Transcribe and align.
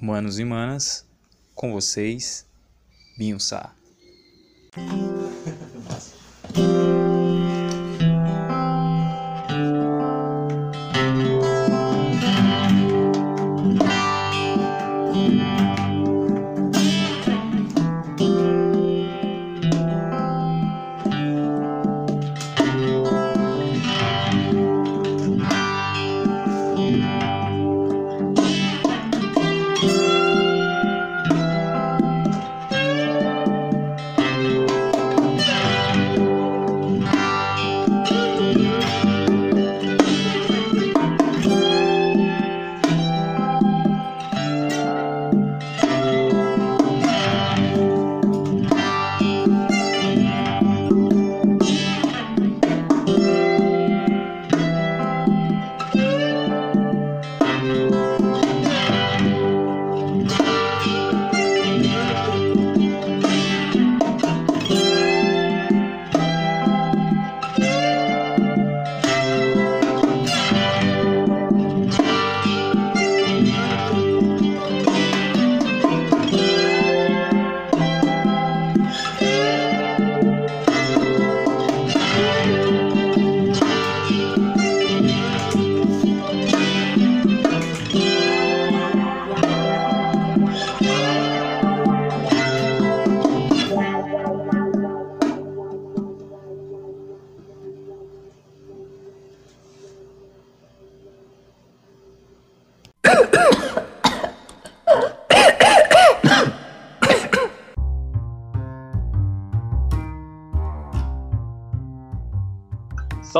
Manos 0.00 0.38
e 0.38 0.44
manas, 0.44 1.04
com 1.56 1.72
vocês, 1.72 2.46
Binho 3.18 3.40
Sá. 3.40 3.74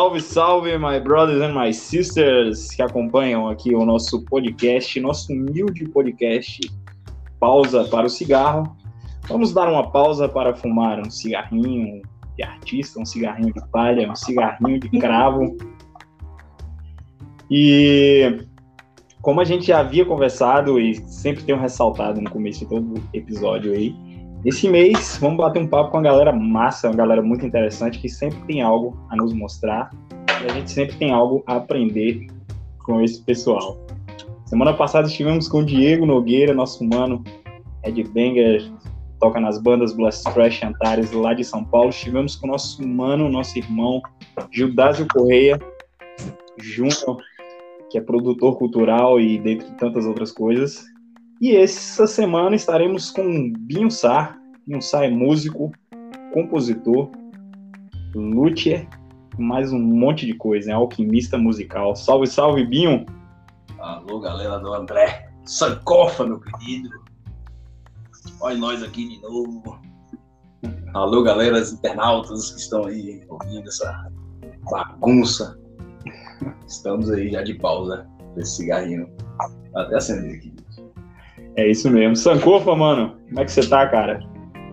Salve, 0.08 0.22
salve, 0.22 0.78
my 0.78 0.98
brothers 0.98 1.42
and 1.42 1.52
my 1.52 1.70
sisters 1.70 2.70
que 2.70 2.80
acompanham 2.80 3.46
aqui 3.46 3.74
o 3.74 3.84
nosso 3.84 4.24
podcast, 4.24 4.98
nosso 5.00 5.30
humilde 5.30 5.86
podcast 5.86 6.60
Pausa 7.38 7.84
para 7.84 8.06
o 8.06 8.08
Cigarro. 8.08 8.74
Vamos 9.28 9.52
dar 9.52 9.68
uma 9.68 9.90
pausa 9.90 10.26
para 10.26 10.54
fumar 10.54 10.98
um 10.98 11.10
cigarrinho 11.10 12.00
de 12.38 12.42
artista, 12.42 12.98
um 12.98 13.04
cigarrinho 13.04 13.52
de 13.52 13.60
palha, 13.68 14.10
um 14.10 14.14
cigarrinho 14.14 14.80
de 14.80 14.88
cravo. 14.98 15.58
E 17.50 18.46
como 19.20 19.42
a 19.42 19.44
gente 19.44 19.70
havia 19.74 20.06
conversado 20.06 20.80
e 20.80 20.94
sempre 21.06 21.44
tenho 21.44 21.58
ressaltado 21.58 22.18
no 22.18 22.30
começo 22.30 22.60
de 22.60 22.66
todo 22.66 22.94
episódio 23.12 23.74
aí, 23.74 23.94
esse 24.44 24.68
mês 24.68 25.18
vamos 25.20 25.38
bater 25.38 25.60
um 25.60 25.66
papo 25.66 25.90
com 25.90 25.98
a 25.98 26.02
galera 26.02 26.32
massa, 26.32 26.88
uma 26.88 26.96
galera 26.96 27.22
muito 27.22 27.44
interessante 27.44 27.98
que 27.98 28.08
sempre 28.08 28.38
tem 28.46 28.62
algo 28.62 28.96
a 29.10 29.16
nos 29.16 29.32
mostrar 29.32 29.90
e 30.42 30.50
a 30.50 30.54
gente 30.54 30.70
sempre 30.70 30.96
tem 30.96 31.12
algo 31.12 31.42
a 31.46 31.56
aprender 31.56 32.26
com 32.84 33.00
esse 33.00 33.22
pessoal. 33.22 33.78
Semana 34.46 34.72
passada 34.72 35.08
estivemos 35.08 35.48
com 35.48 35.58
o 35.58 35.64
Diego 35.64 36.06
Nogueira, 36.06 36.54
nosso 36.54 36.84
mano 36.84 37.22
headbanger, 37.84 38.70
toca 39.20 39.40
nas 39.40 39.60
bandas 39.60 39.92
Blast 39.92 40.24
Trash 40.32 40.62
Antares 40.62 41.12
lá 41.12 41.34
de 41.34 41.44
São 41.44 41.64
Paulo. 41.64 41.90
Estivemos 41.90 42.36
com 42.36 42.46
o 42.46 42.50
nosso 42.50 42.86
mano, 42.86 43.28
nosso 43.28 43.58
irmão 43.58 44.00
Gildásio 44.50 45.06
Correia, 45.08 45.58
Júnior, 46.58 47.18
que 47.90 47.98
é 47.98 48.00
produtor 48.00 48.56
cultural 48.56 49.20
e 49.20 49.38
dentre 49.38 49.70
tantas 49.72 50.06
outras 50.06 50.32
coisas. 50.32 50.86
E 51.40 51.54
essa 51.54 52.04
semana 52.04 52.56
estaremos 52.56 53.12
com 53.12 53.52
Binho 53.52 53.92
Sá. 53.92 54.36
Binho 54.66 54.82
Sá 54.82 55.04
é 55.04 55.08
músico, 55.08 55.70
compositor, 56.32 57.08
luthier, 58.12 58.88
mais 59.38 59.72
um 59.72 59.78
monte 59.78 60.26
de 60.26 60.34
coisa, 60.34 60.72
é 60.72 60.74
alquimista 60.74 61.38
musical. 61.38 61.94
Salve, 61.94 62.26
salve, 62.26 62.66
Binho! 62.66 63.06
Alô, 63.78 64.18
galera 64.18 64.58
do 64.58 64.74
André 64.74 65.30
Sancofa, 65.44 66.26
meu 66.26 66.40
querido. 66.40 66.90
Olha 68.40 68.58
nós 68.58 68.82
aqui 68.82 69.08
de 69.08 69.22
novo. 69.22 69.80
Alô, 70.92 71.22
galera, 71.22 71.60
internautas 71.60 72.50
que 72.50 72.60
estão 72.60 72.84
aí 72.84 73.24
ouvindo 73.28 73.68
essa 73.68 74.10
bagunça. 74.68 75.56
Estamos 76.66 77.08
aí 77.12 77.30
já 77.30 77.42
de 77.42 77.54
pausa 77.54 78.08
desse 78.34 78.56
cigarrinho. 78.56 79.08
Até 79.76 79.94
acender 79.94 80.34
aqui. 80.34 80.58
É 81.58 81.68
isso 81.68 81.90
mesmo. 81.90 82.14
Sankofa, 82.14 82.76
mano, 82.76 83.16
como 83.26 83.40
é 83.40 83.44
que 83.44 83.50
você 83.50 83.68
tá, 83.68 83.84
cara? 83.88 84.20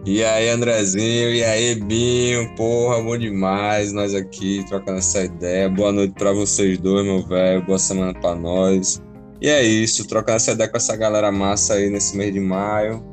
E 0.06 0.24
aí, 0.24 0.50
Andrezinho, 0.50 1.34
e 1.34 1.44
aí, 1.44 1.74
Binho, 1.74 2.54
porra, 2.56 3.02
bom 3.02 3.18
demais, 3.18 3.92
nós 3.92 4.14
aqui 4.14 4.64
trocando 4.70 5.00
essa 5.00 5.24
ideia. 5.24 5.68
Boa 5.68 5.92
noite 5.92 6.14
para 6.14 6.32
vocês 6.32 6.78
dois, 6.78 7.04
meu 7.04 7.24
velho, 7.24 7.66
boa 7.66 7.80
semana 7.80 8.14
para 8.14 8.36
nós. 8.36 9.02
E 9.42 9.50
é 9.50 9.64
isso, 9.64 10.08
trocando 10.08 10.36
essa 10.36 10.52
ideia 10.52 10.70
com 10.70 10.78
essa 10.78 10.96
galera 10.96 11.32
massa 11.32 11.74
aí 11.74 11.90
nesse 11.90 12.16
mês 12.16 12.32
de 12.32 12.40
maio. 12.40 13.04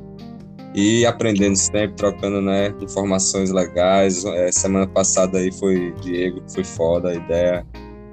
E 0.75 1.07
aprendendo 1.07 1.57
sempre, 1.57 1.97
trocando, 1.97 2.43
né, 2.43 2.75
informações 2.79 3.51
legais. 3.51 4.23
É, 4.27 4.53
semana 4.53 4.87
passada 4.87 5.39
aí 5.39 5.51
foi 5.51 5.95
Diego, 6.03 6.43
que 6.43 6.53
foi 6.53 6.65
foda 6.65 7.09
a 7.09 7.15
ideia. 7.15 7.67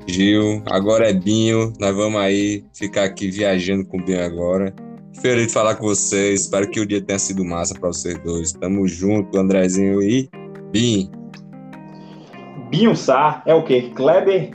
Gil, 0.08 0.64
agora 0.72 1.09
é 1.09 1.14
Binho, 1.14 1.74
nós 1.78 1.94
vamos 1.94 2.22
aí 2.22 2.64
ficar 2.74 3.03
aqui 3.03 3.30
viajando 3.30 3.84
com 3.84 3.98
o 3.98 4.03
Binho 4.06 4.24
agora. 4.24 4.74
Feliz 5.22 5.47
de 5.47 5.53
falar 5.53 5.75
com 5.75 5.85
vocês. 5.85 6.41
Espero 6.41 6.69
que 6.69 6.80
o 6.80 6.85
dia 6.85 7.02
tenha 7.02 7.19
sido 7.19 7.44
massa 7.44 7.74
para 7.78 7.90
vocês 7.90 8.18
dois. 8.19 8.53
Tamo 8.53 8.88
junto, 8.88 9.38
Andrezinho 9.38 10.02
e 10.02 10.30
Bim. 10.72 11.12
Binho 12.69 12.96
Sá 12.96 13.44
é 13.46 13.53
o 13.53 13.63
quê? 13.63 13.91
Kleber? 13.96 14.52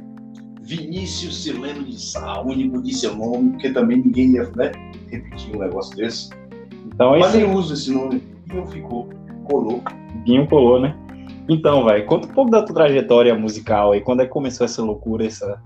Vinícius 0.63 1.43
Sileno 1.43 1.85
de 1.85 2.01
Sá, 2.01 2.41
único 2.41 2.83
de 2.83 2.95
seu 2.95 3.15
nome, 3.15 3.51
porque 3.51 3.71
também 3.71 3.99
ninguém 3.99 4.31
ia 4.31 4.51
né, 4.57 4.73
repetir 5.11 5.55
um 5.55 5.59
negócio 5.59 5.95
desse. 5.97 6.31
Então, 6.87 7.11
Mas 7.11 7.35
esse 7.35 7.45
nem 7.45 7.55
uso 7.55 7.75
esse 7.75 7.93
nome. 7.93 8.23
E 8.51 8.55
não 8.55 8.67
ficou. 8.67 9.11
Colou. 9.45 9.83
Binho 10.25 10.47
colou, 10.49 10.81
né? 10.81 10.97
Então, 11.47 11.85
vai, 11.85 12.05
conta 12.05 12.27
um 12.27 12.31
pouco 12.31 12.51
da 12.51 12.63
tua 12.63 12.75
trajetória 12.75 13.35
musical 13.35 13.93
aí. 13.93 14.01
Quando 14.01 14.23
é 14.23 14.25
que 14.25 14.31
começou 14.31 14.65
essa 14.65 14.83
loucura, 14.83 15.27
essa, 15.27 15.61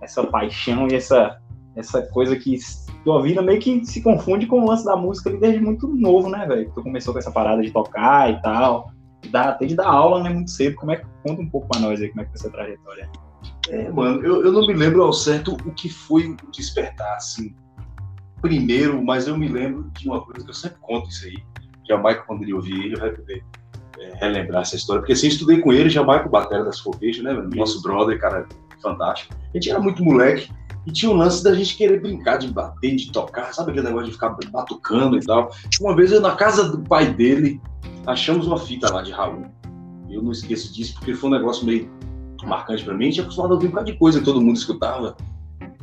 essa 0.00 0.24
paixão 0.24 0.88
e 0.88 0.94
essa, 0.94 1.38
essa 1.78 2.02
coisa 2.02 2.36
que 2.36 2.58
tua 3.04 3.22
vida 3.22 3.40
meio 3.40 3.60
que 3.60 3.84
se 3.84 4.02
confunde 4.02 4.46
com 4.46 4.60
o 4.60 4.66
lance 4.66 4.84
da 4.84 4.96
música 4.96 5.30
ali 5.30 5.38
desde 5.38 5.60
muito 5.60 5.86
novo, 5.88 6.28
né, 6.28 6.44
velho? 6.46 6.70
Tu 6.74 6.82
começou 6.82 7.12
com 7.12 7.18
essa 7.18 7.30
parada 7.30 7.62
de 7.62 7.70
tocar 7.70 8.30
e 8.30 8.42
tal. 8.42 8.92
Dá, 9.30 9.50
até 9.50 9.66
de 9.66 9.74
dar 9.74 9.86
aula, 9.86 10.22
né, 10.22 10.30
muito 10.30 10.50
cedo. 10.50 10.76
Como 10.76 10.92
é 10.92 10.96
que 10.96 11.06
conta 11.26 11.40
um 11.40 11.48
pouco 11.48 11.68
pra 11.68 11.80
nós 11.80 12.00
aí 12.00 12.08
como 12.08 12.20
é 12.20 12.24
que 12.24 12.30
foi 12.30 12.40
essa 12.40 12.50
trajetória? 12.50 13.10
É, 13.68 13.90
mano, 13.90 14.24
eu, 14.24 14.44
eu 14.44 14.52
não 14.52 14.66
me 14.66 14.74
lembro 14.74 15.02
ao 15.02 15.12
certo 15.12 15.52
o 15.52 15.72
que 15.72 15.88
foi 15.88 16.28
o 16.30 16.50
despertar, 16.50 17.16
assim, 17.16 17.54
primeiro, 18.40 19.02
mas 19.04 19.28
eu 19.28 19.36
me 19.36 19.48
lembro 19.48 19.90
de 19.92 20.08
uma 20.08 20.20
coisa 20.22 20.44
que 20.44 20.50
eu 20.50 20.54
sempre 20.54 20.78
conto 20.80 21.08
isso 21.08 21.26
aí. 21.26 21.36
Jamaica, 21.88 22.24
quando 22.26 22.42
ele 22.42 22.54
ouvir 22.54 22.84
ele, 22.84 22.96
vai 22.96 23.10
poder 23.10 23.44
é, 23.98 24.14
relembrar 24.16 24.62
essa 24.62 24.76
história. 24.76 25.00
Porque 25.00 25.12
assim, 25.12 25.26
eu 25.26 25.32
estudei 25.32 25.60
com 25.60 25.72
ele, 25.72 25.88
Jamaica, 25.88 26.26
o 26.26 26.30
batera 26.30 26.64
das 26.64 26.80
Foguejas, 26.80 27.22
né, 27.22 27.32
mano? 27.32 27.50
Nosso 27.54 27.80
brother, 27.82 28.18
cara, 28.18 28.46
fantástico. 28.82 29.34
A 29.34 29.56
gente 29.56 29.70
era 29.70 29.80
muito 29.80 30.04
moleque, 30.04 30.50
e 30.88 30.90
tinha 30.90 31.12
o 31.12 31.14
lance 31.14 31.44
da 31.44 31.54
gente 31.54 31.76
querer 31.76 32.00
brincar, 32.00 32.38
de 32.38 32.48
bater, 32.48 32.96
de 32.96 33.12
tocar, 33.12 33.52
sabe 33.52 33.72
aquele 33.72 33.86
negócio 33.86 34.06
de 34.06 34.12
ficar 34.14 34.34
batucando 34.50 35.18
e 35.18 35.20
tal. 35.20 35.50
Uma 35.82 35.94
vez 35.94 36.10
eu, 36.10 36.20
na 36.20 36.34
casa 36.34 36.66
do 36.66 36.78
pai 36.78 37.12
dele, 37.12 37.60
achamos 38.06 38.46
uma 38.46 38.58
fita 38.58 38.90
lá 38.90 39.02
de 39.02 39.12
Raul. 39.12 39.44
Eu 40.08 40.22
não 40.22 40.32
esqueço 40.32 40.72
disso, 40.72 40.94
porque 40.94 41.14
foi 41.14 41.28
um 41.28 41.32
negócio 41.34 41.66
meio 41.66 41.90
marcante 42.42 42.82
pra 42.84 42.94
mim. 42.94 43.04
A 43.04 43.04
gente 43.04 43.14
tinha 43.16 43.24
acostumado 43.24 43.50
a 43.50 43.54
ouvir 43.56 43.66
um 43.66 43.70
bocado 43.70 43.92
de 43.92 43.98
coisa 43.98 44.18
que 44.18 44.24
todo 44.24 44.40
mundo 44.40 44.56
escutava. 44.56 45.14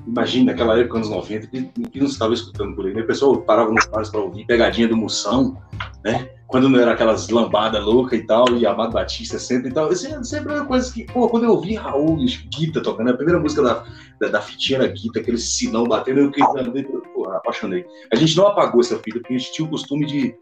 imagina 0.07 0.51
naquela 0.51 0.79
época, 0.79 0.97
anos 0.97 1.09
90, 1.11 1.47
que, 1.47 1.61
que 1.61 1.99
não 1.99 2.07
estava 2.07 2.33
escutando 2.33 2.75
por 2.75 2.87
aí, 2.87 2.93
né? 2.95 3.01
O 3.01 3.07
pessoal 3.07 3.37
parava 3.41 3.71
nos 3.71 3.85
bares 3.85 4.09
para 4.09 4.21
ouvir 4.21 4.43
pegadinha 4.47 4.87
do 4.87 4.97
Moção, 4.97 5.55
né? 6.03 6.31
Quando 6.47 6.69
não 6.69 6.79
era 6.79 6.93
aquelas 6.93 7.27
lambadas 7.29 7.83
loucas 7.83 8.19
e 8.19 8.23
tal, 8.23 8.49
e 8.55 8.65
Amado 8.65 8.93
Batista 8.93 9.39
sempre 9.39 9.69
e 9.69 9.73
tal. 9.73 9.91
Isso 9.91 10.07
é 10.07 10.23
sempre 10.23 10.53
uma 10.53 10.65
coisa 10.65 10.93
que, 10.93 11.03
pô, 11.05 11.27
quando 11.27 11.45
eu 11.45 11.51
ouvi 11.51 11.75
Raul 11.75 12.19
e 12.19 12.27
Guita 12.49 12.81
tocando, 12.81 13.09
a 13.09 13.15
primeira 13.15 13.39
música 13.39 13.63
da, 13.63 13.83
da, 14.19 14.27
da 14.27 14.41
fitinha 14.41 14.79
era 14.79 14.87
Guita, 14.87 15.19
aquele 15.19 15.37
sinão 15.37 15.85
batendo, 15.85 16.19
eu, 16.19 16.31
eu, 16.35 17.01
pô, 17.13 17.29
apaixonei. 17.31 17.85
A 18.11 18.15
gente 18.15 18.37
não 18.37 18.47
apagou 18.47 18.81
essa 18.81 18.97
fita, 18.99 19.19
porque 19.19 19.33
a 19.33 19.37
gente 19.37 19.51
tinha 19.51 19.65
o 19.65 19.69
costume 19.71 20.05
de 20.05 20.35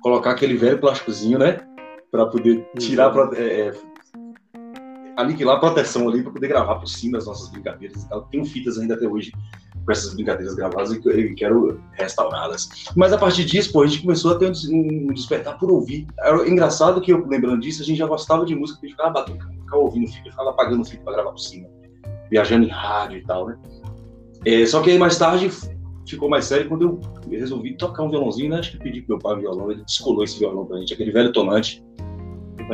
colocar 0.00 0.32
aquele 0.32 0.56
velho 0.56 0.78
plásticozinho, 0.78 1.38
né? 1.38 1.58
Para 2.10 2.26
poder 2.26 2.66
tirar, 2.78 3.12
é, 3.34 3.42
é, 3.42 3.72
aniquilar 5.16 5.56
a 5.56 5.60
proteção 5.60 6.08
ali 6.08 6.22
para 6.22 6.32
poder 6.32 6.48
gravar 6.48 6.76
por 6.76 6.86
cima 6.86 7.18
as 7.18 7.26
nossas 7.26 7.48
brincadeiras 7.48 8.02
e 8.02 8.08
tal. 8.08 8.22
Tenho 8.22 8.44
fitas 8.44 8.78
ainda 8.78 8.94
até 8.94 9.06
hoje 9.06 9.32
com 9.84 9.92
essas 9.92 10.14
brincadeiras 10.14 10.54
gravadas 10.54 10.92
e 10.92 10.96
eu 10.96 11.34
quero 11.34 11.80
restaurá-las. 11.92 12.68
Mas 12.96 13.12
a 13.12 13.18
partir 13.18 13.44
disso, 13.44 13.72
pô, 13.72 13.82
a 13.82 13.86
gente 13.86 14.02
começou 14.02 14.32
a 14.32 14.34
ter 14.36 14.52
um, 14.70 15.12
despertar 15.12 15.58
por 15.58 15.70
ouvir. 15.70 16.06
Era 16.20 16.48
engraçado 16.48 17.00
que 17.00 17.12
eu, 17.12 17.26
lembrando 17.26 17.60
disso, 17.60 17.82
a 17.82 17.84
gente 17.84 17.98
já 17.98 18.06
gostava 18.06 18.44
de 18.44 18.54
música, 18.54 18.80
a 18.82 18.86
gente 18.86 18.96
ficava 18.96 19.10
batendo, 19.10 19.38
ficava 19.38 19.82
ouvindo 19.82 20.10
fita, 20.10 20.30
ficava 20.30 20.50
apagando 20.50 20.84
fita 20.84 21.02
para 21.02 21.14
gravar 21.14 21.30
por 21.30 21.40
cima, 21.40 21.68
viajando 22.30 22.64
em 22.64 22.70
rádio 22.70 23.18
e 23.18 23.24
tal, 23.24 23.46
né? 23.46 23.58
É, 24.44 24.66
só 24.66 24.82
que 24.82 24.90
aí 24.90 24.98
mais 24.98 25.16
tarde 25.18 25.50
ficou 26.06 26.28
mais 26.28 26.44
sério 26.44 26.68
quando 26.68 26.82
eu 26.82 27.00
resolvi 27.30 27.76
tocar 27.76 28.02
um 28.02 28.10
violãozinho, 28.10 28.50
né? 28.50 28.58
Acho 28.58 28.72
que 28.72 28.78
pedi 28.78 29.02
pro 29.02 29.16
meu 29.16 29.18
pai 29.18 29.36
um 29.36 29.40
violão, 29.40 29.70
ele 29.70 29.84
descolou 29.84 30.24
esse 30.24 30.38
violão 30.38 30.66
pra 30.66 30.78
gente, 30.78 30.92
aquele 30.94 31.12
velho 31.12 31.32
tonante 31.32 31.82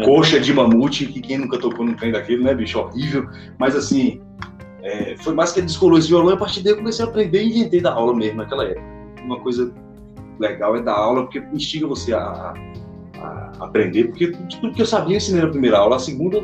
coxa 0.05 0.39
de 0.41 0.53
mamute, 0.53 1.07
que 1.07 1.21
quem 1.21 1.39
nunca 1.39 1.59
tocou 1.59 1.85
num 1.85 1.95
trem 1.95 2.13
daquele, 2.13 2.43
né, 2.43 2.55
bicho? 2.55 2.79
Horrível. 2.79 3.29
Mas 3.59 3.75
assim, 3.75 4.21
é, 4.89 5.17
foi 5.19 5.35
mais 5.35 5.53
que 5.53 5.61
ele 5.61 5.67
descolou 5.67 5.99
esse 5.99 6.09
violão 6.09 6.31
e 6.31 6.35
a 6.35 6.37
partir 6.39 6.63
daí 6.63 6.73
eu 6.73 6.79
comecei 6.79 7.05
a 7.05 7.09
aprender 7.09 7.43
e 7.43 7.51
inventei 7.51 7.81
da 7.81 7.93
aula 7.93 8.17
mesmo 8.17 8.39
naquela 8.39 8.65
época. 8.65 8.83
Uma 9.23 9.39
coisa 9.41 9.71
legal 10.39 10.77
é 10.77 10.83
dar 10.83 10.95
aula, 10.95 11.25
porque 11.25 11.43
instiga 11.53 11.87
você 11.87 12.15
a, 12.15 12.55
a 13.21 13.53
aprender, 13.61 14.05
porque 14.05 14.29
tudo 14.29 14.73
que 14.73 14.81
eu 14.81 14.87
sabia 14.87 15.15
eu 15.15 15.19
ensinei 15.19 15.43
na 15.43 15.51
primeira 15.51 15.79
aula, 15.79 15.97
a 15.97 15.99
segunda, 15.99 16.39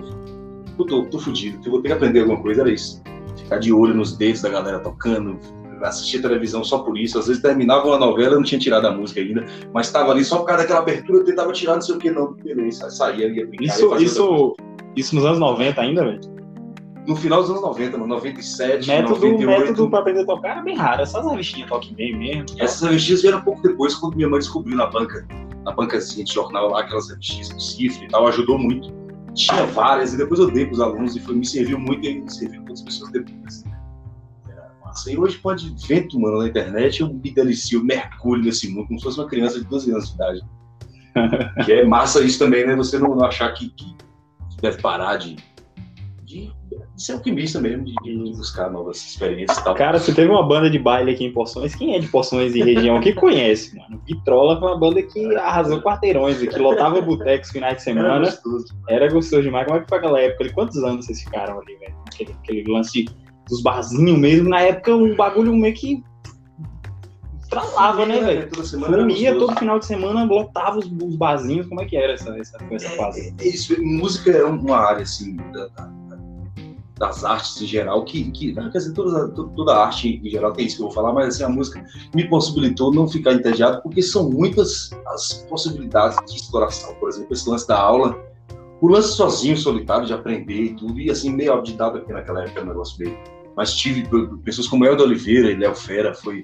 eu 0.79 0.85
tô, 0.85 1.05
tô 1.07 1.19
fudido, 1.19 1.59
eu 1.65 1.71
vou 1.71 1.81
ter 1.81 1.89
que 1.89 1.95
aprender 1.95 2.21
alguma 2.21 2.41
coisa, 2.41 2.61
era 2.61 2.71
isso. 2.71 3.03
Ficar 3.37 3.59
de 3.59 3.73
olho 3.73 3.95
nos 3.95 4.17
dedos 4.17 4.43
da 4.43 4.51
galera 4.51 4.79
tocando, 4.81 5.39
assistia 5.83 6.21
televisão 6.21 6.63
só 6.63 6.79
por 6.79 6.99
isso. 6.99 7.19
Às 7.19 7.27
vezes 7.27 7.43
terminava 7.43 7.87
uma 7.87 7.99
novela, 7.99 8.35
eu 8.35 8.37
não 8.37 8.45
tinha 8.45 8.59
tirado 8.59 8.87
a 8.87 8.93
música 8.93 9.21
ainda, 9.21 9.47
mas 9.73 9.87
estava 9.87 10.13
ali 10.13 10.25
só 10.25 10.39
por 10.39 10.47
causa 10.47 10.63
daquela 10.63 10.81
abertura, 10.81 11.21
eu 11.21 11.25
tentava 11.25 11.53
tirar, 11.53 11.75
não 11.75 11.83
sei 11.83 11.95
o 11.95 11.99
que, 11.99 12.11
não, 12.11 12.35
beleza, 12.35 12.91
saía, 12.91 13.29
ia 13.29 13.47
brincar. 13.47 13.65
Isso, 13.65 13.97
isso, 13.97 14.57
isso 14.97 15.15
nos 15.15 15.25
anos 15.25 15.39
90 15.39 15.81
ainda, 15.81 16.05
velho? 16.05 16.44
No 17.07 17.15
final 17.17 17.43
dos 17.43 17.51
anos 17.51 17.63
90, 17.63 17.99
no 17.99 18.07
97, 18.07 18.89
método, 18.89 19.15
98. 19.21 19.61
método 19.61 19.91
pra 19.91 19.99
aprender 19.99 20.23
a 20.23 20.27
tocar 20.27 20.51
era 20.53 20.63
bem 20.63 20.77
raro, 20.77 21.03
essas 21.03 21.27
revistinhas 21.27 21.69
toque 21.69 21.95
bem 21.95 22.17
mesmo. 22.17 22.47
Essas 22.59 22.81
revistinhas 22.83 23.23
vieram 23.23 23.43
pouco 23.43 23.63
depois, 23.63 23.95
quando 23.95 24.17
minha 24.17 24.29
mãe 24.29 24.39
descobriu 24.39 24.77
na 24.77 24.87
banca, 24.87 25.27
na 25.65 25.73
bancazinha 25.73 26.25
de 26.25 26.33
jornal 26.33 26.71
lá, 26.71 26.81
aquelas 26.81 27.11
revistinhas 27.11 27.53
com 27.53 27.61
cifre 27.61 28.07
e 28.07 28.09
tal, 28.09 28.27
ajudou 28.29 28.59
muito. 28.59 28.93
Tinha 29.35 29.67
várias, 29.67 30.15
e 30.15 30.17
depois 30.17 30.41
eu 30.41 30.51
dei 30.51 30.65
pros 30.65 30.81
alunos, 30.81 31.15
e 31.15 31.21
foi, 31.21 31.35
me 31.35 31.45
serviu 31.45 31.79
muito, 31.79 32.07
e 32.07 32.21
me 32.21 32.31
serviu 32.33 32.63
para 32.63 32.71
outras 32.71 32.83
pessoas 32.83 33.11
depois 33.13 33.65
massa. 34.95 35.11
E 35.11 35.19
hoje 35.19 35.39
pode 35.39 35.75
vento, 35.87 36.19
mano, 36.19 36.39
na 36.39 36.47
internet, 36.47 37.01
eu 37.01 37.13
me 37.13 37.31
delicio, 37.31 37.85
mergulho 37.85 38.45
nesse 38.45 38.69
mundo, 38.69 38.87
como 38.87 38.99
se 38.99 39.05
fosse 39.05 39.19
uma 39.19 39.29
criança 39.29 39.59
de 39.59 39.67
12 39.67 39.91
anos 39.91 40.09
de 40.09 40.15
idade. 40.15 40.41
que 41.65 41.73
é 41.73 41.85
massa 41.85 42.23
isso 42.25 42.39
também, 42.39 42.67
né? 42.67 42.75
Você 42.77 42.99
não 42.99 43.23
achar 43.25 43.53
que, 43.53 43.71
que 43.71 43.95
deve 44.63 44.81
parar 44.81 45.17
de, 45.17 45.37
de, 46.95 47.03
ser 47.03 47.13
alquimista 47.13 47.61
mesmo, 47.61 47.85
de, 47.85 47.95
de, 48.03 48.37
buscar 48.37 48.71
novas 48.71 48.97
experiências 48.99 49.59
e 49.59 49.65
tal. 49.65 49.75
Cara, 49.75 49.99
você 49.99 50.15
teve 50.15 50.31
uma 50.31 50.43
banda 50.43 50.71
de 50.71 50.79
baile 50.79 51.13
aqui 51.13 51.25
em 51.25 51.33
Poções, 51.33 51.75
quem 51.75 51.95
é 51.95 51.99
de 51.99 52.09
Poções 52.09 52.55
e 52.55 52.63
região 52.63 53.01
que 53.01 53.13
conhece, 53.13 53.77
mano? 53.77 54.01
Vitrola 54.07 54.59
foi 54.59 54.69
uma 54.69 54.79
banda 54.79 55.03
que 55.03 55.35
arrasou 55.37 55.81
quarteirões, 55.83 56.39
que 56.39 56.59
lotava 56.59 57.01
botecos 57.01 57.51
finais 57.51 57.77
de 57.77 57.83
semana. 57.83 58.09
Era 58.09 58.19
gostoso. 58.21 58.67
Era 58.89 59.13
gostoso 59.13 59.43
demais. 59.43 59.67
Como 59.67 59.79
é 59.79 59.83
que 59.83 59.89
foi 59.89 59.99
aquela 59.99 60.21
época? 60.21 60.53
Quantos 60.53 60.77
anos 60.79 61.07
vocês 61.07 61.23
ficaram 61.23 61.61
ali, 61.61 61.77
velho? 61.77 61.95
Aquele, 62.07 62.33
aquele 62.33 62.73
lance 62.73 63.07
dos 63.49 63.63
barzinhos 63.63 64.19
mesmo, 64.19 64.49
na 64.49 64.61
época 64.61 64.95
o 64.95 65.15
bagulho 65.15 65.55
meio 65.55 65.75
que 65.75 66.03
tralava, 67.55 68.07
né, 68.07 68.21
velho? 68.21 68.51
Toda 68.51 68.67
semana. 68.67 69.13
ia 69.13 69.35
todo 69.35 69.57
final 69.57 69.79
de 69.79 69.87
semana, 69.87 70.25
lotava 70.25 70.79
os, 70.79 70.87
os 70.87 71.17
barzinhos, 71.17 71.67
como 71.67 71.81
é 71.81 71.85
que 71.85 71.97
era 71.97 72.15
essa, 72.15 72.37
essa, 72.39 72.59
essa 72.71 72.91
fase? 72.91 73.35
É, 73.39 73.47
isso, 73.47 73.81
música 73.83 74.31
é 74.31 74.45
uma 74.45 74.77
área, 74.77 75.03
assim, 75.03 75.37
da, 75.53 75.69
da, 75.69 75.91
das 76.99 77.25
artes 77.25 77.61
em 77.61 77.67
geral, 77.67 78.05
que, 78.05 78.31
que 78.31 78.53
né, 78.53 78.69
quer 78.71 78.79
dizer, 78.79 78.93
toda, 78.93 79.29
toda 79.29 79.77
arte 79.77 80.21
em 80.23 80.31
geral 80.31 80.53
tem 80.53 80.67
isso 80.67 80.77
que 80.77 80.83
eu 80.83 80.87
vou 80.87 80.95
falar, 80.95 81.13
mas 81.13 81.35
assim, 81.35 81.45
a 81.45 81.49
música 81.49 81.85
me 82.15 82.29
possibilitou 82.29 82.93
não 82.93 83.09
ficar 83.09 83.33
entediado, 83.33 83.83
porque 83.83 84.01
são 84.01 84.31
muitas 84.31 84.91
as 85.09 85.45
possibilidades 85.49 86.17
de 86.27 86.37
exploração. 86.37 86.95
Por 86.95 87.09
exemplo, 87.09 87.33
esse 87.33 87.49
lance 87.49 87.67
da 87.67 87.79
aula, 87.79 88.17
o 88.81 88.89
lance 88.89 89.09
sozinho, 89.09 89.57
solitário, 89.57 90.07
de 90.07 90.13
aprender 90.13 90.63
e 90.63 90.75
tudo, 90.77 91.01
e 91.01 91.11
assim, 91.11 91.31
meio 91.31 91.53
autodidata 91.53 91.99
aqui 91.99 92.13
naquela 92.13 92.45
época, 92.45 92.63
o 92.63 92.67
negócio 92.67 92.99
meio 92.99 93.17
mas 93.57 93.73
tive 93.75 94.05
pessoas 94.45 94.67
como 94.67 94.85
Eldo 94.85 95.05
Oliveira 95.05 95.51
e 95.51 95.57
Léo 95.57 95.75
Fera, 95.75 96.13
foi 96.13 96.43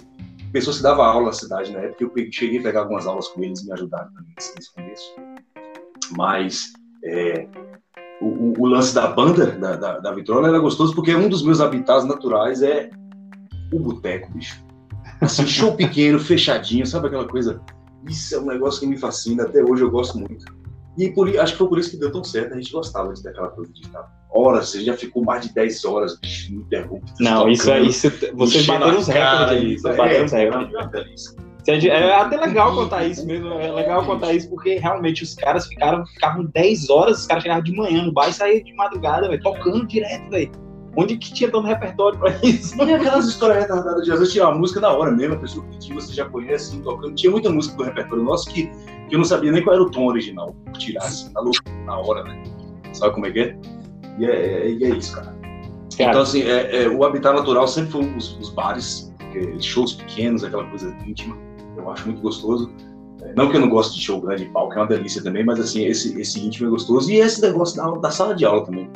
pessoas 0.53 0.77
que 0.77 0.83
davam 0.83 1.05
aula 1.05 1.27
na 1.27 1.33
cidade 1.33 1.73
na 1.73 1.81
época, 1.81 2.05
eu 2.05 2.33
cheguei 2.33 2.59
a 2.59 2.63
pegar 2.63 2.81
algumas 2.81 3.07
aulas 3.07 3.29
com 3.29 3.43
eles 3.43 3.65
me 3.65 3.73
ajudaram 3.73 4.13
também 4.13 4.33
nesse 4.37 4.73
começo. 4.75 5.15
Mas 6.17 6.73
é, 7.05 7.49
o, 8.21 8.55
o, 8.59 8.67
lance 8.67 8.95
da 8.95 9.07
banda, 9.09 9.47
da, 9.53 9.77
da, 9.77 9.99
da 9.99 10.13
Vitrola, 10.13 10.49
era 10.49 10.59
gostoso 10.59 10.95
porque 10.95 11.15
um 11.15 11.29
dos 11.29 11.43
meus 11.43 11.61
habitats 11.61 12.05
naturais 12.05 12.63
é 12.63 12.91
o 13.73 13.79
boteco, 13.79 14.33
bicho. 14.33 14.63
Assim, 15.21 15.47
show 15.49 15.75
pequeno, 15.75 16.19
fechadinho, 16.19 16.87
sabe 16.87 17.07
aquela 17.07 17.27
coisa? 17.27 17.61
Isso 18.09 18.35
é 18.35 18.39
um 18.39 18.47
negócio 18.47 18.81
que 18.81 18.87
me 18.87 18.97
fascina, 18.97 19.45
até 19.45 19.63
hoje 19.63 19.83
eu 19.83 19.91
gosto 19.91 20.19
muito. 20.19 20.45
E 20.99 21.09
por, 21.11 21.29
acho 21.39 21.53
que 21.53 21.59
foi 21.59 21.69
por 21.69 21.79
isso 21.79 21.91
que 21.91 21.97
deu 21.97 22.13
tão 22.13 22.23
certo, 22.23 22.53
a 22.53 22.57
gente 22.57 22.73
gostava 22.73 23.13
de 23.13 23.23
daquela 23.23 23.49
coisa 23.49 23.73
de 23.73 23.81
estar 23.83 24.21
horas, 24.33 24.69
você 24.69 24.83
já 24.83 24.97
ficou 24.97 25.25
mais 25.25 25.47
de 25.47 25.55
10 25.55 25.85
horas 25.85 26.19
ininterrupto. 26.49 27.13
Não, 27.21 27.49
isso 27.49 27.71
é 27.71 27.81
isso. 27.81 28.11
Vocês 28.35 28.67
bateram 28.67 28.99
os 28.99 29.09
recordes. 29.09 29.83
Vocês 29.83 29.97
bateram 29.97 30.25
os 30.25 30.33
recordes. 30.33 31.37
É 31.67 32.15
até 32.15 32.37
legal 32.37 32.75
contar 32.75 33.05
isso 33.05 33.27
mesmo, 33.27 33.53
é 33.55 33.71
legal 33.71 34.05
contar 34.05 34.33
isso, 34.33 34.49
porque 34.49 34.77
realmente 34.77 35.23
os 35.23 35.35
caras 35.35 35.67
ficaram, 35.67 36.07
ficavam 36.07 36.45
10 36.45 36.91
horas, 36.91 37.21
os 37.21 37.27
caras 37.27 37.43
chegavam 37.43 37.63
de 37.63 37.73
manhã 37.73 38.05
no 38.05 38.13
bar 38.13 38.29
e 38.29 38.33
saíam 38.33 38.63
de 38.63 38.73
madrugada, 38.75 39.29
véio, 39.29 39.43
tocando 39.43 39.87
direto, 39.87 40.31
velho. 40.31 40.51
Onde 40.97 41.17
que 41.17 41.33
tinha 41.33 41.51
tanto 41.51 41.67
repertório 41.67 42.19
pra 42.19 42.31
isso? 42.43 42.77
E 42.83 42.95
aquelas 42.95 43.27
histórias 43.27 43.63
retardadas 43.63 44.05
de 44.05 44.13
às 44.13 44.19
vezes 44.19 44.33
tirar 44.33 44.49
uma 44.49 44.59
música 44.59 44.81
na 44.81 44.91
hora 44.91 45.11
mesmo, 45.13 45.35
a 45.35 45.39
pessoa 45.39 45.65
que 45.81 45.93
você 45.93 46.13
já 46.13 46.29
conhece, 46.29 46.73
assim, 46.73 46.83
tocando. 46.83 47.15
Tinha 47.15 47.31
muita 47.31 47.51
música 47.51 47.77
do 47.77 47.85
repertório 47.85 48.25
nosso 48.25 48.51
que, 48.51 48.67
que 49.09 49.15
eu 49.15 49.19
não 49.19 49.25
sabia 49.25 49.53
nem 49.53 49.63
qual 49.63 49.75
era 49.75 49.83
o 49.83 49.91
tom 49.91 50.07
original, 50.07 50.55
tirar 50.79 51.05
assim, 51.05 51.33
na, 51.33 51.43
na 51.85 51.99
hora, 51.99 52.25
né? 52.25 52.43
Sabe 52.93 53.15
como 53.15 53.27
é 53.27 53.31
que 53.31 53.41
é? 53.41 53.57
E 54.19 54.27
é, 54.27 54.31
é, 54.31 54.71
e 54.71 54.85
é 54.85 54.89
isso, 54.89 55.15
cara. 55.15 55.27
cara. 55.27 56.11
Então, 56.11 56.23
assim, 56.23 56.43
é, 56.43 56.85
é, 56.85 56.89
o 56.89 57.05
habitat 57.05 57.35
natural 57.35 57.69
sempre 57.69 57.93
foi 57.93 58.05
os, 58.17 58.37
os 58.39 58.51
bares, 58.51 59.13
shows 59.61 59.95
pequenos, 59.95 60.43
aquela 60.43 60.65
coisa 60.65 60.95
íntima. 61.07 61.37
Eu 61.77 61.91
acho 61.91 62.07
muito 62.07 62.21
gostoso. 62.21 62.71
É, 63.23 63.35
não 63.35 63.51
que 63.51 63.57
eu 63.57 63.61
não 63.61 63.69
goste 63.69 63.99
de 63.99 64.05
show 64.05 64.21
grande 64.21 64.45
de 64.45 64.51
palco, 64.51 64.75
é 64.75 64.77
uma 64.79 64.87
delícia 64.87 65.23
também, 65.23 65.45
mas 65.45 65.61
assim, 65.61 65.85
esse, 65.85 66.19
esse 66.21 66.41
íntimo 66.41 66.69
é 66.69 66.71
gostoso. 66.71 67.11
E 67.11 67.17
esse 67.17 67.41
negócio 67.43 67.77
da, 67.77 67.91
da 67.99 68.11
sala 68.11 68.35
de 68.35 68.45
aula 68.45 68.65
também. 68.65 68.91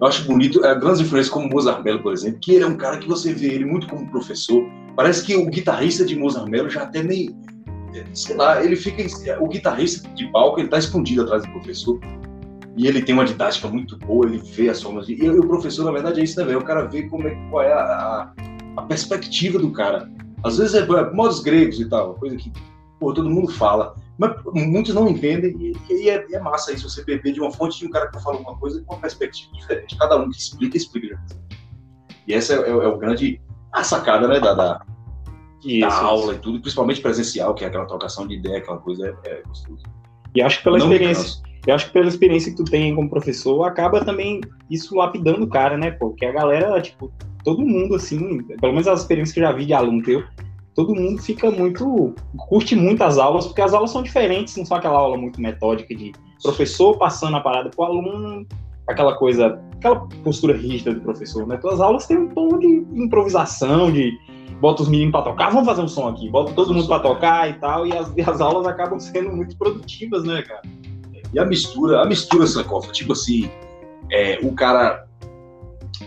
Eu 0.00 0.06
acho 0.06 0.24
bonito, 0.24 0.64
é, 0.64 0.78
grandes 0.78 1.00
influências 1.00 1.32
como 1.32 1.48
Mozart 1.48 1.82
Mello, 1.82 2.02
por 2.02 2.12
exemplo, 2.12 2.38
que 2.40 2.54
ele 2.54 2.64
é 2.64 2.66
um 2.66 2.76
cara 2.76 2.98
que 2.98 3.08
você 3.08 3.32
vê 3.32 3.48
ele 3.48 3.64
muito 3.64 3.88
como 3.88 4.08
professor. 4.10 4.64
Parece 4.94 5.24
que 5.24 5.34
o 5.34 5.46
guitarrista 5.46 6.04
de 6.04 6.16
Mozart 6.16 6.48
Mello 6.48 6.70
já 6.70 6.82
até 6.82 7.02
meio. 7.02 7.36
Sei 8.12 8.36
lá, 8.36 8.62
ele 8.62 8.76
fica. 8.76 9.02
O 9.40 9.48
guitarrista 9.48 10.08
de 10.10 10.30
palco, 10.30 10.60
ele 10.60 10.68
tá 10.68 10.78
escondido 10.78 11.22
atrás 11.22 11.42
do 11.42 11.50
professor 11.50 11.98
e 12.78 12.86
ele 12.86 13.02
tem 13.02 13.12
uma 13.12 13.24
didática 13.24 13.66
muito 13.66 13.98
boa, 13.98 14.24
ele 14.24 14.38
vê 14.38 14.68
as 14.68 14.80
formas 14.80 15.04
de. 15.04 15.14
E 15.14 15.28
o 15.28 15.46
professor, 15.46 15.84
na 15.84 15.90
verdade, 15.90 16.20
é 16.20 16.24
isso 16.24 16.36
também. 16.36 16.54
O 16.54 16.62
cara 16.62 16.84
vê 16.84 17.02
como 17.02 17.26
é, 17.26 17.34
qual 17.50 17.64
é 17.64 17.72
a, 17.72 18.32
a 18.76 18.82
perspectiva 18.82 19.58
do 19.58 19.72
cara. 19.72 20.08
Às 20.44 20.58
vezes 20.58 20.74
é, 20.74 20.80
é 20.80 21.10
modos 21.10 21.40
gregos 21.40 21.80
e 21.80 21.88
tal, 21.88 22.14
coisa 22.14 22.36
que 22.36 22.52
pô, 22.98 23.12
todo 23.12 23.30
mundo 23.30 23.52
fala, 23.52 23.94
mas 24.18 24.32
muitos 24.52 24.94
não 24.94 25.08
entendem, 25.08 25.56
e, 25.60 25.92
e 25.92 26.10
é, 26.10 26.26
é, 26.32 26.40
massa 26.40 26.72
isso, 26.72 26.88
você 26.88 27.04
beber 27.04 27.32
de 27.32 27.40
uma 27.40 27.52
fonte 27.52 27.78
de 27.78 27.86
um 27.86 27.90
cara 27.90 28.08
que 28.08 28.22
fala 28.22 28.38
uma 28.38 28.56
coisa 28.56 28.82
com 28.84 28.94
uma 28.94 29.00
perspectiva 29.00 29.52
diferente. 29.52 29.96
Cada 29.96 30.16
um 30.16 30.28
que 30.30 30.36
explica, 30.36 30.76
explica. 30.76 31.20
E 32.26 32.34
essa 32.34 32.54
é, 32.54 32.56
é, 32.56 32.70
é 32.70 32.88
o 32.88 32.98
grande. 32.98 33.40
a 33.72 33.84
sacada, 33.84 34.26
né, 34.26 34.40
da, 34.40 34.54
da, 34.54 34.86
isso, 35.64 35.88
da 35.88 36.02
aula 36.02 36.32
isso. 36.32 36.34
e 36.34 36.38
tudo, 36.38 36.60
principalmente 36.60 37.00
presencial, 37.00 37.54
que 37.54 37.64
é 37.64 37.68
aquela 37.68 37.86
trocação 37.86 38.26
de 38.26 38.34
ideia, 38.34 38.58
aquela 38.58 38.78
coisa 38.78 39.16
é, 39.24 39.30
é 39.30 39.42
gostoso. 39.42 39.82
E 40.34 40.42
acho 40.42 40.58
que 40.58 40.64
pela 40.64 40.78
não 40.78 40.92
experiência 40.92 41.48
eu 41.66 41.74
acho 41.74 41.86
que 41.86 41.92
pela 41.92 42.08
experiência 42.08 42.50
que 42.50 42.56
tu 42.56 42.64
tem 42.64 42.94
como 42.94 43.10
professor, 43.10 43.64
acaba 43.64 44.02
também 44.02 44.40
isso 44.70 44.96
lapidando 44.96 45.44
o 45.44 45.48
cara, 45.48 45.76
né, 45.76 45.90
pô? 45.90 46.08
Porque 46.08 46.24
a 46.24 46.32
galera, 46.32 46.80
tipo, 46.80 47.12
todo 47.48 47.64
mundo, 47.64 47.94
assim, 47.94 48.42
pelo 48.60 48.72
menos 48.72 48.86
as 48.86 49.00
experiências 49.00 49.32
que 49.32 49.40
eu 49.40 49.44
já 49.44 49.52
vi 49.52 49.64
de 49.64 49.72
aluno 49.72 50.02
teu, 50.02 50.22
todo 50.74 50.94
mundo 50.94 51.22
fica 51.22 51.50
muito. 51.50 52.14
curte 52.36 52.76
muito 52.76 53.02
as 53.02 53.16
aulas, 53.16 53.46
porque 53.46 53.62
as 53.62 53.72
aulas 53.72 53.90
são 53.90 54.02
diferentes, 54.02 54.54
não 54.54 54.66
são 54.66 54.76
aquela 54.76 54.98
aula 54.98 55.16
muito 55.16 55.40
metódica 55.40 55.94
de 55.94 56.12
professor 56.42 56.98
passando 56.98 57.38
a 57.38 57.40
parada 57.40 57.70
pro 57.70 57.84
aluno, 57.84 58.46
aquela 58.86 59.16
coisa, 59.16 59.58
aquela 59.76 60.06
postura 60.22 60.54
rígida 60.54 60.92
do 60.92 61.00
professor, 61.00 61.46
né? 61.46 61.56
Todas 61.56 61.80
as 61.80 61.86
aulas 61.86 62.06
têm 62.06 62.18
um 62.18 62.28
tom 62.28 62.58
de 62.58 62.86
improvisação, 62.94 63.90
de 63.90 64.12
bota 64.60 64.82
os 64.82 64.88
meninos 64.90 65.12
para 65.12 65.22
tocar, 65.22 65.50
vamos 65.50 65.66
fazer 65.66 65.80
um 65.80 65.88
som 65.88 66.08
aqui, 66.08 66.28
bota 66.28 66.52
todo 66.52 66.74
mundo 66.74 66.86
para 66.86 67.00
tocar 67.00 67.48
e 67.48 67.54
tal, 67.54 67.86
e 67.86 67.96
as, 67.96 68.12
e 68.14 68.20
as 68.20 68.42
aulas 68.42 68.66
acabam 68.66 69.00
sendo 69.00 69.30
muito 69.34 69.56
produtivas, 69.56 70.22
né, 70.22 70.42
cara? 70.42 70.60
E 71.32 71.38
a 71.38 71.46
mistura, 71.46 72.02
a 72.02 72.04
mistura, 72.04 72.46
Sankofa, 72.46 72.92
tipo 72.92 73.14
assim, 73.14 73.50
é, 74.12 74.38
o 74.42 74.52
cara. 74.52 75.07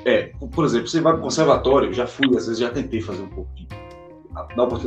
É, 0.05 0.31
por 0.53 0.65
exemplo, 0.65 0.87
você 0.87 1.01
vai 1.01 1.13
pro 1.13 1.21
conservatório, 1.21 1.89
eu 1.89 1.93
já 1.93 2.07
fui, 2.07 2.27
às 2.29 2.47
vezes 2.47 2.59
já 2.59 2.69
tentei 2.69 3.01
fazer 3.01 3.23
um 3.23 3.45
de. 3.55 3.67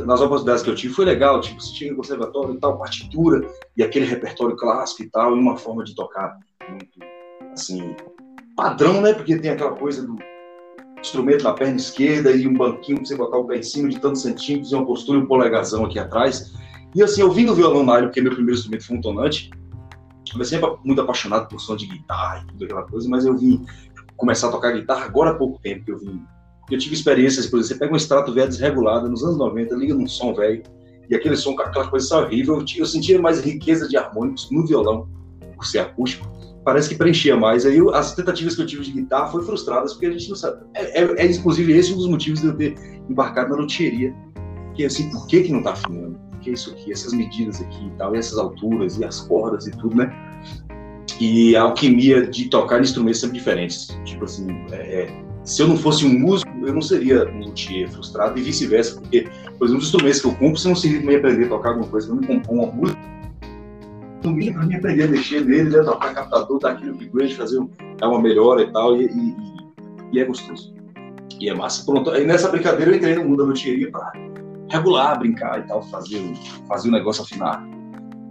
Nas 0.05 0.21
oportunidades 0.21 0.63
que 0.63 0.69
eu 0.71 0.75
tive, 0.75 0.93
foi 0.93 1.05
legal, 1.05 1.39
tipo, 1.39 1.61
você 1.61 1.75
chega 1.75 1.91
no 1.91 1.97
conservatório 1.97 2.55
e 2.55 2.59
tal, 2.59 2.79
partitura, 2.79 3.47
e 3.77 3.83
aquele 3.83 4.05
repertório 4.05 4.55
clássico 4.55 5.03
e 5.03 5.09
tal, 5.09 5.35
e 5.35 5.39
uma 5.39 5.55
forma 5.55 5.83
de 5.83 5.93
tocar 5.93 6.39
muito, 6.67 6.99
assim, 7.53 7.95
padrão, 8.55 9.01
né? 9.01 9.13
Porque 9.13 9.37
tem 9.37 9.51
aquela 9.51 9.75
coisa 9.75 10.05
do 10.05 10.17
instrumento 10.99 11.43
na 11.43 11.53
perna 11.53 11.75
esquerda 11.75 12.31
e 12.31 12.47
um 12.47 12.55
banquinho 12.55 12.97
pra 12.97 13.05
você 13.05 13.15
botar 13.15 13.37
o 13.37 13.45
pé 13.45 13.57
em 13.57 13.63
cima 13.63 13.89
de 13.89 13.99
tantos 13.99 14.23
centímetros 14.23 14.71
e 14.71 14.75
uma 14.75 14.85
postura 14.85 15.19
e 15.19 15.21
um 15.21 15.27
polegazão 15.27 15.85
aqui 15.85 15.99
atrás. 15.99 16.51
E 16.95 17.03
assim, 17.03 17.21
eu 17.21 17.31
vim 17.31 17.45
do 17.45 17.53
violão 17.53 17.85
na 17.85 17.93
área, 17.93 18.07
porque 18.07 18.21
meu 18.21 18.31
primeiro 18.31 18.57
instrumento 18.57 18.87
foi 18.87 18.97
um 18.97 19.01
tonante, 19.01 19.51
eu 20.37 20.45
sempre 20.45 20.69
muito 20.83 21.01
apaixonado 21.01 21.47
por 21.47 21.59
som 21.59 21.75
de 21.75 21.85
guitarra 21.85 22.43
e 22.43 22.47
tudo 22.47 22.65
aquela 22.65 22.83
coisa, 22.83 23.07
mas 23.07 23.25
eu 23.25 23.37
vim 23.37 23.63
começar 24.17 24.47
a 24.47 24.51
tocar 24.51 24.71
guitarra 24.71 25.05
agora 25.05 25.31
há 25.31 25.35
pouco 25.35 25.59
tempo 25.61 25.85
que 25.85 25.91
eu 25.91 25.99
vim. 25.99 26.21
Eu 26.69 26.79
tive 26.79 26.95
experiências, 26.95 27.45
por 27.45 27.59
exemplo, 27.59 27.73
você 27.73 27.79
pega 27.79 27.93
um 27.93 27.97
extrato 27.97 28.33
velho 28.33 28.47
desregulado 28.47 29.09
nos 29.09 29.23
anos 29.23 29.37
90, 29.37 29.75
liga 29.75 29.93
num 29.93 30.07
som 30.07 30.33
velho, 30.33 30.63
e 31.09 31.15
aquele 31.15 31.35
som 31.35 31.55
com 31.55 31.61
aquela 31.61 31.87
coisa 31.87 32.17
horrível, 32.17 32.55
eu, 32.55 32.65
eu 32.77 32.85
sentia 32.85 33.21
mais 33.21 33.39
riqueza 33.39 33.87
de 33.87 33.95
harmônicos 33.95 34.49
no 34.49 34.65
violão, 34.65 35.07
por 35.55 35.65
ser 35.65 35.79
acústico, 35.79 36.27
parece 36.63 36.89
que 36.89 36.95
preenchia 36.95 37.37
mais. 37.37 37.65
Aí 37.65 37.77
eu, 37.77 37.93
as 37.93 38.15
tentativas 38.15 38.55
que 38.55 38.61
eu 38.63 38.65
tive 38.65 38.83
de 38.83 38.91
guitarra 38.91 39.27
foram 39.27 39.45
frustradas, 39.45 39.93
porque 39.93 40.07
a 40.07 40.11
gente 40.11 40.27
não 40.29 40.35
sabe. 40.35 40.65
É, 40.73 41.01
é, 41.01 41.21
é 41.21 41.31
inclusive 41.31 41.71
esse 41.71 41.93
um 41.93 41.97
dos 41.97 42.07
motivos 42.07 42.41
de 42.41 42.47
eu 42.47 42.57
ter 42.57 42.75
embarcado 43.07 43.51
na 43.51 43.61
luthieria, 43.61 44.13
que 44.73 44.83
é 44.83 44.87
assim, 44.87 45.09
por 45.11 45.27
que 45.27 45.43
que 45.43 45.51
não 45.51 45.61
tá 45.61 45.73
afinando? 45.73 46.25
que 46.45 46.51
é 46.51 46.53
isso 46.53 46.69
aqui, 46.69 46.91
essas 46.91 47.11
medidas 47.11 47.59
aqui 47.59 47.87
e 47.87 47.89
tal, 47.97 48.15
e 48.15 48.19
essas 48.19 48.37
alturas, 48.37 48.99
e 48.99 49.03
as 49.03 49.21
cordas 49.21 49.65
e 49.65 49.71
tudo, 49.71 49.95
né? 49.95 50.13
E 51.19 51.55
a 51.55 51.61
alquimia 51.61 52.27
de 52.27 52.49
tocar 52.49 52.81
instrumentos 52.81 53.21
sempre 53.21 53.37
diferentes. 53.37 53.97
Tipo 54.03 54.25
assim, 54.25 54.47
é, 54.71 55.03
é, 55.03 55.25
se 55.45 55.61
eu 55.61 55.67
não 55.67 55.77
fosse 55.77 56.05
um 56.05 56.19
músico, 56.19 56.51
eu 56.65 56.73
não 56.73 56.81
seria 56.81 57.29
um 57.29 57.45
luthier 57.45 57.89
frustrado, 57.89 58.37
e 58.37 58.41
vice-versa, 58.41 58.99
porque, 58.99 59.27
por 59.57 59.65
exemplo, 59.65 59.81
os 59.81 59.85
instrumentos 59.85 60.21
que 60.21 60.27
eu 60.27 60.35
compro, 60.35 60.57
você 60.57 60.67
não 60.67 60.75
seria 60.75 60.99
me 61.01 61.15
aprender 61.15 61.45
a 61.45 61.49
tocar 61.49 61.69
alguma 61.69 61.87
coisa, 61.87 62.09
eu 62.09 62.15
não 62.15 62.23
compor 62.23 62.55
uma 62.55 62.71
música, 62.71 62.99
não 64.23 64.33
me 64.33 64.51
para 64.51 64.65
me 64.65 64.75
aprender 64.75 65.03
a 65.03 65.07
mexer 65.07 65.45
nele, 65.45 65.69
né, 65.69 65.83
tocar 65.83 66.13
captador, 66.13 66.59
dar 66.59 66.71
aquele 66.71 66.91
upgrade, 66.91 67.35
fazer 67.35 67.59
um, 67.59 67.69
uma 68.01 68.21
melhora 68.21 68.63
e 68.63 68.71
tal, 68.71 68.99
e, 68.99 69.05
e, 69.05 69.35
e, 70.13 70.19
é 70.19 70.25
gostoso. 70.25 70.73
E 71.39 71.49
é 71.49 71.53
massa. 71.53 71.85
Pronto, 71.85 72.09
aí 72.09 72.25
nessa 72.25 72.49
brincadeira 72.49 72.91
eu 72.91 72.95
entrei 72.95 73.15
no 73.15 73.25
mundo 73.25 73.37
da 73.37 73.43
luthieria 73.43 73.91
para 73.91 74.13
regular, 74.69 75.19
brincar 75.19 75.59
e 75.59 75.67
tal, 75.67 75.83
fazer, 75.83 76.21
fazer 76.67 76.89
o 76.89 76.91
negócio 76.91 77.23
afinar. 77.23 77.74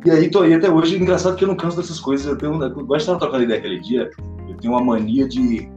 E 0.04 0.10
aí 0.10 0.30
tô 0.30 0.42
aí 0.42 0.52
até 0.52 0.70
hoje. 0.70 0.96
Engraçado 0.96 1.34
que 1.36 1.44
eu 1.44 1.48
não 1.48 1.56
canso 1.56 1.76
dessas 1.76 1.98
coisas. 1.98 2.26
Eu, 2.26 2.36
tenho, 2.36 2.62
eu 2.62 2.70
gosto 2.70 2.88
de 2.88 2.96
estar 2.96 3.16
trocando 3.16 3.44
ideia 3.44 3.58
aquele 3.58 3.80
dia. 3.80 4.10
Eu 4.46 4.56
tenho 4.58 4.74
uma 4.74 4.84
mania 4.84 5.26
de, 5.26 5.70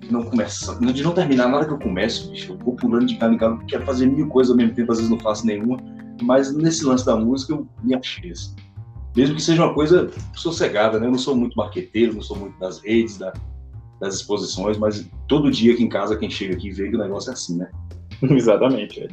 de 0.00 0.12
não 0.12 0.24
começar, 0.24 0.78
de 0.78 1.02
não 1.02 1.12
terminar 1.12 1.48
nada 1.48 1.64
que 1.64 1.72
eu 1.72 1.78
começo, 1.78 2.28
bicho. 2.30 2.52
Eu 2.52 2.58
vou 2.58 2.74
pulando 2.74 3.06
de 3.06 3.16
cada 3.16 3.32
em 3.32 3.38
cada, 3.38 3.56
quero 3.64 3.86
fazer 3.86 4.06
mil 4.06 4.28
coisas 4.28 4.50
ao 4.50 4.56
mesmo 4.56 4.74
tempo, 4.74 4.90
às 4.90 4.98
vezes 4.98 5.10
não 5.10 5.20
faço 5.20 5.46
nenhuma. 5.46 5.78
Mas 6.22 6.54
nesse 6.54 6.84
lance 6.84 7.06
da 7.06 7.16
música 7.16 7.52
eu 7.52 7.66
me 7.82 7.94
achei 7.94 8.32
assim. 8.32 8.54
Mesmo 9.16 9.36
que 9.36 9.42
seja 9.42 9.64
uma 9.64 9.74
coisa 9.74 10.10
sossegada, 10.34 10.98
né? 10.98 11.06
Eu 11.06 11.12
não 11.12 11.18
sou 11.18 11.36
muito 11.36 11.56
marqueteiro, 11.56 12.14
não 12.14 12.22
sou 12.22 12.36
muito 12.36 12.58
das 12.58 12.80
redes, 12.80 13.16
da, 13.16 13.32
das 14.00 14.16
exposições, 14.16 14.76
mas 14.76 15.08
todo 15.28 15.50
dia 15.50 15.72
aqui 15.72 15.84
em 15.84 15.88
casa, 15.88 16.16
quem 16.16 16.30
chega 16.30 16.54
aqui 16.54 16.70
vê 16.70 16.88
que 16.88 16.96
o 16.96 16.98
negócio 16.98 17.30
é 17.30 17.34
assim, 17.34 17.58
né? 17.58 17.68
Exatamente. 18.22 19.00
É. 19.00 19.08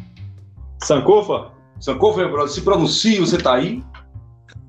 Sankofa? 0.84 1.52
Sankofa, 1.80 2.22
meu 2.22 2.32
brother, 2.32 2.52
se 2.52 2.62
pronuncia, 2.62 3.20
você 3.20 3.38
tá 3.38 3.54
aí? 3.54 3.84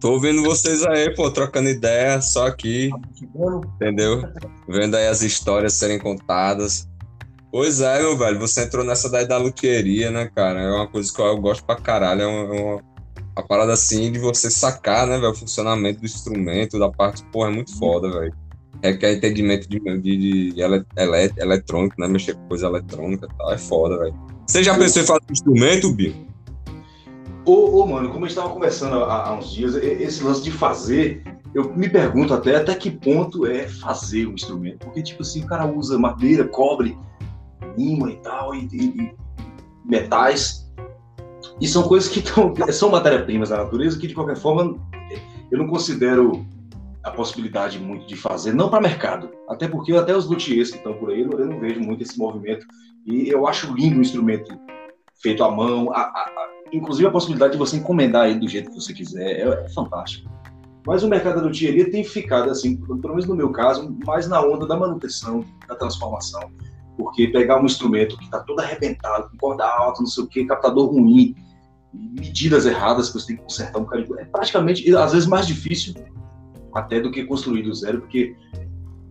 Tô 0.01 0.13
ouvindo 0.13 0.45
vocês 0.45 0.85
aí, 0.87 1.13
pô, 1.13 1.29
trocando 1.29 1.69
ideia, 1.69 2.23
só 2.23 2.47
aqui, 2.47 2.89
entendeu? 3.75 4.23
Vendo 4.69 4.97
aí 4.97 5.09
as 5.09 5.23
histórias 5.23 5.75
serem 5.75 5.99
contadas. 5.99 6.89
Pois 7.51 7.81
é, 7.81 7.99
meu 7.99 8.17
velho, 8.17 8.39
você 8.39 8.63
entrou 8.63 8.85
nessa 8.85 9.11
daí 9.11 9.27
da 9.27 9.39
luthieria, 9.39 10.11
né, 10.11 10.31
cara? 10.33 10.61
É 10.61 10.71
uma 10.71 10.87
coisa 10.87 11.13
que 11.13 11.21
eu 11.21 11.41
gosto 11.41 11.65
pra 11.65 11.77
caralho, 11.77 12.23
é 12.23 12.27
uma, 12.27 12.55
é 12.55 12.61
uma, 12.61 12.83
uma 13.37 13.47
parada 13.49 13.73
assim 13.73 14.13
de 14.13 14.21
você 14.21 14.49
sacar, 14.49 15.05
né, 15.07 15.19
velho, 15.19 15.33
o 15.33 15.35
funcionamento 15.35 15.99
do 15.99 16.07
instrumento, 16.07 16.79
da 16.79 16.91
parte, 16.91 17.25
pô, 17.33 17.45
é 17.45 17.51
muito 17.51 17.77
foda, 17.77 18.09
velho. 18.09 18.35
Requer 18.81 19.15
entendimento 19.15 19.69
de, 19.69 19.81
de, 19.81 20.53
de 20.53 20.61
ele, 20.61 20.85
ele, 20.97 21.33
eletrônico, 21.39 21.97
né, 21.99 22.07
mexer 22.07 22.35
com 22.37 22.47
coisa 22.49 22.69
eletrônica 22.69 23.27
e 23.27 23.37
tal, 23.37 23.53
é 23.53 23.59
foda, 23.59 23.99
velho. 23.99 24.15
Você 24.47 24.63
já 24.63 24.79
pensou 24.79 25.03
em 25.03 25.07
fazer 25.07 25.25
um 25.29 25.33
instrumento, 25.33 25.93
Bill? 25.93 26.28
Ô, 27.49 27.81
ô, 27.81 27.87
mano, 27.87 28.11
como 28.11 28.27
a 28.27 28.29
gente 28.29 28.37
estava 28.37 28.53
conversando 28.53 29.05
há, 29.05 29.27
há, 29.27 29.33
uns 29.33 29.51
dias, 29.51 29.75
esse 29.75 30.23
lance 30.23 30.43
de 30.43 30.51
fazer, 30.51 31.23
eu 31.55 31.75
me 31.75 31.89
pergunto 31.89 32.35
até 32.35 32.57
até 32.57 32.75
que 32.75 32.91
ponto 32.91 33.47
é 33.47 33.67
fazer 33.67 34.27
o 34.27 34.35
instrumento. 34.35 34.85
Porque, 34.85 35.03
tipo 35.03 35.23
assim, 35.23 35.45
o 35.45 35.47
cara 35.47 35.65
usa 35.65 35.99
madeira, 35.99 36.47
cobre, 36.47 36.95
lima 37.75 38.11
e 38.11 38.17
tal, 38.17 38.55
e, 38.55 38.69
e, 38.71 38.85
e 38.85 39.17
metais. 39.83 40.71
E 41.59 41.67
são 41.67 41.85
coisas 41.85 42.11
que 42.11 42.21
tão, 42.21 42.53
são 42.71 42.91
matéria-primas 42.91 43.49
da 43.49 43.57
natureza 43.57 43.99
que, 43.99 44.09
de 44.09 44.15
qualquer 44.15 44.37
forma, 44.37 44.77
eu 45.51 45.57
não 45.57 45.69
considero 45.69 46.45
a 47.03 47.11
possibilidade 47.11 47.79
muito 47.79 48.07
de 48.07 48.15
fazer, 48.15 48.53
não 48.53 48.69
para 48.69 48.83
mercado. 48.83 49.31
Até 49.49 49.67
porque 49.67 49.95
até 49.95 50.15
os 50.15 50.27
luthiers 50.27 50.71
que 50.71 50.77
estão 50.77 50.93
por 50.93 51.09
aí, 51.09 51.23
eu 51.23 51.47
não 51.47 51.59
vejo 51.59 51.81
muito 51.81 52.03
esse 52.03 52.19
movimento 52.19 52.67
e 53.07 53.27
eu 53.31 53.47
acho 53.47 53.73
lindo 53.73 53.97
o 53.97 54.03
instrumento 54.03 54.55
feito 55.23 55.43
à 55.43 55.51
mão, 55.51 55.91
a, 55.93 56.03
a, 56.03 56.49
inclusive 56.73 57.07
a 57.07 57.11
possibilidade 57.11 57.53
de 57.53 57.59
você 57.59 57.77
encomendar 57.77 58.29
ele 58.29 58.41
do 58.41 58.49
jeito 58.49 58.71
que 58.71 58.81
você 58.81 58.93
quiser, 58.93 59.41
é, 59.41 59.49
é 59.49 59.69
fantástico. 59.71 60.31
Mas 60.87 61.03
o 61.03 61.09
mercado 61.09 61.37
da 61.37 61.43
loteria 61.43 61.91
tem 61.91 62.03
ficado, 62.03 62.51
assim, 62.51 62.77
pelo 62.77 63.11
menos 63.11 63.27
no 63.27 63.37
meu 63.37 63.51
caso, 63.51 63.95
mais 64.07 64.27
na 64.29 64.41
onda 64.41 64.67
da 64.67 64.77
manutenção, 64.77 65.45
da 65.69 65.75
transformação. 65.75 66.41
Porque 66.97 67.29
pegar 67.29 67.61
um 67.61 67.67
instrumento 67.67 68.17
que 68.17 68.25
está 68.25 68.41
todo 68.41 68.61
arrebentado, 68.61 69.29
com 69.31 69.37
corda 69.37 69.67
alta, 69.67 70.01
não 70.01 70.07
sei 70.07 70.25
o 70.25 70.27
quê, 70.27 70.45
captador 70.47 70.91
ruim, 70.91 71.35
medidas 71.93 72.65
erradas 72.65 73.09
que 73.09 73.19
você 73.19 73.27
tem 73.29 73.37
que 73.37 73.43
consertar 73.43 73.79
um 73.79 73.83
bocado, 73.83 74.19
é 74.19 74.25
praticamente, 74.25 74.95
às 74.97 75.13
vezes, 75.13 75.29
mais 75.29 75.47
difícil 75.47 75.95
até 76.75 77.01
do 77.01 77.11
que 77.11 77.25
construir 77.25 77.63
do 77.63 77.75
zero, 77.75 78.01
porque 78.01 78.35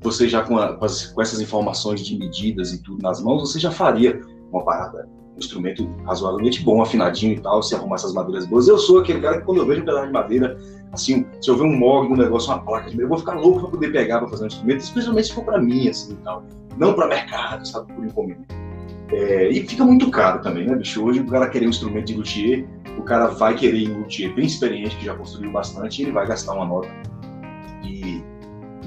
você 0.01 0.27
já 0.27 0.43
com, 0.43 0.57
a, 0.57 0.75
com, 0.77 0.85
essas 1.21 1.39
informações 1.39 2.01
de 2.05 2.17
medidas 2.17 2.73
e 2.73 2.81
tudo 2.81 3.01
nas 3.01 3.21
mãos, 3.21 3.41
você 3.41 3.59
já 3.59 3.71
faria 3.71 4.21
uma 4.51 4.63
parada, 4.63 5.07
instrumento 5.37 5.89
razoavelmente 6.05 6.63
bom, 6.63 6.81
afinadinho 6.81 7.33
e 7.33 7.39
tal, 7.39 7.61
se 7.61 7.75
arrumar 7.75 7.95
essas 7.95 8.13
madeiras 8.13 8.45
boas. 8.45 8.67
Eu 8.67 8.77
sou 8.77 8.99
aquele 8.99 9.21
cara 9.21 9.39
que 9.39 9.45
quando 9.45 9.59
eu 9.59 9.65
vejo 9.65 9.81
um 9.81 9.85
pedaço 9.85 10.07
de 10.07 10.13
madeira, 10.13 10.57
assim, 10.91 11.25
se 11.41 11.49
eu 11.49 11.57
ver 11.57 11.63
um 11.63 11.75
mogno, 11.75 12.15
um 12.15 12.17
negócio, 12.17 12.51
uma 12.51 12.59
placa 12.59 12.85
de 12.85 12.91
madeira, 12.91 13.03
eu 13.03 13.09
vou 13.09 13.17
ficar 13.17 13.33
louco 13.35 13.61
para 13.61 13.69
poder 13.69 13.91
pegar 13.91 14.19
para 14.19 14.27
fazer 14.27 14.43
um 14.43 14.47
instrumento, 14.47 14.79
especialmente 14.81 15.27
se 15.27 15.33
for 15.33 15.43
para 15.43 15.59
mim, 15.59 15.87
assim, 15.87 16.13
e 16.13 16.17
tal. 16.17 16.43
Não 16.77 16.93
para 16.93 17.07
mercado, 17.07 17.67
sabe, 17.67 17.91
por 17.93 18.05
encomenda. 18.05 18.41
É, 19.11 19.49
e 19.49 19.65
fica 19.65 19.85
muito 19.85 20.11
caro 20.11 20.41
também, 20.41 20.67
né, 20.67 20.75
bicho? 20.75 21.03
Hoje 21.03 21.21
o 21.21 21.25
cara 21.27 21.49
querer 21.49 21.65
um 21.65 21.69
instrumento 21.69 22.07
de 22.07 22.15
luthier, 22.15 22.67
o 22.97 23.03
cara 23.03 23.27
vai 23.27 23.55
querer 23.55 23.89
um 23.89 23.99
luthier 23.99 24.33
bem 24.33 24.45
experiente, 24.45 24.97
que 24.97 25.05
já 25.05 25.15
construiu 25.15 25.51
bastante, 25.51 26.01
e 26.01 26.05
ele 26.05 26.11
vai 26.11 26.27
gastar 26.27 26.53
uma 26.53 26.65
nota. 26.65 26.89
E 27.83 28.21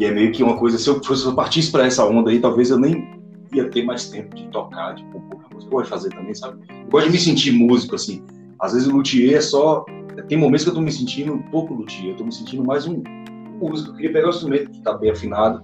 e 0.01 0.05
é 0.07 0.11
meio 0.11 0.33
que 0.33 0.43
uma 0.43 0.57
coisa, 0.57 0.79
se 0.79 0.89
eu, 0.89 1.03
se 1.03 1.27
eu 1.27 1.35
partisse 1.35 1.71
para 1.71 1.85
essa 1.85 2.07
onda 2.07 2.31
aí, 2.31 2.41
talvez 2.41 2.71
eu 2.71 2.79
nem 2.79 3.20
ia 3.53 3.69
ter 3.69 3.85
mais 3.85 4.09
tempo 4.09 4.35
de 4.35 4.49
tocar, 4.49 4.95
de 4.95 5.05
compor 5.05 5.41
música. 5.53 5.67
Eu 5.67 5.71
gosto 5.71 5.85
de 5.85 5.91
fazer 5.91 6.11
também, 6.11 6.35
sabe? 6.35 6.65
Eu 6.69 6.91
gosto 6.91 7.07
de 7.07 7.13
me 7.13 7.19
sentir 7.19 7.53
músico, 7.53 7.95
assim. 7.95 8.25
Às 8.59 8.73
vezes 8.73 8.89
o 8.89 8.93
luthier 8.93 9.37
é 9.37 9.41
só. 9.41 9.85
Tem 10.29 10.39
momentos 10.39 10.65
que 10.65 10.71
eu 10.71 10.75
tô 10.75 10.81
me 10.81 10.93
sentindo 10.93 11.33
um 11.33 11.43
pouco 11.43 11.75
luthier, 11.75 12.11
eu 12.11 12.17
tô 12.17 12.25
me 12.25 12.33
sentindo 12.33 12.65
mais 12.65 12.87
um 12.87 13.03
músico. 13.61 13.91
Eu 13.91 13.95
queria 13.95 14.13
pegar 14.13 14.27
o 14.27 14.31
instrumento 14.31 14.71
que 14.71 14.81
tá 14.83 14.93
bem 14.95 15.11
afinado, 15.11 15.63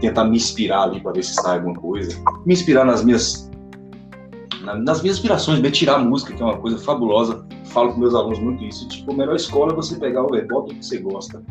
tentar 0.00 0.24
me 0.24 0.36
inspirar 0.36 0.84
ali 0.84 1.00
para 1.00 1.12
ver 1.12 1.24
se 1.24 1.34
sai 1.34 1.58
alguma 1.58 1.74
coisa. 1.74 2.16
Me 2.46 2.54
inspirar 2.54 2.84
nas 2.84 3.04
minhas. 3.04 3.50
nas 4.62 5.02
minhas 5.02 5.16
inspirações, 5.16 5.60
me 5.60 5.70
tirar 5.70 5.96
a 5.96 5.98
música, 5.98 6.34
que 6.34 6.42
é 6.42 6.44
uma 6.44 6.58
coisa 6.58 6.78
fabulosa. 6.78 7.46
Falo 7.66 7.92
com 7.92 8.00
meus 8.00 8.14
alunos 8.14 8.38
muito 8.38 8.64
isso. 8.64 8.86
Tipo, 8.88 9.12
a 9.12 9.16
melhor 9.16 9.36
escola 9.36 9.72
é 9.72 9.76
você 9.76 9.96
pegar 9.96 10.22
o 10.22 10.28
bota 10.46 10.74
que 10.74 10.84
você 10.84 10.98
gosta 10.98 11.42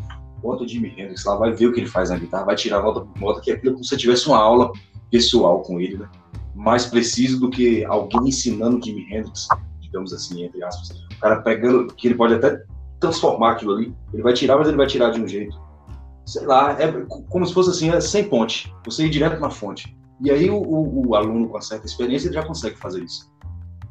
bota 0.41 0.63
o 0.63 0.67
Jimi 0.67 0.89
Hendrix 0.97 1.23
lá, 1.23 1.35
vai 1.35 1.53
ver 1.53 1.67
o 1.67 1.71
que 1.71 1.79
ele 1.79 1.87
faz 1.87 2.09
na 2.09 2.17
guitarra, 2.17 2.45
vai 2.45 2.55
tirar 2.55 2.81
nota 2.81 3.01
por 3.01 3.21
nota, 3.21 3.41
que 3.41 3.51
é 3.51 3.53
aquilo 3.53 3.73
como 3.73 3.83
se 3.83 3.91
você 3.91 3.97
tivesse 3.97 4.27
uma 4.27 4.37
aula 4.37 4.71
pessoal 5.11 5.61
com 5.61 5.79
ele, 5.79 5.97
né? 5.97 6.09
Mais 6.55 6.85
preciso 6.85 7.39
do 7.39 7.49
que 7.49 7.83
alguém 7.85 8.29
ensinando 8.29 8.83
Jimi 8.83 9.05
Hendrix, 9.11 9.47
digamos 9.79 10.13
assim, 10.13 10.43
entre 10.43 10.63
aspas. 10.63 10.89
O 10.89 11.19
cara 11.19 11.41
pegando, 11.41 11.93
que 11.93 12.07
ele 12.07 12.15
pode 12.15 12.33
até 12.33 12.63
transformar 12.99 13.51
aquilo 13.51 13.73
ali, 13.73 13.95
ele 14.13 14.23
vai 14.23 14.33
tirar, 14.33 14.57
mas 14.57 14.67
ele 14.67 14.77
vai 14.77 14.87
tirar 14.87 15.11
de 15.11 15.21
um 15.21 15.27
jeito. 15.27 15.59
Sei 16.25 16.45
lá, 16.45 16.79
é 16.79 16.91
como 17.29 17.45
se 17.45 17.53
fosse 17.53 17.71
assim, 17.71 17.89
é 17.89 17.99
sem 17.99 18.23
ponte, 18.27 18.73
você 18.85 19.05
ir 19.05 19.09
direto 19.09 19.39
na 19.39 19.49
fonte. 19.49 19.95
E 20.23 20.29
aí 20.29 20.49
o, 20.49 20.57
o, 20.57 21.09
o 21.09 21.15
aluno 21.15 21.49
com 21.49 21.59
certa 21.59 21.85
experiência 21.85 22.27
ele 22.27 22.35
já 22.35 22.45
consegue 22.45 22.77
fazer 22.77 23.03
isso. 23.03 23.29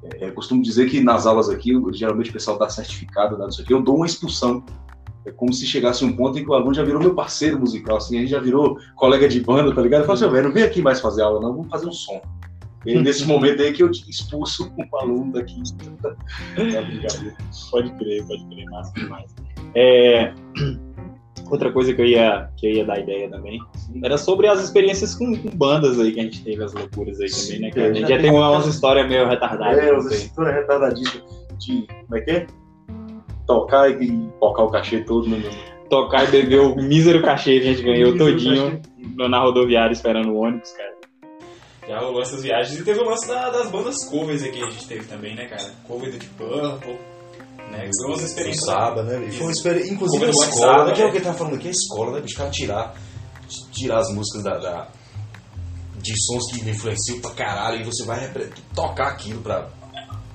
É, 0.02 0.28
eu 0.28 0.32
costumo 0.32 0.62
dizer 0.62 0.88
que 0.88 1.00
nas 1.00 1.26
aulas 1.26 1.48
aqui, 1.48 1.72
geralmente 1.92 2.30
o 2.30 2.32
pessoal 2.32 2.58
dá 2.58 2.68
certificado, 2.68 3.36
dá 3.36 3.48
isso 3.48 3.60
aqui, 3.60 3.72
eu 3.72 3.82
dou 3.82 3.96
uma 3.96 4.06
expulsão 4.06 4.64
é 5.26 5.30
como 5.30 5.52
se 5.52 5.66
chegasse 5.66 6.04
um 6.04 6.14
ponto 6.16 6.38
em 6.38 6.44
que 6.44 6.50
o 6.50 6.54
aluno 6.54 6.74
já 6.74 6.82
virou 6.82 7.00
meu 7.00 7.14
parceiro 7.14 7.58
musical, 7.58 7.98
assim, 7.98 8.16
a 8.16 8.20
gente 8.20 8.30
já 8.30 8.40
virou 8.40 8.78
colega 8.96 9.28
de 9.28 9.40
banda, 9.40 9.74
tá 9.74 9.82
ligado? 9.82 10.02
Eu 10.02 10.06
falo 10.06 10.18
assim, 10.18 10.30
velho, 10.30 10.48
não 10.48 10.54
vem 10.54 10.62
aqui 10.62 10.80
mais 10.80 11.00
fazer 11.00 11.22
aula, 11.22 11.40
não, 11.40 11.54
vamos 11.54 11.68
fazer 11.68 11.86
um 11.86 11.92
som. 11.92 12.20
E 12.86 12.98
nesse 12.98 13.26
momento 13.26 13.60
aí 13.60 13.72
que 13.72 13.82
eu 13.82 13.90
expulso 13.90 14.72
um 14.78 14.96
aluno 14.96 15.32
daqui. 15.32 15.62
Tá. 16.02 16.16
Pode 17.70 17.92
crer, 17.92 18.24
pode 18.26 18.44
crer, 18.46 18.64
massa 18.70 18.92
demais. 18.94 19.34
É, 19.74 20.32
outra 21.50 21.70
coisa 21.70 21.92
que 21.92 22.00
eu, 22.00 22.06
ia, 22.06 22.50
que 22.56 22.66
eu 22.66 22.70
ia 22.70 22.84
dar 22.84 22.98
ideia 22.98 23.28
também 23.28 23.60
era 24.02 24.16
sobre 24.16 24.46
as 24.46 24.64
experiências 24.64 25.14
com, 25.14 25.36
com 25.36 25.50
bandas 25.50 26.00
aí 26.00 26.12
que 26.12 26.20
a 26.20 26.22
gente 26.22 26.42
teve, 26.42 26.64
as 26.64 26.72
loucuras 26.72 27.20
aí 27.20 27.30
também, 27.30 27.60
né? 27.60 27.70
Que 27.70 27.80
a 27.80 27.92
gente 27.92 28.08
já 28.08 28.18
tem 28.18 28.30
umas 28.30 28.66
histórias 28.66 29.06
meio 29.08 29.28
retardadas. 29.28 29.78
É, 29.78 30.00
sei. 30.08 30.18
histórias 30.18 30.54
retardadíssimas 30.54 31.46
de. 31.58 31.86
Como 31.86 32.16
é 32.16 32.20
que 32.22 32.30
é? 32.30 32.46
Tocar 33.50 33.90
e, 33.90 34.28
tocar 34.38 34.62
o 34.62 34.70
cachê 34.70 35.04
todo 35.04 35.28
no. 35.28 35.38
Tocar 35.88 36.24
e 36.24 36.30
beber 36.30 36.60
o 36.60 36.76
mísero 36.76 37.20
cachê 37.20 37.58
que 37.58 37.68
a 37.68 37.72
gente 37.72 37.82
ganhou 37.82 38.16
todinho 38.16 38.80
na 39.28 39.40
rodoviária 39.40 39.92
esperando 39.92 40.30
o 40.30 40.36
ônibus, 40.40 40.70
cara. 40.72 40.94
Já 41.88 41.98
rolou 41.98 42.22
essas 42.22 42.42
viagens 42.42 42.78
e 42.78 42.84
teve 42.84 43.00
o 43.00 43.04
lance 43.04 43.26
da- 43.26 43.50
das 43.50 43.68
bandas 43.68 43.96
covers 44.08 44.44
aqui 44.44 44.58
que 44.58 44.62
a 44.64 44.70
gente 44.70 44.86
teve 44.86 45.04
também, 45.06 45.34
né, 45.34 45.46
cara? 45.46 45.68
Cover 45.88 46.12
do 46.12 46.18
Deep 46.18 46.32
Purple, 46.34 46.96
né? 47.72 47.88
Que 47.90 48.06
umas 48.06 48.22
experiências. 48.22 48.64
Saba, 48.64 49.02
né? 49.02 49.18
bicho? 49.18 49.38
Foi 49.38 49.46
uma 49.48 49.52
experiência. 49.52 49.92
Inclusive 49.92 50.24
a 50.26 50.30
escola, 50.30 50.46
WhatsApp, 50.46 50.84
né? 50.90 50.94
Que 50.94 51.02
é 51.02 51.04
o 51.04 51.08
é. 51.08 51.10
que 51.10 51.16
ele 51.16 51.24
tava 51.24 51.38
falando 51.38 51.54
aqui, 51.56 51.66
a 51.66 51.70
escola, 51.72 52.12
né, 52.12 52.20
bicho? 52.20 52.34
O 52.34 52.38
cara 52.38 52.50
tirar, 52.50 52.94
tirar 53.72 53.98
as 53.98 54.14
músicas 54.14 54.44
da, 54.44 54.58
da- 54.58 54.88
de 56.00 56.12
sons 56.24 56.52
que 56.52 56.70
influenciam 56.70 57.20
pra 57.20 57.30
caralho 57.32 57.80
e 57.80 57.84
você 57.84 58.04
vai 58.04 58.30
tocar 58.76 59.08
aquilo 59.08 59.40
pra, 59.42 59.68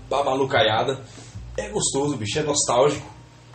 pra 0.10 0.24
malucaiada. 0.26 1.00
É 1.58 1.70
gostoso, 1.70 2.18
bicho, 2.18 2.40
é 2.40 2.44
nostálgico. 2.44 3.08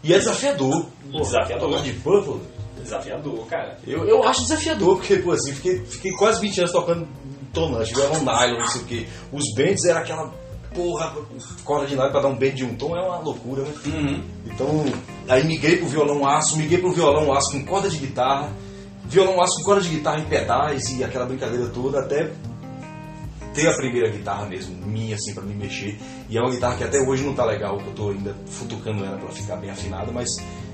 E 0.02 0.14
é 0.14 0.18
desafiador. 0.18 0.86
Pô, 1.12 1.20
Desafiador. 1.20 1.68
tocar 1.70 1.82
de 1.82 1.92
Purple, 1.94 2.40
Desafiador, 2.82 3.46
cara. 3.46 3.76
eu, 3.86 4.06
eu 4.08 4.24
acho 4.24 4.40
desafiador, 4.42 4.96
porque, 4.96 5.16
pô, 5.16 5.32
assim, 5.32 5.52
fiquei, 5.52 5.84
fiquei 5.84 6.12
quase 6.12 6.40
20 6.40 6.58
anos 6.60 6.72
tocando 6.72 7.06
tonante, 7.52 7.92
violão 7.94 8.20
nylon, 8.24 8.60
não 8.60 8.66
sei 8.68 8.80
o 8.80 8.84
quê. 8.84 9.06
Os 9.30 9.44
bends 9.54 9.84
era 9.84 9.98
aquela 10.00 10.32
porra, 10.74 11.12
corda 11.64 11.86
de 11.86 11.94
nylon 11.94 12.10
pra 12.10 12.20
dar 12.22 12.28
um 12.28 12.36
bend 12.36 12.56
de 12.56 12.64
um 12.64 12.74
tom, 12.76 12.96
é 12.96 13.02
uma 13.02 13.18
loucura, 13.18 13.62
né? 13.64 13.74
Uhum. 13.84 14.22
Então, 14.46 14.84
aí 15.28 15.44
migrei 15.44 15.76
pro 15.76 15.88
violão 15.88 16.26
aço, 16.26 16.56
migrei 16.56 16.78
pro 16.80 16.92
violão 16.92 17.32
aço 17.34 17.52
com 17.52 17.64
corda 17.66 17.90
de 17.90 17.98
guitarra, 17.98 18.50
violão 19.04 19.42
aço 19.42 19.56
com 19.58 19.64
corda 19.64 19.82
de 19.82 19.88
guitarra 19.90 20.20
em 20.20 20.24
pedais 20.24 20.90
e 20.96 21.04
aquela 21.04 21.26
brincadeira 21.26 21.66
toda, 21.68 22.00
até 22.00 22.32
ter 23.60 23.68
a 23.68 23.76
primeira 23.76 24.08
guitarra 24.08 24.46
mesmo, 24.46 24.74
minha, 24.86 25.14
assim, 25.14 25.34
pra 25.34 25.42
me 25.42 25.54
mexer. 25.54 25.98
E 26.28 26.36
é 26.38 26.40
uma 26.40 26.50
guitarra 26.50 26.76
que 26.76 26.84
até 26.84 26.98
hoje 27.00 27.22
não 27.24 27.34
tá 27.34 27.44
legal, 27.44 27.78
que 27.78 27.86
eu 27.88 27.92
tô 27.94 28.10
ainda 28.10 28.34
futucando 28.46 29.04
ela 29.04 29.16
pra 29.18 29.28
ficar 29.30 29.56
bem 29.56 29.70
afinada, 29.70 30.10
mas 30.12 30.28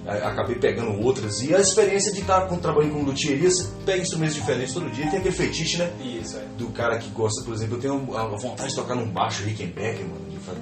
a- 0.07 0.29
acabei 0.29 0.57
pegando 0.57 0.93
outras. 1.03 1.41
E 1.43 1.55
a 1.55 1.61
experiência 1.61 2.13
de 2.13 2.21
estar 2.21 2.43
com, 2.49 2.57
trabalhando 2.59 2.93
com 2.95 3.03
luthieria, 3.03 3.51
você 3.51 3.67
pega 3.85 4.03
instrumentos 4.03 4.35
diferentes 4.35 4.73
todo 4.75 4.89
dia, 4.91 5.09
tem 5.11 5.19
aquele 5.19 5.35
fetiche, 5.35 5.79
né? 5.79 5.91
Isso, 6.01 6.37
é. 6.37 6.45
do 6.57 6.69
cara 6.69 6.99
que 6.99 7.09
gosta, 7.11 7.43
por 7.45 7.53
exemplo, 7.55 7.77
eu 7.77 7.81
tenho 7.81 8.17
a 8.17 8.25
vontade 8.37 8.71
de 8.71 8.77
tocar 8.77 8.95
num 8.95 9.09
baixo 9.11 9.43
Rickenbacker, 9.45 10.07
mano. 10.07 10.27
De 10.31 10.37
fazer... 10.39 10.61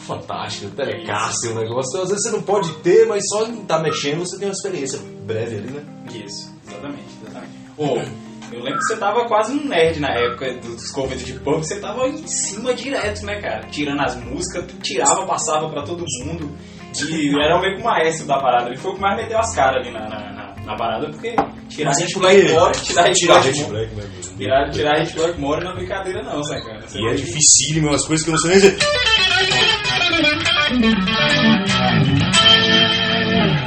Fantástico, 0.00 0.68
Telecaster, 0.74 1.52
o 1.52 1.54
negócio. 1.54 2.00
Às 2.02 2.08
vezes 2.08 2.24
você 2.24 2.30
não 2.32 2.42
pode 2.42 2.72
ter, 2.80 3.06
mas 3.06 3.22
só 3.28 3.46
em 3.46 3.62
estar 3.62 3.78
mexendo 3.78 4.18
você 4.26 4.36
tem 4.36 4.48
uma 4.48 4.52
experiência 4.52 4.98
breve 5.24 5.58
ali, 5.58 5.68
né? 5.70 5.82
Isso, 6.12 6.52
exatamente, 6.66 7.04
exatamente. 7.22 7.52
Eu 8.52 8.62
lembro 8.62 8.78
que 8.78 8.84
você 8.86 8.96
tava 8.96 9.26
quase 9.26 9.52
um 9.52 9.64
nerd 9.68 9.98
na 10.00 10.10
época 10.10 10.54
dos 10.58 10.90
covers 10.90 11.24
de 11.24 11.32
punk, 11.34 11.64
você 11.66 11.80
tava 11.80 12.06
em 12.08 12.26
cima 12.26 12.74
direto, 12.74 13.24
né, 13.24 13.40
cara? 13.40 13.66
Tirando 13.70 14.00
as 14.02 14.16
músicas, 14.16 14.66
tu 14.66 14.74
tirava, 14.80 15.24
passava 15.26 15.68
pra 15.70 15.82
todo 15.82 16.04
mundo. 16.24 16.50
E 17.08 17.28
era 17.42 17.58
meio 17.60 17.76
que 17.76 17.80
o 17.80 17.84
maestro 17.84 18.26
da 18.26 18.38
parada. 18.40 18.68
Ele 18.68 18.76
foi 18.76 18.92
o 18.92 18.94
que 18.94 19.00
mais 19.00 19.16
meteu 19.16 19.38
as 19.38 19.54
caras 19.54 19.80
ali 19.82 19.92
na, 19.92 20.08
na, 20.08 20.32
na- 20.32 20.42
na 20.64 20.76
parada, 20.76 21.08
porque 21.10 21.34
tirar 21.68 21.90
a 21.90 21.94
gente 21.94 22.16
Blackmore, 22.18 22.72
tirar 22.82 23.06
gente 23.08 23.26
Blackmore, 23.26 23.68
Black, 23.70 23.94
né? 23.96 24.04
tirar, 24.38 24.70
tirar 24.70 24.92
a 24.96 25.04
gente 25.04 25.16
Blackmore 25.16 25.64
não 25.64 25.72
é 25.72 25.74
brincadeira 25.74 26.22
não, 26.22 26.42
sacana. 26.44 26.80
Você 26.86 27.00
E 27.00 27.08
é 27.08 27.14
dificílimo, 27.14 27.88
umas 27.88 28.04
coisas 28.06 28.24
que 28.24 28.30
eu 28.30 28.34
não 28.34 28.38
sei 28.40 28.50
nem 28.50 28.60
dizer. 28.60 28.78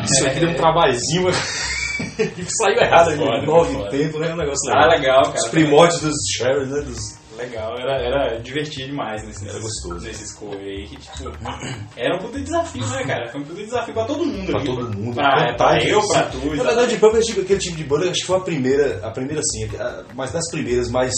Isso 0.05 0.27
aqui 0.27 0.39
deu 0.39 0.49
um 0.49 0.53
trabalhinho, 0.53 1.23
mas 1.23 1.64
que 2.35 2.45
saiu 2.55 2.77
errado. 2.79 3.15
Foda, 3.17 3.41
Nove 3.45 3.73
foda. 3.73 3.89
tempo, 3.89 4.19
né? 4.19 4.29
É 4.29 4.33
um 4.33 4.37
negócio 4.37 4.71
Ah, 4.73 4.87
legal. 4.87 4.99
legal, 4.99 5.23
cara. 5.23 5.37
Os 5.37 5.47
primórdios 5.49 6.01
dos 6.01 6.15
Sherry, 6.35 6.65
né? 6.67 6.81
Dos... 6.81 7.25
Legal, 7.37 7.77
era, 7.77 7.97
era 8.01 8.39
divertido 8.41 8.87
demais 8.87 9.21
nesse, 9.25 9.45
Era 9.45 9.59
gostoso. 9.59 10.05
nesses 10.05 10.31
covers 10.33 10.61
aí, 10.61 10.87
que 10.87 10.95
tipo, 10.95 11.31
era 11.97 12.15
um 12.15 12.19
puta 12.19 12.39
desafio, 12.39 12.87
né, 12.87 13.03
cara? 13.03 13.29
Foi 13.29 13.41
um 13.41 13.43
puta 13.43 13.61
desafio 13.61 13.93
pra 13.93 14.05
todo 14.05 14.25
mundo 14.25 14.51
Pra 14.51 14.59
ali. 14.61 14.65
todo 14.69 14.97
mundo. 14.97 15.15
Pra, 15.15 15.31
pra 15.35 15.51
Vontade, 15.51 15.89
eu, 15.89 16.07
pra 16.07 16.23
tu. 16.23 16.37
Na 16.55 16.63
verdade, 16.63 16.97
Purple 16.97 17.19
é 17.19 17.23
tipo- 17.23 17.41
aquele 17.41 17.59
tipo 17.59 17.75
de 17.75 17.83
banda, 17.83 18.09
acho 18.09 18.21
que 18.21 18.25
foi 18.27 18.37
a 18.37 18.41
primeira, 18.41 19.05
a 19.05 19.11
primeira 19.11 19.41
assim, 19.41 19.65
a- 19.77 20.03
mas 20.13 20.31
das 20.31 20.49
primeiras 20.49 20.89
mais, 20.89 21.11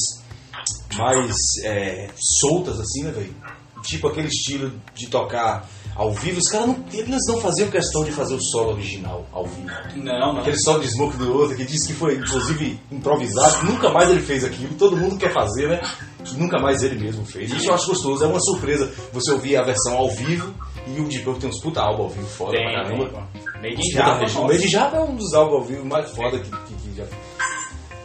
mais 0.98 1.36
é, 1.64 2.10
soltas 2.16 2.80
assim, 2.80 3.04
né, 3.04 3.12
velho? 3.12 3.36
Tipo 3.84 4.08
aquele 4.08 4.28
estilo 4.28 4.72
de 4.96 5.08
tocar 5.10 5.70
ao 5.96 6.12
vivo, 6.12 6.40
os 6.40 6.50
caras 6.50 6.68
não, 6.68 6.86
eles 6.94 7.26
não 7.28 7.40
faziam 7.40 7.70
questão 7.70 8.04
de 8.04 8.12
fazer 8.12 8.36
o 8.36 8.42
solo 8.42 8.72
original 8.72 9.26
ao 9.32 9.46
vivo. 9.46 9.68
Não, 9.96 10.34
não. 10.34 10.40
Aquele 10.40 10.60
solo 10.60 10.80
de 10.80 10.88
Smoke 10.88 11.18
do 11.18 11.34
outro, 11.34 11.56
que 11.56 11.66
disse 11.66 11.88
que 11.88 11.94
foi 11.94 12.16
inclusive 12.16 12.80
improvisado, 12.92 13.66
nunca 13.66 13.90
mais 13.90 14.10
ele 14.10 14.22
fez 14.22 14.44
aquilo, 14.44 14.74
todo 14.76 14.98
mundo 14.98 15.18
quer 15.18 15.34
fazer, 15.34 15.68
né? 15.70 15.82
Nunca 16.36 16.60
mais 16.60 16.84
ele 16.84 17.00
mesmo 17.00 17.26
fez. 17.26 17.52
Isso 17.52 17.70
eu 17.70 17.74
acho 17.74 17.88
gostoso, 17.88 18.24
é 18.24 18.28
uma 18.28 18.40
surpresa 18.40 18.92
você 19.14 19.32
ouvir 19.32 19.56
a 19.58 19.64
versão 19.64 19.98
ao 19.98 20.10
vivo 20.10 20.54
e 20.88 21.00
o 21.00 21.08
Deep 21.08 21.24
Purple 21.24 21.42
tem 21.42 21.50
uns 21.50 21.60
puta 21.60 21.82
álbum 21.82 22.04
ao 22.04 22.10
vivo 22.10 22.28
foda 22.28 22.52
Tem, 22.52 22.64
pra 22.64 22.84
caramba. 22.84 23.28
Made 23.62 23.76
in 23.76 23.92
Java, 23.92 24.22
nossa. 24.22 24.40
Lady 24.42 24.68
Java 24.68 24.98
é 24.98 25.02
um 25.02 25.16
dos 25.16 25.34
álbuns 25.34 25.54
ao 25.56 25.64
vivo 25.64 25.86
mais 25.86 26.10
foda 26.12 26.40
que, 26.40 26.50
que, 26.50 26.74
que 26.74 26.98
já. 26.98 27.04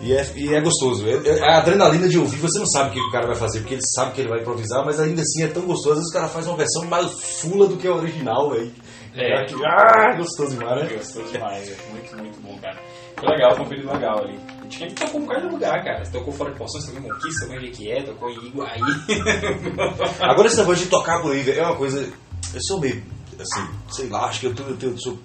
E 0.03 0.13
é, 0.13 0.33
e 0.35 0.53
é 0.55 0.61
gostoso. 0.61 1.07
É- 1.09 1.29
é 1.39 1.43
a 1.49 1.59
adrenalina 1.59 2.09
de 2.09 2.19
ouvir, 2.19 2.37
você 2.39 2.59
não 2.59 2.67
sabe 2.67 2.91
o 2.91 2.93
que 2.93 3.01
o 3.01 3.11
cara 3.13 3.27
vai 3.29 3.37
fazer, 3.37 3.61
porque 3.61 3.75
ele 3.75 3.87
sabe 3.95 4.13
que 4.13 4.21
ele 4.21 4.29
vai 4.31 4.41
improvisar, 4.41 4.85
mas 4.85 4.99
ainda 4.99 5.23
assim 5.23 5.45
é 5.45 5.49
tão 5.49 5.63
gostoso. 5.63 5.91
Às 5.93 5.99
vezes 5.99 6.11
o 6.11 6.15
cara 6.15 6.29
faz 6.29 6.47
uma 6.47 6.57
versão 6.57 6.85
mais 6.87 7.11
fula 7.41 7.69
do 7.69 7.77
que 7.77 7.87
a 7.87 7.95
original, 7.95 8.51
velho. 8.51 8.73
É. 9.15 9.45
Que- 9.45 9.55
Ah, 9.65 10.17
gostoso 10.17 10.57
demais, 10.57 10.83
né? 10.91 10.97
Gostou 10.97 11.23
demais, 11.25 11.69
é 11.69 11.77
muito, 11.93 12.17
muito 12.17 12.41
bom, 12.41 12.59
cara. 12.61 12.79
Foi 13.17 13.29
legal, 13.29 13.55
foi 13.55 13.65
um 13.65 13.69
período 13.69 13.93
legal 13.93 14.19
ali. 14.25 14.41
A 14.59 14.63
gente 14.65 14.79
sempre 14.79 14.95
tocou 14.95 15.21
em 15.21 15.27
qualquer 15.27 15.45
lugar, 15.45 15.85
cara. 15.85 16.05
Você 16.05 16.11
tocou 16.13 16.33
fora 16.33 16.51
de 16.51 16.59
Poções, 16.59 16.85
tocou 16.87 17.01
em 17.01 17.05
Conquista, 17.13 17.41
tocou 17.47 17.57
em 17.57 17.61
Jequié, 17.67 18.03
tocou 18.03 18.31
em 18.31 18.47
Iguaí. 18.47 18.81
Agora 20.21 20.49
esse 20.49 20.57
negócio 20.59 20.85
de 20.85 20.91
tocar 20.91 21.21
por 21.23 21.33
aí, 21.33 21.43
velho, 21.43 21.61
é 21.61 21.67
uma 21.67 21.77
coisa. 21.77 22.09
Eu 22.55 22.61
sou 22.63 22.81
meio. 22.81 23.03
Assim, 23.39 23.69
sei 23.91 24.09
lá, 24.09 24.27
acho 24.27 24.41
que 24.41 24.47
eu, 24.47 24.55
tô, 24.55 24.63
eu, 24.65 24.77
tenho- 24.77 25.01
sou. 25.01 25.19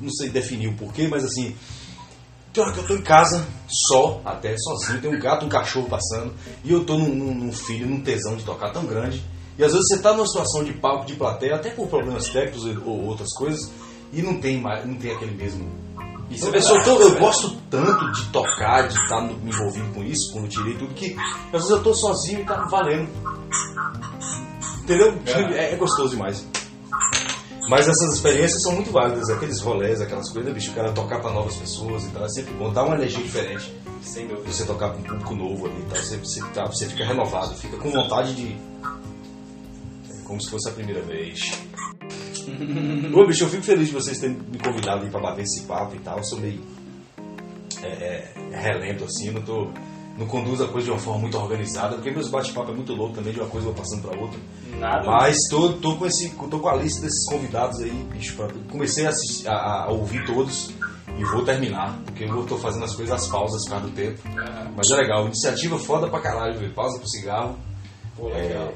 Não 0.00 0.10
sei 0.10 0.28
definir 0.28 0.68
o 0.68 0.74
porquê, 0.74 1.06
mas 1.08 1.24
assim. 1.24 1.54
Tem 2.52 2.62
hora 2.62 2.72
que 2.72 2.80
eu 2.80 2.86
tô 2.86 2.94
em 2.94 3.02
casa, 3.02 3.46
só, 3.66 4.20
até 4.24 4.54
sozinho, 4.58 5.00
tem 5.00 5.10
um 5.14 5.18
gato, 5.18 5.46
um 5.46 5.48
cachorro 5.48 5.88
passando, 5.88 6.34
e 6.62 6.70
eu 6.70 6.84
tô 6.84 6.98
num, 6.98 7.08
num, 7.14 7.34
num 7.34 7.52
filho, 7.52 7.86
num 7.88 8.00
tesão 8.02 8.36
de 8.36 8.44
tocar 8.44 8.70
tão 8.70 8.84
grande. 8.84 9.24
E 9.58 9.64
às 9.64 9.72
vezes 9.72 9.86
você 9.88 10.02
tá 10.02 10.12
numa 10.12 10.26
situação 10.26 10.62
de 10.62 10.72
palco, 10.74 11.06
de 11.06 11.14
plateia, 11.14 11.54
até 11.54 11.70
por 11.70 11.88
problemas 11.88 12.28
técnicos 12.28 12.64
ou- 12.64 12.88
ou 12.88 13.04
outras 13.06 13.32
coisas, 13.34 13.70
e 14.12 14.20
não 14.20 14.38
tem 14.38 14.60
mais, 14.60 14.84
não 14.86 14.94
tem 14.96 15.12
aquele 15.14 15.34
mesmo. 15.34 15.66
Isso 16.30 16.46
é 16.46 16.48
eu, 16.48 16.54
é 16.54 16.88
eu 16.88 16.98
verdade. 16.98 17.20
gosto 17.20 17.56
tanto 17.70 18.12
de 18.12 18.24
tocar, 18.28 18.86
de 18.88 18.94
estar 18.96 19.20
no- 19.22 19.34
me 19.38 19.50
envolvido 19.50 19.88
com 19.94 20.02
isso, 20.02 20.32
quando 20.32 20.48
tirei 20.48 20.74
tudo, 20.76 20.92
que 20.94 21.16
às 21.46 21.52
vezes 21.52 21.70
eu 21.70 21.82
tô 21.82 21.94
sozinho 21.94 22.40
e 22.40 22.44
tá 22.44 22.66
valendo. 22.70 23.08
Entendeu? 24.82 25.18
É, 25.54 25.72
é 25.72 25.76
gostoso 25.76 26.10
demais. 26.10 26.46
Mas 27.68 27.88
essas 27.88 28.14
experiências 28.14 28.62
são 28.62 28.72
muito 28.72 28.90
válidas, 28.90 29.30
aqueles 29.30 29.60
rolés, 29.60 30.00
aquelas 30.00 30.28
coisas, 30.30 30.52
bicho, 30.52 30.72
o 30.72 30.74
cara 30.74 30.92
tocar 30.92 31.20
pra 31.20 31.30
novas 31.32 31.56
pessoas 31.56 32.04
e 32.04 32.08
tal, 32.08 32.24
é 32.24 32.28
sempre 32.28 32.52
bom, 32.54 32.72
dá 32.72 32.82
uma 32.84 32.96
energia 32.96 33.22
diferente. 33.22 33.72
Sem 34.02 34.26
dúvida. 34.26 34.50
Você 34.52 34.64
tocar 34.64 34.88
pra 34.90 34.98
um 34.98 35.02
público 35.02 35.34
novo 35.34 35.66
ali 35.66 35.80
e 35.80 35.84
tal, 35.84 35.96
você, 36.02 36.16
você, 36.16 36.42
tá- 36.52 36.66
você 36.66 36.86
fica 36.86 37.04
renovado, 37.04 37.54
fica 37.54 37.76
com 37.76 37.90
vontade 37.90 38.34
de. 38.34 38.56
é 40.10 40.22
como 40.24 40.40
se 40.40 40.50
fosse 40.50 40.68
a 40.68 40.72
primeira 40.72 41.00
vez. 41.02 41.40
Bom, 43.12 43.24
bicho, 43.26 43.44
eu 43.44 43.48
fico 43.48 43.62
feliz 43.62 43.86
de 43.86 43.94
vocês 43.94 44.18
terem 44.18 44.36
me 44.36 44.58
convidado 44.58 45.04
aí 45.04 45.10
pra 45.10 45.20
bater 45.20 45.42
esse 45.42 45.62
papo 45.62 45.94
e 45.94 46.00
tal. 46.00 46.18
Eu 46.18 46.24
sou 46.24 46.40
meio 46.40 46.60
é, 47.80 47.86
é, 47.86 48.32
relento 48.60 49.04
assim, 49.04 49.28
eu 49.28 49.34
não 49.34 49.42
tô. 49.42 49.68
Não 50.22 50.28
conduzo 50.28 50.62
a 50.64 50.68
coisa 50.68 50.84
de 50.84 50.90
uma 50.92 51.00
forma 51.00 51.22
muito 51.22 51.36
organizada, 51.36 51.96
porque 51.96 52.12
meus 52.12 52.28
bate-papo 52.30 52.70
é 52.70 52.74
muito 52.74 52.92
louco 52.94 53.14
também, 53.16 53.32
de 53.32 53.40
uma 53.40 53.48
coisa 53.48 53.66
eu 53.66 53.72
vou 53.72 53.82
passando 53.82 54.02
pra 54.08 54.16
outra. 54.20 54.38
Nada. 54.78 55.04
Mas 55.04 55.36
tô, 55.50 55.72
tô, 55.74 55.96
com 55.96 56.06
esse, 56.06 56.30
tô 56.30 56.60
com 56.60 56.68
a 56.68 56.76
lista 56.76 57.00
desses 57.00 57.28
convidados 57.28 57.80
aí, 57.80 57.90
bicho. 58.12 58.36
pra- 58.36 58.48
comecei 58.70 59.04
a, 59.04 59.08
assistir- 59.08 59.48
a- 59.48 59.82
a 59.84 59.90
ouvir 59.90 60.24
todos 60.24 60.70
e 61.18 61.24
vou 61.24 61.44
terminar, 61.44 61.98
porque 62.04 62.22
eu 62.24 62.46
tô 62.46 62.56
fazendo 62.56 62.84
as 62.84 62.94
coisas 62.94 63.20
às 63.20 63.28
pausas 63.28 63.64
por 63.64 63.70
causa 63.70 63.86
do 63.88 63.92
tempo. 63.92 64.20
Aham. 64.28 64.70
Mas 64.76 64.90
é 64.92 64.94
legal, 64.96 65.26
iniciativa 65.26 65.76
foda 65.76 66.08
pra 66.08 66.20
caralho, 66.20 66.56
velho. 66.56 66.72
Pausa 66.72 66.98
pro 67.00 67.08
cigarro, 67.08 67.58
Pô, 68.16 68.28
legal. 68.28 68.72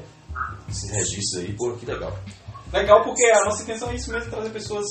esses 0.69 0.91
registros 0.91 1.43
aí, 1.45 1.53
pô, 1.53 1.71
que 1.79 1.85
legal. 1.85 2.13
Legal 2.73 3.03
porque 3.05 3.23
a 3.25 3.45
nossa 3.45 3.63
intenção 3.63 3.89
é 3.89 3.95
isso 3.95 4.11
mesmo, 4.11 4.29
trazer 4.29 4.49
pessoas 4.49 4.85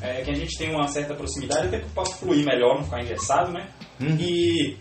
é, 0.00 0.22
que 0.22 0.30
a 0.30 0.34
gente 0.34 0.56
tem 0.56 0.70
uma 0.72 0.86
certa 0.86 1.14
proximidade, 1.14 1.66
até 1.66 1.78
para 1.80 1.88
o 1.88 1.90
papo 1.90 2.10
fluir 2.10 2.44
melhor, 2.44 2.76
não 2.76 2.84
ficar 2.84 3.02
engessado, 3.02 3.50
né? 3.50 3.68
Uhum. 4.00 4.16
E, 4.20 4.78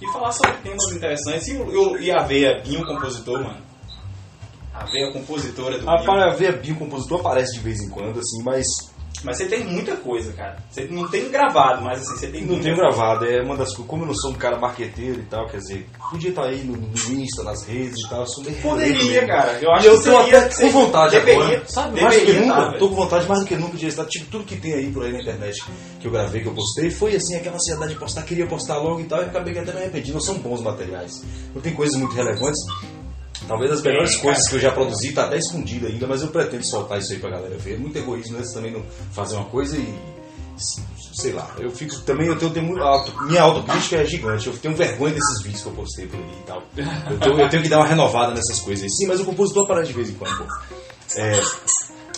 e 0.00 0.12
falar 0.12 0.32
sobre 0.32 0.52
temas 0.62 0.92
interessantes. 0.92 1.48
E, 1.48 1.56
o- 1.56 1.98
e 1.98 2.10
a 2.10 2.22
Veia, 2.22 2.60
Binho, 2.62 2.84
compositor, 2.86 3.42
mano. 3.42 3.60
A 4.74 4.84
Veia, 4.84 5.12
compositora 5.12 5.78
do 5.78 5.86
Binho. 5.86 6.10
A 6.22 6.30
ver 6.34 6.58
Binho 6.60 6.76
compositor 6.76 7.20
aparece 7.20 7.52
de 7.54 7.60
vez 7.60 7.80
em 7.80 7.88
quando, 7.88 8.18
assim, 8.18 8.42
mas 8.42 8.66
Mas 9.24 9.36
você 9.36 9.46
tem 9.46 9.64
muita 9.64 9.96
coisa, 9.96 10.32
cara. 10.32 10.56
Você 10.70 10.86
não 10.90 11.08
tem 11.08 11.28
gravado, 11.30 11.82
mas 11.82 12.00
assim, 12.00 12.18
você 12.18 12.26
tem 12.28 12.44
Não 12.44 12.60
tenho 12.60 12.76
gravado, 12.76 13.24
é 13.24 13.42
uma 13.42 13.56
das 13.56 13.68
coisas. 13.68 13.86
Como 13.86 14.02
eu 14.02 14.06
não 14.06 14.14
sou 14.14 14.30
um 14.30 14.34
cara 14.34 14.58
marqueteiro 14.58 15.20
e 15.20 15.24
tal, 15.24 15.46
quer 15.48 15.58
dizer, 15.58 15.86
podia 16.10 16.30
estar 16.30 16.44
aí 16.44 16.62
no, 16.64 16.76
no 16.76 16.94
Insta, 16.94 17.42
nas 17.42 17.64
redes 17.66 17.98
e 18.04 18.08
tal, 18.08 18.20
eu 18.20 18.26
sou 18.26 18.44
meio 18.44 18.56
Poderia, 18.56 19.26
cara. 19.26 19.58
Eu 19.60 19.72
acho 19.72 19.86
eu 19.86 19.98
que 19.98 20.04
tô 20.04 20.18
até 20.18 20.48
com 20.48 20.70
vontade 20.70 21.12
deveria, 21.12 21.42
agora, 21.42 21.62
sabe? 21.66 22.00
Mais 22.00 22.14
do 22.14 22.20
que 22.20 22.26
deveria 22.26 22.48
nunca, 22.48 22.72
tá, 22.72 22.78
tô 22.78 22.88
com 22.88 22.94
vontade 22.94 23.28
mais 23.28 23.40
do 23.40 23.46
que 23.46 23.56
nunca 23.56 23.76
de 23.76 23.86
estar. 23.86 24.04
Tipo, 24.04 24.30
tudo 24.30 24.44
que 24.44 24.56
tem 24.56 24.74
aí 24.74 24.90
por 24.90 25.04
aí 25.04 25.12
na 25.12 25.20
internet 25.20 25.64
que 26.00 26.06
eu 26.06 26.10
gravei, 26.10 26.42
que 26.42 26.48
eu 26.48 26.54
postei, 26.54 26.90
foi 26.90 27.14
assim, 27.14 27.36
aquela 27.36 27.56
ansiedade 27.56 27.92
de 27.92 27.98
postar, 27.98 28.22
queria 28.22 28.46
postar 28.46 28.78
logo 28.78 29.00
e 29.00 29.04
tal, 29.04 29.22
e 29.22 29.26
acabei 29.26 29.58
até 29.58 29.72
me 29.72 29.80
arrependi. 29.80 30.12
Não 30.12 30.20
são 30.20 30.38
bons 30.38 30.62
materiais. 30.62 31.22
Não 31.54 31.60
tem 31.60 31.74
coisas 31.74 31.98
muito 31.98 32.14
relevantes. 32.14 32.60
Talvez 33.46 33.70
as 33.70 33.82
melhores 33.82 34.12
Tem, 34.12 34.20
coisas 34.20 34.48
que 34.48 34.56
eu 34.56 34.60
já 34.60 34.70
produzi 34.70 35.12
tá 35.12 35.24
até 35.24 35.38
escondida 35.38 35.88
ainda, 35.88 36.06
mas 36.06 36.22
eu 36.22 36.28
pretendo 36.28 36.64
soltar 36.64 36.98
isso 36.98 37.12
aí 37.12 37.18
pra 37.18 37.30
galera 37.30 37.56
ver. 37.56 37.78
Muito 37.78 37.96
egoísmo, 37.96 38.38
né? 38.38 38.44
Também 38.52 38.72
não 38.72 38.84
fazer 39.12 39.36
uma 39.36 39.46
coisa 39.46 39.76
e. 39.76 39.94
Sei 41.14 41.32
lá, 41.32 41.50
eu 41.58 41.70
fico 41.70 41.98
também, 42.02 42.28
eu 42.28 42.38
tenho, 42.38 42.64
muito 42.64 42.82
auto, 42.82 43.12
minha 43.24 43.42
autocrítica 43.42 43.96
é 43.96 44.04
gigante, 44.04 44.46
eu 44.46 44.56
tenho 44.56 44.74
vergonha 44.76 45.12
desses 45.12 45.42
vídeos 45.42 45.62
que 45.62 45.68
eu 45.68 45.72
postei 45.72 46.06
por 46.06 46.18
aí 46.18 46.38
e 46.40 46.46
tal. 46.46 46.62
Eu 47.10 47.18
tenho, 47.18 47.40
eu 47.40 47.48
tenho 47.48 47.62
que 47.62 47.68
dar 47.68 47.78
uma 47.78 47.86
renovada 47.86 48.32
nessas 48.32 48.60
coisas 48.60 48.84
aí. 48.84 48.90
Sim, 48.90 49.06
mas 49.06 49.20
o 49.20 49.24
compositor 49.24 49.64
aparece 49.64 49.88
de 49.88 49.94
vez 49.94 50.10
em 50.10 50.14
quando, 50.14 50.38
pô. 50.38 50.44
É, 51.16 51.40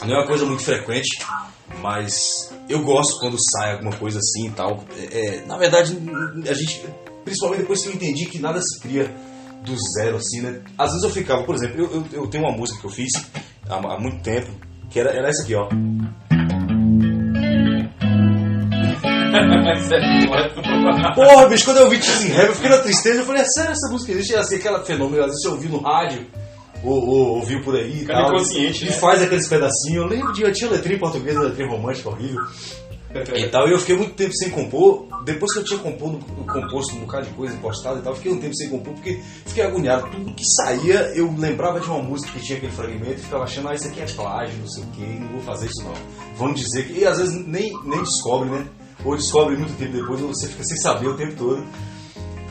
não 0.04 0.14
é 0.14 0.18
uma 0.18 0.26
coisa 0.26 0.44
muito 0.44 0.62
frequente, 0.62 1.24
mas 1.80 2.52
eu 2.68 2.82
gosto 2.82 3.18
quando 3.18 3.36
sai 3.50 3.72
alguma 3.72 3.92
coisa 3.96 4.18
assim 4.18 4.48
e 4.48 4.52
tal. 4.52 4.84
É, 4.98 5.18
é, 5.18 5.46
na 5.46 5.56
verdade, 5.56 5.96
a 6.48 6.54
gente, 6.54 6.84
principalmente 7.24 7.60
depois 7.60 7.82
que 7.82 7.88
eu 7.88 7.94
entendi 7.94 8.26
que 8.26 8.38
nada 8.38 8.60
se 8.60 8.80
cria 8.80 9.10
do 9.64 9.74
zero, 9.98 10.16
assim, 10.16 10.40
né? 10.40 10.60
Às 10.78 10.90
vezes 10.90 11.04
eu 11.04 11.10
ficava, 11.10 11.42
por 11.44 11.54
exemplo, 11.54 11.80
eu, 11.80 11.90
eu, 11.92 12.06
eu 12.24 12.26
tenho 12.28 12.44
uma 12.44 12.56
música 12.56 12.80
que 12.80 12.86
eu 12.86 12.90
fiz 12.90 13.10
há, 13.68 13.76
há 13.76 14.00
muito 14.00 14.22
tempo, 14.22 14.48
que 14.90 14.98
era, 15.00 15.10
era 15.10 15.28
essa 15.28 15.42
aqui, 15.42 15.54
ó. 15.54 15.68
Porra, 21.14 21.46
bicho, 21.48 21.64
quando 21.64 21.78
eu 21.78 21.84
ouvi 21.84 21.96
in 21.96 22.28
Heaven, 22.30 22.46
eu 22.46 22.54
fiquei 22.54 22.70
na 22.70 22.78
tristeza. 22.78 23.20
Eu 23.20 23.26
falei, 23.26 23.42
é 23.42 23.46
sério 23.46 23.72
essa 23.72 23.90
música 23.90 24.12
existe? 24.12 24.34
Assim, 24.36 24.56
aquela 24.56 24.84
fenômeno, 24.84 25.20
às 25.22 25.28
vezes 25.28 25.42
você 25.42 25.48
ouviu 25.48 25.70
no 25.70 25.78
rádio, 25.80 26.26
ou, 26.82 27.08
ou 27.08 27.28
ouviu 27.36 27.62
por 27.62 27.74
aí 27.76 27.90
e 27.92 27.98
Fica 28.00 28.12
tal. 28.12 28.34
inconsciente, 28.34 28.84
E 28.84 28.88
né? 28.90 28.96
faz 28.96 29.22
aqueles 29.22 29.48
pedacinhos. 29.48 29.96
Eu 30.02 30.06
lembro 30.06 30.32
de, 30.32 30.42
eu 30.42 30.52
tinha 30.52 30.70
letrinha 30.70 30.96
em 30.96 31.00
português, 31.00 31.36
letrinha 31.36 31.68
romântica 31.70 32.08
horrível. 32.10 32.42
E 33.34 33.48
tal, 33.48 33.68
e 33.68 33.72
eu 33.72 33.78
fiquei 33.78 33.96
muito 33.96 34.14
tempo 34.14 34.32
sem 34.34 34.50
compor. 34.50 35.06
Depois 35.24 35.52
que 35.52 35.60
eu 35.60 35.64
tinha 35.64 35.78
compor, 35.78 36.18
composto 36.46 36.96
um 36.96 37.00
bocado 37.00 37.26
de 37.26 37.34
coisa 37.34 37.56
postado 37.58 37.98
e 37.98 38.02
tal, 38.02 38.16
fiquei 38.16 38.32
um 38.32 38.40
tempo 38.40 38.54
sem 38.54 38.70
compor 38.70 38.94
porque 38.94 39.20
fiquei 39.46 39.64
agoniado. 39.64 40.10
Tudo 40.10 40.34
que 40.34 40.44
saía, 40.44 41.12
eu 41.14 41.32
lembrava 41.36 41.78
de 41.78 41.86
uma 41.86 42.02
música 42.02 42.32
que 42.32 42.44
tinha 42.44 42.56
aquele 42.56 42.72
fragmento 42.72 43.12
e 43.12 43.22
ficava 43.22 43.44
achando, 43.44 43.68
ah, 43.68 43.74
isso 43.74 43.86
aqui 43.86 44.00
é 44.00 44.06
plágio, 44.06 44.58
não 44.58 44.68
sei 44.68 44.82
o 44.82 44.86
que, 44.86 45.04
não 45.04 45.28
vou 45.28 45.40
fazer 45.42 45.66
isso 45.66 45.84
não. 45.84 45.94
Vamos 46.36 46.60
dizer 46.60 46.86
que. 46.86 47.00
E 47.00 47.04
às 47.04 47.18
vezes 47.18 47.46
nem, 47.46 47.72
nem 47.84 48.02
descobre, 48.02 48.48
né? 48.48 48.66
Ou 49.04 49.16
descobre 49.16 49.56
muito 49.56 49.76
tempo 49.76 49.92
depois, 49.92 50.22
ou 50.22 50.28
você 50.28 50.48
fica 50.48 50.64
sem 50.64 50.76
saber 50.78 51.08
o 51.08 51.16
tempo 51.16 51.34
todo. 51.36 51.64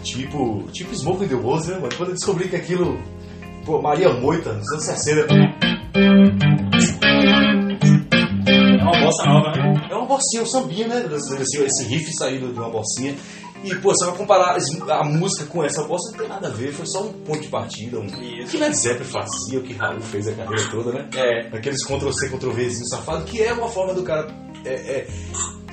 Tipo, 0.04 0.63
tipo 0.71 0.93
Smoke 0.95 1.24
in 1.24 1.28
the 1.28 1.36
Walls, 1.36 1.67
né, 1.67 1.76
mano? 1.76 1.95
Quando 1.95 2.10
eu 2.10 2.15
descobri 2.15 2.47
que 2.50 2.56
aquilo. 2.56 3.00
Pô, 3.65 3.82
Maria 3.82 4.12
Moita, 4.13 4.54
nos 4.54 4.67
anos 4.71 4.86
60. 4.86 5.28
É 8.93 8.97
uma 8.97 9.06
bossa 9.06 9.25
nova, 9.25 9.51
né? 9.51 9.88
É 9.89 9.95
uma 9.95 10.06
bolsinha, 10.06 10.43
um 10.43 10.45
sambinha, 10.45 10.88
né? 10.88 11.06
Esse, 11.15 11.63
esse 11.63 11.84
riff 11.86 12.13
saído 12.13 12.51
de 12.51 12.60
uma 12.60 12.69
bolsinha. 12.69 13.15
E, 13.63 13.75
pô, 13.75 13.93
você 13.93 14.06
vai 14.06 14.15
comparar 14.15 14.58
a 14.89 15.04
música 15.04 15.45
com 15.45 15.63
essa 15.63 15.84
bossa, 15.84 16.12
não 16.12 16.17
tem 16.17 16.27
nada 16.27 16.47
a 16.47 16.51
ver, 16.51 16.71
foi 16.71 16.86
só 16.88 17.04
um 17.04 17.13
ponto 17.13 17.41
de 17.41 17.47
partida. 17.47 17.99
Um... 17.99 18.08
O 18.08 18.23
Isso. 18.23 18.51
que 18.51 18.58
Led 18.58 18.75
Zeppelin 18.75 19.04
fazia, 19.10 19.60
o 19.60 19.62
que 19.62 19.73
Raul 19.73 20.01
fez 20.01 20.27
a 20.27 20.34
carreira 20.34 20.67
toda, 20.71 20.91
né? 20.91 21.08
É. 21.15 21.56
Aqueles 21.56 21.86
Ctrl-C, 21.86 22.30
Ctrl-Vzinho 22.30 22.88
safado, 22.88 23.23
que 23.23 23.41
é 23.41 23.54
uma 23.54 23.69
forma 23.69 23.93
do 23.93 24.01
cara 24.01 24.27
é, 24.65 24.73
é, 24.73 25.08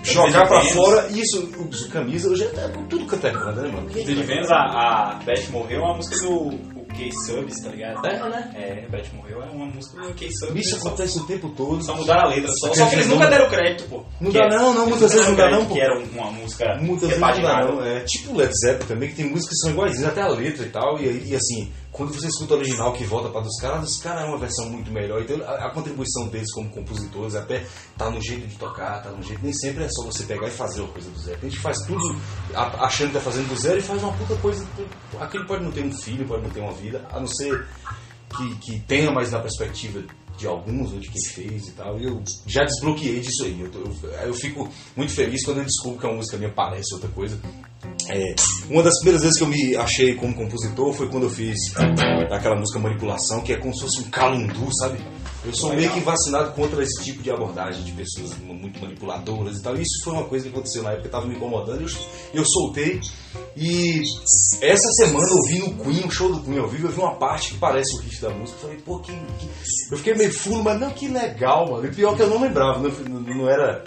jogar 0.02 0.46
pra 0.46 0.60
Vênus. 0.60 0.74
fora. 0.74 1.08
E 1.10 1.20
isso, 1.20 1.42
o 1.42 1.88
camisa, 1.88 2.28
hoje 2.28 2.44
é 2.44 2.68
tudo 2.90 3.06
que 3.06 3.26
é 3.26 3.32
banda, 3.32 3.62
né, 3.62 3.68
mano? 3.68 3.88
De 3.88 4.14
Vênus, 4.14 4.50
a, 4.50 4.56
a 4.56 5.14
Beth 5.24 5.48
morreu 5.50 5.80
é 5.80 5.84
uma 5.84 5.94
música 5.96 6.16
do 6.26 6.77
o 7.06 7.10
K-Subs, 7.10 7.60
tá 7.60 7.68
ligado? 7.70 8.06
É, 8.06 8.28
né? 8.28 8.50
É, 8.54 8.88
Beth 8.88 9.06
morreu 9.14 9.42
é 9.42 9.46
uma 9.46 9.66
música 9.66 10.00
do 10.00 10.14
K-Subs. 10.14 10.32
Isso 10.40 10.46
eles 10.54 10.68
só- 10.70 10.88
acontece 10.88 11.18
o 11.18 11.26
tempo 11.26 11.48
todo. 11.50 11.82
Só 11.82 11.96
mudaram 11.96 12.22
a 12.22 12.28
letra. 12.28 12.50
Só, 12.52 12.74
só 12.74 12.86
que 12.86 12.94
eles 12.96 13.06
nunca 13.08 13.26
deram 13.28 13.48
crédito, 13.48 13.88
pô. 13.88 14.02
Não 14.20 14.30
dá 14.30 14.40
é- 14.44 14.48
não, 14.48 14.74
não, 14.74 14.86
muitas 14.88 15.12
vezes 15.12 15.26
não 15.28 15.34
dá 15.36 15.50
não, 15.50 15.64
pô. 15.66 15.74
Que 15.74 15.80
era 15.80 15.98
uma 15.98 16.30
música 16.32 16.76
Muitas 16.80 17.08
vezes 17.08 17.20
não 17.22 17.42
dá, 17.42 17.64
não. 17.64 17.84
É 17.84 18.00
tipo 18.00 18.36
Led 18.36 18.52
Zeppelin 18.54 18.86
também, 18.88 19.08
que 19.10 19.16
tem 19.16 19.30
músicas 19.30 19.54
que 19.56 19.60
são 19.62 19.70
iguaizinhas, 19.70 20.08
até 20.10 20.22
a 20.22 20.28
letra 20.28 20.66
e 20.66 20.70
tal. 20.70 20.98
E, 21.00 21.28
e 21.28 21.34
assim, 21.36 21.70
quando 21.90 22.12
você 22.12 22.28
escuta 22.28 22.54
o 22.54 22.58
original 22.58 22.92
que 22.92 23.04
volta 23.04 23.28
para 23.30 23.40
dos 23.40 23.60
caras, 23.60 23.88
os 23.88 23.98
caras 23.98 24.22
é 24.22 24.26
uma 24.26 24.38
versão 24.38 24.68
muito 24.68 24.90
melhor. 24.90 25.22
Então 25.22 25.36
a, 25.46 25.66
a 25.66 25.70
contribuição 25.70 26.28
deles 26.28 26.52
como 26.52 26.68
compositores 26.70 27.34
até 27.34 27.66
tá 27.96 28.10
no 28.10 28.20
jeito 28.20 28.46
de 28.46 28.56
tocar, 28.56 29.02
tá 29.02 29.10
no 29.10 29.22
jeito. 29.22 29.42
Nem 29.42 29.52
sempre 29.52 29.84
é 29.84 29.88
só 29.88 30.04
você 30.04 30.24
pegar 30.24 30.48
e 30.48 30.50
fazer 30.50 30.80
uma 30.80 30.92
coisa 30.92 31.10
do 31.10 31.18
zero. 31.18 31.38
A 31.40 31.44
gente 31.44 31.58
faz 31.58 31.78
tudo 31.86 32.16
achando 32.54 33.08
que 33.08 33.14
tá 33.14 33.20
fazendo 33.20 33.48
do 33.48 33.56
zero 33.56 33.78
e 33.78 33.82
faz 33.82 34.02
uma 34.02 34.12
puta 34.12 34.36
coisa. 34.36 34.66
Aquele 35.18 35.44
pode 35.46 35.64
não 35.64 35.72
ter 35.72 35.84
um 35.84 35.92
filho, 35.92 36.26
pode 36.26 36.42
não 36.42 36.50
ter 36.50 36.60
uma 36.60 36.72
vida, 36.72 37.06
a 37.10 37.18
não 37.18 37.26
ser 37.26 37.66
que, 38.36 38.56
que 38.56 38.80
tenha 38.80 39.10
mais 39.10 39.32
na 39.32 39.40
perspectiva 39.40 40.02
de 40.38 40.46
alguns 40.46 40.92
ou 40.92 41.00
de 41.00 41.10
quem 41.10 41.22
fez 41.24 41.68
e 41.68 41.72
tal. 41.72 42.00
E 42.00 42.04
eu 42.04 42.22
já 42.46 42.64
desbloqueei 42.64 43.20
disso 43.20 43.44
aí. 43.44 43.60
Eu, 43.60 43.70
tô- 43.70 43.80
eu, 43.80 44.10
eu 44.28 44.34
fico 44.34 44.68
muito 44.96 45.12
feliz 45.12 45.44
quando 45.44 45.58
eu 45.58 45.64
descubro 45.64 45.98
que 45.98 46.06
uma 46.06 46.14
música 46.16 46.36
minha 46.38 46.50
parece 46.50 46.94
outra 46.94 47.10
coisa. 47.10 47.38
É, 48.08 48.34
uma 48.70 48.82
das 48.82 48.94
primeiras 48.98 49.22
vezes 49.22 49.36
que 49.36 49.44
eu 49.44 49.48
me 49.48 49.76
achei 49.76 50.14
como 50.14 50.34
compositor 50.34 50.92
foi 50.94 51.08
quando 51.08 51.24
eu 51.24 51.30
fiz 51.30 51.56
aquela 52.30 52.56
música 52.56 52.78
Manipulação, 52.78 53.40
que 53.42 53.52
é 53.52 53.56
como 53.56 53.74
se 53.74 53.82
fosse 53.82 54.00
um 54.00 54.04
calundu, 54.10 54.68
sabe? 54.78 54.98
Eu 55.44 55.54
sou 55.54 55.72
meio 55.72 55.90
que 55.92 56.00
vacinado 56.00 56.52
contra 56.52 56.82
esse 56.82 57.02
tipo 57.02 57.22
de 57.22 57.30
abordagem 57.30 57.82
de 57.84 57.92
pessoas 57.92 58.36
muito 58.38 58.80
manipuladoras 58.80 59.56
e 59.58 59.62
tal. 59.62 59.74
Isso 59.76 60.02
foi 60.04 60.12
uma 60.12 60.24
coisa 60.24 60.44
que 60.46 60.50
aconteceu 60.52 60.82
na 60.82 60.90
época, 60.90 61.06
estava 61.06 61.26
me 61.26 61.36
incomodando. 61.36 61.80
Eu, 61.82 61.88
eu 62.34 62.44
soltei. 62.44 63.00
E 63.56 64.02
essa 64.60 64.88
semana 64.96 65.26
eu 65.30 65.42
vi 65.48 65.58
no 65.60 65.82
Queen, 65.84 66.04
um 66.04 66.10
show 66.10 66.32
do 66.34 66.42
Queen 66.42 66.58
ao 66.58 66.68
vivo, 66.68 66.88
eu 66.88 66.92
vi 66.92 66.98
uma 67.00 67.14
parte 67.14 67.52
que 67.52 67.58
parece 67.58 67.94
o 67.96 68.00
riff 68.00 68.20
da 68.20 68.30
música. 68.30 68.58
Eu 68.58 68.62
falei, 68.62 68.76
pô, 68.84 68.98
que, 68.98 69.12
que- 69.12 69.48
Eu 69.92 69.96
fiquei 69.98 70.14
meio 70.14 70.32
fulo, 70.32 70.62
mas 70.64 70.78
não, 70.80 70.90
que 70.90 71.08
legal, 71.08 71.70
mano. 71.70 71.86
E 71.86 71.94
pior 71.94 72.14
que 72.16 72.22
eu 72.22 72.28
não 72.28 72.40
lembrava, 72.42 72.80
não, 72.80 72.90
não, 73.20 73.48
era, 73.48 73.84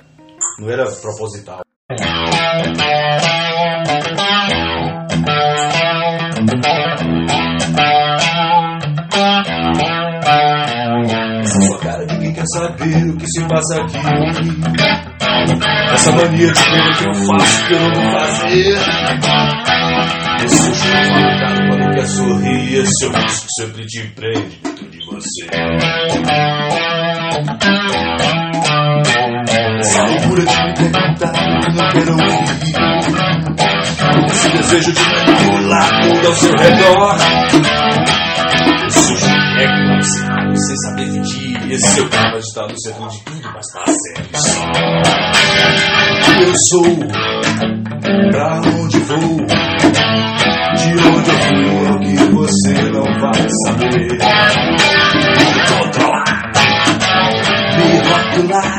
não 0.58 0.70
era 0.70 0.90
proposital. 0.90 1.62
Quer 12.42 12.48
saber 12.48 13.10
o 13.10 13.18
que 13.18 13.26
se 13.28 13.42
passa 13.48 13.82
aqui. 13.82 13.98
Essa 15.94 16.12
mania 16.12 16.52
de 16.52 16.64
ver 16.64 16.98
que 16.98 17.08
eu 17.08 17.14
faço 17.14 17.68
que 17.68 17.74
eu 17.74 17.80
não 17.80 17.94
vou 17.94 18.12
fazer. 18.20 18.78
Esse 20.44 20.58
susto 20.58 20.88
marcado 20.88 21.62
quando 21.70 21.94
quer 21.94 22.08
sorrir. 22.08 22.80
Esse 22.80 22.92
sorriso 23.00 23.42
que 23.42 23.62
sempre 23.62 23.86
te 23.86 24.08
prende 24.16 24.60
dentro 24.64 24.90
de 24.90 25.06
você. 25.06 25.46
Essa 29.80 30.04
loucura 30.04 30.46
de 30.46 30.64
me 30.64 30.74
perguntar 30.74 31.32
que 31.62 31.70
não 31.76 31.90
quero 31.90 32.12
ouvir. 32.12 32.52
Esse 34.32 34.50
desejo 34.50 34.92
de 34.94 35.02
manipular 35.02 36.02
tudo 36.02 36.28
ao 36.28 36.34
seu 36.34 36.56
redor. 36.56 37.18
Esse 38.88 39.00
susto 39.08 39.28
é 39.28 39.68
colapsado, 39.68 40.54
sem 40.58 40.76
saber 40.78 41.12
pedir. 41.12 41.51
Esse 41.72 41.88
seu 41.88 42.04
de 42.10 42.38
estar 42.40 42.68
no 42.68 42.78
centro 42.82 43.08
de 43.08 43.24
tudo, 43.24 43.50
mas 43.54 43.66
tá 43.72 43.86
só. 43.86 44.62
Eu 46.42 46.54
sou, 46.70 46.98
pra 48.30 48.60
onde 48.60 49.00
vou, 49.00 49.38
de 50.76 50.90
onde 51.08 51.32
eu 51.32 51.92
o 51.94 52.00
que 52.02 52.16
você 52.34 52.74
não 52.92 53.08
vai 53.22 53.48
saber. 53.64 54.12
Me 55.38 55.56
controlar, 55.70 56.52
me 57.78 57.88
rotular, 58.10 58.72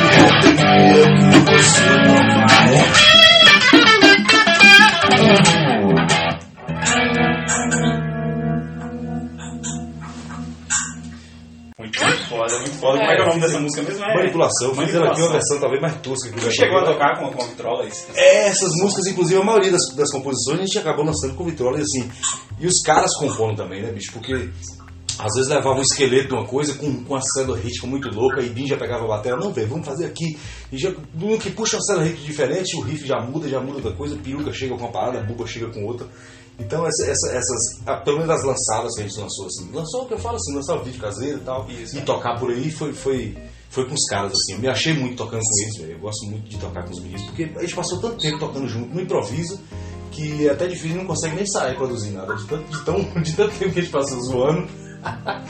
me 0.00 0.06
reprimir, 0.16 1.35
nome 13.36 13.46
dessa 13.46 13.60
música 13.60 13.82
mesmo? 13.82 14.04
É 14.04 14.14
Manipulação, 14.14 14.68
ela 14.68 14.74
aqui 14.74 14.94
uma 14.94 15.02
Manipulação. 15.02 15.32
versão 15.32 15.60
talvez 15.60 15.82
mais 15.82 15.96
tosca 16.00 16.30
que 16.30 16.40
Tu 16.40 16.50
chegou 16.50 16.78
a 16.78 16.84
tocar 16.84 17.18
com, 17.18 17.30
com 17.30 17.42
a 17.42 17.46
vitrola 17.46 17.86
isso? 17.86 18.06
É, 18.14 18.48
essas 18.48 18.70
músicas, 18.80 19.06
inclusive, 19.06 19.40
a 19.40 19.44
maioria 19.44 19.72
das, 19.72 19.94
das 19.94 20.10
composições 20.10 20.60
a 20.60 20.62
gente 20.64 20.78
acabou 20.78 21.04
lançando 21.04 21.34
com 21.34 21.44
vitrola 21.44 21.78
e 21.78 21.82
assim. 21.82 22.10
E 22.58 22.66
os 22.66 22.80
caras 22.82 23.14
compondo 23.18 23.56
também, 23.56 23.82
né, 23.82 23.92
bicho? 23.92 24.12
Porque 24.12 24.50
às 25.18 25.34
vezes 25.34 25.48
levava 25.48 25.78
um 25.78 25.82
esqueleto 25.82 26.28
de 26.28 26.34
uma 26.34 26.46
coisa 26.46 26.74
com, 26.74 27.02
com 27.02 27.14
uma 27.14 27.22
célula 27.22 27.56
rítmica 27.56 27.86
muito 27.86 28.10
louca 28.10 28.42
e 28.42 28.50
Bin 28.50 28.66
já 28.66 28.76
pegava 28.76 29.04
a 29.04 29.08
bateria, 29.08 29.38
não, 29.38 29.50
velho, 29.50 29.68
vamos 29.68 29.86
fazer 29.86 30.04
aqui. 30.04 30.38
E 30.70 30.76
já, 30.76 30.92
no 31.14 31.38
que 31.38 31.50
puxa 31.50 31.76
uma 31.76 31.82
célula 31.82 32.04
rítmica 32.04 32.26
diferente, 32.26 32.76
o 32.76 32.80
riff 32.80 33.06
já 33.06 33.20
muda, 33.20 33.48
já 33.48 33.58
muda 33.60 33.76
outra 33.76 33.92
coisa, 33.92 34.16
peruca 34.16 34.52
chega 34.52 34.74
com 34.74 34.84
uma 34.84 34.92
parada, 34.92 35.20
a 35.20 35.22
buba 35.22 35.46
chega 35.46 35.68
com 35.68 35.84
outra. 35.84 36.06
Então, 36.58 36.86
essa, 36.86 37.04
essa- 37.10 37.32
essas, 37.32 37.80
ah, 37.86 37.96
pelo 37.96 38.18
menos 38.18 38.34
as 38.34 38.42
lançadas 38.44 38.94
que 38.94 39.02
a 39.02 39.06
gente 39.08 39.20
lançou, 39.20 39.46
assim, 39.46 39.70
lançou 39.72 40.02
o 40.04 40.06
que 40.06 40.14
eu 40.14 40.18
falo 40.18 40.36
assim, 40.36 40.54
lançar 40.54 40.74
o 40.76 40.82
vídeo 40.82 41.00
caseiro 41.00 41.38
e 41.38 41.40
tal, 41.42 41.66
Isso, 41.68 41.96
e 41.96 41.98
é. 41.98 42.02
tocar 42.02 42.38
por 42.40 42.50
aí 42.50 42.70
foi, 42.70 42.92
foi, 42.94 43.36
foi 43.68 43.86
com 43.86 43.94
os 43.94 44.04
caras, 44.06 44.32
assim. 44.32 44.54
Eu 44.54 44.58
me 44.60 44.68
achei 44.68 44.94
muito 44.94 45.16
tocando 45.16 45.42
com 45.42 45.62
eles, 45.62 45.76
velho. 45.76 45.92
Eu 45.92 45.98
gosto 45.98 46.26
muito 46.26 46.48
de 46.48 46.56
tocar 46.58 46.84
com 46.84 46.92
os 46.92 47.00
meninos, 47.00 47.22
porque 47.26 47.50
a 47.56 47.60
gente 47.60 47.74
passou 47.74 48.00
tanto 48.00 48.16
tempo 48.18 48.38
tocando 48.38 48.66
junto, 48.68 48.94
no 48.94 49.00
improviso, 49.00 49.60
que 50.10 50.48
é 50.48 50.50
até 50.50 50.66
difícil, 50.66 50.96
não 50.96 51.06
consegue 51.06 51.36
nem 51.36 51.46
sair 51.46 51.76
produzir 51.76 52.10
nada. 52.12 52.34
De 52.34 52.46
tanto, 52.46 52.64
de, 52.70 52.84
tão, 52.84 53.02
de 53.22 53.32
tanto 53.34 53.58
tempo 53.58 53.72
que 53.72 53.78
a 53.80 53.82
gente 53.82 53.92
passou 53.92 54.18
zoando, 54.22 54.66
a 55.04 55.44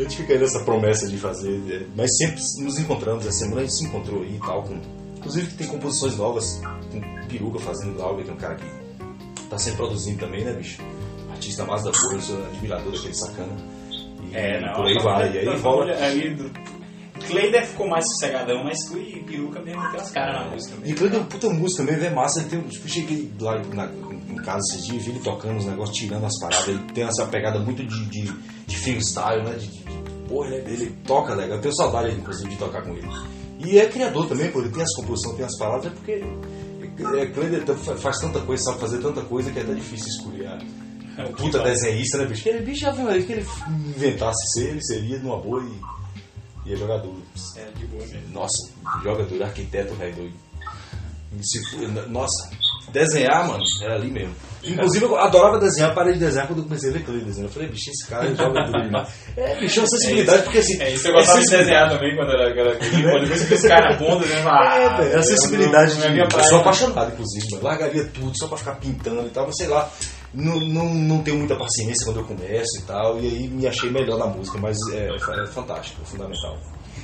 gente 0.00 0.16
fica 0.16 0.38
nessa 0.38 0.60
promessa 0.64 1.06
de 1.06 1.18
fazer. 1.18 1.60
é, 1.70 1.86
Mas 1.94 2.16
sempre 2.16 2.40
nos 2.64 2.78
encontramos, 2.78 3.26
essa 3.26 3.38
semana 3.40 3.60
a 3.60 3.64
gente 3.64 3.76
se 3.76 3.84
encontrou 3.84 4.22
aí 4.22 4.36
e 4.36 4.40
tal. 4.40 4.62
Com, 4.62 4.80
inclusive 5.18 5.48
que 5.48 5.54
tem 5.56 5.66
composições 5.66 6.16
novas, 6.16 6.60
com 6.90 7.26
Peruca 7.28 7.58
fazendo 7.58 8.00
algo, 8.00 8.22
que 8.24 8.30
é 8.30 8.32
um 8.32 8.36
cara 8.36 8.54
que 8.54 8.64
tá 9.48 9.58
sempre 9.58 9.78
produzindo 9.78 10.18
também, 10.18 10.44
né, 10.44 10.52
bicho? 10.52 10.80
Artista 11.30 11.64
mais 11.64 11.82
da 11.84 11.90
porra, 11.92 12.14
eu 12.14 12.20
sou 12.22 12.46
admirador 12.46 12.92
daquele 12.92 13.14
sacana. 13.14 13.52
E, 14.30 14.34
É, 14.36 14.60
não. 14.60 14.72
por 14.74 14.86
aí 14.86 14.94
vai. 15.02 15.32
E 15.32 15.38
aí 15.38 15.56
rola. 15.58 15.92
ali 16.04 16.34
do- 16.34 16.50
Cleider 17.26 17.66
ficou 17.66 17.88
mais 17.88 18.04
sossegadão, 18.10 18.62
mas 18.62 18.78
tu 18.84 18.98
e 18.98 19.22
Peruca 19.24 19.58
mesmo 19.60 19.80
tem 19.80 19.90
umas 19.98 20.10
caras 20.10 20.44
na 20.44 20.50
música. 20.50 20.74
E 20.76 20.80
mesmo. 20.80 20.96
Cleiton 20.96 21.16
é 21.16 21.20
um 21.20 21.24
puta 21.24 21.48
música 21.50 21.82
mesmo, 21.82 22.04
é 22.04 22.10
massa. 22.10 22.40
Ele 22.40 22.48
tem, 22.50 22.60
tipo, 22.62 22.86
eu 22.86 22.90
cheguei 22.90 23.32
lá 23.40 23.58
na- 23.74 23.90
em 24.30 24.36
casa 24.36 24.58
esses 24.70 24.86
dias, 24.86 25.02
vi 25.02 25.10
ele 25.12 25.20
tocando 25.20 25.56
os 25.58 25.64
negócios, 25.64 25.96
tirando 25.96 26.24
as 26.26 26.38
paradas. 26.38 26.68
Ele 26.68 26.78
tem 26.92 27.04
essa 27.04 27.24
pegada 27.26 27.58
muito 27.58 27.82
de, 27.84 28.04
de, 28.06 28.32
de 28.66 28.76
freestyle, 28.76 29.42
né? 29.44 29.54
De, 29.54 29.66
de, 29.66 29.78
de- 29.82 30.28
porra, 30.28 30.48
ele, 30.54 30.70
ele 30.74 30.96
toca 31.06 31.34
legal. 31.34 31.56
Eu 31.56 31.62
tenho 31.62 31.74
saudade, 31.74 32.14
inclusive, 32.14 32.50
de 32.50 32.56
tocar 32.56 32.82
com 32.82 32.90
ele. 32.92 33.08
E 33.60 33.78
é 33.78 33.86
criador 33.86 34.26
também, 34.28 34.50
pô. 34.52 34.60
Ele 34.60 34.68
tem 34.68 34.82
as 34.82 34.94
composições, 34.94 35.36
tem 35.36 35.46
as 35.46 35.58
palavras, 35.58 35.86
é 35.86 35.90
porque 35.96 36.22
é, 36.98 37.26
Cleiton 37.26 37.64
tá- 37.74 37.96
faz 37.96 38.18
tanta 38.18 38.40
coisa, 38.40 38.64
sabe 38.64 38.80
fazer 38.80 38.98
tanta 38.98 39.20
coisa 39.22 39.50
que 39.52 39.58
é 39.58 39.62
até 39.62 39.74
difícil 39.74 40.08
escolher 40.08 40.46
É, 41.18 41.22
puta 41.32 41.60
desenhista, 41.60 42.18
né, 42.18 42.26
bicho? 42.26 42.42
Que 42.42 42.48
ele, 42.50 42.64
bicho, 42.64 42.80
já 42.80 42.90
viu 42.90 43.06
que 43.06 43.32
ele 43.32 43.46
inventasse 43.96 44.52
ser, 44.52 44.70
ele 44.70 44.82
seria 44.84 45.18
numa 45.18 45.38
boa 45.38 45.62
e 45.64 46.70
ia 46.70 46.76
jogar 46.76 46.98
duro. 46.98 47.22
É, 47.56 47.64
de 47.78 47.86
boa 47.86 48.06
mesmo. 48.06 48.28
Nossa, 48.32 48.70
jogador, 49.02 49.42
arquiteto, 49.42 49.94
velho 49.94 50.14
doido. 50.16 50.34
Nossa, 52.08 52.50
desenhar, 52.92 53.46
mano, 53.46 53.64
era 53.82 53.94
ali 53.94 54.10
mesmo. 54.10 54.34
Inclusive, 54.66 55.04
eu 55.04 55.16
adorava 55.16 55.58
desenhar, 55.58 55.94
parei 55.94 56.14
de 56.14 56.18
desenhar 56.20 56.46
quando 56.46 56.58
eu 56.60 56.64
comecei 56.64 56.90
a 56.90 56.92
ver 56.92 57.04
Clay 57.04 57.20
desenhando. 57.20 57.48
Eu 57.48 57.52
falei, 57.54 57.68
bicho, 57.68 57.90
esse 57.90 58.06
cara 58.08 58.34
joga 58.34 58.64
duro 58.64 58.82
demais. 58.82 59.08
É, 59.36 59.54
bicho, 59.56 59.78
é 59.78 59.82
uma 59.82 59.88
sensibilidade, 59.88 60.42
porque 60.42 60.58
assim. 60.58 60.80
É 60.82 60.90
isso, 60.92 61.08
eu 61.08 61.12
gostava 61.12 61.38
de 61.40 61.44
sensibilidade- 61.46 61.90
desenhar 61.90 61.90
também 61.90 62.16
quando 62.16 62.30
era 62.32 62.54
Quando 62.76 63.20
depois 63.22 63.44
que 63.44 63.54
os 63.54 63.62
caras 63.62 63.94
apontam, 63.96 64.28
né? 64.28 64.44
Ah, 64.46 64.78
É, 64.78 64.88
velho, 65.02 65.18
a 65.18 65.22
sensibilidade 65.22 65.94
não 65.98 66.12
de. 66.12 66.20
é 66.20 66.24
Eu 66.24 66.44
sou 66.44 66.58
apaixonado, 66.60 67.12
inclusive, 67.12 67.46
mano. 67.52 67.64
Largaria 67.64 68.04
tudo 68.12 68.36
só 68.38 68.46
pra 68.48 68.56
ficar 68.58 68.74
pintando 68.76 69.26
e 69.26 69.30
tal, 69.30 69.46
mas 69.46 69.56
sei 69.56 69.66
lá. 69.68 69.88
Não, 70.34 70.60
não, 70.60 70.92
não 70.92 71.22
tenho 71.22 71.38
muita 71.38 71.56
paciência 71.56 72.04
quando 72.04 72.20
eu 72.20 72.24
começo 72.26 72.78
e 72.78 72.82
tal, 72.82 73.18
e 73.18 73.26
aí 73.26 73.48
me 73.48 73.66
achei 73.66 73.88
melhor 73.88 74.18
na 74.18 74.26
música, 74.26 74.58
mas 74.58 74.76
é, 74.92 75.08
é 75.08 75.46
fantástico, 75.46 76.02
é 76.02 76.04
fundamental. 76.04 76.58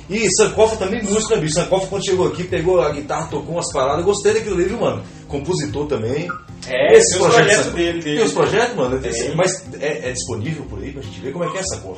E 0.09 0.29
Sankofa 0.35 0.75
também 0.75 1.01
música, 1.03 1.35
né, 1.35 1.41
bicho? 1.41 1.55
Sankofa 1.55 1.87
quando 1.87 2.05
chegou 2.05 2.27
aqui, 2.27 2.43
pegou 2.43 2.81
a 2.81 2.91
guitarra, 2.91 3.27
tocou 3.27 3.55
umas 3.55 3.71
paradas, 3.71 3.99
eu 3.99 4.05
gostei 4.05 4.33
daquilo 4.33 4.55
ali, 4.55 4.65
viu, 4.65 4.79
mano? 4.79 5.01
Compositor 5.27 5.87
também. 5.87 6.29
É, 6.67 6.93
Esse 6.97 7.13
tem 7.17 7.21
os 7.21 7.27
projeto, 7.27 7.45
projetos 7.45 7.65
sabe? 7.65 7.75
dele, 7.77 8.01
dele. 8.01 8.17
Tem 8.17 8.25
os 8.25 8.33
projetos, 8.33 8.75
mano? 8.75 8.99
Tem. 9.01 9.35
Mas 9.35 9.65
é, 9.79 10.09
é 10.09 10.11
disponível 10.11 10.63
por 10.65 10.79
aí 10.79 10.91
pra 10.91 11.01
gente 11.01 11.19
ver 11.19 11.31
como 11.31 11.45
é 11.45 11.49
que 11.51 11.57
é 11.57 11.61
essa 11.61 11.77
cor. 11.77 11.97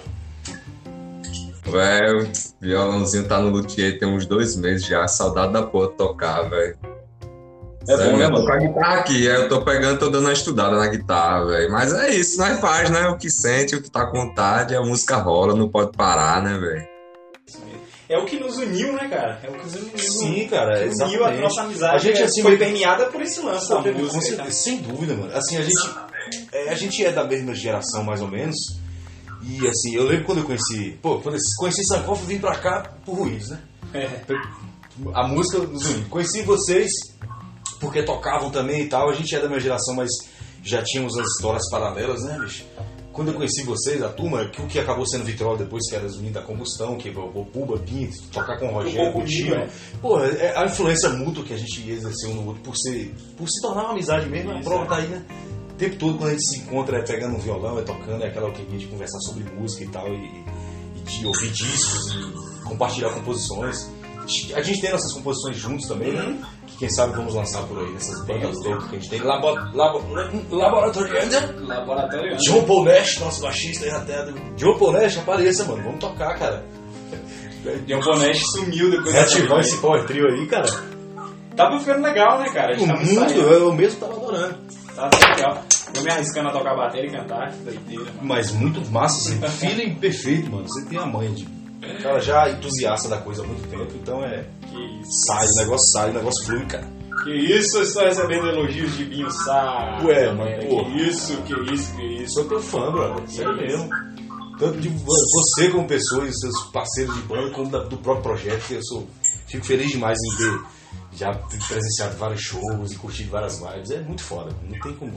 Velho, 1.67 2.29
violãozinho 2.61 3.27
tá 3.27 3.39
no 3.39 3.49
luthier 3.49 3.97
tem 3.97 4.07
uns 4.07 4.25
dois 4.27 4.55
meses 4.55 4.85
já. 4.85 5.07
Saudade 5.07 5.51
da 5.53 5.63
porra 5.63 5.87
de 5.89 5.95
tocar, 5.95 6.43
velho. 6.49 6.77
É 7.87 7.97
bom, 7.97 8.17
né, 8.17 8.25
Eu 8.25 8.31
tô 8.31 8.33
mano? 8.33 8.45
com 8.45 8.51
a 8.53 8.57
guitarra 8.57 8.95
aqui, 8.99 9.29
aí 9.29 9.35
eu 9.35 9.49
tô 9.49 9.61
pegando, 9.61 9.99
tô 9.99 10.09
dando 10.09 10.25
uma 10.25 10.33
estudada 10.33 10.75
na 10.75 10.87
guitarra, 10.87 11.45
velho. 11.45 11.71
Mas 11.71 11.93
é 11.93 12.09
isso, 12.15 12.37
nós 12.39 12.59
faz, 12.59 12.89
né? 12.89 13.07
O 13.09 13.17
que 13.17 13.29
sente, 13.29 13.75
o 13.75 13.81
que 13.81 13.89
tá 13.91 14.05
com 14.07 14.25
vontade, 14.25 14.75
a 14.75 14.81
música 14.81 15.17
rola, 15.17 15.55
não 15.55 15.69
pode 15.69 15.91
parar, 15.95 16.41
né, 16.41 16.57
velho? 16.57 16.94
É 18.07 18.17
o 18.17 18.25
que 18.25 18.39
nos 18.39 18.57
uniu, 18.57 18.93
né, 18.93 19.07
cara? 19.07 19.39
É 19.43 19.49
o 19.49 19.53
que 19.53 19.63
nos 19.63 19.75
uniu. 19.75 19.97
Sim, 19.97 20.47
cara, 20.47 20.77
que 20.77 20.83
uniu 20.83 21.03
a 21.03 21.07
exatamente. 21.07 21.41
nossa 21.41 21.61
amizade. 21.61 21.95
A 21.95 21.97
gente, 21.97 22.21
é, 22.21 22.25
assim, 22.25 22.41
foi 22.41 22.57
permeada 22.57 23.07
por 23.07 23.21
esse 23.21 23.39
lance 23.41 23.67
da 23.69 23.81
Com 23.81 23.91
música. 23.93 24.21
certeza, 24.21 24.51
sem 24.51 24.77
dúvida, 24.77 25.15
mano. 25.15 25.35
Assim, 25.35 25.57
a 25.57 25.61
gente, 25.63 25.89
é, 26.51 26.69
a 26.69 26.75
gente 26.75 27.03
é 27.03 27.11
da 27.11 27.23
mesma 27.23 27.55
geração, 27.55 28.03
mais 28.03 28.21
ou 28.21 28.27
menos. 28.27 28.55
E 29.41 29.67
assim, 29.67 29.95
eu 29.95 30.03
lembro 30.03 30.25
quando 30.25 30.39
eu 30.39 30.45
conheci. 30.45 30.97
Pô, 31.01 31.19
quando 31.19 31.35
eu 31.35 31.41
conheci 31.59 31.83
Sankofa, 31.85 32.23
eu 32.23 32.27
vim 32.27 32.39
pra 32.39 32.55
cá 32.55 32.91
por 33.05 33.13
ruídos, 33.15 33.49
né? 33.49 33.59
É. 33.93 34.09
A 35.13 35.27
música 35.27 35.59
nos 35.59 35.85
uniu. 35.87 36.05
Conheci 36.09 36.41
vocês 36.43 36.89
porque 37.79 38.03
tocavam 38.03 38.49
também 38.49 38.83
e 38.83 38.87
tal. 38.87 39.09
A 39.09 39.13
gente 39.13 39.35
é 39.35 39.39
da 39.39 39.47
minha 39.47 39.59
geração, 39.59 39.95
mas 39.95 40.09
já 40.63 40.81
tínhamos 40.83 41.17
as 41.17 41.27
histórias 41.27 41.69
paralelas, 41.69 42.23
né, 42.23 42.39
bicho? 42.39 42.65
Quando 43.15 43.29
eu 43.29 43.33
conheci 43.35 43.63
vocês, 43.63 44.03
a 44.03 44.09
turma, 44.09 44.43
que 44.49 44.61
o 44.61 44.67
que 44.67 44.77
acabou 44.77 45.07
sendo 45.07 45.23
vitrola 45.23 45.57
depois, 45.57 45.89
que 45.89 45.95
era 45.95 46.05
os 46.05 46.17
meninos 46.17 46.33
da 46.33 46.41
combustão, 46.41 46.97
que 46.97 47.07
o 47.09 47.45
Puba, 47.45 47.77
Pinto, 47.77 48.21
tocar 48.29 48.59
com 48.59 48.67
o 48.67 48.73
Rogério, 48.73 49.13
com 49.13 49.21
o 49.21 49.25
Tio. 49.25 49.55
é. 49.55 49.69
Pô, 50.01 50.19
é 50.19 50.53
a 50.57 50.65
influência 50.65 51.07
mútua 51.11 51.41
que 51.45 51.53
a 51.53 51.57
gente 51.57 51.89
exerceu 51.89 52.31
um 52.31 52.33
no 52.33 52.47
outro 52.47 52.61
por, 52.61 52.75
ser, 52.75 53.15
por 53.37 53.47
se 53.47 53.61
tornar 53.61 53.83
uma 53.83 53.91
amizade 53.91 54.27
mesmo, 54.27 54.51
a 54.51 54.55
Isso, 54.55 54.63
prova 54.65 54.83
é. 54.83 54.87
tá 54.87 54.95
aí, 54.97 55.07
né? 55.07 55.25
O 55.69 55.73
tempo 55.75 55.95
todo 55.95 56.17
quando 56.17 56.27
a 56.27 56.31
gente 56.33 56.45
se 56.45 56.59
encontra 56.59 56.97
é 56.97 57.01
pegando 57.03 57.37
um 57.37 57.39
violão, 57.39 57.79
é 57.79 57.83
tocando, 57.83 58.21
é 58.21 58.27
aquela 58.27 58.51
que 58.51 58.61
a 58.61 58.69
gente 58.69 58.87
conversar 58.87 59.19
sobre 59.19 59.45
música 59.45 59.85
e 59.85 59.87
tal, 59.87 60.09
e, 60.09 60.43
e 60.97 61.01
de 61.05 61.25
ouvir 61.25 61.51
discos 61.51 62.13
e 62.13 62.63
compartilhar 62.65 63.11
composições. 63.11 63.89
A 64.55 64.61
gente 64.61 64.81
tem 64.81 64.91
nossas 64.91 65.13
composições 65.13 65.55
juntos 65.55 65.87
também, 65.87 66.11
né? 66.11 66.37
Que 66.75 66.79
quem 66.79 66.89
sabe 66.89 67.13
vamos 67.15 67.33
lançar 67.33 67.63
por 67.63 67.79
aí, 67.79 67.89
nessas 67.93 68.25
bandas 68.25 68.53
loucas 68.63 68.89
que 68.89 68.95
a 68.95 68.99
gente 68.99 69.09
tem. 69.09 69.21
Labo, 69.21 69.47
labo, 69.73 70.03
Laboratorianda. 70.51 71.55
Laboratório. 71.59 72.37
John 72.37 72.63
Paul 72.63 72.83
Nash, 72.83 73.19
nosso 73.19 73.41
baixista 73.41 73.85
aí 73.85 73.91
até. 73.91 74.25
John 74.57 74.77
Paul 74.77 74.91
Nash, 74.91 75.17
apareça, 75.17 75.63
mano. 75.63 75.83
Vamos 75.83 75.99
tocar, 75.99 76.37
cara. 76.37 76.65
John 77.87 77.99
Bonesh 77.99 78.43
sumiu 78.51 78.91
depois 78.91 79.13
Reativar 79.13 79.59
esse 79.59 79.77
power 79.77 80.05
trio 80.05 80.27
aí, 80.27 80.45
cara. 80.47 80.67
Tava 81.55 81.79
ficando 81.79 82.03
legal, 82.03 82.39
né, 82.39 82.49
cara? 82.49 82.75
A 82.75 82.79
O 82.79 82.85
mundo, 82.85 83.01
ensaiando. 83.01 83.41
eu 83.41 83.73
mesmo 83.73 83.99
tava 83.99 84.13
adorando. 84.13 84.57
Tava 84.95 85.09
legal. 85.29 85.63
Eu 85.95 86.03
me 86.03 86.11
arriscando 86.11 86.49
a 86.49 86.51
tocar 86.51 86.75
bateria 86.75 87.09
e 87.09 87.13
cantar, 87.13 87.51
doideira, 87.63 88.03
mano. 88.03 88.19
Mas 88.21 88.51
muito 88.51 88.81
massa, 88.91 89.17
assim. 89.29 89.67
Feeling 89.67 89.95
perfeito, 89.95 90.51
mano. 90.51 90.67
Você 90.67 90.85
tem 90.85 90.99
a 90.99 91.05
manha 91.05 91.31
de. 91.31 91.47
O 91.99 92.03
cara 92.03 92.19
já 92.19 92.47
é 92.47 92.51
entusiasta 92.51 93.09
da 93.09 93.17
coisa 93.17 93.43
há 93.43 93.47
muito 93.47 93.67
tempo, 93.69 93.91
então 93.95 94.23
é. 94.23 94.45
Que 94.61 95.01
isso. 95.01 95.25
Sai, 95.27 95.45
o 95.45 95.55
negócio 95.55 95.91
sai, 95.91 96.09
o 96.09 96.13
negócio 96.13 96.45
flui, 96.45 96.65
cara. 96.65 96.87
Que 97.23 97.31
isso, 97.31 97.77
eu 97.77 97.83
estou 97.83 98.03
recebendo 98.03 98.47
elogios 98.47 98.95
de 98.97 99.05
Binho 99.05 99.31
Sá. 99.31 99.99
Ué, 100.03 100.31
mas, 100.33 100.49
galera. 100.49 100.67
pô. 100.67 100.85
Que 100.85 101.01
isso, 101.01 101.41
que 101.43 101.73
isso, 101.73 101.95
que 101.95 102.23
isso. 102.23 102.33
Sou 102.33 102.45
teu 102.45 102.61
fã, 102.61 102.91
brother. 102.91 103.27
Sério 103.29 103.55
mesmo. 103.55 103.89
Tanto 104.59 104.79
de 104.79 104.89
você 104.89 105.69
como 105.69 105.87
pessoa 105.87 106.27
e 106.27 106.33
seus 106.33 106.63
parceiros 106.71 107.13
de 107.15 107.21
banda, 107.23 107.51
como 107.51 107.69
do 107.69 107.97
próprio 107.97 108.23
projeto, 108.23 108.67
que 108.67 108.75
eu 108.75 108.83
sou. 108.83 109.07
Fico 109.47 109.65
feliz 109.65 109.91
demais 109.91 110.17
em 110.17 110.37
ter 110.37 110.59
já 111.15 111.33
presenciado 111.33 112.17
vários 112.17 112.41
shows 112.41 112.91
e 112.91 112.95
curtido 112.95 113.31
várias 113.31 113.59
vibes. 113.59 113.91
É 113.91 114.01
muito 114.01 114.23
foda, 114.23 114.51
não 114.63 114.79
tem 114.79 114.93
como. 114.93 115.13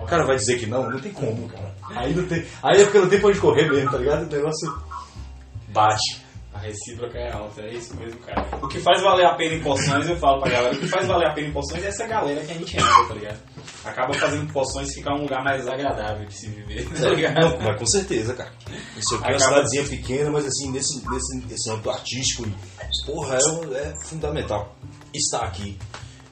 O 0.00 0.06
cara 0.06 0.24
vai 0.24 0.36
dizer 0.36 0.58
que 0.58 0.66
não, 0.66 0.90
não 0.90 0.98
tem 0.98 1.12
como, 1.12 1.48
cara. 1.48 1.74
Aí 1.94 2.14
não 2.14 2.26
tem. 2.26 2.44
Aí 2.62 2.80
é 2.80 2.84
porque 2.84 2.98
não 2.98 3.08
tem 3.08 3.20
pra 3.20 3.28
onde 3.28 3.40
correr 3.40 3.70
mesmo, 3.70 3.90
tá 3.90 3.98
ligado? 3.98 4.24
O 4.24 4.30
negócio 4.34 4.74
bate. 5.74 6.24
A 6.54 6.58
recíproca 6.60 7.18
é 7.18 7.32
alta, 7.32 7.62
é 7.62 7.74
isso 7.74 7.96
mesmo, 7.96 8.20
cara. 8.20 8.46
O 8.62 8.68
que 8.68 8.78
faz 8.78 9.02
valer 9.02 9.26
a 9.26 9.34
pena 9.34 9.56
em 9.56 9.60
poções, 9.60 10.08
eu 10.08 10.16
falo 10.16 10.40
pra 10.40 10.52
galera, 10.52 10.72
o 10.72 10.78
que 10.78 10.86
faz 10.86 11.04
valer 11.04 11.26
a 11.26 11.32
pena 11.34 11.48
em 11.48 11.52
poções 11.52 11.82
é 11.82 11.88
essa 11.88 12.06
galera 12.06 12.40
que 12.44 12.52
a 12.52 12.54
gente 12.54 12.78
anda, 12.78 13.08
tá 13.08 13.14
ligado? 13.14 13.38
Acaba 13.84 14.14
fazendo 14.14 14.52
poções 14.52 14.94
ficar 14.94 15.14
um 15.16 15.22
lugar 15.22 15.42
mais 15.42 15.66
agradável 15.66 16.24
de 16.26 16.32
se 16.32 16.46
viver, 16.48 16.88
tá 16.94 17.08
ligado? 17.10 17.40
Não, 17.40 17.58
mas 17.60 17.76
com 17.76 17.86
certeza, 17.86 18.34
cara. 18.34 18.52
Isso 18.96 19.16
aqui 19.16 19.24
é 19.24 19.30
uma 19.30 19.36
Acaba- 19.36 19.38
cidadezinha 19.68 19.84
pequena, 19.84 20.30
mas 20.30 20.46
assim, 20.46 20.70
nesse, 20.70 21.02
nesse, 21.10 21.36
nesse 21.44 21.70
âmbito 21.72 21.90
artístico, 21.90 22.46
e, 22.46 22.54
porra, 23.04 23.34
é, 23.36 23.76
é 23.88 23.94
fundamental 24.04 24.76
estar 25.12 25.42
aqui. 25.42 25.76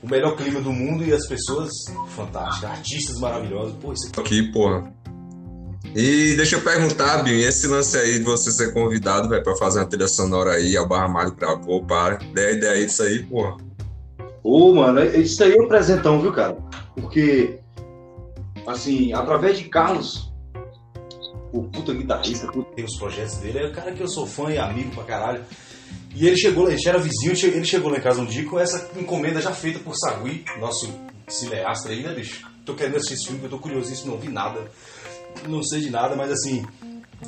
O 0.01 0.09
melhor 0.09 0.37
clima 0.37 0.61
do 0.61 0.73
mundo 0.73 1.05
e 1.05 1.13
as 1.13 1.27
pessoas 1.27 1.69
fantásticas, 2.15 2.71
artistas 2.71 3.19
maravilhosos. 3.19 3.75
Pô, 3.81 3.93
isso 3.93 4.07
aqui 4.09 4.21
Aqui, 4.21 4.53
porra. 4.53 4.93
E 5.95 6.35
deixa 6.37 6.57
eu 6.57 6.63
perguntar, 6.63 7.23
Binho, 7.23 7.47
esse 7.47 7.67
lance 7.67 7.99
aí 7.99 8.19
de 8.19 8.25
você 8.25 8.51
ser 8.51 8.73
convidado, 8.73 9.29
velho, 9.29 9.43
pra 9.43 9.55
fazer 9.57 9.81
uma 9.81 9.87
trilha 9.87 10.09
sonora 10.09 10.53
aí, 10.53 10.75
a 10.75 10.85
Barra 10.85 11.07
Mário 11.07 11.33
gravou, 11.33 11.85
para. 11.85 12.17
Dê 12.33 12.47
a 12.47 12.53
ideia 12.53 12.87
disso 12.87 13.03
aí, 13.03 13.23
porra. 13.23 13.59
Ô, 14.43 14.75
mano, 14.75 15.05
isso 15.05 15.45
aí 15.45 15.53
é 15.53 15.63
um 15.63 15.69
presentão, 15.69 16.21
viu, 16.21 16.33
cara? 16.33 16.57
Porque, 16.95 17.59
assim, 18.67 19.13
através 19.13 19.59
de 19.59 19.65
Carlos, 19.65 20.33
o 21.53 21.65
puta 21.65 21.93
guitarrista, 21.93 22.51
puta 22.51 22.75
tem 22.75 22.85
os 22.87 22.97
projetos 22.97 23.37
dele, 23.37 23.59
é 23.59 23.67
o 23.67 23.73
cara 23.73 23.93
que 23.93 24.03
eu 24.03 24.09
sou 24.09 24.27
fã 24.27 24.51
e 24.51 24.59
amigo 24.59 24.91
pra 24.95 25.05
caralho. 25.05 25.45
E 26.15 26.27
ele 26.27 26.37
chegou 26.37 26.65
lá, 26.65 26.71
ele 26.71 26.81
já 26.81 26.91
era 26.91 26.99
vizinho, 26.99 27.35
ele 27.55 27.65
chegou 27.65 27.91
lá 27.91 27.99
em 27.99 28.03
casa 28.03 28.21
um 28.21 28.27
dia 28.27 28.45
com 28.47 28.59
essa 28.59 28.91
encomenda 28.99 29.41
já 29.41 29.53
feita 29.53 29.79
por 29.79 29.95
Sagui, 29.95 30.45
nosso 30.59 30.91
cineasta 31.29 31.91
aí, 31.91 32.03
né, 32.03 32.15
bicho? 32.15 32.47
Tô 32.65 32.75
querendo 32.75 32.97
assistir 32.97 33.15
esse 33.15 33.27
filme, 33.27 33.45
eu 33.45 33.51
tô 33.51 33.59
curiosíssimo, 33.59 34.13
não 34.13 34.19
vi 34.21 34.29
nada, 34.29 34.71
não 35.49 35.63
sei 35.63 35.81
de 35.81 35.91
nada, 35.91 36.17
mas 36.17 36.31
assim, 36.31 36.65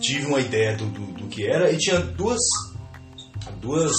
tive 0.00 0.26
uma 0.26 0.40
ideia 0.40 0.76
do, 0.76 0.86
do, 0.86 1.06
do 1.12 1.28
que 1.28 1.46
era 1.46 1.70
e 1.72 1.78
tinha 1.78 1.98
duas, 1.98 2.40
duas, 3.60 3.92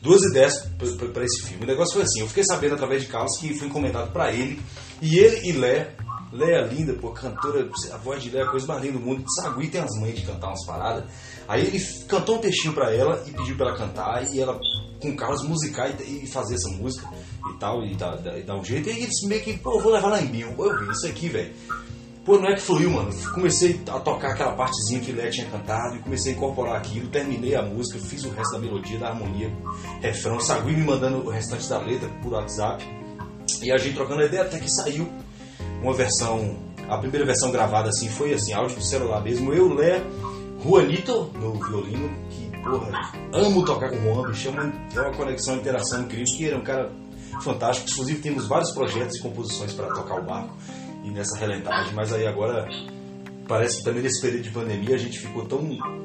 duas 0.00 0.22
ideias 0.22 0.66
para 1.12 1.24
esse 1.24 1.42
filme. 1.42 1.64
O 1.64 1.66
negócio 1.66 1.94
foi 1.94 2.02
assim, 2.02 2.20
eu 2.20 2.28
fiquei 2.28 2.44
sabendo 2.44 2.74
através 2.74 3.02
de 3.02 3.08
Carlos 3.08 3.36
que 3.38 3.54
foi 3.54 3.68
encomendado 3.68 4.10
pra 4.12 4.32
ele, 4.32 4.60
e 5.00 5.18
ele 5.18 5.48
e 5.48 5.52
Lé 5.52 5.94
Léa 6.34 6.62
linda, 6.62 6.92
pô, 6.94 7.10
cantora, 7.10 7.70
a 7.92 7.96
voz 7.98 8.20
de 8.20 8.28
Léa 8.30 8.42
é 8.42 8.44
a 8.44 8.50
coisa 8.50 8.66
mais 8.66 8.82
linda 8.82 8.98
do 8.98 9.04
mundo. 9.04 9.24
Sagui 9.40 9.68
tem 9.68 9.80
as 9.80 10.00
mães 10.00 10.16
de 10.16 10.26
cantar 10.26 10.48
umas 10.48 10.66
paradas. 10.66 11.04
Aí 11.46 11.64
ele 11.64 11.80
cantou 12.08 12.36
um 12.36 12.40
textinho 12.40 12.74
pra 12.74 12.92
ela 12.92 13.22
e 13.24 13.30
pediu 13.30 13.56
pra 13.56 13.68
ela 13.68 13.78
cantar, 13.78 14.34
e 14.34 14.40
ela, 14.40 14.60
com 15.00 15.14
Carlos, 15.14 15.42
musicar 15.44 15.94
e, 16.00 16.24
e 16.24 16.26
fazer 16.26 16.56
essa 16.56 16.68
música 16.70 17.08
e 17.54 17.58
tal, 17.58 17.84
e 17.84 17.94
dar, 17.94 18.56
um 18.56 18.64
jeito. 18.64 18.88
E 18.88 19.02
eles 19.04 19.22
meio 19.28 19.42
que, 19.42 19.56
pô, 19.58 19.76
eu 19.76 19.80
vou 19.80 19.92
levar 19.92 20.08
lá 20.08 20.20
em. 20.20 20.52
Pô, 20.54 20.66
eu 20.66 20.80
vi 20.80 20.90
isso 20.90 21.06
aqui, 21.06 21.28
velho. 21.28 21.54
Pô, 22.24 22.38
não 22.38 22.48
é 22.48 22.54
que 22.54 22.62
fluiu, 22.62 22.90
mano. 22.90 23.10
Comecei 23.34 23.78
a 23.86 24.00
tocar 24.00 24.30
aquela 24.30 24.52
partezinha 24.52 24.98
que 24.98 25.12
Léa 25.12 25.30
tinha 25.30 25.46
cantado 25.46 25.96
e 25.96 25.98
comecei 25.98 26.32
a 26.32 26.36
incorporar 26.36 26.76
aquilo, 26.76 27.08
terminei 27.08 27.54
a 27.54 27.60
música, 27.60 27.98
fiz 27.98 28.24
o 28.24 28.30
resto 28.30 28.52
da 28.52 28.58
melodia, 28.58 28.98
da 28.98 29.08
harmonia, 29.08 29.52
refrão, 30.00 30.40
Sagui 30.40 30.72
me 30.72 30.82
mandando 30.82 31.18
o 31.18 31.28
restante 31.28 31.68
da 31.68 31.78
letra 31.78 32.08
por 32.22 32.32
WhatsApp. 32.32 32.82
E 33.62 33.70
a 33.70 33.76
gente 33.76 33.94
trocando 33.94 34.22
a 34.22 34.24
ideia 34.24 34.42
até 34.42 34.58
que 34.58 34.70
saiu 34.70 35.06
uma 35.82 35.92
versão, 35.92 36.56
a 36.88 36.96
primeira 36.96 37.26
versão 37.26 37.52
gravada 37.52 37.90
assim 37.90 38.08
foi 38.08 38.32
assim, 38.32 38.54
áudio 38.54 38.76
do 38.76 38.84
celular 38.84 39.22
mesmo. 39.22 39.52
Eu, 39.52 39.74
Léa, 39.74 40.02
Juanito 40.62 41.30
no 41.34 41.52
violino, 41.52 42.08
que, 42.30 42.50
porra, 42.62 43.12
amo 43.34 43.66
tocar 43.66 43.90
com 43.90 43.96
o 43.96 44.14
Juan, 44.14 44.30
bicho, 44.30 44.48
é 44.48 44.50
uma, 44.50 44.72
é 44.94 45.00
uma 45.00 45.12
conexão, 45.14 45.56
interação 45.56 46.00
incrível, 46.00 46.24
que 46.24 46.44
ele 46.44 46.54
é 46.54 46.56
um 46.56 46.64
cara 46.64 46.90
fantástico. 47.42 47.90
Inclusive 47.90 48.20
temos 48.20 48.48
vários 48.48 48.72
projetos 48.72 49.18
e 49.18 49.20
composições 49.20 49.74
para 49.74 49.88
tocar 49.88 50.20
o 50.20 50.22
barco 50.22 50.54
e 51.04 51.10
nessa 51.10 51.38
relentagem, 51.38 51.94
mas 51.94 52.12
aí 52.12 52.26
agora 52.26 52.66
parece 53.46 53.78
que 53.78 53.84
também 53.84 54.02
nesse 54.02 54.20
período 54.20 54.42
de 54.42 54.50
pandemia 54.50 54.94
a 54.94 54.98
gente 54.98 55.18
ficou 55.18 55.44
tão. 55.44 55.60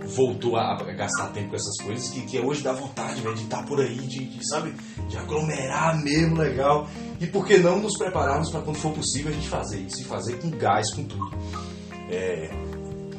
voltou 0.08 0.58
a, 0.58 0.76
gastar 0.94 1.30
tempo 1.30 1.50
com 1.50 1.56
essas 1.56 1.78
coisas 1.82 2.10
que, 2.10 2.22
que 2.26 2.40
hoje 2.40 2.62
dá 2.62 2.74
vontade 2.74 3.22
véio, 3.22 3.36
de 3.36 3.44
estar 3.44 3.66
por 3.66 3.80
aí, 3.80 3.96
de, 3.96 4.26
de, 4.26 4.48
sabe, 4.48 4.74
de 5.08 5.18
aglomerar 5.18 5.98
mesmo 6.04 6.38
legal. 6.38 6.88
E 7.20 7.26
por 7.26 7.46
que 7.46 7.58
não 7.58 7.80
nos 7.80 7.98
prepararmos 7.98 8.52
para 8.52 8.62
quando 8.62 8.78
for 8.78 8.94
possível 8.94 9.32
a 9.32 9.36
gente 9.36 9.48
fazer 9.48 9.80
isso 9.80 10.02
e 10.02 10.04
fazer 10.04 10.40
com 10.40 10.50
gás, 10.52 10.94
com 10.94 11.04
tudo. 11.04 11.30
É, 12.10 12.50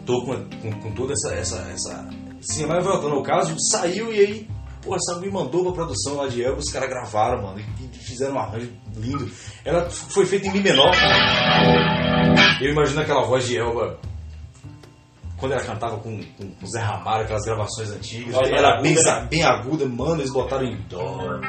tô 0.04 0.24
com, 0.24 0.34
com, 0.60 0.80
com 0.80 0.92
toda 0.92 1.12
essa. 1.12 1.34
essa, 1.34 1.56
essa 1.72 2.08
sim, 2.40 2.66
mas 2.66 2.84
voltando 2.84 3.14
ao 3.14 3.22
caso, 3.22 3.54
saiu 3.70 4.12
e 4.12 4.18
aí 4.18 4.48
Pô, 4.82 4.96
essa 4.96 5.20
me 5.20 5.30
mandou 5.30 5.62
pra 5.64 5.72
produção 5.72 6.14
lá 6.14 6.26
de 6.26 6.42
Elba, 6.42 6.58
os 6.58 6.70
caras 6.70 6.88
gravaram, 6.88 7.42
mano, 7.42 7.60
e 7.60 7.64
fizeram 8.10 8.34
um 8.34 8.38
arranjo 8.38 8.70
lindo. 8.96 9.30
Ela 9.64 9.88
foi 9.90 10.26
feita 10.26 10.46
em 10.46 10.52
Mi 10.52 10.60
menor. 10.60 10.92
Eu 12.60 12.72
imagino 12.72 13.00
aquela 13.00 13.24
voz 13.24 13.46
de 13.46 13.56
Elba 13.58 13.98
quando 15.40 15.52
ela 15.52 15.64
cantava 15.64 15.96
com, 15.96 16.22
com, 16.36 16.50
com 16.50 16.66
Zé 16.66 16.80
Ramalho, 16.80 17.24
aquelas 17.24 17.44
gravações 17.46 17.90
antigas. 17.90 18.34
Ela 18.34 18.74
aguda, 18.74 18.82
bem, 18.82 18.94
né? 18.94 19.26
bem 19.30 19.42
aguda, 19.42 19.86
mano, 19.86 20.20
eles 20.20 20.30
botaram 20.32 20.66
em 20.66 20.76
dó. 20.82 21.40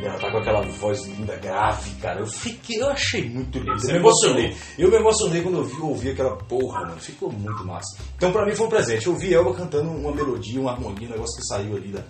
E 0.00 0.04
ela 0.04 0.18
tá 0.18 0.30
com 0.32 0.38
aquela 0.38 0.62
voz 0.62 1.06
linda, 1.06 1.36
grave, 1.36 1.90
cara. 2.00 2.20
Eu 2.20 2.26
fiquei, 2.26 2.82
eu 2.82 2.90
achei 2.90 3.30
muito 3.30 3.58
lindo. 3.60 3.78
Você 3.80 3.92
Eu 3.92 3.94
me 3.94 3.98
emocionou. 4.00 4.38
emocionei. 4.40 4.56
Eu 4.76 4.90
me 4.90 4.96
emocionei 4.96 5.42
quando 5.42 5.58
eu 5.58 5.64
vi, 5.64 5.80
ouvi 5.80 6.10
aquela 6.10 6.36
porra, 6.36 6.80
mano. 6.80 7.00
Ficou 7.00 7.30
muito 7.32 7.64
massa. 7.64 7.96
Então 8.16 8.32
pra 8.32 8.44
mim 8.44 8.54
foi 8.56 8.66
um 8.66 8.70
presente. 8.70 9.06
Eu 9.06 9.12
ouvi 9.12 9.32
Elba 9.32 9.54
cantando 9.54 9.90
uma 9.90 10.12
melodia, 10.12 10.60
uma 10.60 10.72
harmonia, 10.72 11.06
um 11.06 11.12
negócio 11.12 11.36
que 11.36 11.46
saiu 11.46 11.76
ali 11.76 11.92
da, 11.92 12.02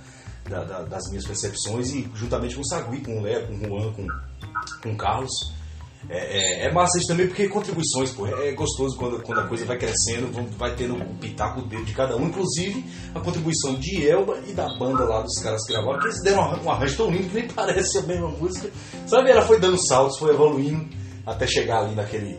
da- 0.48 0.64
da- 0.64 0.82
das 0.82 1.08
minhas 1.10 1.26
percepções 1.26 1.92
e 1.92 2.08
juntamente 2.14 2.54
com 2.54 2.60
o 2.62 2.66
Sagui, 2.66 3.00
com 3.00 3.18
o 3.18 3.22
Léo, 3.22 3.46
com 3.48 3.54
o 3.54 3.60
Juan, 3.68 3.92
com, 3.92 4.06
com 4.82 4.92
o 4.92 4.96
Carlos. 4.96 5.54
É, 6.08 6.18
é, 6.18 6.66
é 6.66 6.72
massa 6.72 6.98
isso 6.98 7.08
também 7.08 7.26
porque 7.26 7.48
contribuições, 7.48 8.10
pô. 8.12 8.26
É 8.28 8.52
gostoso 8.52 8.96
quando, 8.96 9.20
quando 9.22 9.40
a 9.40 9.46
coisa 9.48 9.64
vai 9.64 9.76
crescendo, 9.76 10.30
vai 10.56 10.72
tendo 10.76 10.94
um 10.94 11.16
pitaco 11.16 11.62
dele 11.62 11.84
de 11.84 11.92
cada 11.94 12.16
um, 12.16 12.26
inclusive 12.28 12.84
a 13.12 13.18
contribuição 13.18 13.74
de 13.74 14.08
Elba 14.08 14.38
e 14.46 14.52
da 14.52 14.68
banda 14.78 15.04
lá 15.04 15.20
dos 15.22 15.36
caras 15.42 15.66
que 15.66 15.72
gravaram, 15.72 15.98
que 15.98 16.06
eles 16.06 16.22
deram 16.22 16.42
um 16.42 16.44
arran- 16.44 16.70
arranjo 16.70 16.96
tão 16.96 17.10
lindo 17.10 17.28
que 17.28 17.34
nem 17.34 17.48
parece 17.50 17.98
a 17.98 18.02
mesma 18.02 18.28
música. 18.28 18.70
Sabe, 19.06 19.30
ela 19.32 19.42
foi 19.42 19.58
dando 19.58 19.76
saltos, 19.78 20.16
foi 20.18 20.32
evoluindo 20.32 20.86
até 21.26 21.44
chegar 21.46 21.80
ali 21.84 21.94
naquele. 21.96 22.38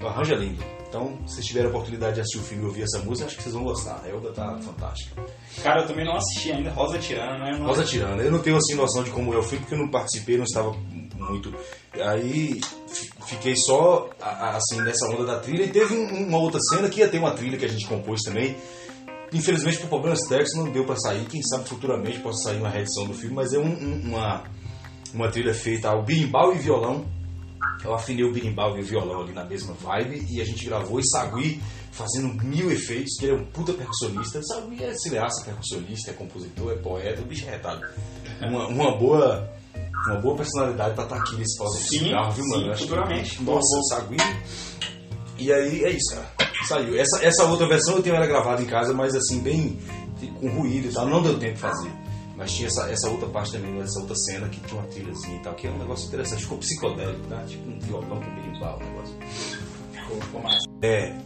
Arranjo 0.00 0.34
é 0.34 0.36
lindo. 0.36 0.62
Então, 0.86 1.18
se 1.26 1.36
vocês 1.36 1.46
tiverem 1.46 1.68
a 1.68 1.70
oportunidade 1.70 2.14
de 2.16 2.20
assistir 2.20 2.38
o 2.38 2.42
filme 2.42 2.64
e 2.64 2.66
ouvir 2.66 2.82
essa 2.82 2.98
música, 2.98 3.26
acho 3.26 3.36
que 3.36 3.42
vocês 3.42 3.54
vão 3.54 3.64
gostar. 3.64 4.00
A 4.04 4.08
Elba 4.08 4.30
tá 4.32 4.58
fantástica. 4.60 5.22
Cara, 5.62 5.82
eu 5.82 5.86
também 5.86 6.04
não 6.04 6.16
assisti 6.16 6.52
ainda. 6.52 6.70
Rosa 6.70 6.98
Tirana, 6.98 7.38
né? 7.38 7.58
Não- 7.58 7.66
Rosa 7.66 7.84
Tirana. 7.84 8.22
Eu 8.22 8.30
não 8.30 8.38
tenho 8.40 8.56
assim 8.56 8.74
noção 8.74 9.02
de 9.02 9.10
como 9.10 9.36
o 9.36 9.42
filme, 9.42 9.60
porque 9.60 9.74
eu 9.74 9.78
não 9.78 9.88
participei, 9.88 10.36
não 10.36 10.44
estava 10.44 10.72
muito. 11.14 11.54
Aí 11.94 12.60
fi- 12.88 13.10
fiquei 13.26 13.56
só 13.56 14.08
assim 14.20 14.80
nessa 14.82 15.06
onda 15.08 15.24
da 15.24 15.38
trilha 15.38 15.64
e 15.64 15.68
teve 15.70 15.94
um- 15.94 16.26
uma 16.28 16.38
outra 16.38 16.60
cena 16.60 16.88
que 16.90 17.00
ia 17.00 17.08
ter 17.08 17.18
uma 17.18 17.30
trilha 17.32 17.56
que 17.56 17.64
a 17.64 17.68
gente 17.68 17.86
compôs 17.86 18.20
também. 18.22 18.54
Infelizmente 19.32 19.78
por 19.78 19.88
problemas 19.88 20.20
técnicos 20.28 20.54
não 20.54 20.70
deu 20.70 20.84
para 20.84 20.96
sair. 20.96 21.24
Quem 21.26 21.42
sabe 21.42 21.68
futuramente 21.68 22.18
possa 22.20 22.44
sair 22.50 22.58
uma 22.58 22.68
reedição 22.68 23.06
do 23.06 23.14
filme, 23.14 23.34
mas 23.34 23.52
é 23.52 23.58
um- 23.58 23.64
um- 23.64 24.02
uma 24.08 24.44
uma 25.14 25.30
trilha 25.30 25.54
feita 25.54 25.88
ao 25.88 26.02
birimbau 26.04 26.54
e 26.54 26.58
violão. 26.58 27.06
Eu 27.84 27.94
afinei 27.94 28.24
o 28.24 28.32
birimbau 28.32 28.76
e 28.76 28.80
o 28.80 28.84
violão 28.84 29.22
ali 29.22 29.32
na 29.32 29.44
mesma 29.44 29.74
vibe 29.74 30.26
e 30.30 30.40
a 30.40 30.44
gente 30.44 30.64
gravou 30.64 30.98
e 30.98 31.06
Sagui 31.06 31.60
fazendo 31.92 32.34
mil 32.42 32.70
efeitos, 32.70 33.16
que 33.18 33.26
ele 33.26 33.32
é 33.32 33.36
um 33.36 33.44
puta 33.46 33.72
percussionista. 33.72 34.42
Sagui 34.42 34.82
é 34.82 34.94
cineasta, 34.94 35.44
percussionista, 35.44 36.10
é 36.10 36.14
compositor, 36.14 36.72
é 36.72 36.76
poeta, 36.76 37.22
o 37.22 37.24
bicho 37.24 37.46
é 37.46 37.50
retado. 37.50 37.86
Uma, 38.42 38.66
uma 38.66 38.96
boa 38.96 39.50
uma 40.06 40.20
boa 40.20 40.36
personalidade 40.36 40.94
pra 40.94 41.04
estar 41.04 41.16
aqui 41.16 41.36
nesse 41.36 41.58
pausa 41.58 41.78
Sim, 41.78 41.98
cigarro, 41.98 42.32
viu, 42.32 42.44
mano? 42.46 42.60
sim, 42.60 42.66
Eu 42.66 42.72
acho 42.72 43.34
que-. 43.36 43.42
Nossa, 43.42 43.82
Sagui. 43.88 44.16
E 45.38 45.52
aí 45.52 45.84
é 45.84 45.90
isso, 45.90 46.14
cara. 46.14 46.30
Saiu. 46.66 46.98
Essa, 46.98 47.24
essa 47.24 47.44
outra 47.44 47.68
versão 47.68 47.96
eu 47.96 48.02
tenho 48.02 48.16
ela 48.16 48.26
gravada 48.26 48.62
em 48.62 48.66
casa, 48.66 48.92
mas 48.92 49.14
assim, 49.14 49.40
bem 49.40 49.78
com 50.40 50.48
ruído 50.48 50.88
e 50.88 50.92
tal. 50.92 51.06
Não 51.06 51.22
deu 51.22 51.38
tempo 51.38 51.54
de 51.54 51.60
fazer. 51.60 51.90
Mas 52.36 52.52
tinha 52.52 52.68
essa, 52.68 52.90
essa 52.90 53.08
outra 53.08 53.28
parte 53.28 53.52
também, 53.52 53.72
né, 53.72 53.82
essa 53.82 53.98
outra 53.98 54.14
cena 54.14 54.48
que 54.48 54.60
tinha 54.60 54.78
uma 54.78 54.88
trilhazinha 54.88 55.36
e 55.36 55.42
tal, 55.42 55.54
que 55.54 55.66
é 55.66 55.70
um 55.70 55.78
negócio 55.78 56.06
interessante. 56.08 56.42
Ficou 56.42 56.58
psicodélico, 56.58 57.26
tá? 57.28 57.42
Tipo 57.44 57.68
um 57.68 57.78
violão 57.80 58.20
com 58.20 58.34
berimbau, 58.34 58.78
um 58.78 58.84
negócio. 58.84 59.16
Ficou, 59.92 60.20
ficou 60.20 60.42
massa. 60.42 60.66
É, 60.82 61.16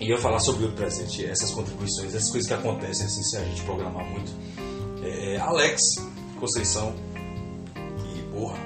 e 0.00 0.10
eu 0.10 0.16
ia 0.16 0.18
falar 0.18 0.40
sobre 0.40 0.66
o 0.66 0.72
presente, 0.72 1.24
essas 1.24 1.50
contribuições, 1.50 2.14
essas 2.14 2.30
coisas 2.30 2.48
que 2.48 2.54
acontecem 2.54 3.06
assim, 3.06 3.22
se 3.22 3.36
a 3.36 3.44
gente 3.44 3.62
programar 3.62 4.04
muito. 4.04 4.32
É, 5.04 5.36
Alex 5.38 5.82
Conceição, 6.38 6.94
e 7.76 8.22
porra, 8.32 8.56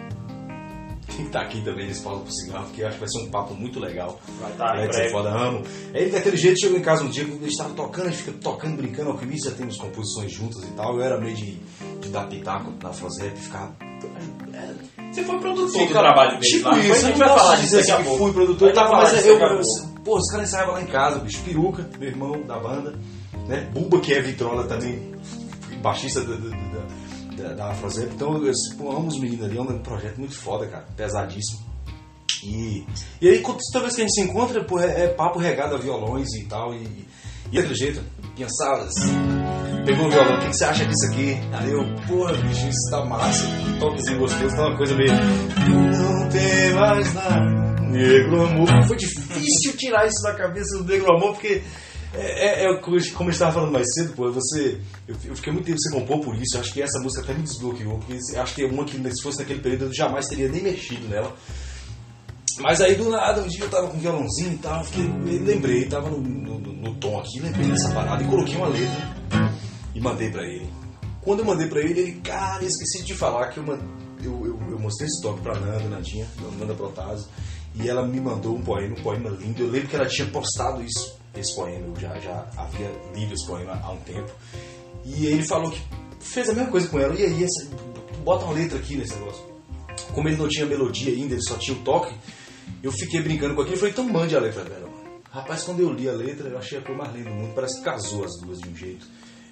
quem 1.17 1.27
tá 1.27 1.41
aqui 1.43 1.61
também 1.63 1.87
nesse 1.87 2.03
pausa 2.03 2.23
pro 2.23 2.33
cigarro, 2.33 2.65
porque 2.67 2.83
eu 2.83 2.87
acho 2.87 2.95
que 2.95 3.01
vai 3.01 3.09
ser 3.09 3.19
um 3.27 3.31
papo 3.31 3.55
muito 3.55 3.79
legal. 3.81 4.21
Vai 4.41 4.51
estar 4.53 4.65
em 4.77 4.79
Alex 4.81 4.97
é 4.97 5.11
foda, 5.11 5.31
amo. 5.31 5.63
Ele 5.95 6.11
daquele 6.11 6.37
jeito 6.37 6.61
chegou 6.61 6.79
em 6.79 6.83
casa 6.83 7.05
um 7.05 7.09
dia, 7.09 7.25
quando 7.25 7.43
ele 7.43 7.51
estava 7.51 7.75
tocando, 7.75 8.07
a 8.07 8.11
gente 8.11 8.23
fica 8.23 8.39
tocando, 8.41 8.77
brincando, 8.77 9.11
alquimista, 9.11 9.51
já 9.51 9.57
temos 9.57 9.77
composições 9.77 10.33
juntas 10.33 10.63
e 10.65 10.71
tal. 10.73 10.97
Eu 10.97 11.03
era 11.03 11.21
meio 11.21 11.35
de, 11.37 11.59
de 12.01 12.09
dar 12.09 12.27
pitaco 12.29 12.73
na 12.83 12.93
Frozep 12.93 13.37
e 13.37 13.41
ficar. 13.41 13.73
Você 15.13 15.25
foi 15.25 15.39
produtor 15.39 15.87
do 15.87 15.93
trabalho 15.93 16.39
dele 16.41 16.53
Tipo 16.53 16.69
lá. 16.69 16.79
isso, 16.79 16.89
eu 16.89 16.95
a 16.95 16.99
gente 16.99 17.19
não 17.19 17.27
vai 17.29 17.39
falar 17.39 17.57
disso 17.57 17.65
dizer 17.67 17.79
daqui 17.81 17.93
a 17.93 17.97
que 17.99 18.05
pouco. 18.05 18.25
fui 18.25 18.33
produtor 18.33 18.71
e 18.71 18.73
Vai 18.73 18.83
tal, 18.85 18.91
falar 18.93 19.13
mas 19.13 19.27
eu, 19.27 19.37
a 19.37 19.53
eu, 19.53 19.61
pô, 20.05 20.17
os 20.17 20.31
caras 20.31 20.49
ensaiavam 20.49 20.75
lá 20.75 20.83
em 20.83 20.87
casa, 20.87 21.19
bicho. 21.19 21.43
Peruca, 21.45 21.91
meu 21.99 22.09
irmão 22.09 22.43
da 22.47 22.59
banda, 22.59 22.99
né? 23.47 23.69
Buba, 23.73 24.01
que 24.01 24.15
é 24.15 24.21
vitrola 24.23 24.65
também, 24.65 25.13
baixista 25.83 26.23
da, 26.23 26.35
da, 26.35 26.49
da, 26.49 26.87
da, 27.37 27.55
da 27.55 27.71
Afrozep. 27.71 28.15
Então, 28.15 28.43
eu 28.45 28.91
amo 28.91 29.09
os 29.09 29.19
meninos 29.19 29.45
ali, 29.45 29.59
é 29.59 29.61
um 29.61 29.79
projeto 29.79 30.19
muito 30.19 30.35
foda, 30.35 30.67
cara, 30.67 30.87
pesadíssimo. 30.97 31.61
E, 32.45 32.85
e 33.21 33.29
aí, 33.29 33.43
toda 33.43 33.85
vez 33.85 33.95
que 33.95 34.03
a 34.03 34.05
gente 34.05 34.15
se 34.15 34.21
encontra, 34.21 34.65
pô, 34.65 34.81
é, 34.81 35.05
é 35.05 35.09
papo 35.09 35.39
regado 35.39 35.75
a 35.75 35.79
violões 35.79 36.29
e 36.35 36.45
tal. 36.45 36.75
E, 36.75 37.07
e 37.53 37.59
outro 37.59 37.75
jeito, 37.75 38.03
pensadas. 38.37 38.95
Pegou 39.85 40.07
o 40.07 40.11
violão, 40.11 40.37
o 40.37 40.41
que, 40.41 40.49
que 40.49 40.57
você 40.57 40.65
acha 40.65 40.85
disso 40.85 41.07
aqui? 41.11 41.37
Aí 41.53 41.71
eu, 41.71 41.85
porra, 42.07 42.33
bicho, 42.35 42.69
isso 42.69 42.91
tá 42.91 43.05
massa, 43.05 43.45
que 43.45 43.79
toquezinho 43.79 44.19
gostoso, 44.19 44.57
tá 44.57 44.69
uma 44.69 44.77
coisa 44.77 44.95
meio. 44.95 45.13
Não 45.13 46.29
tem 46.29 46.75
mais 46.75 47.15
nada, 47.15 47.81
negro 47.91 48.47
amor. 48.47 48.69
Foi 48.87 48.97
difícil 48.97 49.77
tirar 49.77 50.07
isso 50.07 50.23
da 50.23 50.35
cabeça 50.35 50.79
do 50.79 50.85
negro 50.85 51.13
amor, 51.15 51.33
porque 51.33 51.63
é, 52.15 52.65
é, 52.65 52.71
é 52.71 52.77
como 52.77 52.97
eu 52.97 53.31
estava 53.31 53.53
falando 53.53 53.73
mais 53.73 53.87
cedo, 53.95 54.13
pô, 54.15 54.31
você. 54.31 54.79
Eu, 55.09 55.17
eu 55.25 55.37
fiquei 55.37 55.53
muito 55.53 55.67
tempo 55.67 55.81
sem 55.81 55.93
compor 55.93 56.21
por 56.21 56.35
isso, 56.37 56.59
acho 56.59 56.73
que 56.73 56.83
essa 56.83 56.99
música 57.01 57.23
até 57.23 57.35
me 57.35 57.43
desbloqueou, 57.43 57.99
porque 57.99 58.19
acho 58.37 58.55
que 58.55 58.63
é 58.63 58.67
uma 58.67 58.85
que 58.85 58.97
se 59.15 59.23
fosse 59.23 59.39
naquele 59.39 59.61
período 59.61 59.85
eu 59.87 59.95
jamais 59.95 60.27
teria 60.27 60.49
nem 60.49 60.63
mexido 60.63 61.09
nela. 61.09 61.35
Mas 62.61 62.81
aí 62.83 62.95
do 62.95 63.09
nada, 63.09 63.41
um 63.43 63.49
dia 63.49 63.65
eu 63.65 63.71
tava 63.71 63.89
com 63.89 63.99
violãozinho 63.99 64.53
e 64.53 64.59
tal, 64.59 64.85
fiquei, 64.85 65.05
lembrei, 65.41 65.87
tava 65.87 66.11
no, 66.11 66.19
no- 66.21 66.59
no- 66.59 66.95
tom 66.97 67.19
aqui, 67.19 67.41
lembrei 67.41 67.67
dessa 67.69 67.91
parada 67.93 68.23
e 68.23 68.27
coloquei 68.27 68.57
uma 68.57 68.69
letra 68.69 69.13
e 69.95 70.01
mandei 70.01 70.31
pra 70.31 70.43
ele. 70.45 70.69
Quando 71.23 71.39
eu 71.41 71.45
mandei 71.47 71.67
pra 71.67 71.81
ele, 71.81 71.99
ele, 71.99 72.13
cara, 72.21 72.63
esqueci 72.65 73.03
de 73.05 73.15
falar 73.15 73.49
que 73.49 73.59
eu, 73.59 73.67
eu, 74.23 74.47
eu, 74.47 74.61
eu 74.71 74.79
mostrei 74.79 75.09
esse 75.09 75.23
toque 75.23 75.41
pra 75.41 75.55
Nanda, 75.59 75.89
Nandinha, 75.89 76.27
Nanda 76.59 76.75
Protásio, 76.75 77.27
e 77.75 77.89
ela 77.89 78.07
me 78.07 78.21
mandou 78.21 78.55
um 78.57 78.61
poema, 78.63 78.95
um 78.99 79.03
poema 79.03 79.31
lindo. 79.31 79.63
Eu 79.63 79.71
lembro 79.71 79.89
que 79.89 79.97
ela 79.97 80.07
tinha 80.07 80.29
postado 80.29 80.83
isso, 80.83 81.19
esse 81.37 81.55
poema, 81.55 81.87
eu 81.87 82.01
já, 82.01 82.19
já 82.21 82.47
havia 82.57 82.91
lido 83.15 83.35
esse 83.35 83.47
poema 83.47 83.81
há 83.83 83.91
um 83.93 83.99
tempo. 84.01 84.31
E 85.05 85.27
ele 85.27 85.43
falou 85.45 85.71
que 85.71 85.81
fez 86.21 86.49
a 86.49 86.53
mesma 86.53 86.71
coisa 86.71 86.89
com 86.89 86.99
ela, 86.99 87.15
e 87.15 87.25
aí, 87.25 87.45
essa, 87.45 87.69
bota 88.25 88.45
uma 88.45 88.55
letra 88.55 88.79
aqui 88.79 88.97
nesse 88.97 89.15
negócio. 89.15 89.43
Como 90.15 90.29
ele 90.29 90.37
não 90.37 90.49
tinha 90.49 90.67
melodia 90.67 91.13
ainda, 91.13 91.35
ele 91.35 91.43
só 91.43 91.57
tinha 91.57 91.77
o 91.77 91.81
toque, 91.81 92.15
eu 92.83 92.93
fiquei 92.93 93.21
brincando 93.23 93.55
com 93.55 93.63
aquilo 93.63 93.77
e 93.77 93.79
falei, 93.79 93.93
então 93.93 94.05
mande 94.09 94.37
a 94.37 94.41
letra 94.41 94.65
dela. 94.65 94.91
Rapaz, 95.31 95.63
quando 95.63 95.81
eu 95.81 95.91
li 95.93 96.09
a 96.09 96.13
letra, 96.13 96.49
eu 96.49 96.59
achei 96.59 96.79
a 96.79 96.83
cor 96.83 96.95
mais 96.97 97.15
linda 97.15 97.31
do 97.31 97.37
mundo, 97.37 97.53
parece 97.55 97.79
que 97.79 97.85
casou 97.85 98.25
as 98.25 98.33
duas 98.43 98.59
de 98.61 98.69
um 98.69 98.77
jeito. 98.77 99.07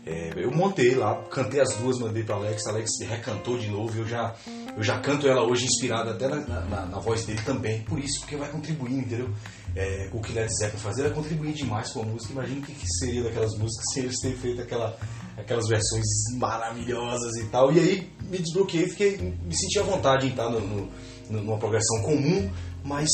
É, 0.06 0.32
eu 0.36 0.50
montei 0.50 0.94
lá, 0.94 1.14
cantei 1.30 1.60
as 1.60 1.74
duas, 1.76 1.98
mandei 1.98 2.22
para 2.22 2.34
Alex, 2.36 2.66
Alex 2.66 2.90
recantou 3.02 3.58
de 3.58 3.68
novo, 3.68 3.98
eu 3.98 4.06
já, 4.06 4.34
eu 4.76 4.82
já 4.82 4.98
canto 4.98 5.26
ela 5.28 5.42
hoje 5.42 5.64
inspirada 5.66 6.12
até 6.12 6.26
na- 6.28 6.40
na- 6.40 6.86
na 6.86 6.98
voz 6.98 7.24
dele 7.26 7.40
também, 7.44 7.82
por 7.82 7.98
isso, 7.98 8.20
porque 8.20 8.36
vai 8.36 8.48
contribuir, 8.50 8.94
entendeu? 8.94 9.28
É, 9.76 10.08
o 10.12 10.20
que 10.20 10.32
Led 10.32 10.50
Zeppelin 10.52 10.80
fazia 10.82 11.04
era 11.04 11.14
contribuir 11.14 11.52
demais 11.52 11.90
com 11.90 12.02
a 12.02 12.04
música. 12.04 12.32
Imagina 12.32 12.60
o 12.60 12.62
que, 12.62 12.72
que 12.72 12.86
seria 12.98 13.22
daquelas 13.22 13.52
músicas 13.56 13.84
se 13.92 14.00
eles 14.00 14.20
terem 14.20 14.36
feito 14.36 14.60
aquela, 14.62 14.96
aquelas 15.36 15.68
versões 15.68 16.04
maravilhosas 16.36 17.36
e 17.36 17.44
tal. 17.46 17.72
E 17.72 17.78
aí 17.78 18.10
me 18.22 18.38
desbloqueei, 18.38 18.88
fiquei, 18.88 19.16
me 19.18 19.56
senti 19.56 19.78
à 19.78 19.82
vontade 19.82 20.26
em 20.26 20.30
estar 20.30 20.48
no, 20.50 20.60
no, 20.60 20.88
numa 21.30 21.58
progressão 21.58 22.02
comum, 22.02 22.50
mas 22.84 23.08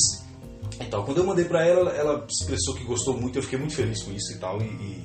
e 0.81 0.85
tal. 0.87 1.05
Quando 1.05 1.19
eu 1.19 1.27
mandei 1.27 1.45
pra 1.45 1.65
ela, 1.67 1.91
ela 1.93 2.27
expressou 2.29 2.75
que 2.75 2.85
gostou 2.85 3.17
muito, 3.19 3.39
eu 3.39 3.43
fiquei 3.43 3.59
muito 3.59 3.75
feliz 3.75 4.03
com 4.03 4.13
isso 4.13 4.33
e 4.33 4.39
tal. 4.39 4.61
E, 4.61 4.65
e- 4.65 5.05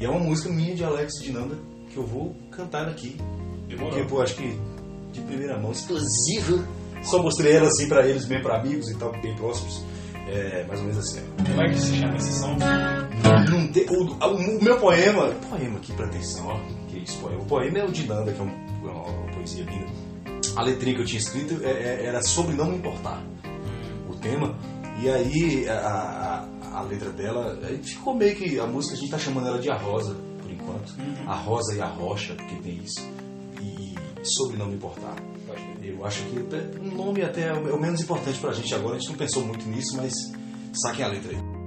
e 0.00 0.04
é 0.04 0.08
uma 0.08 0.20
música 0.20 0.48
minha 0.48 0.74
de 0.76 0.84
Alex 0.84 1.12
e 1.20 1.24
de 1.24 1.32
Nanda 1.32 1.56
que 1.90 1.96
eu 1.96 2.06
vou 2.06 2.36
cantar 2.52 2.88
aqui. 2.88 3.16
Porque, 3.76 4.04
pô, 4.04 4.20
acho 4.22 4.36
que 4.36 4.56
de 5.12 5.20
primeira 5.22 5.58
mão, 5.58 5.72
exclusiva. 5.72 6.64
Só 7.02 7.22
mostrei 7.22 7.54
ela 7.56 7.66
assim 7.68 7.88
pra 7.88 8.06
eles, 8.06 8.24
bem 8.24 8.40
pra 8.42 8.58
amigos 8.60 8.88
e 8.90 8.94
tal, 8.96 9.10
bem 9.20 9.34
próximos. 9.36 9.82
É, 10.30 10.64
mais 10.66 10.80
ou 10.80 10.86
menos 10.86 10.98
assim. 10.98 11.22
Como 11.46 11.62
é 11.62 11.68
que 11.68 11.78
se 11.78 11.96
chama 11.96 12.16
esse 12.16 12.32
som? 12.38 12.56
Tem- 13.72 13.86
o, 13.88 14.02
o- 14.12 14.62
meu 14.62 14.78
poema. 14.78 15.30
Poema 15.48 15.78
aqui, 15.78 15.92
presta 15.92 16.14
atenção, 16.16 16.46
ó. 16.48 16.58
Que 16.88 16.98
isso, 16.98 17.18
poema. 17.18 17.42
O 17.42 17.46
poema 17.46 17.78
é 17.78 17.84
o 17.84 17.90
de 17.90 18.06
Nanda, 18.06 18.32
que 18.32 18.40
é 18.40 18.42
um- 18.44 18.68
uma, 18.82 18.92
uma 18.92 19.32
poesia 19.32 19.64
linda. 19.64 19.86
A 20.56 20.62
letrinha 20.62 20.94
que 20.96 21.02
eu 21.02 21.06
tinha 21.06 21.18
escrito 21.20 21.62
é- 21.64 21.70
é- 21.70 22.04
era 22.06 22.22
sobre 22.22 22.54
não 22.56 22.66
me 22.70 22.76
importar. 22.76 23.22
O 24.08 24.14
tema. 24.16 24.54
E 25.00 25.08
aí 25.08 25.68
a, 25.68 26.46
a, 26.72 26.78
a 26.78 26.82
letra 26.82 27.10
dela. 27.10 27.58
ficou 27.82 28.14
meio 28.14 28.34
que. 28.36 28.58
A 28.58 28.66
música 28.66 28.94
a 28.96 28.98
gente 28.98 29.10
tá 29.10 29.18
chamando 29.18 29.48
ela 29.48 29.58
de 29.58 29.70
A 29.70 29.76
Rosa, 29.76 30.14
por 30.42 30.50
enquanto. 30.50 30.94
A 31.26 31.34
Rosa 31.34 31.74
e 31.76 31.80
a 31.80 31.86
Rocha, 31.86 32.34
porque 32.34 32.56
tem 32.56 32.78
isso. 32.84 33.00
E 33.62 33.94
sobre 34.24 34.56
não 34.56 34.66
me 34.66 34.74
importar. 34.74 35.14
Eu 35.88 36.04
acho 36.04 36.22
que 36.24 36.38
um 36.80 36.94
nome 36.94 37.22
até 37.22 37.48
é 37.48 37.52
o 37.52 37.66
é 37.66 37.72
o 37.72 37.80
menos 37.80 38.02
importante 38.02 38.38
pra 38.38 38.52
gente 38.52 38.74
agora. 38.74 38.96
A 38.96 38.98
gente 38.98 39.08
não 39.08 39.16
pensou 39.16 39.42
muito 39.44 39.66
nisso, 39.66 39.96
mas 39.96 40.12
saquem 40.82 41.04
a 41.04 41.08
letra 41.08 41.32
aí. 41.32 41.58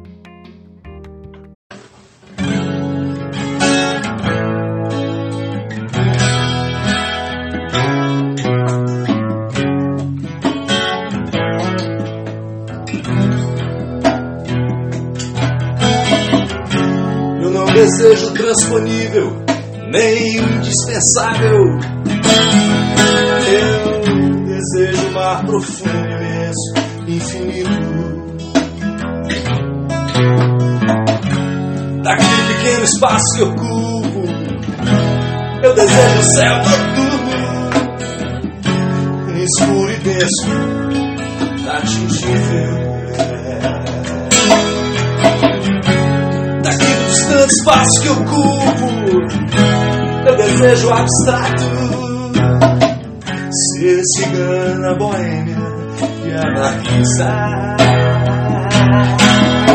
Eu 17.41 17.49
não 17.49 17.65
desejo 17.73 18.33
transponível, 18.35 19.31
nem 19.89 20.37
indispensável. 20.37 21.90
Profundo, 25.37 25.89
imenso, 25.89 26.73
infinito. 27.07 28.21
Daquele 32.03 32.43
pequeno 32.53 32.83
espaço 32.83 33.25
que 33.35 33.43
ocupo, 33.43 34.23
eu 35.63 35.73
desejo 35.75 36.19
o 36.19 36.23
céu 36.23 36.55
noturno, 36.57 37.71
escuro 39.43 39.91
e 39.91 39.97
denso, 39.97 40.47
inatingível. 41.59 42.81
Daquele 46.63 47.05
distante 47.05 47.53
espaço 47.53 48.01
que 48.01 48.09
ocupo, 48.09 48.87
eu 50.27 50.35
desejo 50.35 50.89
abstrato. 50.89 51.80
Cigana, 54.03 54.95
boêmia 54.95 55.57
e 56.25 56.31
anarquista. 56.31 57.75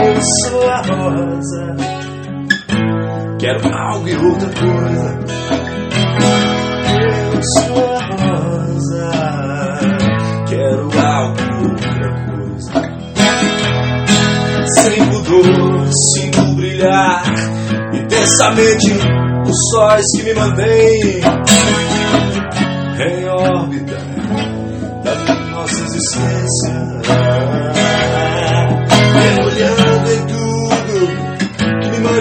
Eu 0.05 0.21
sou 0.23 0.69
a 0.69 0.83
rosa, 0.83 1.77
quero 3.39 3.69
algo 3.73 4.09
e 4.09 4.17
outra 4.17 4.49
coisa. 4.49 5.19
Eu 7.35 7.43
sou 7.43 7.97
a 7.97 8.01
rosa, 8.17 9.11
quero 10.49 10.91
algo 10.99 11.41
e 11.41 11.69
outra 11.69 12.11
coisa 12.27 12.37
sem 14.75 15.07
pudor, 15.07 15.89
sinto 16.13 16.43
brilhar 16.57 17.23
intensamente 17.93 18.93
os 19.49 19.57
sóis 19.71 20.05
que 20.17 20.23
me 20.25 20.35
mantêm 20.35 21.21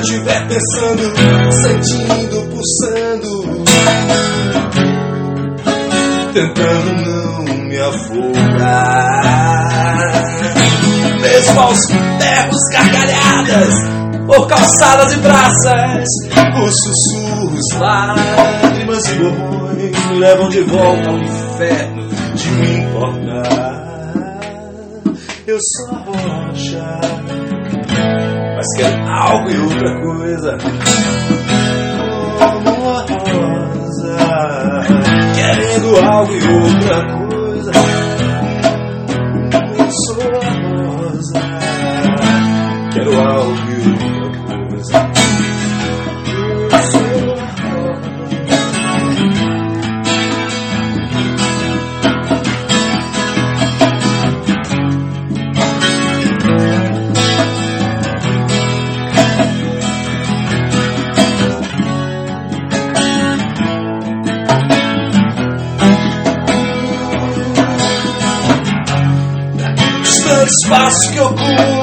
mantiver 0.06 0.47
pensando, 0.47 1.03
sentindo, 1.51 2.38
pulsando, 2.51 3.30
tentando 6.32 6.93
não 7.01 7.43
me 7.66 7.78
afogar. 7.80 9.16
Mesmo 11.22 11.60
aos 11.60 11.80
berros, 12.20 12.62
gargalhadas, 12.72 13.74
por 14.28 14.47
calçadas 14.47 15.14
e 15.14 15.18
praças, 15.18 16.08
os 16.64 16.74
sussurros, 16.84 17.80
lágrimas 17.80 19.06
e 19.08 19.16
borrões 19.16 20.06
me 20.08 20.20
levam 20.20 20.49
de 20.49 20.62
volta 20.62 21.10
ao 21.10 21.18
inferno 21.18 22.08
de 22.36 22.51
me 22.51 22.78
importar. 22.78 23.86
Eu 25.47 25.60
sou 25.62 25.95
a 25.95 25.99
rocha, 25.99 27.24
mas 28.66 28.82
algo 29.07 29.51
e 29.51 29.57
outra 29.59 30.01
coisa. 30.01 30.57
Como 32.39 32.89
a 32.89 33.05
rosa, 33.72 34.18
querendo 35.36 35.89
algo 36.03 36.34
e 36.34 36.43
outra 36.53 36.97
coisa. 37.13 37.72
Eu 39.78 39.91
sou 39.91 40.18
a 40.41 40.49
rosa, 41.07 41.39
quero 42.93 43.13
algo 43.22 43.64
espaço 71.26 71.74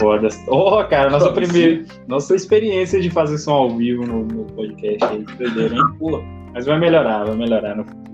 foda, 0.00 0.30
foda. 0.30 0.50
Oh, 0.50 0.88
cara, 0.88 1.10
nossa 1.10 1.32
primeira, 1.32 1.84
nossa 2.06 2.34
experiência 2.34 3.00
de 3.00 3.10
fazer 3.10 3.38
som 3.38 3.52
ao 3.52 3.70
vivo 3.76 4.06
no, 4.06 4.24
no 4.24 4.44
podcast 4.52 5.04
aí, 5.04 5.22
doideira, 5.36 5.74
hein? 5.74 5.82
Pô, 5.98 6.22
mas 6.52 6.66
vai 6.66 6.78
melhorar, 6.78 7.24
vai 7.24 7.36
melhorar 7.36 7.76
no 7.76 7.84
futuro. 7.84 8.08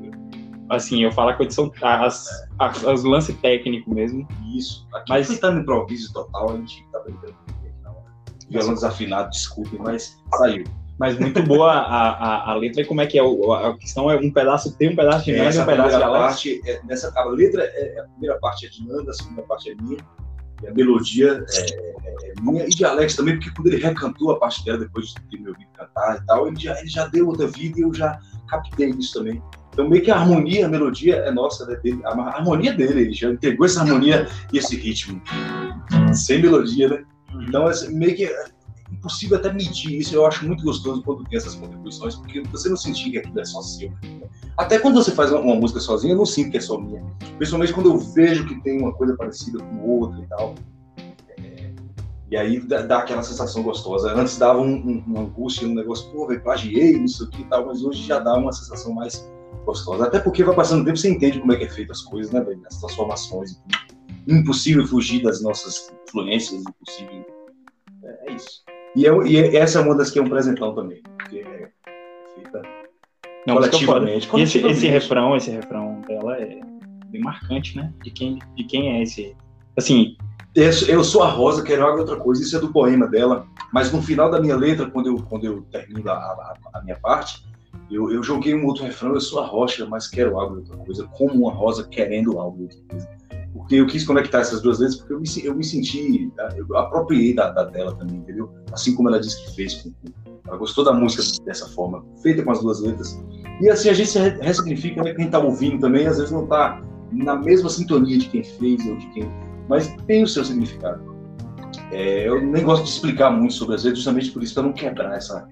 Assim, 0.71 1.03
eu 1.05 1.13
falo 1.13 1.37
que 1.37 1.43
a 1.43 1.45
edição, 1.47 1.71
as, 1.83 2.27
as, 2.59 2.85
as 2.87 3.05
lance 3.05 3.33
técnico 3.35 3.95
mesmo. 3.95 4.27
Isso. 4.57 4.87
Aqui 4.95 5.11
Mas- 5.11 5.41
no 5.41 5.61
improviso 5.61 6.13
total, 6.13 6.51
a 6.51 6.57
gente 6.57 6.85
tá 6.91 7.01
brincando. 7.01 7.35
Violão 8.51 8.75
desafinado, 8.75 9.31
desculpem, 9.31 9.79
mas 9.83 10.19
saiu. 10.37 10.65
Mas 10.99 11.19
muito 11.19 11.43
boa 11.43 11.73
a, 11.73 12.11
a, 12.11 12.51
a 12.53 12.55
letra 12.55 12.83
e 12.83 12.85
como 12.85 13.01
é 13.01 13.07
que 13.07 13.19
é? 13.19 13.23
O- 13.23 13.53
A 13.53 13.77
questão 13.77 14.09
é 14.11 14.17
um 14.17 14.31
pedaço, 14.31 14.77
tem 14.77 14.91
um 14.91 14.97
pedaço 14.97 15.25
de 15.25 15.33
Nanda 15.33 15.57
e 15.57 15.59
um 15.59 15.65
pedaço 15.67 15.97
de 15.99 16.03
parte, 16.05 16.61
é, 16.67 16.81
nessa, 16.85 17.13
a 17.19 17.25
letra, 17.25 17.65
é, 17.65 18.01
a 18.01 18.05
primeira 18.05 18.39
parte 18.39 18.67
é 18.67 18.69
de 18.69 18.87
Nanda, 18.87 19.11
a 19.11 19.15
segunda 19.15 19.43
parte 19.43 19.71
é 19.71 19.75
minha. 19.83 19.99
E 20.63 20.69
a 20.69 20.75
melodia 20.75 21.45
é, 21.49 21.61
é, 21.61 22.31
é 22.31 22.35
minha 22.41 22.65
e 22.65 22.71
de 22.71 22.85
Alex 22.85 23.17
também, 23.17 23.37
porque 23.37 23.51
quando 23.55 23.69
ele 23.69 23.83
recantou 23.83 24.31
a 24.33 24.39
parte 24.39 24.65
dela, 24.65 24.79
depois 24.79 25.09
de 25.09 25.15
ter 25.15 25.41
me 25.41 25.49
ouvido 25.49 25.69
cantar 25.77 26.21
e 26.23 26.27
tal, 26.27 26.47
ele 26.49 26.59
já, 26.59 26.79
ele 26.79 26.89
já 26.89 27.07
deu 27.07 27.29
outra 27.29 27.47
vida 27.47 27.79
e 27.79 27.83
eu 27.83 27.93
já 27.93 28.19
captei 28.49 28.91
isso 28.91 29.15
também. 29.15 29.43
Então, 29.73 29.89
meio 29.89 30.03
que 30.03 30.11
a 30.11 30.17
harmonia, 30.17 30.67
a 30.67 30.69
melodia 30.69 31.17
é 31.17 31.31
nossa, 31.33 31.67
né, 31.67 31.75
dele, 31.77 32.01
a 32.05 32.11
harmonia 32.11 32.73
dele, 32.73 33.01
ele 33.01 33.13
já 33.13 33.29
entregou 33.31 33.67
essa 33.67 33.81
harmonia 33.81 34.29
e 34.53 34.59
esse 34.59 34.77
ritmo, 34.77 35.21
sem 36.15 36.41
melodia, 36.41 36.89
né? 36.89 37.05
Então, 37.49 37.65
meio 37.91 38.15
que 38.15 38.31
impossível 38.95 39.37
até 39.37 39.53
medir 39.53 39.99
isso. 39.99 40.15
Eu 40.15 40.27
acho 40.27 40.47
muito 40.47 40.65
gostoso 40.65 41.03
quando 41.03 41.25
tem 41.25 41.37
essas 41.37 41.55
contribuições, 41.55 42.17
porque 42.17 42.41
você 42.43 42.69
não 42.69 42.77
sentir 42.77 43.11
que 43.11 43.19
aquilo 43.19 43.41
é 43.41 43.45
só 43.45 43.61
seu. 43.61 43.93
Até 44.57 44.79
quando 44.79 45.03
você 45.03 45.11
faz 45.11 45.33
uma, 45.33 45.55
música 45.55 45.81
sozinha, 45.81 46.13
eu 46.13 46.17
não 46.17 46.27
sinto 46.27 46.51
que 46.51 46.57
é 46.57 46.61
só 46.61 46.79
minha. 46.79 47.05
Principalmente 47.37 47.73
quando 47.73 47.91
eu 47.91 47.99
vejo 47.99 48.47
que 48.47 48.61
tem 48.63 48.81
uma 48.81 48.93
coisa 48.93 49.17
parecida 49.17 49.59
com 49.59 49.81
outra 49.81 50.21
e 50.21 50.27
tal. 50.27 50.55
É, 51.39 51.73
e 52.31 52.37
aí 52.37 52.61
dá, 52.61 52.99
aquela 52.99 53.23
sensação 53.23 53.63
gostosa. 53.63 54.13
Antes 54.15 54.39
dava 54.39 54.61
um, 54.61 54.75
um, 54.75 55.05
uma 55.07 55.21
angústia, 55.23 55.67
um 55.67 55.75
negócio, 55.75 56.11
pô, 56.11 56.27
velho, 56.27 56.43
plagiei, 56.43 56.99
não 56.99 57.09
sei 57.09 57.27
o 57.27 57.31
que 57.31 57.43
e 57.43 57.45
tal, 57.47 57.67
mas 57.67 57.83
hoje 57.83 58.03
já 58.03 58.21
dá 58.21 58.37
uma 58.37 58.53
sensação 58.53 58.95
mais 58.95 59.29
gostosa. 59.65 60.05
Até 60.05 60.21
porque 60.21 60.45
vai 60.45 60.55
passando 60.55 60.83
o 60.83 60.85
tempo, 60.85 60.97
você 60.97 61.11
entende 61.11 61.41
como 61.41 61.53
é 61.53 61.57
que 61.57 61.65
é 61.65 61.71
feito 61.71 61.91
as 61.91 62.03
coisas, 62.03 62.33
né, 62.33 62.41
velho? 62.41 62.63
As 62.67 62.81
transformações. 62.81 63.61
Impossível 64.27 64.87
fugir 64.87 65.23
das 65.23 65.43
nossas 65.43 65.93
influências, 66.07 66.63
impossível. 66.63 67.27
É, 68.05 68.31
é 68.31 68.35
isso. 68.35 68.63
E, 68.95 69.05
eu, 69.05 69.27
e 69.27 69.57
essa 69.57 69.79
é 69.79 69.83
uma 69.83 69.97
das 69.97 70.11
que 70.11 70.19
é 70.19 70.23
um 70.23 70.29
presentão 70.29 70.75
também. 70.75 71.03
Porque 71.19 71.39
é 71.39 71.69
feita 72.35 72.63
não, 73.47 73.57
coletivamente. 73.57 74.29
coletivamente. 74.29 74.59
Esse, 74.59 74.87
esse 74.87 74.87
refrão, 74.87 75.37
esse 75.37 75.51
refrão 75.51 76.01
dela 76.07 76.37
é 76.37 76.61
bem 77.07 77.21
marcante, 77.21 77.77
né? 77.77 77.93
De 78.03 78.11
quem, 78.11 78.39
de 78.57 78.65
quem 78.65 78.97
é 78.97 79.03
esse. 79.03 79.37
Assim. 79.77 80.17
Eu 80.57 81.03
sou 81.03 81.25
a 81.25 81.29
Rosa, 81.29 81.65
quero 81.65 81.85
algo 81.85 81.99
outra 81.99 82.17
coisa. 82.17 82.41
Isso 82.41 82.57
é 82.57 82.61
do 82.61 82.73
poema 82.73 83.09
dela. 83.09 83.45
Mas 83.73 83.91
no 83.91 84.01
final 84.01 84.31
da 84.31 84.41
minha 84.41 84.57
letra, 84.57 84.89
quando 84.89 85.09
eu, 85.09 85.17
quando 85.17 85.45
eu 85.45 85.63
termino 85.63 86.09
a, 86.09 86.15
a, 86.15 86.55
a 86.75 86.83
minha 86.83 86.97
parte, 86.97 87.45
eu, 87.91 88.13
eu, 88.13 88.23
joguei 88.23 88.55
um 88.55 88.65
outro 88.65 88.85
refrão. 88.85 89.15
Eu 89.15 89.21
sou 89.21 89.41
a 89.41 89.47
rocha, 89.47 89.85
mas 89.85 90.07
quero 90.07 90.39
algo 90.39 90.57
outra 90.59 90.77
coisa. 90.77 91.09
Como 91.09 91.35
uma 91.35 91.53
rosa 91.53 91.89
querendo 91.89 92.39
algo 92.39 92.63
outra 92.63 92.79
coisa. 92.89 93.09
Porque 93.55 93.77
eu 93.77 93.87
quis 93.87 94.05
conectar 94.05 94.41
essas 94.41 94.61
duas 94.61 94.81
letras, 94.81 94.99
porque 94.99 95.15
eu 95.15 95.21
me, 95.21 95.29
eu 95.45 95.55
me 95.55 95.65
senti. 95.65 96.31
Eu 96.57 96.77
apropriei 96.77 97.33
da, 97.33 97.51
da 97.51 97.65
dela 97.65 97.95
também, 97.95 98.17
entendeu? 98.17 98.53
Assim 98.73 98.95
como 98.97 99.09
ela 99.09 99.21
disse 99.21 99.43
que 99.45 99.55
fez 99.55 99.87
ela 100.47 100.59
gostou 100.59 100.85
da 100.85 100.93
música 100.93 101.23
dessa 101.45 101.67
forma, 101.69 102.05
feita 102.23 102.43
com 102.43 102.51
as 102.51 102.61
duas 102.61 102.81
letras. 102.81 103.19
E 103.61 103.71
assim 103.71 103.89
a 103.89 103.95
gente 103.95 104.11
se 104.11 104.19
ressignifica, 104.19 105.03
né? 105.03 105.15
Quem 105.15 105.27
está 105.27 105.39
ouvindo 105.39 105.79
também, 105.79 106.07
às 106.07 106.19
vezes 106.19 106.33
não 106.33 106.43
está 106.43 106.83
na 107.13 107.37
mesma 107.37 107.71
sintonia 107.71 108.19
de 108.19 108.29
quem 108.29 108.43
fez 108.43 108.85
ou 108.87 108.97
de 108.97 109.07
quem. 109.11 109.31
Mas 109.69 109.95
tem 110.07 110.23
o 110.23 110.29
seu 110.29 110.45
significado. 110.45 111.15
É, 111.93 112.29
eu 112.29 112.45
nem 112.45 112.65
gosto 112.65 112.85
de 112.85 112.91
explicar 112.91 113.31
muito 113.31 113.55
sobre 113.55 113.77
as 113.77 113.85
letras, 113.85 114.01
justamente 114.01 114.31
por 114.33 114.43
isso, 114.43 114.55
para 114.55 114.65
não 114.65 114.73
quebrar 114.73 115.17
essa. 115.17 115.49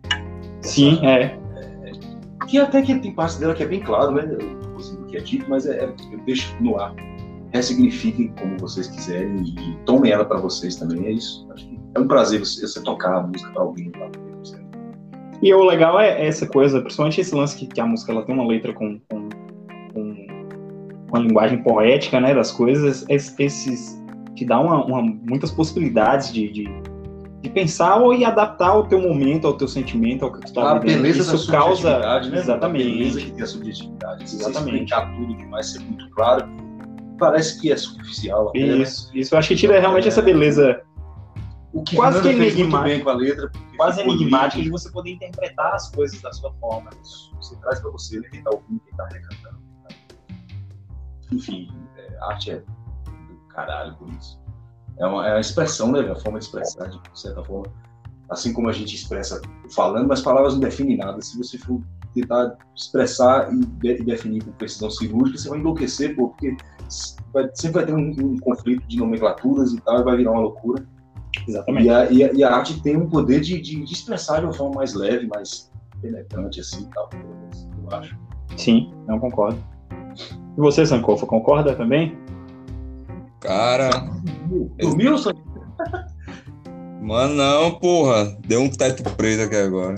Sim, 0.61 0.97
essa, 0.97 1.07
é. 1.07 1.39
é. 1.85 2.47
Que 2.47 2.59
até 2.59 2.83
que 2.83 2.99
tem 2.99 3.15
parte 3.15 3.39
dela 3.39 3.55
que 3.55 3.63
é 3.63 3.67
bem 3.67 3.81
claro, 3.81 4.13
né? 4.13 4.25
O 4.25 5.07
que 5.07 5.17
é 5.17 5.21
dito, 5.21 5.47
mas 5.49 5.67
é, 5.67 5.85
é, 5.85 5.85
eu 5.85 6.19
deixo 6.27 6.55
no 6.61 6.79
ar. 6.79 6.95
Ressignifiquem 7.53 8.33
como 8.41 8.59
vocês 8.59 8.89
quiserem 8.89 9.43
e 9.43 9.77
tomem 9.85 10.13
ela 10.13 10.25
para 10.25 10.39
vocês 10.39 10.77
também. 10.77 11.07
É 11.07 11.13
isso. 11.13 11.47
Que 11.57 11.79
é 11.95 12.01
um 12.01 12.09
prazer 12.09 12.41
você, 12.41 12.67
você 12.67 12.83
tocar 12.83 13.17
a 13.17 13.27
música 13.27 13.51
para 13.53 13.63
alguém. 13.63 13.91
Pra 13.91 14.09
e 15.43 15.53
o 15.53 15.65
legal 15.65 15.99
é 15.99 16.25
essa 16.25 16.47
coisa, 16.47 16.81
principalmente 16.81 17.21
esse 17.21 17.35
lance 17.35 17.57
que, 17.57 17.67
que 17.67 17.81
a 17.81 17.87
música 17.87 18.13
ela 18.13 18.23
tem 18.25 18.33
uma 18.33 18.47
letra 18.47 18.73
com, 18.73 19.01
com, 19.11 19.29
com, 19.93 20.27
uma 21.09 21.19
linguagem 21.19 21.61
poética, 21.63 22.21
né, 22.21 22.33
das 22.33 22.53
coisas, 22.53 23.05
esses 23.09 24.01
te 24.37 24.45
dá 24.45 24.61
uma, 24.61 24.85
uma 24.85 25.03
muitas 25.03 25.51
possibilidades 25.51 26.33
de, 26.33 26.49
de, 26.49 26.69
de, 27.43 27.51
pensar 27.51 27.97
ou 27.97 28.15
e 28.15 28.25
adaptar 28.25 28.69
ao 28.69 28.87
teu 28.87 29.01
momento, 29.01 29.47
ao 29.47 29.55
teu 29.55 29.69
sentimento, 29.69 30.25
ao 30.25 30.33
que 30.33 30.41
tu 30.41 30.47
está 30.47 30.79
vivendo. 30.79 31.01
A 31.01 31.03
beleza 31.03 31.35
Isso 31.35 31.51
causa, 31.51 31.99
né? 31.99 32.39
exatamente, 32.39 32.87
a 32.87 32.89
beleza 32.89 33.21
que 33.21 33.31
tem 33.33 33.43
a 33.43 33.47
subjetividade. 33.47 34.25
Exatamente. 34.25 34.55
você 34.55 34.71
explicar 34.71 35.15
tudo 35.17 35.37
demais, 35.37 35.73
ser 35.73 35.81
muito 35.81 36.09
claro, 36.11 36.49
parece 37.19 37.61
que 37.61 37.73
é 37.73 37.77
superficial. 37.77 38.53
Né? 38.55 38.61
isso, 38.61 39.09
né? 39.09 39.21
isso 39.21 39.35
eu 39.35 39.39
acho 39.39 39.49
que 39.49 39.57
tira 39.57 39.79
realmente 39.81 40.05
é, 40.05 40.09
essa 40.09 40.23
beleza 40.23 40.83
o 41.73 41.83
que 41.83 41.97
quase 41.97 42.21
que 42.21 42.29
enigmático, 42.29 43.05
com 43.05 43.11
a 43.11 43.15
letra, 43.15 43.51
quase 43.77 44.03
enigmático 44.03 44.63
de 44.63 44.71
você 44.71 44.91
poder 44.91 45.13
interpretar 45.13 45.75
as 45.75 45.91
coisas 45.91 46.21
da 46.21 46.31
sua 46.33 46.53
forma. 46.55 46.91
Você 47.37 47.57
traz 47.57 47.81
para 47.81 47.91
você 47.91 48.21
né, 48.21 48.29
quem 48.31 48.41
está 48.41 48.51
ouvindo, 48.51 48.81
quem 48.81 48.91
está 48.91 49.07
recantando. 49.07 49.63
Enfim, 51.33 51.73
é, 51.97 52.19
arte 52.25 52.51
é 52.51 52.59
do 52.59 53.37
caralho 53.49 53.97
por 53.97 54.09
isso. 54.11 54.39
É 54.99 55.07
uma, 55.07 55.27
é 55.27 55.33
uma 55.33 55.41
expressão, 55.41 55.93
né? 55.93 56.01
A 56.01 56.15
forma 56.15 56.39
de 56.39 56.45
expressar, 56.45 56.89
de 56.89 57.01
certa 57.15 57.43
forma. 57.43 57.73
Assim 58.29 58.53
como 58.53 58.69
a 58.69 58.73
gente 58.73 58.95
expressa 58.95 59.41
falando, 59.75 60.09
mas 60.09 60.21
palavras 60.21 60.53
não 60.53 60.61
definem 60.61 60.99
nada. 60.99 61.21
Se 61.23 61.39
você 61.39 61.57
for 61.57 61.83
tentar 62.15 62.57
expressar 62.75 63.53
e, 63.53 63.65
de, 63.65 64.05
definir 64.05 64.45
com 64.45 64.53
precisão 64.53 64.91
cirúrgica, 64.91 65.39
você 65.39 65.49
vai 65.49 65.59
enlouquecer, 65.59 66.15
pô, 66.15 66.29
porque 66.29 66.57
vai, 67.33 67.49
sempre 67.55 67.85
vai 67.85 67.87
ter 67.87 67.95
um, 67.95 68.11
um 68.11 68.39
conflito 68.39 68.87
de 68.87 68.97
nomenclaturas 68.99 69.73
e 69.73 69.81
tal, 69.81 70.01
e 70.01 70.05
vai 70.05 70.17
virar 70.17 70.33
uma 70.33 70.41
loucura. 70.41 70.87
Exatamente. 71.49 71.87
E 71.87 71.91
a, 71.91 72.11
e 72.11 72.25
a, 72.25 72.33
e 72.33 72.45
a 72.45 72.55
arte 72.55 72.83
tem 72.83 72.97
um 72.97 73.09
poder 73.09 73.41
de, 73.41 73.61
de, 73.61 73.85
de, 73.85 73.93
expressar 73.93 74.41
de 74.41 74.47
uma 74.47 74.53
forma 74.53 74.77
mais 74.77 74.95
leve, 74.95 75.27
mais 75.27 75.71
penetrante, 76.01 76.61
assim, 76.61 76.89
tal, 76.95 77.09
eu 77.15 77.97
acho. 77.97 78.17
Sim, 78.57 78.93
não 79.07 79.19
concordo. 79.19 79.63
E 80.57 80.61
você, 80.61 80.85
Sankofa, 80.85 81.27
concorda 81.27 81.75
também? 81.75 82.17
Cara. 83.41 83.91
Dormiu, 84.79 85.17
Sankofa? 85.17 85.43
Mano, 87.03 87.35
não, 87.35 87.71
porra. 87.81 88.37
Deu 88.47 88.61
um 88.61 88.71
teto 88.71 89.03
preto 89.17 89.43
aqui 89.43 89.57
agora. 89.57 89.97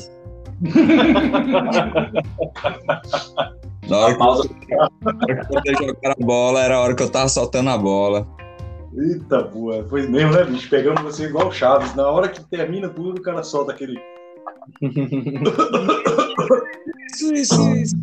Na 3.88 3.98
hora 3.98 4.16
que 4.16 4.22
eu 5.70 5.88
jogar 5.88 6.12
a 6.12 6.24
bola, 6.24 6.62
era 6.62 6.76
a 6.76 6.80
hora 6.80 6.94
que 6.94 7.02
eu 7.02 7.10
tava 7.10 7.28
soltando 7.28 7.68
a 7.70 7.76
bola. 7.76 8.26
Eita, 8.96 9.42
boa. 9.42 9.84
Foi 9.88 10.06
mesmo, 10.06 10.32
né, 10.32 10.44
bicho? 10.44 10.70
Pegamos 10.70 11.02
você 11.02 11.24
igual 11.24 11.52
Chaves. 11.52 11.94
Na 11.94 12.08
hora 12.08 12.28
que 12.28 12.42
termina 12.44 12.88
tudo, 12.88 13.18
o 13.18 13.22
cara 13.22 13.42
solta 13.42 13.72
aquele. 13.72 14.00
isso, 17.12 17.34
isso, 17.34 17.74
isso. 17.74 17.96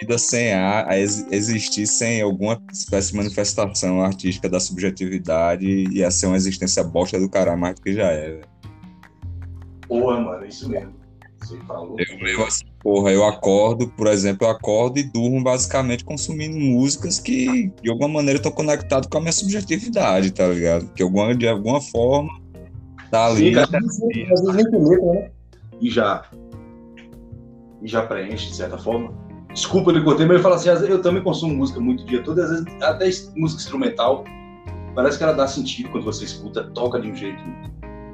vida 0.00 0.18
sem 0.18 0.52
a, 0.52 0.88
a 0.88 0.98
existir 0.98 1.86
sem 1.86 2.20
alguma 2.20 2.60
espécie 2.72 3.12
de 3.12 3.16
manifestação 3.16 4.02
artística 4.02 4.48
da 4.48 4.58
subjetividade 4.58 5.64
ia 5.92 6.10
ser 6.10 6.26
uma 6.26 6.36
existência 6.36 6.82
bosta 6.82 7.18
do 7.18 7.28
caralho 7.28 7.58
mais 7.58 7.76
do 7.76 7.82
que 7.82 7.94
já 7.94 8.12
é. 8.12 8.40
Porra, 9.92 10.18
mano, 10.18 10.44
é 10.44 10.48
isso 10.48 10.70
mesmo. 10.70 10.94
Eu, 11.98 12.28
eu, 12.28 12.46
assim, 12.46 12.64
porra, 12.82 13.10
eu 13.10 13.26
acordo, 13.26 13.88
por 13.88 14.06
exemplo, 14.06 14.46
eu 14.46 14.50
acordo 14.50 14.98
e 14.98 15.02
durmo 15.02 15.42
basicamente 15.42 16.02
consumindo 16.02 16.56
músicas 16.56 17.18
que, 17.18 17.70
de 17.82 17.90
alguma 17.90 18.08
maneira, 18.08 18.38
estão 18.38 18.52
conectado 18.52 19.06
com 19.08 19.18
a 19.18 19.20
minha 19.20 19.32
subjetividade, 19.32 20.30
tá 20.30 20.46
ligado? 20.46 20.86
Que 20.94 21.02
alguma, 21.02 21.34
de 21.34 21.46
alguma 21.46 21.80
forma 21.80 22.40
tá 23.10 23.26
ali. 23.26 23.48
Sim, 23.48 23.52
cara, 23.52 23.70
né? 23.70 25.30
E 25.78 25.90
já. 25.90 26.24
E 27.82 27.88
já 27.88 28.06
preenche, 28.06 28.48
de 28.48 28.56
certa 28.56 28.78
forma. 28.78 29.12
Desculpa, 29.52 29.90
ele 29.90 30.02
cortei, 30.02 30.24
mas 30.24 30.36
ele 30.36 30.42
fala 30.42 30.54
assim: 30.54 30.70
eu 30.88 31.02
também 31.02 31.22
consumo 31.22 31.54
música 31.54 31.80
muito 31.80 32.06
dia 32.06 32.22
todo, 32.22 32.40
às 32.40 32.48
vezes 32.48 32.64
até 32.80 33.10
música 33.36 33.60
instrumental. 33.60 34.24
Parece 34.94 35.18
que 35.18 35.24
ela 35.24 35.32
dá 35.32 35.46
sentido 35.46 35.90
quando 35.90 36.04
você 36.04 36.24
escuta, 36.24 36.64
toca 36.70 36.98
de 36.98 37.10
um 37.10 37.14
jeito 37.14 37.42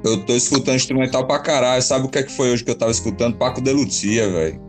eu 0.03 0.25
tô 0.25 0.33
escutando 0.33 0.75
instrumental 0.75 1.25
pra 1.27 1.39
caralho. 1.39 1.81
Sabe 1.81 2.05
o 2.05 2.09
que 2.09 2.19
é 2.19 2.23
que 2.23 2.31
foi 2.31 2.51
hoje 2.51 2.63
que 2.63 2.71
eu 2.71 2.77
tava 2.77 2.91
escutando? 2.91 3.37
Paco 3.37 3.61
de 3.61 3.71
Lucia, 3.71 4.29
velho. 4.29 4.61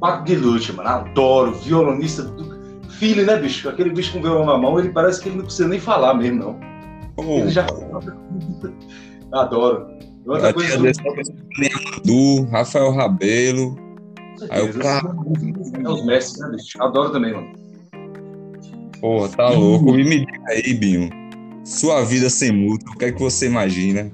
Paco 0.00 0.24
de 0.24 0.36
Lucia, 0.36 0.74
mano. 0.74 0.88
Adoro. 0.88 1.52
Violonista 1.52 2.22
do... 2.22 2.58
Filho, 2.90 3.24
né, 3.24 3.36
bicho? 3.36 3.68
Aquele 3.68 3.90
bicho 3.90 4.12
com 4.12 4.22
violão 4.22 4.46
na 4.46 4.58
mão, 4.58 4.78
ele 4.78 4.90
parece 4.90 5.20
que 5.20 5.28
ele 5.28 5.36
não 5.36 5.44
precisa 5.44 5.68
nem 5.68 5.78
falar 5.78 6.14
mesmo, 6.14 6.38
não. 6.38 6.60
Oh, 7.16 7.38
ele 7.38 7.50
já... 7.50 7.66
Adoro. 9.32 9.86
Outra 10.26 10.52
coisa 10.52 10.78
do... 12.04 12.44
Rafael 12.50 12.92
Rabelo. 12.92 13.76
Aí 14.50 14.68
o 14.68 14.74
cara... 14.74 15.14
É 15.84 15.88
os 15.88 16.04
mestres, 16.04 16.40
né, 16.40 16.56
bicho? 16.56 16.82
Adoro 16.82 17.10
também, 17.10 17.32
mano. 17.32 17.52
Porra, 19.00 19.28
tá 19.28 19.50
louco. 19.50 19.98
E 19.98 20.04
me 20.04 20.20
diga 20.20 20.42
aí, 20.48 20.74
Binho. 20.74 21.10
Sua 21.64 22.02
vida 22.04 22.28
sem 22.30 22.50
música, 22.50 22.90
o 22.90 22.98
que 22.98 23.04
é 23.04 23.12
que 23.12 23.20
você 23.20 23.46
imagina? 23.46 24.10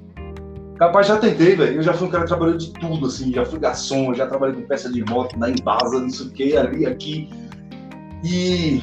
Capaz, 0.77 1.07
já 1.07 1.17
tentei, 1.17 1.55
velho. 1.55 1.77
Eu 1.77 1.83
já 1.83 1.93
fui 1.93 2.07
um 2.07 2.11
cara 2.11 2.23
que 2.23 2.29
trabalhou 2.29 2.57
de 2.57 2.71
tudo, 2.71 3.07
assim. 3.07 3.31
Já 3.31 3.45
fui 3.45 3.59
garçom, 3.59 4.13
já 4.13 4.27
trabalhei 4.27 4.55
com 4.55 4.67
peça 4.67 4.91
de 4.91 5.03
moto, 5.05 5.37
na 5.39 5.49
Embasa, 5.49 5.99
não 5.99 6.09
sei 6.09 6.27
o 6.27 6.31
que, 6.31 6.57
ali, 6.57 6.85
aqui. 6.85 7.29
E 8.23 8.81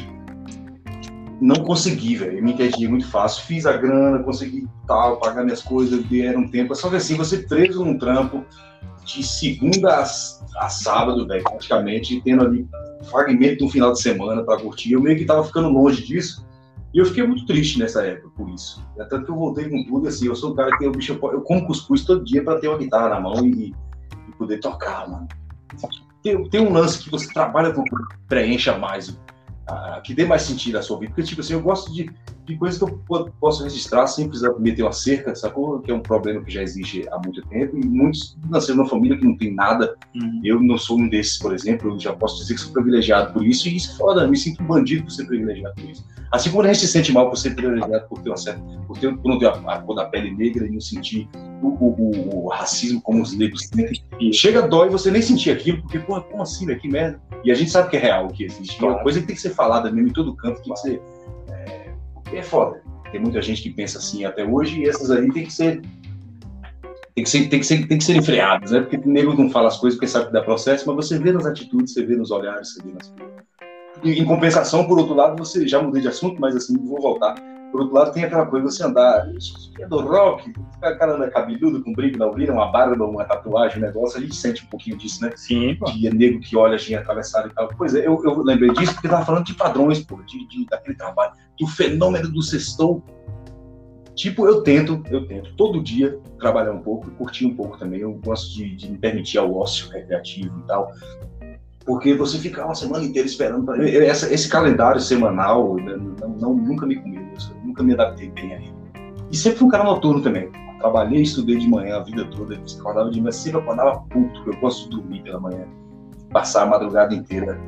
não 1.40 1.56
consegui, 1.56 2.16
velho. 2.16 2.42
Me 2.42 2.52
entendi 2.52 2.88
muito 2.88 3.06
fácil. 3.06 3.44
Fiz 3.44 3.66
a 3.66 3.76
grana, 3.76 4.22
consegui 4.22 4.66
tal, 4.86 5.18
pagar 5.18 5.44
minhas 5.44 5.60
coisas, 5.60 6.02
era 6.12 6.38
um 6.38 6.48
tempo. 6.48 6.74
Só 6.74 6.88
que 6.88 6.96
assim, 6.96 7.14
você 7.14 7.38
preso 7.38 7.84
num 7.84 7.98
trampo 7.98 8.44
de 9.04 9.22
segunda 9.22 9.96
a, 9.96 10.02
a 10.02 10.68
sábado, 10.68 11.26
velho, 11.26 11.42
praticamente, 11.42 12.22
tendo 12.22 12.44
ali 12.44 12.66
fragmento 13.10 13.58
de 13.58 13.64
um 13.64 13.68
final 13.68 13.92
de 13.92 14.00
semana 14.00 14.42
para 14.44 14.60
curtir. 14.60 14.92
Eu 14.92 15.00
meio 15.00 15.18
que 15.18 15.24
tava 15.24 15.44
ficando 15.44 15.68
longe 15.68 16.02
disso. 16.02 16.46
E 16.94 16.98
eu 16.98 17.06
fiquei 17.06 17.26
muito 17.26 17.46
triste 17.46 17.78
nessa 17.78 18.04
época 18.04 18.30
por 18.36 18.50
isso. 18.50 18.84
É 18.98 19.04
tanto 19.04 19.24
que 19.24 19.30
eu 19.30 19.36
voltei 19.36 19.68
com 19.68 19.84
tudo, 19.84 20.08
assim, 20.08 20.26
eu 20.26 20.36
sou 20.36 20.52
um 20.52 20.54
cara 20.54 20.76
que 20.76 20.84
eu, 20.84 20.92
bicho, 20.92 21.12
eu 21.12 21.40
como 21.40 21.66
cuscuz 21.66 22.04
todo 22.04 22.24
dia 22.24 22.44
para 22.44 22.60
ter 22.60 22.68
uma 22.68 22.78
guitarra 22.78 23.08
na 23.10 23.20
mão 23.20 23.44
e, 23.46 23.74
e 24.28 24.32
poder 24.36 24.58
tocar, 24.58 25.08
mano. 25.08 25.26
Tem, 26.22 26.48
tem 26.50 26.60
um 26.60 26.72
lance 26.72 27.02
que 27.02 27.10
você 27.10 27.32
trabalha 27.32 27.72
com 27.72 27.82
preencha 28.28 28.76
mais, 28.78 29.18
ah, 29.66 30.00
que 30.02 30.14
dê 30.14 30.24
mais 30.24 30.42
sentido 30.42 30.76
à 30.78 30.82
sua 30.82 30.98
vida. 30.98 31.12
Porque, 31.14 31.28
tipo 31.28 31.40
assim, 31.40 31.52
eu 31.52 31.60
gosto 31.62 31.92
de, 31.92 32.10
de 32.44 32.56
coisas 32.56 32.78
que 32.78 32.84
eu 32.84 32.98
po- 33.06 33.30
posso 33.40 33.62
registrar 33.62 34.06
sem 34.06 34.26
precisar 34.28 34.52
meter 34.58 34.82
uma 34.82 34.92
cerca, 34.92 35.34
sacou? 35.34 35.80
Que 35.80 35.90
é 35.90 35.94
um 35.94 36.00
problema 36.00 36.42
que 36.42 36.50
já 36.50 36.62
existe 36.62 37.06
há 37.10 37.18
muito 37.18 37.40
tempo. 37.48 37.76
E 37.76 37.84
muitos 37.86 38.36
nasceram 38.50 38.78
numa 38.78 38.88
família 38.88 39.16
que 39.16 39.24
não 39.24 39.36
tem 39.36 39.54
nada. 39.54 39.94
Eu 40.44 40.60
não 40.60 40.76
sou 40.76 40.98
um 40.98 41.08
desses, 41.08 41.38
por 41.38 41.54
exemplo. 41.54 41.90
Eu 41.92 42.00
já 42.00 42.12
posso 42.12 42.38
dizer 42.38 42.54
que 42.54 42.60
sou 42.60 42.72
privilegiado 42.72 43.32
por 43.32 43.46
isso. 43.46 43.68
E 43.68 43.76
isso 43.76 43.92
é 43.92 43.96
foda. 43.96 44.22
Eu 44.22 44.28
me 44.28 44.36
sinto 44.36 44.62
um 44.62 44.66
bandido 44.66 45.04
por 45.04 45.10
ser 45.12 45.26
privilegiado 45.26 45.74
por 45.74 45.88
isso. 45.90 46.04
Assim 46.30 46.50
como 46.50 46.62
a 46.62 46.66
gente 46.66 46.78
se 46.80 46.88
sente 46.88 47.12
mal 47.12 47.28
por 47.28 47.36
ser 47.36 47.54
privilegiado 47.54 48.06
por 48.08 48.18
ter 48.20 48.30
uma 48.30 48.36
certa. 48.36 48.60
por, 48.86 48.98
ter, 48.98 49.14
por 49.16 49.28
não 49.28 49.38
ter 49.38 49.46
a, 49.46 49.50
a 49.52 49.78
cor 49.82 49.94
da 49.94 50.06
pele 50.06 50.34
negra 50.34 50.66
e 50.66 50.70
não 50.70 50.80
sentir 50.80 51.28
o, 51.62 51.68
o- 51.68 52.44
o- 52.44 52.48
racismo 52.48 53.00
como 53.02 53.22
os 53.22 53.36
negros 53.36 53.66
sentem. 53.66 54.02
Chega 54.32 54.62
dói 54.62 54.88
você 54.88 55.10
nem 55.10 55.22
sentir 55.22 55.50
aquilo, 55.50 55.80
porque, 55.82 55.98
pô, 55.98 56.20
como 56.20 56.42
assim, 56.42 56.66
velho? 56.66 56.80
Que 56.80 56.88
merda. 56.88 57.20
E 57.44 57.50
a 57.50 57.54
gente 57.54 57.70
sabe 57.70 57.90
que 57.90 57.96
é 57.96 58.00
real 58.00 58.26
o 58.26 58.32
que 58.32 58.44
existe. 58.44 58.76
E 58.76 58.80
é 58.80 58.82
uma 58.84 58.90
Claro. 58.92 59.02
coisa 59.04 59.20
que 59.20 59.26
tem 59.26 59.36
que 59.36 59.42
ser 59.42 59.50
falada 59.50 59.90
mesmo 59.90 60.08
em 60.10 60.12
todo 60.12 60.34
canto, 60.36 60.62
tem 60.62 60.72
que 60.72 60.80
ser. 60.80 61.02
É, 61.50 61.90
é 62.34 62.42
foda. 62.42 62.82
Tem 63.10 63.20
muita 63.20 63.42
gente 63.42 63.62
que 63.62 63.70
pensa 63.70 63.98
assim 63.98 64.24
até 64.24 64.44
hoje, 64.44 64.80
e 64.80 64.88
essas 64.88 65.10
aí 65.10 65.30
tem 65.32 65.44
que 65.44 65.52
ser. 65.52 65.80
Tem 67.14 67.24
que, 67.24 67.28
ser, 67.30 67.48
tem, 67.48 67.60
que 67.60 67.66
ser, 67.66 67.86
tem 67.86 67.98
que 67.98 68.04
serem 68.04 68.22
freadas, 68.22 68.70
né? 68.70 68.80
Porque 68.80 68.96
o 68.96 69.06
nego 69.12 69.34
não 69.34 69.50
fala 69.50 69.68
as 69.68 69.76
coisas 69.76 69.98
porque 69.98 70.10
sabe 70.10 70.26
que 70.28 70.32
dá 70.32 70.40
processo, 70.42 70.86
mas 70.86 70.96
você 71.06 71.18
vê 71.18 71.30
nas 71.30 71.44
atitudes, 71.44 71.92
você 71.92 72.06
vê 72.06 72.16
nos 72.16 72.30
olhares, 72.30 72.72
você 72.72 72.82
vê 72.82 72.92
nas 72.92 73.08
coisas. 73.10 73.32
Em 74.02 74.24
compensação, 74.24 74.86
por 74.86 74.98
outro 74.98 75.14
lado, 75.14 75.36
você 75.36 75.68
já 75.68 75.80
mudei 75.82 76.00
de 76.00 76.08
assunto, 76.08 76.40
mas 76.40 76.56
assim, 76.56 76.74
vou 76.78 77.00
voltar. 77.00 77.34
Por 77.72 77.80
outro 77.80 77.94
lado, 77.94 78.12
tem 78.12 78.22
aquela 78.22 78.44
coisa 78.44 78.66
de 78.68 78.74
você 78.74 78.84
andar, 78.84 79.26
é 79.80 79.86
do 79.86 80.00
rock, 80.02 80.50
o 80.50 80.80
cara 80.98 81.14
anda 81.16 81.30
cabeludo, 81.30 81.82
com 81.82 81.92
brinco 81.94 82.18
na 82.18 82.26
orelha, 82.26 82.52
uma 82.52 82.70
barba, 82.70 83.02
uma 83.06 83.24
tatuagem, 83.24 83.78
um 83.78 83.80
negócio, 83.86 84.18
a 84.18 84.20
gente 84.20 84.36
sente 84.36 84.62
um 84.62 84.68
pouquinho 84.68 84.98
disso, 84.98 85.24
né? 85.24 85.32
Sim, 85.34 85.74
pô. 85.76 85.86
de 85.90 86.10
nego 86.14 86.38
que 86.38 86.54
olha 86.54 86.74
a 86.74 86.78
gente 86.78 86.94
atravessado 86.96 87.48
e 87.48 87.54
tal. 87.54 87.68
Pois 87.78 87.94
é, 87.94 88.06
eu, 88.06 88.22
eu 88.24 88.42
lembrei 88.42 88.70
disso 88.74 88.92
porque 88.92 89.08
tava 89.08 89.24
falando 89.24 89.46
de 89.46 89.54
padrões, 89.54 90.00
pô, 90.04 90.22
de, 90.22 90.46
de- 90.48 90.66
daquele 90.66 90.94
trabalho, 90.96 91.32
do 91.58 91.66
fenômeno 91.66 92.30
do 92.30 92.42
sextou. 92.42 93.02
Tipo, 94.14 94.46
eu 94.46 94.62
tento, 94.62 95.02
eu 95.10 95.26
tento 95.26 95.54
todo 95.56 95.82
dia 95.82 96.18
trabalhar 96.38 96.72
um 96.72 96.82
pouco 96.82 97.10
curtir 97.12 97.46
um 97.46 97.56
pouco 97.56 97.78
também. 97.78 98.00
Eu 98.00 98.12
gosto 98.22 98.52
de, 98.54 98.76
de 98.76 98.90
me 98.90 98.98
permitir 98.98 99.38
ao 99.38 99.54
ócio 99.54 99.90
recreativo 99.90 100.58
e 100.60 100.66
tal. 100.66 100.92
Porque 101.84 102.14
você 102.14 102.38
ficar 102.38 102.66
uma 102.66 102.74
semana 102.74 103.04
inteira 103.04 103.26
esperando 103.26 103.64
para 103.64 103.86
essa, 103.88 104.32
esse 104.32 104.48
calendário 104.48 105.00
semanal 105.00 105.74
né, 105.76 105.96
não, 106.20 106.28
não- 106.28 106.54
nunca 106.54 106.86
me 106.86 106.94
eu 106.96 107.56
nunca 107.64 107.82
me 107.82 107.92
adaptei 107.94 108.30
bem 108.30 108.54
a 108.54 108.56
ele. 108.56 108.74
E 109.30 109.36
sempre 109.36 109.58
fui 109.58 109.68
um 109.68 109.70
cara 109.70 109.82
noturno 109.84 110.20
também. 110.22 110.48
Trabalhei, 110.78 111.22
estudei 111.22 111.56
de 111.58 111.68
manhã 111.68 111.96
a 111.96 112.00
vida 112.02 112.24
toda, 112.26 112.58
acordava 112.78 113.10
de 113.10 113.20
manhã, 113.20 113.32
sempre 113.32 113.60
acordava 113.60 114.00
puto, 114.10 114.42
eu 114.46 114.56
gosto 114.60 114.84
de 114.90 114.96
dormir 114.96 115.22
pela 115.22 115.40
manhã 115.40 115.64
passar 116.32 116.62
a 116.62 116.66
madrugada 116.66 117.14
inteira 117.14 117.58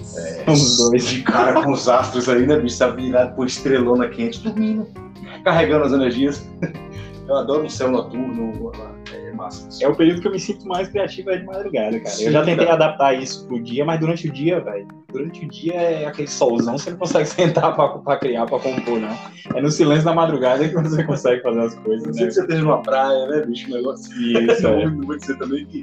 Os 0.46 0.76
dois. 0.78 1.04
de 1.08 1.22
cara 1.22 1.62
com 1.62 1.70
os 1.72 1.88
astros 1.88 2.28
aí, 2.28 2.46
né, 2.46 2.58
bicho? 2.58 2.78
Tá 2.78 2.88
virado 2.88 3.34
por 3.36 3.46
estrelona 3.46 4.08
quente, 4.08 4.40
dormindo, 4.42 4.86
carregando 5.44 5.84
as 5.84 5.92
energias. 5.92 6.46
Eu 7.28 7.36
adoro 7.36 7.64
o 7.66 7.70
céu 7.70 7.90
noturno, 7.90 8.52
é 8.74 8.91
massa. 9.42 9.84
É 9.84 9.88
o 9.88 9.94
período 9.94 10.20
que 10.20 10.28
eu 10.28 10.32
me 10.32 10.40
sinto 10.40 10.66
mais 10.66 10.88
criativo 10.88 11.30
é 11.30 11.38
de 11.38 11.44
madrugada, 11.44 11.98
cara. 11.98 12.10
Sim, 12.10 12.24
eu 12.26 12.32
já 12.32 12.44
tentei 12.44 12.66
cara. 12.66 12.84
adaptar 12.84 13.14
isso 13.14 13.46
pro 13.46 13.62
dia, 13.62 13.84
mas 13.84 14.00
durante 14.00 14.28
o 14.28 14.32
dia, 14.32 14.60
velho, 14.60 14.88
durante 15.10 15.44
o 15.44 15.48
dia 15.48 15.74
é 15.74 16.06
aquele 16.06 16.28
solzão, 16.28 16.78
você 16.78 16.90
não 16.90 16.98
consegue 16.98 17.26
sentar 17.28 17.74
pra, 17.74 17.88
pra 17.98 18.16
criar, 18.16 18.46
pra 18.46 18.58
compor, 18.58 19.00
não. 19.00 19.16
É 19.54 19.60
no 19.60 19.70
silêncio 19.70 20.04
da 20.04 20.14
madrugada 20.14 20.68
que 20.68 20.74
você 20.74 21.04
consegue 21.04 21.42
fazer 21.42 21.60
as 21.60 21.74
Não 21.74 21.82
coisas, 21.82 22.14
sei 22.16 22.24
né? 22.24 22.28
que 22.28 22.34
você 22.34 22.40
esteja 22.40 22.62
numa 22.62 22.82
praia, 22.82 23.26
né, 23.26 23.46
bicho? 23.46 23.68
Um 23.72 23.74
negócio. 23.74 24.12
Isso, 24.20 24.66
é. 24.66 24.86
Não 24.86 25.06
vou 25.06 25.16
dizer 25.16 25.38
também 25.38 25.64
que 25.66 25.80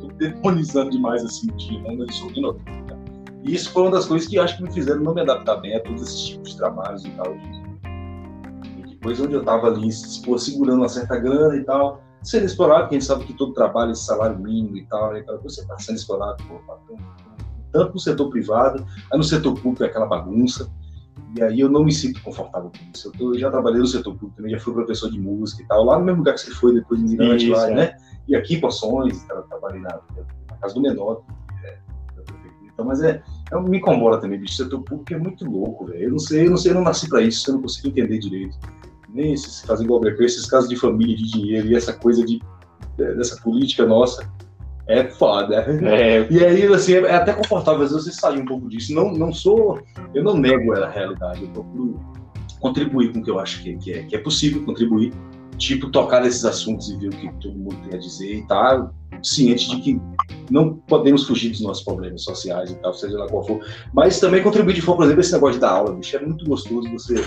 tô 0.00 0.08
demonizando 0.18 0.90
demais 0.90 1.24
assim 1.24 1.46
de 1.56 1.76
onda 1.86 2.04
de 2.06 2.14
sol 2.14 2.30
de 2.30 2.42
cara. 2.42 3.00
E 3.44 3.54
isso 3.54 3.70
foi 3.72 3.82
uma 3.82 3.92
das 3.92 4.06
coisas 4.06 4.28
que 4.28 4.36
eu 4.36 4.42
acho 4.42 4.56
que 4.56 4.62
me 4.64 4.72
fizeram 4.72 5.00
não 5.00 5.14
me 5.14 5.22
adaptar 5.22 5.56
bem 5.56 5.74
a 5.74 5.80
todos 5.80 6.02
esses 6.02 6.28
tipos 6.28 6.50
de 6.50 6.56
trabalhos 6.58 7.04
e 7.04 7.10
tal. 7.10 7.36
Depois 8.88 9.18
onde 9.20 9.34
eu 9.34 9.42
tava 9.42 9.68
ali, 9.68 9.88
pô, 10.24 10.36
segurando 10.36 10.78
uma 10.78 10.88
certa 10.88 11.16
grana 11.16 11.56
e 11.56 11.64
tal, 11.64 12.02
sendo 12.22 12.44
explorado, 12.46 12.82
porque 12.82 12.96
a 12.96 12.98
gente 12.98 13.06
sabe 13.08 13.24
que 13.24 13.32
todo 13.34 13.52
trabalho, 13.52 13.92
esse 13.92 14.04
salário 14.04 14.38
mínimo 14.38 14.76
e 14.76 14.86
tal, 14.86 15.12
né, 15.12 15.24
você 15.42 15.66
tá 15.66 15.78
sendo 15.78 15.96
explorado, 15.96 16.42
pô, 16.44 16.54
patrão. 16.66 16.96
tanto 17.72 17.94
no 17.94 18.00
setor 18.00 18.28
privado, 18.30 18.84
aí 19.12 19.16
no 19.18 19.24
setor 19.24 19.54
público 19.54 19.84
é 19.84 19.86
aquela 19.86 20.06
bagunça. 20.06 20.70
E 21.36 21.42
aí 21.42 21.60
eu 21.60 21.68
não 21.68 21.84
me 21.84 21.92
sinto 21.92 22.20
confortável 22.22 22.70
com 22.70 22.90
isso. 22.92 23.06
Eu, 23.08 23.12
tô- 23.12 23.34
eu 23.34 23.38
já 23.38 23.50
trabalhei 23.50 23.78
no 23.78 23.86
setor 23.86 24.14
público 24.14 24.34
também, 24.36 24.50
já 24.52 24.58
fui 24.58 24.74
professor 24.74 25.08
de 25.10 25.20
música 25.20 25.62
e 25.62 25.66
tal, 25.66 25.84
lá 25.84 25.98
no 25.98 26.04
mesmo 26.04 26.18
lugar 26.18 26.34
que 26.34 26.40
você 26.40 26.50
foi 26.50 26.74
depois 26.74 27.00
em 27.00 27.04
Mirante, 27.04 27.48
lá, 27.48 27.70
é. 27.70 27.74
né? 27.74 27.96
E 28.26 28.34
aqui 28.34 28.54
em 28.56 28.60
Poções, 28.60 29.22
trabalhei 29.48 29.80
na, 29.80 30.00
na 30.50 30.56
casa 30.56 30.74
do 30.74 30.80
menor. 30.80 31.22
é. 31.64 31.78
Então, 32.72 32.84
mas 32.84 33.00
é, 33.02 33.22
é, 33.52 33.60
me 33.60 33.78
incomoda 33.78 34.18
também, 34.20 34.40
bicho. 34.40 34.54
O 34.54 34.64
setor 34.64 34.82
público 34.82 35.12
é 35.14 35.18
muito 35.18 35.44
louco, 35.48 35.86
velho. 35.86 36.02
Eu 36.04 36.10
não 36.12 36.18
sei, 36.18 36.46
eu 36.46 36.50
não 36.50 36.56
sei, 36.56 36.70
eu 36.72 36.74
não 36.74 36.82
nasci 36.82 37.08
pra 37.08 37.20
isso, 37.22 37.48
eu 37.50 37.54
não 37.54 37.62
consigo 37.62 37.88
entender 37.88 38.18
direito. 38.18 38.56
Nem 39.12 39.32
esses 39.32 39.60
casos 39.62 39.84
igual 39.84 40.00
Becker, 40.00 40.24
esses 40.24 40.46
casos 40.46 40.68
de 40.68 40.76
família, 40.76 41.16
de 41.16 41.24
dinheiro 41.24 41.68
e 41.68 41.74
essa 41.74 41.92
coisa 41.92 42.24
de, 42.24 42.40
dessa 42.96 43.40
política 43.42 43.86
nossa. 43.86 44.28
É 44.86 45.04
foda. 45.04 45.56
É, 45.56 46.26
E 46.28 46.44
aí, 46.44 46.66
assim, 46.66 46.94
é 46.94 47.14
até 47.14 47.32
confortável 47.32 47.82
às 47.82 47.92
vezes 47.92 48.06
você 48.06 48.12
sair 48.12 48.40
um 48.40 48.44
pouco 48.44 48.68
disso. 48.68 48.92
Não, 48.92 49.12
não 49.12 49.32
sou. 49.32 49.80
Eu 50.12 50.24
não 50.24 50.36
nego 50.36 50.72
a 50.72 50.88
realidade. 50.88 51.42
Eu 51.42 51.48
procuro 51.50 52.00
contribuir 52.58 53.12
com 53.12 53.20
o 53.20 53.22
que 53.22 53.30
eu 53.30 53.38
acho 53.38 53.62
que, 53.62 53.76
que 53.76 53.92
é, 53.92 54.02
que 54.02 54.16
é 54.16 54.18
possível 54.18 54.64
contribuir. 54.64 55.12
Tipo, 55.58 55.90
tocar 55.90 56.22
nesses 56.22 56.44
assuntos 56.44 56.90
e 56.90 56.96
ver 56.96 57.08
o 57.08 57.10
que 57.10 57.30
todo 57.34 57.54
mundo 57.54 57.76
tem 57.84 57.98
a 57.98 58.00
dizer 58.00 58.36
e 58.36 58.46
tá 58.46 58.90
ciente 59.22 59.68
de 59.70 59.82
que 59.82 60.00
não 60.50 60.74
podemos 60.74 61.26
fugir 61.26 61.50
dos 61.50 61.60
nossos 61.60 61.84
problemas 61.84 62.24
sociais 62.24 62.70
e 62.70 62.74
tal, 62.76 62.94
seja 62.94 63.18
lá 63.18 63.28
qual 63.28 63.44
for. 63.44 63.60
Mas 63.92 64.18
também 64.18 64.42
contribuir 64.42 64.72
de 64.74 64.80
forma, 64.80 65.00
por 65.00 65.04
exemplo, 65.04 65.20
esse 65.20 65.32
negócio 65.32 65.60
dar 65.60 65.72
aula, 65.72 65.92
bicho. 65.92 66.16
É 66.16 66.20
muito 66.20 66.44
gostoso 66.46 66.90
você. 66.90 67.22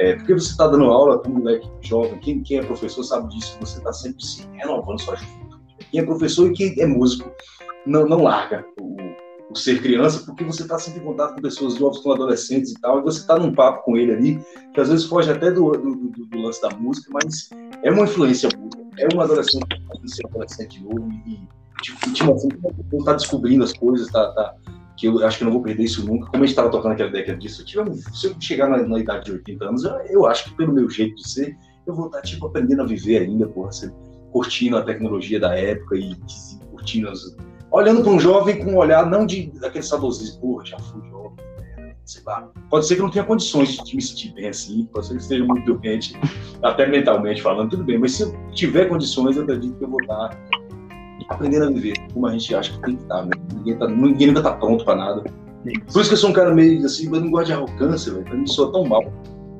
É, 0.00 0.16
porque 0.16 0.32
você 0.32 0.50
está 0.50 0.66
dando 0.66 0.84
aula 0.84 1.18
para 1.18 1.30
um 1.30 1.34
moleque 1.34 1.68
jovem, 1.82 2.18
quem, 2.20 2.42
quem 2.42 2.58
é 2.58 2.62
professor 2.62 3.04
sabe 3.04 3.28
disso, 3.28 3.56
você 3.60 3.76
está 3.78 3.92
sempre 3.92 4.24
se 4.24 4.46
renovando 4.54 4.98
sua 5.00 5.14
juventude. 5.16 5.60
Quem 5.90 6.00
é 6.00 6.04
professor 6.04 6.50
e 6.50 6.52
quem 6.54 6.80
é 6.80 6.86
músico 6.86 7.30
não, 7.86 8.06
não 8.06 8.22
larga 8.22 8.64
o, 8.80 8.96
o 9.50 9.54
ser 9.54 9.82
criança, 9.82 10.24
porque 10.24 10.42
você 10.42 10.62
está 10.62 10.78
sempre 10.78 11.00
em 11.00 11.04
contato 11.04 11.34
com 11.34 11.42
pessoas 11.42 11.74
jovens, 11.74 11.98
com 11.98 12.12
adolescentes 12.12 12.70
e 12.72 12.80
tal, 12.80 13.00
e 13.00 13.02
você 13.02 13.20
está 13.20 13.38
num 13.38 13.52
papo 13.52 13.84
com 13.84 13.96
ele 13.96 14.12
ali, 14.12 14.44
que 14.72 14.80
às 14.80 14.88
vezes 14.88 15.04
foge 15.04 15.30
até 15.30 15.50
do, 15.50 15.70
do, 15.72 15.94
do- 15.96 16.26
do 16.26 16.38
lance 16.38 16.62
da 16.62 16.70
música, 16.70 17.10
mas 17.12 17.50
é 17.82 17.90
uma 17.90 18.04
influência 18.04 18.48
boa. 18.56 18.70
É 18.98 19.06
um 19.14 19.20
adolescente 19.20 19.66
ser 20.06 20.26
adolescente 20.26 20.82
novo 20.82 21.10
e, 21.26 21.40
tipo, 21.82 22.12
tipo 22.12 22.32
assim, 22.32 22.48
está 22.92 23.12
descobrindo 23.14 23.64
as 23.64 23.72
coisas, 23.74 24.08
tá, 24.10 24.32
tá, 24.32 24.54
que 25.00 25.06
eu 25.06 25.26
acho 25.26 25.38
que 25.38 25.44
eu 25.44 25.46
não 25.46 25.52
vou 25.54 25.62
perder 25.62 25.84
isso 25.84 26.06
nunca. 26.06 26.26
Como 26.26 26.44
a 26.44 26.46
gente 26.46 26.50
estava 26.50 26.70
tocando 26.70 26.92
aquela 26.92 27.10
década 27.10 27.38
disso, 27.38 27.64
eu, 27.74 27.94
se 27.94 28.26
eu 28.26 28.34
chegar 28.38 28.68
na, 28.68 28.86
na 28.86 28.98
idade 28.98 29.24
de 29.24 29.32
80 29.32 29.64
anos, 29.64 29.84
eu, 29.84 29.92
eu 30.10 30.26
acho 30.26 30.44
que 30.44 30.54
pelo 30.54 30.74
meu 30.74 30.90
jeito 30.90 31.14
de 31.16 31.26
ser, 31.26 31.56
eu 31.86 31.94
vou 31.94 32.06
estar 32.06 32.20
tipo, 32.20 32.46
aprendendo 32.46 32.82
a 32.82 32.86
viver 32.86 33.22
ainda, 33.22 33.48
porra, 33.48 33.70
assim, 33.70 33.90
curtindo 34.30 34.76
a 34.76 34.82
tecnologia 34.82 35.40
da 35.40 35.56
época 35.56 35.96
e 35.96 36.14
curtindo 36.70 37.08
as, 37.08 37.34
olhando 37.72 38.02
para 38.02 38.12
um 38.12 38.20
jovem 38.20 38.62
com 38.62 38.72
um 38.72 38.76
olhar 38.76 39.08
não 39.08 39.24
de 39.24 39.50
daquele 39.58 39.84
saudosismo, 39.84 40.38
porra, 40.38 40.66
já 40.66 40.78
fui 40.78 41.00
jovem, 41.08 41.36
né, 41.78 41.94
sei 42.04 42.22
lá. 42.26 42.50
Pode 42.68 42.86
ser 42.86 42.96
que 42.96 43.00
eu 43.00 43.06
não 43.06 43.12
tenha 43.12 43.24
condições 43.24 43.78
de 43.78 43.96
me 43.96 44.02
sentir 44.02 44.34
bem 44.34 44.48
assim, 44.48 44.86
pode 44.92 45.06
ser 45.06 45.14
que 45.14 45.22
esteja 45.22 45.44
muito 45.44 45.74
doente, 45.74 46.14
até 46.62 46.86
mentalmente 46.86 47.40
falando, 47.40 47.70
tudo 47.70 47.84
bem, 47.84 47.96
mas 47.96 48.12
se 48.12 48.24
eu 48.24 48.36
tiver 48.52 48.86
condições, 48.86 49.38
eu 49.38 49.44
acredito 49.44 49.78
que 49.78 49.84
eu 49.84 49.88
vou 49.88 50.00
estar 50.02 50.28
aprendendo 51.30 51.66
a 51.66 51.70
viver, 51.70 51.94
como 52.12 52.26
a 52.26 52.32
gente 52.32 52.54
acha 52.54 52.72
que 52.72 52.80
tem 52.82 52.96
que 52.96 53.02
estar, 53.02 53.24
né? 53.24 53.30
Ninguém, 53.54 53.76
tá, 53.78 53.86
ninguém 53.88 54.26
nunca 54.28 54.42
tá 54.42 54.52
pronto 54.52 54.84
para 54.84 54.96
nada. 54.96 55.22
Por 55.92 56.00
isso 56.00 56.08
que 56.08 56.14
eu 56.14 56.18
sou 56.18 56.30
um 56.30 56.32
cara 56.32 56.54
meio 56.54 56.84
assim, 56.84 57.08
mas 57.08 57.20
não 57.22 57.30
gosto 57.30 57.46
de 57.46 57.52
arrogância, 57.52 58.12
velho. 58.12 58.24
Pra 58.24 58.34
mim, 58.34 58.46
sou 58.46 58.72
tão 58.72 58.84
mal. 58.84 59.02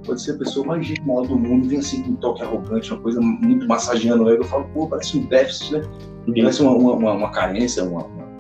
Pode 0.05 0.23
ser 0.23 0.33
a 0.33 0.39
pessoa 0.39 0.67
mais 0.67 0.85
genial 0.87 1.23
do 1.27 1.39
mundo, 1.39 1.69
vem 1.69 1.79
assim 1.79 2.03
com 2.03 2.11
um 2.13 2.17
toque 2.17 2.43
arrogante, 2.43 2.93
uma 2.93 3.01
coisa 3.03 3.21
muito 3.21 3.69
massageando 3.69 4.25
o 4.25 4.31
ego. 4.31 4.43
Eu 4.43 4.49
falo, 4.49 4.65
pô, 4.73 4.87
parece 4.89 5.19
um 5.19 5.27
déficit, 5.27 5.75
né? 5.75 5.83
Parece 6.27 6.63
uma, 6.63 6.73
uma, 6.73 6.93
uma, 6.95 7.13
uma 7.13 7.31
carência, 7.31 7.85
uma, 7.85 8.05
uma- 8.05 8.31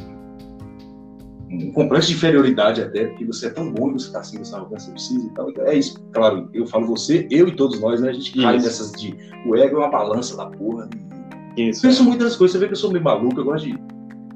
um 1.53 1.72
complexo 1.72 2.09
de 2.09 2.14
inferioridade 2.14 2.81
até, 2.81 3.09
porque 3.09 3.24
você 3.26 3.47
é 3.49 3.51
tão 3.51 3.72
bom 3.72 3.91
e 3.91 3.93
você 3.95 4.11
tá 4.12 4.20
assim, 4.20 4.39
essa 4.41 4.57
arrogância 4.57 4.93
precisa 4.93 5.26
e 5.26 5.31
tal. 5.31 5.51
Então, 5.51 5.64
é 5.66 5.74
isso. 5.74 6.01
Claro, 6.12 6.49
eu 6.55 6.66
falo 6.66 6.87
você, 6.87 7.26
eu 7.31 7.49
e 7.49 7.55
todos 7.57 7.81
nós, 7.81 8.01
né? 8.01 8.11
A 8.11 8.12
gente 8.12 8.33
cai 8.41 8.57
Isso. 8.57 8.66
nessas 8.66 8.93
de. 8.93 9.16
O 9.47 9.57
ego 9.57 9.76
é 9.76 9.78
uma 9.81 9.91
balança 9.91 10.37
da 10.37 10.47
porra. 10.47 10.89
E... 10.97 11.10
Isso. 11.57 11.83
Penso 11.83 12.05
muito 12.05 12.23
nessas 12.23 12.37
coisas, 12.39 12.53
você 12.53 12.59
vê 12.59 12.67
que 12.67 12.73
eu 12.73 12.77
sou 12.77 12.91
meio 12.93 13.03
maluco, 13.05 13.41
eu 13.41 13.45
gosto 13.45 13.67
de 13.67 13.79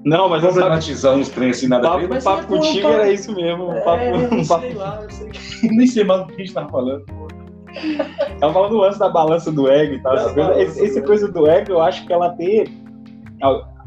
Não, 0.05 0.29
mas 0.29 0.43
eu 0.43 0.51
sabe, 0.51 0.61
problematizar 0.61 1.15
uns 1.17 1.29
trem 1.29 1.51
assim, 1.51 1.69
nada 1.69 1.89
a 1.89 1.97
ver. 1.97 2.03
papo, 2.03 2.15
Mas 2.15 2.25
papo 2.25 2.43
é, 2.43 2.47
contigo 2.59 2.83
papo- 2.83 2.95
era 2.95 3.11
isso 3.13 3.35
mesmo. 3.35 3.71
Um 3.71 3.81
papo, 3.83 4.03
É, 4.03 4.15
um 4.35 4.47
papo 4.47 4.61
sei 4.67 4.75
lá, 4.75 5.01
eu 5.03 5.11
sei 5.11 5.29
que- 5.31 5.69
nem 5.75 5.87
sei 5.87 6.05
mais 6.05 6.21
o 6.23 6.27
que 6.27 6.35
a 6.35 6.39
gente 6.39 6.53
tava 6.53 6.69
falando. 6.69 7.05
Ela 8.41 8.53
falando 8.53 8.71
do 8.71 8.77
lance 8.79 8.99
da 8.99 9.09
balança 9.09 9.51
do 9.51 9.69
ego 9.69 9.95
e 9.95 9.99
tal. 10.03 10.15
Essa 10.15 10.33
coisa, 10.33 10.49
balança 10.51 10.63
esse, 10.63 10.85
essa 10.85 11.03
coisa 11.03 11.29
do 11.33 11.47
ego, 11.47 11.73
eu 11.73 11.81
acho 11.83 12.07
que 12.07 12.13
ela 12.13 12.31
tem 12.31 12.65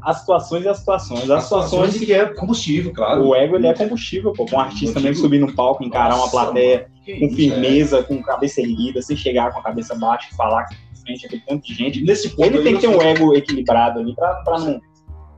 as 0.02 0.20
situações 0.20 0.64
e 0.66 0.70
as 0.70 0.78
situações. 0.80 1.30
As 1.30 1.44
situações 1.44 1.98
que 1.98 2.12
é 2.14 2.26
combustível, 2.26 2.92
claro. 2.94 3.26
O 3.28 3.36
ego 3.36 3.56
ele 3.56 3.68
é 3.68 3.74
combustível, 3.74 4.34
pô. 4.34 4.46
Um 4.52 4.60
artista 4.60 5.00
mesmo 5.00 5.22
subir 5.22 5.40
no 5.40 5.54
palco, 5.54 5.84
encarar 5.84 6.16
uma 6.16 6.18
Nossa, 6.26 6.32
plateia 6.32 6.88
Que 7.06 7.20
com 7.20 7.30
firmeza, 7.36 8.04
com 8.04 8.22
cabeça 8.22 8.62
erguida, 8.62 9.02
sem 9.02 9.16
chegar 9.16 9.52
com 9.54 9.60
a 9.60 9.64
cabeça 9.64 9.96
baixa 9.96 10.28
e 10.32 10.36
falar 10.36 10.66
em 10.72 10.87
frente 11.08 11.26
aquele 11.26 11.42
tanto 11.48 11.66
de 11.66 11.74
gente. 11.74 12.04
Nesse 12.04 12.30
ponto 12.30 12.46
Ele 12.46 12.64
tem 12.64 12.76
que 12.76 12.82
ter 12.82 12.88
um 12.88 13.02
ego 13.02 13.34
equilibrado 13.34 14.00
ali 14.00 14.14
pra, 14.16 14.36
pra 14.44 14.60
não. 14.60 14.82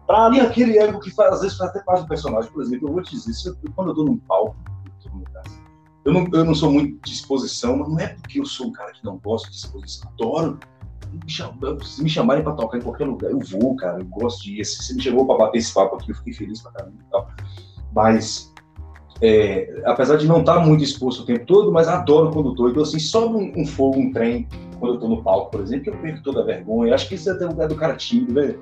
Pra 0.08 0.30
E 0.34 0.40
aquele 0.40 0.78
ego 0.78 1.00
que 1.00 1.12
faz, 1.12 1.34
às 1.34 1.42
vezes 1.42 1.58
faz 1.58 1.70
até 1.70 1.82
parte 1.84 2.02
do 2.02 2.08
personagem. 2.08 2.52
Por 2.52 2.64
exemplo, 2.64 2.90
eu 2.90 2.94
vou 2.94 3.04
te 3.04 3.12
dizer, 3.12 3.50
eu- 3.50 3.72
quando 3.76 3.90
eu 3.90 3.96
tô 3.96 4.04
num 4.04 4.18
palco, 4.18 4.56
eu 6.06 6.14
não, 6.14 6.28
eu 6.34 6.44
não 6.44 6.56
sou 6.56 6.72
muito 6.72 7.00
de 7.06 7.14
exposição, 7.14 7.78
mas 7.78 7.90
não 7.90 8.00
é 8.00 8.08
porque 8.08 8.40
eu 8.40 8.46
sou 8.46 8.68
um 8.68 8.72
cara 8.72 8.92
que 8.92 9.04
não 9.06 9.18
gosta 9.18 9.50
de 9.50 9.56
exposição. 9.56 10.10
Adoro. 10.10 10.60
Se 11.84 12.04
me 12.04 12.10
chamarem 12.10 12.44
pra 12.44 12.54
tocar 12.54 12.78
em 12.78 12.82
qualquer 12.82 13.06
lugar, 13.06 13.32
eu 13.32 13.40
vou, 13.40 13.76
cara. 13.76 14.00
Eu 14.00 14.06
gosto 14.06 14.44
de 14.44 14.60
ir. 14.60 14.66
Se 14.66 14.84
você 14.84 14.94
me 14.94 15.02
chamou 15.02 15.26
pra 15.26 15.38
bater 15.38 15.58
esse 15.60 15.74
papo 15.74 15.96
aqui, 15.96 16.12
eu 16.12 16.16
fiquei 16.16 16.34
feliz 16.34 16.62
pra 16.62 16.72
caramba 16.72 16.96
e 17.00 17.12
tal. 17.12 17.28
Mas, 17.94 18.54
é, 19.22 19.82
apesar 19.86 20.18
de 20.18 20.28
não 20.28 20.40
estar 20.40 20.60
muito 20.60 20.84
exposto 20.84 21.24
o 21.24 21.26
tempo 21.26 21.46
todo, 21.46 21.72
mas 21.72 21.88
adoro 21.88 22.32
quando 22.32 22.56
tô. 22.56 22.70
Então, 22.70 22.84
assim, 22.84 23.00
sobe 23.00 23.36
um, 23.36 23.62
um 23.62 23.66
fogo, 23.66 24.00
um 24.00 24.12
trem, 24.12 24.48
quando 24.80 24.96
eu 24.96 25.00
tô 25.00 25.08
no 25.08 25.22
palco, 25.24 25.52
por 25.52 25.62
exemplo, 25.62 25.84
que 25.84 25.90
eu 25.90 25.98
perco 25.98 26.24
toda 26.24 26.42
a 26.42 26.46
vergonha. 26.46 26.96
Acho 26.96 27.08
que 27.08 27.16
isso 27.16 27.30
é 27.30 27.34
até 27.34 27.46
o 27.46 27.50
lugar 27.50 27.68
do 27.68 27.76
cara 27.76 27.96
tímido, 27.96 28.34
velho. 28.34 28.60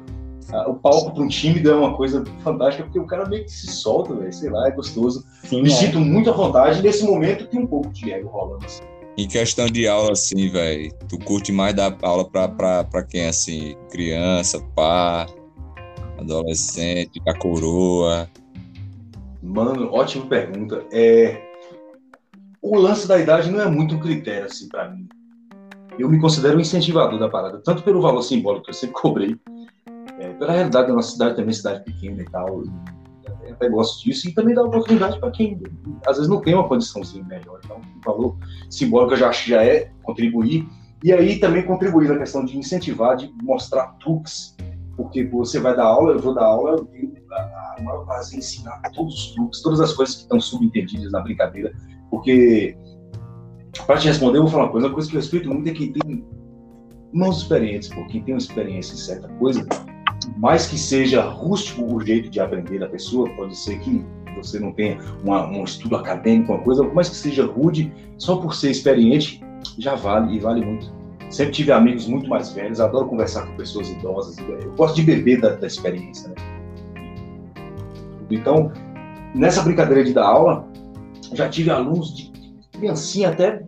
Ah, 0.52 0.70
O 0.70 0.76
palco 0.76 1.12
para 1.14 1.24
um 1.24 1.28
tímido 1.28 1.70
é 1.70 1.76
uma 1.76 1.96
coisa 1.96 2.24
fantástica, 2.44 2.84
porque 2.86 3.00
o 3.00 3.06
cara 3.06 3.28
meio 3.28 3.44
que 3.44 3.52
se 3.52 3.68
solta, 3.68 4.16
velho. 4.16 4.32
Sei 4.34 4.50
lá, 4.50 4.68
é 4.68 4.72
gostoso. 4.72 5.26
sim, 5.44 5.62
Me 5.62 5.70
é. 5.70 5.74
sinto 5.74 6.00
muito 6.00 6.30
à 6.30 6.34
vontade. 6.34 6.82
Nesse 6.82 7.04
momento 7.06 7.48
tem 7.48 7.60
um 7.62 7.68
pouco 7.68 7.90
de 7.90 8.12
ego 8.12 8.30
rolando. 8.30 8.66
Assim. 8.66 8.82
Em 9.18 9.28
questão 9.28 9.66
de 9.66 9.88
aula, 9.88 10.12
assim, 10.12 10.48
velho, 10.50 10.94
tu 11.10 11.18
curte 11.20 11.52
mais 11.52 11.74
dar 11.74 11.98
aula 12.02 12.24
pra, 12.30 12.48
pra, 12.48 12.84
pra 12.84 13.04
quem, 13.04 13.28
assim, 13.28 13.76
criança, 13.90 14.62
pá, 14.76 15.26
adolescente, 16.20 17.20
pra 17.24 17.38
coroa? 17.38 18.30
Mano, 19.42 19.92
ótima 19.92 20.26
pergunta. 20.28 20.86
É... 20.92 21.42
O 22.62 22.78
lance 22.78 23.08
da 23.08 23.20
idade 23.20 23.50
não 23.52 23.62
é 23.62 23.70
muito 23.70 23.96
um 23.96 24.00
critério, 24.00 24.46
assim, 24.46 24.68
para 24.68 24.90
mim. 24.90 25.08
Eu 25.98 26.10
me 26.10 26.20
considero 26.20 26.58
um 26.58 26.62
incentivador 26.62 27.20
da 27.20 27.28
parada, 27.28 27.60
tanto 27.64 27.82
pelo 27.84 28.02
valor 28.02 28.22
simbólico 28.22 28.66
que 28.66 28.70
eu 28.70 28.76
sempre 28.76 28.96
cobrei, 28.96 29.36
é, 30.20 30.30
pela 30.34 30.54
realidade 30.54 30.88
da 30.88 30.94
nossa 30.94 31.12
cidade, 31.12 31.36
também 31.36 31.54
cidade 31.54 31.84
pequena 31.84 32.22
e 32.22 32.26
tal. 32.26 32.64
Eu 33.44 33.54
até 33.54 33.70
gosto 33.70 34.04
disso, 34.04 34.28
e 34.28 34.34
também 34.34 34.54
dá 34.54 34.64
oportunidade 34.64 35.20
para 35.20 35.32
quem, 35.32 35.60
às 36.06 36.18
vezes, 36.18 36.30
não 36.30 36.42
tem 36.42 36.54
uma 36.54 36.68
condiçãozinha 36.68 37.24
melhor. 37.24 37.60
Então, 37.64 37.78
o 37.78 38.06
valor 38.06 38.38
simbólico 38.70 39.16
já 39.16 39.32
já 39.32 39.64
é 39.64 39.92
contribuir. 40.04 40.68
E 41.04 41.14
aí 41.14 41.40
também 41.40 41.64
contribuir 41.64 42.10
na 42.10 42.18
questão 42.18 42.44
de 42.44 42.58
incentivar, 42.58 43.16
de 43.16 43.32
mostrar 43.42 43.88
truques. 44.00 44.56
Porque 44.96 45.24
você 45.26 45.60
vai 45.60 45.76
dar 45.76 45.86
aula, 45.86 46.14
eu 46.14 46.20
vou 46.20 46.34
dar 46.34 46.46
aula, 46.46 46.88
a, 47.32 47.76
a 47.78 47.82
maior 47.84 48.06
prazer 48.06 48.36
em 48.36 48.40
ensinar 48.40 48.82
todos 48.96 49.14
os 49.14 49.36
truques, 49.36 49.62
todas 49.62 49.80
as 49.80 49.94
coisas 49.94 50.16
que 50.16 50.22
estão 50.24 50.40
subentendidas 50.40 51.12
na 51.12 51.22
brincadeira. 51.22 51.72
Porque, 52.10 52.76
para 53.86 53.98
te 53.98 54.08
responder, 54.08 54.38
eu 54.38 54.44
vou 54.44 54.52
falar 54.52 54.64
uma 54.66 54.72
coisa. 54.72 54.88
Uma 54.88 54.94
coisa 54.94 55.10
que 55.10 55.16
eu 55.16 55.22
respeito 55.22 55.50
muito 55.50 55.70
é 55.70 55.74
que 55.74 55.88
tem 55.88 56.26
mãos 57.14 57.38
experientes, 57.42 57.90
pô. 57.90 58.06
Quem 58.08 58.22
tem 58.24 58.34
uma 58.34 58.40
experiência 58.40 58.94
em 58.94 58.98
certa 58.98 59.28
coisa, 59.28 59.66
mais 60.38 60.68
que 60.68 60.78
seja 60.78 61.22
rústico 61.24 61.84
o 61.94 62.06
jeito 62.06 62.30
de 62.30 62.40
aprender 62.40 62.80
da 62.80 62.88
pessoa, 62.88 63.30
pode 63.36 63.56
ser 63.58 63.80
que 63.80 64.06
você 64.36 64.60
não 64.60 64.72
tenha 64.72 65.00
uma- 65.24 65.48
um 65.48 65.64
estudo 65.64 65.96
acadêmico, 65.96 66.54
uma 66.54 66.62
coisa, 66.62 66.84
mais 66.84 67.10
que 67.10 67.16
seja 67.16 67.46
rude, 67.46 67.92
só 68.18 68.38
por 68.38 68.54
ser 68.54 68.72
experiente, 68.72 69.42
já 69.78 69.96
vale 69.96 70.36
e 70.36 70.40
vale 70.40 70.64
muito. 70.64 70.96
Sempre 71.30 71.54
tive 71.54 71.72
amigos 71.72 72.08
muito 72.08 72.30
mais 72.30 72.52
velhos, 72.52 72.80
adoro 72.80 73.08
conversar 73.08 73.46
com 73.48 73.56
pessoas 73.58 73.90
idosas, 73.90 74.38
eu 74.38 74.72
gosto 74.78 74.96
de 74.96 75.02
beber 75.02 75.42
da, 75.42 75.56
da 75.56 75.68
experiência, 75.68 76.30
né? 76.30 76.36
Então, 78.30 78.72
nessa 79.34 79.62
brincadeira 79.62 80.04
de 80.04 80.14
dar 80.14 80.26
aula, 80.26 80.68
já 81.34 81.50
tive 81.50 81.70
alunos 81.70 82.16
de 82.16 82.32
criancinha 82.72 83.30
até 83.30 83.64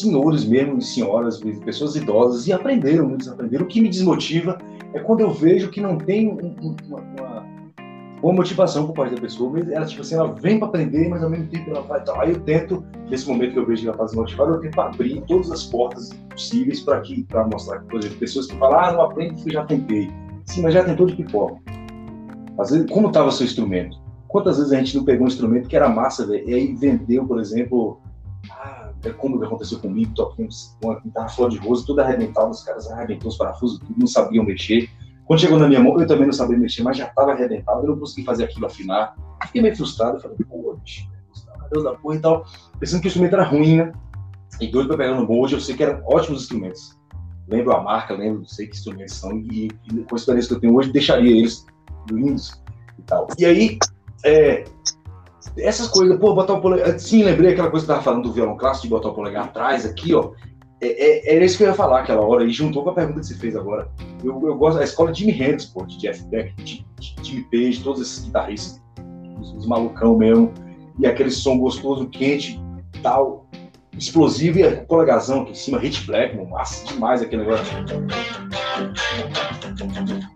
senhores 0.00 0.44
mesmo, 0.44 0.80
senhoras, 0.80 1.40
pessoas 1.64 1.96
idosas, 1.96 2.46
e 2.46 2.52
aprenderam, 2.52 3.08
muitos 3.08 3.28
aprenderam. 3.28 3.64
O 3.64 3.68
que 3.68 3.80
me 3.80 3.88
desmotiva 3.88 4.58
é 4.94 4.98
quando 4.98 5.20
eu 5.20 5.30
vejo 5.30 5.70
que 5.70 5.80
não 5.80 5.96
tem 5.98 6.28
um- 6.28 6.54
um- 6.62 6.76
uma, 6.88 7.46
uma, 8.22 8.32
motivação 8.32 8.86
por 8.86 8.94
parte 8.94 9.14
da 9.14 9.20
pessoa, 9.20 9.58
ela, 9.70 9.86
tipo 9.86 10.00
assim, 10.02 10.14
ela 10.14 10.32
vem 10.32 10.58
para 10.58 10.68
aprender, 10.68 11.08
mas 11.08 11.22
ao 11.22 11.30
mesmo 11.30 11.46
tempo 11.46 11.70
ela 11.70 11.82
vai 11.82 12.02
tal. 12.02 12.20
Aí 12.20 12.30
eu 12.30 12.40
tento, 12.40 12.84
nesse 13.08 13.28
momento 13.28 13.52
que 13.52 13.58
eu 13.58 13.66
vejo 13.66 13.82
que 13.82 13.88
ela 13.88 13.94
está 13.94 14.04
desmotivada, 14.06 14.52
eu 14.52 14.60
tento 14.60 14.80
abrir 14.80 15.20
todas 15.22 15.50
as 15.50 15.64
portas 15.64 16.10
possíveis 16.30 16.80
para 16.80 17.00
que, 17.00 17.24
para 17.24 17.46
mostrar, 17.46 17.80
por 17.82 18.00
exemplo, 18.00 18.18
pessoas 18.18 18.46
que 18.46 18.56
falam, 18.56 18.78
ah, 18.80 18.92
não 18.92 19.02
aprende 19.02 19.34
porque 19.34 19.52
já 19.52 19.64
tentei. 19.64 20.10
Sim, 20.46 20.62
mas 20.62 20.74
já 20.74 20.82
tentou 20.82 21.06
de 21.06 21.24
forma? 21.30 21.58
Às 22.58 22.70
vezes, 22.70 22.90
como 22.90 23.08
estava 23.08 23.30
seu 23.30 23.46
instrumento? 23.46 23.96
Quantas 24.26 24.58
vezes 24.58 24.72
a 24.72 24.76
gente 24.78 24.96
não 24.96 25.04
pegou 25.04 25.24
um 25.24 25.28
instrumento 25.28 25.68
que 25.68 25.76
era 25.76 25.88
massa, 25.88 26.26
velho, 26.26 26.48
e 26.48 26.54
aí 26.54 26.74
vendeu, 26.74 27.24
por 27.26 27.38
exemplo, 27.38 28.00
ah, 28.50 28.87
é 29.08 29.12
como 29.12 29.42
aconteceu 29.42 29.78
comigo, 29.78 30.12
toquei 30.14 30.48
uma 30.82 31.00
guitarra 31.00 31.28
flor 31.28 31.50
de 31.50 31.58
rosa, 31.58 31.84
toda 31.86 32.04
arrebentada, 32.04 32.50
os 32.50 32.62
caras 32.62 32.90
arrebentou 32.90 33.28
os 33.28 33.36
parafusos, 33.36 33.78
tudo, 33.78 33.94
não 33.96 34.06
sabiam 34.06 34.44
mexer. 34.44 34.88
Quando 35.24 35.40
chegou 35.40 35.58
na 35.58 35.68
minha 35.68 35.80
mão, 35.80 36.00
eu 36.00 36.06
também 36.06 36.26
não 36.26 36.32
sabia 36.32 36.56
mexer, 36.56 36.82
mas 36.82 36.96
já 36.96 37.06
estava 37.06 37.32
arrebentado, 37.32 37.82
eu 37.82 37.90
não 37.90 37.98
consegui 37.98 38.24
fazer 38.24 38.44
aquilo 38.44 38.66
afinar. 38.66 39.14
Fiquei 39.44 39.60
meio 39.60 39.76
frustrado, 39.76 40.20
falei, 40.20 40.36
pô, 40.48 40.78
bicho, 40.82 41.06
meu 41.60 41.68
Deus 41.70 41.84
da 41.84 41.94
porra 41.94 42.16
e 42.16 42.20
tal. 42.20 42.46
Pensando 42.80 43.00
que 43.00 43.06
o 43.06 43.10
instrumento 43.10 43.34
era 43.34 43.44
ruim, 43.44 43.76
né? 43.76 43.92
E 44.60 44.66
doido 44.68 44.88
pra 44.88 44.96
pegar 44.96 45.14
no 45.14 45.26
bom, 45.26 45.40
hoje 45.40 45.54
eu 45.54 45.60
sei 45.60 45.76
que 45.76 45.82
eram 45.82 46.02
ótimos 46.06 46.42
instrumentos. 46.42 46.98
Lembro 47.46 47.74
a 47.74 47.82
marca, 47.82 48.14
lembro, 48.14 48.46
sei 48.46 48.66
que 48.66 48.76
instrumentos 48.76 49.14
são, 49.14 49.38
e, 49.38 49.68
e 49.84 50.04
com 50.04 50.14
a 50.14 50.18
experiência 50.18 50.48
que 50.48 50.54
eu 50.54 50.60
tenho 50.60 50.74
hoje, 50.74 50.92
deixaria 50.92 51.36
eles 51.36 51.64
lindos 52.10 52.62
e 52.98 53.02
tal. 53.02 53.26
E 53.38 53.44
aí, 53.44 53.78
é, 54.24 54.64
essas 55.56 55.88
coisas, 55.88 56.18
pô, 56.18 56.34
botar 56.34 56.54
o 56.54 56.60
polegar. 56.60 56.98
Sim, 56.98 57.22
lembrei 57.22 57.52
aquela 57.52 57.70
coisa 57.70 57.86
que 57.86 57.90
eu 57.90 57.94
tava 57.94 58.04
falando 58.04 58.24
do 58.24 58.32
violão 58.32 58.56
clássico, 58.56 58.86
de 58.86 58.90
botar 58.90 59.08
o 59.08 59.14
polegar 59.14 59.44
atrás 59.44 59.84
aqui, 59.86 60.14
ó. 60.14 60.32
É, 60.80 60.86
é, 60.86 61.36
era 61.36 61.44
isso 61.44 61.56
que 61.56 61.64
eu 61.64 61.68
ia 61.68 61.74
falar 61.74 62.00
aquela 62.00 62.22
hora, 62.22 62.44
e 62.44 62.50
juntou 62.50 62.84
com 62.84 62.90
a 62.90 62.94
pergunta 62.94 63.20
que 63.20 63.26
você 63.26 63.34
fez 63.34 63.56
agora. 63.56 63.90
Eu, 64.22 64.40
eu 64.46 64.56
gosto 64.56 64.78
da 64.78 64.84
escola 64.84 65.10
de 65.10 65.20
Jimi 65.20 65.32
Hendrix, 65.32 65.64
pô, 65.66 65.84
de 65.84 65.98
Jeff 65.98 66.24
Beck, 66.26 66.54
de, 66.62 66.86
de 67.00 67.16
Jimmy 67.22 67.44
Page, 67.50 67.82
todos 67.82 68.00
esses 68.00 68.24
guitarristas, 68.24 68.80
os, 69.40 69.52
os 69.54 69.66
malucão 69.66 70.16
mesmo, 70.16 70.52
e 70.98 71.06
aquele 71.06 71.30
som 71.30 71.58
gostoso, 71.58 72.08
quente, 72.08 72.60
tal, 73.02 73.46
explosivo, 73.96 74.58
e 74.58 74.62
a 74.62 74.84
polegarzão 74.84 75.42
aqui 75.42 75.50
em 75.50 75.56
cima, 75.56 75.78
Hit 75.78 76.06
Black, 76.06 76.36
mano, 76.36 76.50
massa 76.50 76.86
demais 76.86 77.22
aquele 77.22 77.42
negócio. 77.42 77.64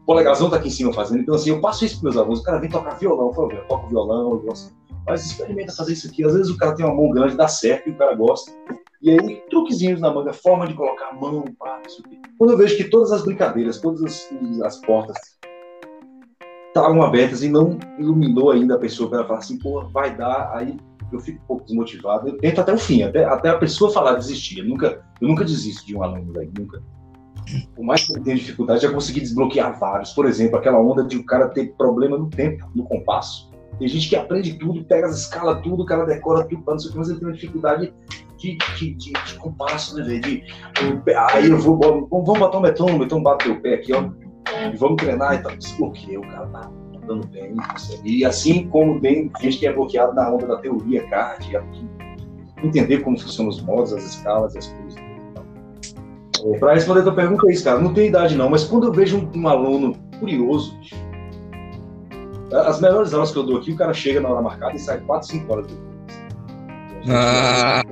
O 0.02 0.06
polegarzão 0.06 0.50
tá 0.50 0.56
aqui 0.56 0.66
em 0.68 0.72
cima 0.72 0.92
fazendo, 0.92 1.20
então 1.20 1.36
assim, 1.36 1.50
eu 1.50 1.60
passo 1.60 1.84
isso 1.84 2.00
pros 2.00 2.14
meus 2.14 2.16
alunos, 2.16 2.40
o 2.40 2.42
cara 2.42 2.58
vem 2.58 2.68
tocar 2.68 2.98
violão, 2.98 3.28
eu 3.28 3.32
falo, 3.32 3.52
eu 3.52 3.64
toco 3.68 3.88
violão, 3.88 4.32
eu 4.32 4.40
gosto. 4.40 4.74
Mas 5.06 5.26
experimenta 5.26 5.72
fazer 5.72 5.92
isso 5.94 6.08
aqui. 6.08 6.24
Às 6.24 6.34
vezes 6.34 6.50
o 6.50 6.56
cara 6.56 6.74
tem 6.74 6.84
uma 6.84 6.94
mão 6.94 7.10
grande, 7.10 7.36
dá 7.36 7.48
certo 7.48 7.88
e 7.88 7.92
o 7.92 7.96
cara 7.96 8.14
gosta. 8.14 8.52
E 9.00 9.10
aí, 9.10 9.42
truquezinhos 9.50 10.00
na 10.00 10.12
manga, 10.12 10.32
forma 10.32 10.66
de 10.66 10.74
colocar 10.74 11.08
a 11.08 11.14
mão, 11.14 11.44
pá, 11.58 11.82
isso 11.86 12.02
aqui. 12.06 12.20
Quando 12.38 12.50
eu 12.50 12.56
vejo 12.56 12.76
que 12.76 12.84
todas 12.84 13.10
as 13.10 13.22
brincadeiras, 13.22 13.80
todas 13.80 14.02
as, 14.04 14.30
as 14.64 14.76
portas 14.80 15.16
estavam 16.68 17.02
abertas 17.02 17.42
e 17.42 17.48
não 17.48 17.78
iluminou 17.98 18.50
ainda 18.50 18.76
a 18.76 18.78
pessoa 18.78 19.10
para 19.10 19.24
falar 19.24 19.40
assim, 19.40 19.58
pô, 19.58 19.88
vai 19.88 20.16
dar, 20.16 20.52
aí 20.54 20.76
eu 21.12 21.20
fico 21.20 21.42
um 21.42 21.46
pouco 21.46 21.64
desmotivado. 21.64 22.28
Eu 22.28 22.38
tento 22.38 22.60
até 22.60 22.72
o 22.72 22.78
fim, 22.78 23.02
até, 23.02 23.24
até 23.24 23.50
a 23.50 23.58
pessoa 23.58 23.92
falar 23.92 24.14
desistir. 24.14 24.60
Eu 24.60 24.66
nunca, 24.66 25.04
eu 25.20 25.28
nunca 25.28 25.44
desisto 25.44 25.86
de 25.86 25.96
um 25.96 26.02
aluno, 26.02 26.32
velho, 26.32 26.52
nunca. 26.56 26.82
Por 27.74 27.84
mais 27.84 28.06
que 28.06 28.16
eu 28.16 28.22
tenha 28.22 28.36
dificuldade, 28.36 28.82
já 28.82 28.92
consegui 28.92 29.20
desbloquear 29.20 29.78
vários. 29.78 30.12
Por 30.12 30.26
exemplo, 30.26 30.56
aquela 30.56 30.80
onda 30.80 31.04
de 31.04 31.16
o 31.16 31.26
cara 31.26 31.48
ter 31.48 31.74
problema 31.74 32.16
no 32.16 32.30
tempo, 32.30 32.70
no 32.74 32.84
compasso. 32.84 33.51
Tem 33.78 33.88
gente 33.88 34.08
que 34.08 34.16
aprende 34.16 34.54
tudo, 34.58 34.84
pega 34.84 35.06
as 35.06 35.18
escalas, 35.18 35.60
tudo, 35.62 35.82
o 35.82 35.86
cara 35.86 36.04
decora 36.04 36.44
tudo, 36.46 36.62
não 36.66 36.78
sei 36.78 36.90
o 36.90 36.92
que, 36.92 36.98
mas 36.98 37.08
ele 37.08 37.18
tem 37.18 37.28
uma 37.28 37.34
dificuldade 37.34 37.94
de, 38.38 38.56
de, 38.78 38.94
de, 38.94 39.12
de 39.12 39.34
compasso, 39.38 39.96
né, 39.96 40.04
velho? 40.04 40.20
De- 40.20 40.44
eu- 41.06 41.18
Aí 41.32 41.48
eu 41.48 41.58
vou, 41.58 41.78
vamos, 41.78 42.38
botar 42.38 42.58
um 42.58 42.62
metrônomo, 42.62 43.04
então 43.04 43.22
bate 43.22 43.48
o 43.48 43.60
pé 43.60 43.74
aqui, 43.74 43.92
ó, 43.92 44.04
e 44.72 44.76
vamos 44.76 44.96
treinar 44.96 45.34
e 45.34 45.38
tal. 45.42 45.56
Desbloqueei, 45.56 46.18
o 46.18 46.22
cara 46.22 46.46
tá 46.48 46.70
andando 47.02 47.26
bem. 47.28 47.54
E 48.04 48.24
assim 48.24 48.68
como 48.68 49.00
tem 49.00 49.30
gente 49.40 49.58
que 49.58 49.66
é 49.66 49.72
bloqueado 49.72 50.14
na 50.14 50.30
onda 50.30 50.46
da 50.46 50.56
teoria, 50.58 51.06
card, 51.08 51.50
entender 52.62 52.98
como 52.98 53.18
funcionam 53.18 53.50
os 53.50 53.60
modos, 53.62 53.92
as 53.92 54.04
escalas, 54.04 54.54
as 54.56 54.66
coisas. 54.68 54.94
e. 54.96 56.52
É, 56.54 56.58
Para 56.58 56.74
responder 56.74 57.00
a 57.00 57.04
tua 57.04 57.14
pergunta, 57.14 57.48
é 57.48 57.52
isso, 57.52 57.64
cara. 57.64 57.80
Não 57.80 57.92
tem 57.94 58.08
idade, 58.08 58.36
não, 58.36 58.48
mas 58.50 58.64
quando 58.64 58.84
eu 58.86 58.92
vejo 58.92 59.18
um, 59.18 59.40
um 59.40 59.48
aluno 59.48 59.94
curioso, 60.18 60.76
bicho, 60.78 60.94
as 62.52 62.80
melhores 62.80 63.14
aulas 63.14 63.30
que 63.30 63.38
eu 63.38 63.44
dou 63.44 63.58
aqui, 63.58 63.72
o 63.72 63.76
cara 63.76 63.94
chega 63.94 64.20
na 64.20 64.28
hora 64.28 64.42
marcada 64.42 64.76
e 64.76 64.78
sai 64.78 65.00
4, 65.00 65.28
5 65.28 65.52
horas 65.52 65.66
depois. 65.66 65.92
Ah, 67.08 67.82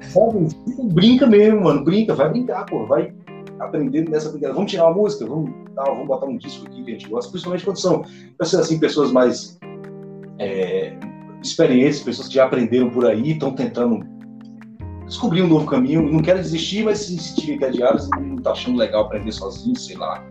Sabe? 0.00 0.48
Brinca 0.92 1.26
mesmo, 1.26 1.62
mano. 1.62 1.84
Brinca, 1.84 2.14
vai 2.14 2.30
brincar, 2.30 2.64
pô. 2.66 2.86
Vai 2.86 3.12
aprender 3.60 4.08
nessa 4.08 4.30
brincadeira. 4.30 4.54
Vamos 4.54 4.70
tirar 4.70 4.86
uma 4.86 4.94
música, 4.94 5.26
vamos, 5.26 5.50
tal, 5.74 5.86
vamos 5.86 6.06
botar 6.06 6.26
um 6.26 6.36
disco 6.38 6.66
aqui 6.66 6.82
que 6.82 6.90
a 6.90 6.94
gente 6.94 7.08
gosta, 7.08 7.30
principalmente 7.30 7.64
quando 7.64 7.78
são 7.78 8.04
assim, 8.40 8.78
pessoas 8.78 9.12
mais 9.12 9.58
é, 10.38 10.96
experientes, 11.42 12.00
pessoas 12.00 12.28
que 12.28 12.34
já 12.34 12.44
aprenderam 12.44 12.90
por 12.90 13.06
aí, 13.06 13.32
estão 13.32 13.52
tentando 13.52 14.04
descobrir 15.06 15.42
um 15.42 15.48
novo 15.48 15.66
caminho, 15.66 16.10
não 16.10 16.22
querem 16.22 16.40
desistir, 16.40 16.84
mas 16.84 16.98
se 16.98 17.18
sentirem 17.18 17.56
entediados 17.56 18.08
não 18.10 18.36
tá 18.36 18.52
achando 18.52 18.78
legal 18.78 19.04
aprender 19.04 19.32
sozinho, 19.32 19.78
sei 19.78 19.96
lá. 19.96 20.24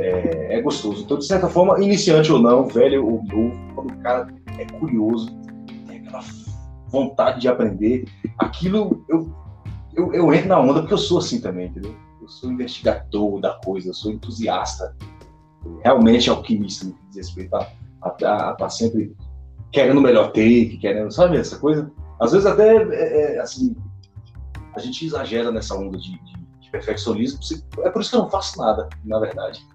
É, 0.00 0.58
é 0.58 0.62
gostoso. 0.62 1.02
Então, 1.02 1.18
de 1.18 1.26
certa 1.26 1.48
forma, 1.48 1.82
iniciante 1.82 2.32
ou 2.32 2.40
não, 2.40 2.66
velho 2.66 3.06
ou 3.06 3.22
novo, 3.24 3.74
quando 3.74 3.92
o 3.92 3.98
cara 3.98 4.28
é 4.58 4.64
curioso, 4.64 5.30
tem 5.86 5.98
aquela 5.98 6.20
vontade 6.88 7.40
de 7.40 7.48
aprender. 7.48 8.06
Aquilo, 8.38 9.04
eu, 9.08 9.32
eu, 9.94 10.14
eu 10.14 10.34
entro 10.34 10.48
na 10.48 10.60
onda 10.60 10.80
porque 10.80 10.94
eu 10.94 10.98
sou 10.98 11.18
assim 11.18 11.40
também, 11.40 11.66
entendeu? 11.66 11.94
Eu 12.20 12.28
sou 12.28 12.50
investigador 12.50 13.40
da 13.40 13.54
coisa, 13.64 13.88
eu 13.88 13.94
sou 13.94 14.12
entusiasta. 14.12 14.96
Realmente 15.82 16.30
alquimista 16.30 16.86
no 16.86 16.92
que 16.92 17.06
diz 17.08 17.16
respeito 17.28 17.54
a 17.54 17.68
estar 18.08 18.54
tá 18.54 18.68
sempre 18.68 19.14
querendo 19.72 20.00
melhor 20.00 20.28
take, 20.28 20.78
querendo, 20.78 21.10
sabe 21.12 21.36
essa 21.36 21.58
coisa? 21.58 21.90
Às 22.18 22.32
vezes 22.32 22.46
até, 22.46 22.76
é, 22.76 23.34
é, 23.34 23.40
assim, 23.40 23.76
a 24.74 24.80
gente 24.80 25.04
exagera 25.04 25.50
nessa 25.50 25.74
onda 25.74 25.96
de, 25.98 26.10
de, 26.10 26.34
de, 26.60 26.70
perfeccionismo. 26.70 27.40
É 27.82 27.90
por 27.90 28.02
isso 28.02 28.10
que 28.10 28.16
eu 28.16 28.20
não 28.20 28.30
faço 28.30 28.58
nada, 28.58 28.88
na 29.04 29.18
verdade. 29.18 29.66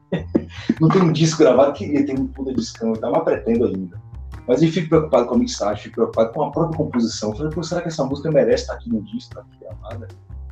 Não 0.80 0.90
tenho 0.90 1.06
um 1.06 1.12
disco 1.12 1.40
gravado, 1.44 1.74
queria 1.74 2.06
ter 2.06 2.18
um 2.18 2.28
puta 2.28 2.54
discão 2.54 2.94
e 2.94 3.00
tal, 3.00 3.12
mas 3.12 3.24
pretendo 3.24 3.66
ainda. 3.66 4.02
Mas 4.48 4.62
eu 4.62 4.72
fico 4.72 4.90
preocupado 4.90 5.28
com 5.28 5.36
a 5.36 5.38
mixagem, 5.40 5.84
fico 5.84 5.96
preocupado 5.96 6.32
com 6.34 6.44
a 6.44 6.52
própria 6.52 6.78
composição. 6.78 7.32
Eu 7.32 7.36
falei, 7.36 7.52
pô, 7.52 7.64
será 7.64 7.82
que 7.82 7.88
essa 7.88 8.04
música 8.04 8.32
merece 8.32 8.64
estar 8.64 8.74
aqui 8.74 8.90
no 8.90 9.02
disco, 9.02 9.18
estar 9.18 9.42
aqui 9.42 9.58
gravada? 9.60 10.08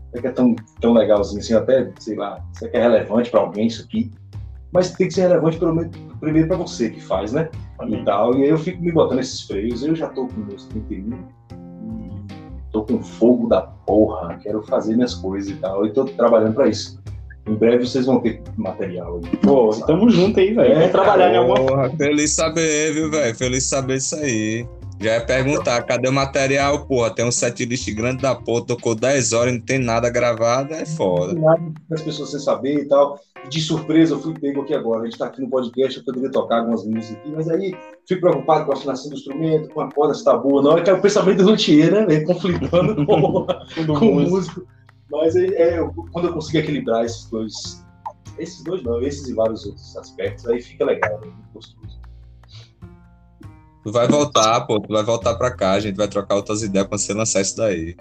Será 0.09 0.21
que 0.21 0.27
é 0.27 0.31
tão, 0.31 0.55
tão 0.81 0.93
legalzinho 0.93 1.39
assim, 1.39 1.53
até, 1.53 1.91
sei 1.99 2.15
lá, 2.15 2.43
será 2.53 2.71
que 2.71 2.77
é 2.77 2.81
relevante 2.81 3.29
para 3.29 3.41
alguém 3.41 3.67
isso 3.67 3.83
aqui? 3.83 4.11
Mas 4.71 4.91
tem 4.91 5.07
que 5.07 5.13
ser 5.13 5.21
relevante 5.21 5.59
pelo 5.59 5.75
menos, 5.75 5.95
primeiro 6.19 6.47
para 6.47 6.57
você 6.57 6.89
que 6.89 6.99
faz, 6.99 7.31
né? 7.31 7.49
E 7.87 8.03
tal. 8.03 8.35
E 8.35 8.43
aí 8.43 8.49
eu 8.49 8.57
fico 8.57 8.81
me 8.81 8.91
botando 8.91 9.19
esses 9.19 9.41
freios. 9.41 9.83
Eu 9.83 9.95
já 9.95 10.09
tô 10.09 10.27
com 10.27 10.39
meus 10.41 10.65
31 10.65 11.19
tô 12.73 12.83
com 12.83 13.01
fogo 13.01 13.47
da 13.47 13.61
porra, 13.61 14.37
quero 14.39 14.61
fazer 14.63 14.95
minhas 14.95 15.13
coisas 15.13 15.51
e 15.51 15.55
tal. 15.55 15.85
E 15.85 15.93
tô 15.93 16.03
trabalhando 16.05 16.55
para 16.55 16.67
isso. 16.67 17.01
Em 17.47 17.55
breve 17.55 17.85
vocês 17.85 18.05
vão 18.05 18.21
ter 18.21 18.41
material 18.57 19.19
aí. 19.23 19.37
Pô, 19.37 19.69
tamo 19.85 20.09
junto 20.09 20.39
aí, 20.39 20.53
velho. 20.53 20.71
É, 20.71 20.75
Vamos 20.75 20.91
trabalhar 20.91 21.33
em 21.33 21.37
alguma 21.37 21.55
porra. 21.55 21.89
Feliz 21.97 22.31
saber, 22.31 22.93
viu, 22.93 23.11
velho? 23.11 23.35
Feliz 23.35 23.65
saber 23.65 23.97
isso 23.97 24.15
aí. 24.15 24.65
Já 25.03 25.15
ia 25.15 25.25
perguntar, 25.25 25.83
cadê 25.83 26.07
o 26.07 26.13
material? 26.13 26.85
Porra, 26.85 27.09
tem 27.09 27.25
um 27.25 27.31
setlist 27.31 27.91
grande 27.93 28.21
da 28.21 28.33
porra, 28.33 28.65
tocou 28.65 28.95
10 28.95 29.33
horas 29.33 29.53
e 29.53 29.57
não 29.57 29.61
tem 29.61 29.77
nada 29.77 30.09
gravado, 30.09 30.73
é 30.73 30.85
foda. 30.85 31.33
Nada 31.33 31.61
as 31.91 32.01
pessoas 32.01 32.31
sem 32.31 32.39
saber 32.39 32.75
e 32.75 32.85
tal. 32.85 33.19
De 33.49 33.59
surpresa, 33.59 34.13
eu 34.13 34.21
fui 34.21 34.33
pego 34.39 34.61
aqui 34.61 34.73
agora. 34.73 35.01
A 35.01 35.05
gente 35.05 35.17
tá 35.17 35.25
aqui 35.25 35.41
no 35.41 35.49
podcast, 35.49 35.97
eu 35.97 36.05
poderia 36.05 36.31
tocar 36.31 36.59
algumas 36.59 36.85
músicas 36.85 37.17
aqui, 37.17 37.31
mas 37.35 37.49
aí 37.49 37.75
fico 38.07 38.21
preocupado 38.21 38.65
com 38.65 38.71
a 38.71 38.75
afinação 38.75 39.09
do 39.09 39.17
instrumento, 39.17 39.67
com 39.73 39.81
a 39.81 39.91
corda 39.91 40.13
se 40.13 40.23
tá 40.23 40.37
boa. 40.37 40.61
Não, 40.61 40.77
é 40.77 40.81
que 40.81 40.89
é 40.89 40.93
o 40.93 41.01
pensamento 41.01 41.43
do 41.43 41.49
luthier, 41.49 41.91
né? 41.91 42.05
Vem 42.05 42.23
conflitando 42.23 42.95
com, 43.05 43.45
com 43.99 44.07
o 44.07 44.21
músico. 44.21 44.65
Mas 45.13 45.35
é, 45.35 45.45
é, 45.45 45.89
quando 46.11 46.29
eu 46.29 46.33
consigo 46.33 46.57
equilibrar 46.57 47.05
esses 47.05 47.29
dois, 47.29 47.85
esses 48.39 48.63
dois 48.63 48.81
não, 48.81 48.99
esses 48.99 49.27
e 49.27 49.33
vários 49.33 49.63
outros 49.63 49.95
aspectos, 49.95 50.47
aí 50.47 50.59
fica 50.59 50.83
legal, 50.83 51.21
né? 51.21 51.31
gostoso. 51.53 52.01
Tu 53.83 53.91
vai 53.91 54.07
voltar, 54.07 54.61
pô, 54.61 54.79
tu 54.79 54.91
vai 54.91 55.03
voltar 55.03 55.35
pra 55.35 55.51
cá, 55.51 55.73
a 55.73 55.79
gente 55.79 55.95
vai 55.95 56.07
trocar 56.07 56.35
outras 56.35 56.63
ideias 56.63 56.87
quando 56.87 56.99
você 56.99 57.13
lançar 57.13 57.41
isso 57.41 57.57
daí. 57.57 57.95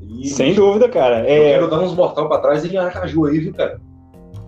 E... 0.00 0.28
Sem 0.28 0.52
dúvida, 0.54 0.88
cara. 0.88 1.24
É... 1.24 1.38
Eu 1.38 1.42
quero 1.52 1.70
dar 1.70 1.80
uns 1.80 1.94
mortal 1.94 2.28
pra 2.28 2.38
trás 2.38 2.64
e 2.64 2.68
em 2.68 2.76
Aracaju 2.76 3.26
aí, 3.26 3.38
viu, 3.38 3.54
cara? 3.54 3.80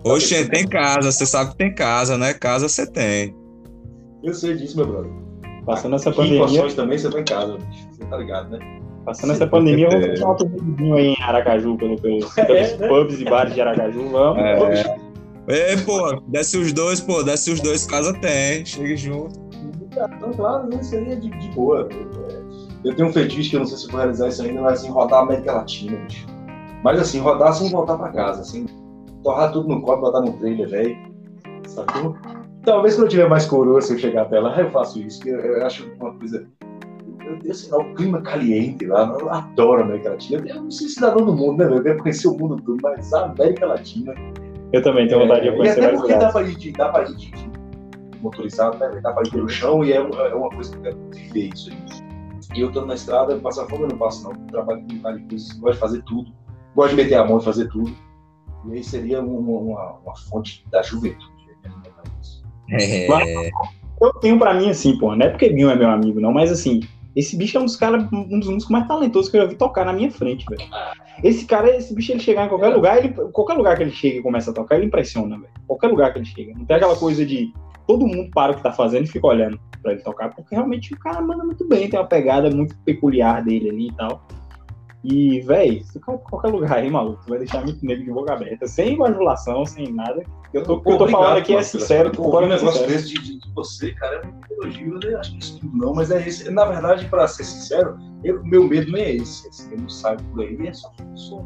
Oxe, 0.03 0.49
tem 0.49 0.67
casa, 0.67 1.09
você 1.09 1.25
sabe 1.25 1.51
que 1.51 1.57
tem 1.57 1.73
casa, 1.73 2.17
né? 2.17 2.33
Casa 2.33 2.67
você 2.67 2.85
tem. 2.85 3.33
Eu 4.21 4.33
sei 4.33 4.55
disso, 4.55 4.75
meu 4.75 4.85
brother. 4.85 5.11
Passando 5.65 5.95
essa 5.95 6.11
pandemia. 6.11 6.75
também 6.75 6.97
você 6.97 7.09
tá 7.09 7.19
em 7.21 7.23
casa, 7.23 7.57
bicho. 7.57 7.87
Você 7.93 8.05
tá 8.05 8.17
ligado, 8.17 8.49
né? 8.49 8.81
Passando 9.05 9.33
essa 9.33 9.47
pandemia, 9.47 9.89
vamos 9.89 10.19
fazer 10.19 10.49
um 10.81 10.93
aí 10.93 11.07
em 11.07 11.21
Aracaju, 11.21 11.77
pelo, 11.77 11.99
pelos, 11.99 12.35
é, 12.37 12.45
pelos 12.45 12.79
né? 12.79 12.87
pubs 12.87 13.19
e 13.19 13.25
bares 13.25 13.53
de 13.53 13.61
Aracaju. 13.61 14.09
Vamos. 14.09 14.39
É. 14.41 14.97
Ei, 15.47 15.77
pô, 15.77 16.21
desce 16.27 16.57
os 16.57 16.71
dois, 16.71 17.01
pô, 17.01 17.21
desce 17.21 17.51
os 17.51 17.59
dois, 17.59 17.85
casa 17.85 18.13
tem. 18.13 18.65
Chega 18.65 18.95
junto. 18.95 19.43
Então, 19.91 20.31
claro, 20.33 20.69
isso 20.79 20.95
aí 20.95 21.11
é 21.11 21.15
de, 21.15 21.29
de 21.29 21.49
boa. 21.49 21.89
Eu 22.83 22.95
tenho 22.95 23.09
um 23.09 23.13
fetiche 23.13 23.49
que 23.49 23.55
eu 23.55 23.59
não 23.59 23.67
sei 23.67 23.77
se 23.77 23.87
vou 23.87 23.99
realizar 23.99 24.29
isso 24.29 24.41
ainda, 24.41 24.61
mas 24.61 24.79
assim, 24.79 24.89
rodar 24.89 25.19
a 25.19 25.23
América 25.23 25.53
Latina, 25.53 25.97
bicho. 25.97 26.25
Mas 26.83 26.99
assim, 26.99 27.19
rodar 27.19 27.53
sem 27.53 27.69
voltar 27.69 27.97
pra 27.97 28.09
casa, 28.09 28.41
assim, 28.41 28.65
torrar 29.23 29.51
tudo 29.51 29.69
no 29.69 29.81
copo, 29.81 30.01
botar 30.01 30.21
no 30.21 30.33
trailer, 30.33 30.69
velho. 30.69 30.97
Sacou? 31.67 32.15
Talvez 32.63 32.95
quando 32.95 33.05
eu 33.05 33.09
tiver 33.09 33.29
mais 33.29 33.45
coroa, 33.45 33.81
se 33.81 33.93
eu 33.93 33.99
chegar 33.99 34.23
até 34.23 34.39
lá, 34.39 34.59
eu 34.59 34.71
faço 34.71 34.99
isso, 34.99 35.19
porque 35.19 35.31
eu, 35.31 35.39
eu 35.39 35.65
acho 35.65 35.89
uma 35.99 36.13
coisa. 36.13 36.47
Eu, 37.33 37.39
eu 37.43 37.53
sei 37.53 37.71
lá, 37.71 37.77
o 37.79 37.93
clima 37.95 38.21
caliente 38.21 38.85
lá, 38.85 39.15
eu 39.19 39.29
adoro 39.29 39.81
a 39.81 39.85
América 39.85 40.11
Latina. 40.11 40.43
Eu 40.47 40.63
não 40.63 40.71
sei 40.71 40.87
cidadão 40.87 41.25
do 41.25 41.33
mundo, 41.33 41.57
né? 41.57 41.73
Eu 41.73 41.83
quero 41.83 41.99
conhecer 41.99 42.27
o 42.27 42.37
mundo 42.37 42.61
todo, 42.63 42.79
mas 42.81 43.13
a 43.13 43.25
América 43.25 43.65
Latina. 43.65 44.13
Eu 44.71 44.81
também 44.81 45.07
tenho 45.07 45.21
vontade 45.21 45.49
de 45.49 45.55
conhecer. 45.55 45.81
E 45.81 45.85
até 45.85 45.97
porque 45.97 46.15
dá 46.15 46.31
pra 46.31 46.43
de, 46.43 46.71
dá 46.71 46.89
pra 46.89 47.03
de 47.03 47.31
motorizado, 48.21 48.77
né? 48.77 48.99
Dá 49.01 49.11
pra 49.11 49.23
ir 49.25 49.31
pelo 49.31 49.49
chão 49.49 49.83
e 49.83 49.91
é, 49.91 49.97
é 49.97 50.35
uma 50.35 50.49
coisa 50.49 50.71
que 50.71 50.77
eu 50.77 50.81
quero 50.81 50.97
viver 51.11 51.49
isso 51.53 51.69
aí. 51.69 52.03
E 52.55 52.61
eu 52.61 52.71
tô 52.71 52.85
na 52.85 52.93
estrada, 52.93 53.35
passar 53.37 53.67
fome 53.67 53.83
eu 53.83 53.89
não 53.89 53.97
passo, 53.97 54.23
não. 54.23 54.31
Eu 54.31 54.47
trabalho 54.47 54.81
com 54.81 54.93
um 54.93 55.17
de 55.17 55.23
coisas, 55.23 55.51
gosto 55.53 55.73
de 55.73 55.79
fazer 55.79 56.01
tudo, 56.03 56.31
gosto 56.75 56.95
de 56.95 57.03
meter 57.03 57.15
a 57.15 57.25
mão 57.25 57.39
e 57.39 57.43
fazer 57.43 57.67
tudo. 57.69 57.93
E 58.65 58.73
aí 58.73 58.83
seria 58.83 59.21
uma, 59.21 59.59
uma, 59.59 59.93
uma 60.05 60.15
fonte 60.29 60.65
da 60.71 60.81
juventude. 60.81 61.31
Né? 61.63 62.77
É. 62.79 63.49
eu 64.01 64.13
tenho 64.21 64.39
pra 64.39 64.53
mim 64.53 64.69
assim, 64.69 64.97
pô, 64.97 65.15
não 65.15 65.25
é 65.25 65.29
porque 65.29 65.49
Binho 65.49 65.69
é 65.69 65.75
meu 65.75 65.89
amigo, 65.89 66.19
não, 66.19 66.31
mas 66.31 66.51
assim, 66.51 66.81
esse 67.15 67.37
bicho 67.37 67.57
é 67.57 67.61
um 67.61 67.65
dos 67.65 67.75
caras, 67.75 68.07
um 68.11 68.39
dos 68.39 68.49
músicos 68.49 68.69
mais 68.69 68.87
talentosos 68.87 69.29
que 69.29 69.37
eu 69.37 69.41
já 69.41 69.47
vi 69.47 69.55
tocar 69.55 69.85
na 69.85 69.93
minha 69.93 70.11
frente, 70.11 70.45
velho. 70.49 70.69
Esse 71.23 71.45
cara, 71.45 71.75
esse 71.75 71.93
bicho, 71.93 72.11
ele 72.11 72.19
chegar 72.19 72.45
em 72.45 72.49
qualquer 72.49 72.71
é. 72.71 72.75
lugar, 72.75 72.97
ele, 72.97 73.09
qualquer 73.31 73.53
lugar 73.53 73.77
que 73.77 73.83
ele 73.83 73.91
chega 73.91 74.17
e 74.17 74.21
começa 74.21 74.51
a 74.51 74.53
tocar, 74.53 74.77
ele 74.77 74.87
impressiona, 74.87 75.37
velho. 75.37 75.53
Qualquer 75.67 75.87
lugar 75.87 76.11
que 76.11 76.19
ele 76.19 76.25
chega. 76.25 76.53
Não 76.57 76.65
tem 76.65 76.75
aquela 76.75 76.95
coisa 76.95 77.25
de 77.25 77.53
todo 77.85 78.07
mundo 78.07 78.29
para 78.33 78.51
o 78.53 78.55
que 78.55 78.63
tá 78.63 78.71
fazendo 78.71 79.05
e 79.05 79.09
fica 79.09 79.27
olhando 79.27 79.59
para 79.81 79.91
ele 79.91 80.01
tocar, 80.01 80.33
porque 80.33 80.55
realmente 80.55 80.93
o 80.93 80.99
cara 80.99 81.21
manda 81.21 81.43
muito 81.43 81.67
bem, 81.67 81.89
tem 81.89 81.99
uma 81.99 82.07
pegada 82.07 82.49
muito 82.49 82.75
peculiar 82.79 83.43
dele 83.43 83.69
ali 83.69 83.87
e 83.87 83.93
tal. 83.93 84.25
E, 85.03 85.41
velho, 85.41 85.83
se 85.83 85.99
qualquer 85.99 86.47
lugar 86.47 86.77
aí, 86.77 86.89
maluco, 86.89 87.21
tu 87.25 87.31
vai 87.31 87.39
deixar 87.39 87.61
muito 87.61 87.85
negro 87.85 88.05
de 88.05 88.11
boca 88.11 88.33
aberta, 88.33 88.65
sem 88.65 88.97
bajulação, 88.97 89.65
sem 89.65 89.91
nada. 89.91 90.23
Eu 90.53 90.63
tô, 90.63 90.79
Pô, 90.79 90.91
eu 90.91 90.97
tô 90.97 91.03
obrigado, 91.03 91.23
falando 91.23 91.37
aqui 91.39 91.55
é 91.55 91.61
sincero. 91.61 92.11
Ouvi 92.17 92.45
um 92.45 92.47
negócio 92.47 92.87
desse 92.87 93.09
de, 93.09 93.39
de, 93.39 93.53
você, 93.53 93.91
cara, 93.95 94.21
é 94.21 94.25
muito 94.25 94.53
elogio, 94.53 94.99
eu 95.03 95.19
acho 95.19 95.31
que 95.33 95.39
isso 95.39 95.59
tudo 95.59 95.77
não, 95.77 95.93
mas 95.93 96.09
é 96.09 96.25
esse. 96.25 96.49
Na 96.49 96.63
verdade, 96.63 97.05
pra 97.09 97.27
ser 97.27 97.43
sincero, 97.43 97.97
eu, 98.23 98.41
meu 98.45 98.65
medo 98.65 98.93
nem 98.93 99.03
é 99.03 99.15
esse. 99.15 99.45
Assim, 99.49 99.73
eu 99.73 99.79
não 99.79 99.89
saio 99.89 100.17
por 100.31 100.41
aí, 100.41 100.67
é 100.67 100.73
só 100.73 100.89
sou. 101.15 101.45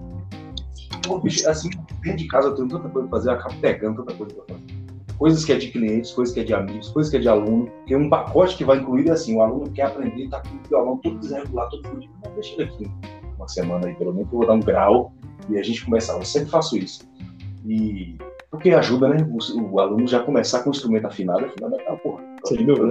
Pô, 1.08 1.18
bicho, 1.18 1.50
assim, 1.50 1.72
dentro 2.04 2.20
de 2.20 2.28
casa 2.28 2.50
eu 2.50 2.56
tenho 2.56 2.68
tanta 2.68 2.88
coisa 2.90 3.08
pra 3.08 3.18
fazer, 3.18 3.30
eu 3.30 3.34
acabo 3.34 3.56
pegando 3.60 4.04
tanta 4.04 4.14
coisa 4.14 4.36
pra 4.36 4.56
fazer 4.56 4.78
coisas 5.18 5.44
que 5.44 5.52
é 5.52 5.58
de 5.58 5.70
clientes, 5.70 6.12
coisas 6.12 6.32
que 6.32 6.42
é 6.42 6.44
de 6.44 6.54
amigos, 6.54 6.90
coisas 6.90 7.10
que 7.10 7.18
é 7.18 7.20
de 7.20 7.28
aluno, 7.28 7.66
porque 7.66 7.96
um 7.96 8.08
pacote 8.08 8.56
que 8.56 8.64
vai 8.64 8.78
incluir 8.78 9.10
é 9.10 9.14
assim, 9.14 9.36
o 9.36 9.42
aluno 9.42 9.72
quer 9.72 9.88
aprender, 9.88 10.26
está 10.26 10.42
com 10.42 10.50
o 10.50 10.60
violão 10.70 10.98
todo 10.98 11.18
desregulado, 11.18 11.72
todo 11.72 11.88
fodido, 11.88 12.14
mas 12.24 12.34
deixa 12.34 12.54
ele 12.54 12.64
aqui 12.66 13.17
uma 13.38 13.48
semana 13.48 13.88
aí, 13.88 13.96
pelo 13.96 14.14
menos, 14.14 14.32
eu 14.32 14.38
vou 14.38 14.48
dar 14.48 14.54
um 14.54 14.60
grau 14.60 15.14
e 15.50 15.58
a 15.58 15.64
gente 15.64 15.86
começar. 15.86 16.14
Eu 16.14 16.26
sempre 16.26 16.50
faço 16.50 16.78
isso. 16.78 17.08
E 17.66 18.18
porque 18.50 18.72
ajuda, 18.72 19.10
né? 19.10 19.18
O, 19.30 19.74
o 19.74 19.80
aluno 19.80 20.08
já 20.08 20.20
começar 20.20 20.64
com 20.64 20.70
o 20.70 20.74
instrumento 20.74 21.06
afinado, 21.06 21.46
é 21.46 21.50
fundamental, 21.50 21.98
porra. 21.98 22.24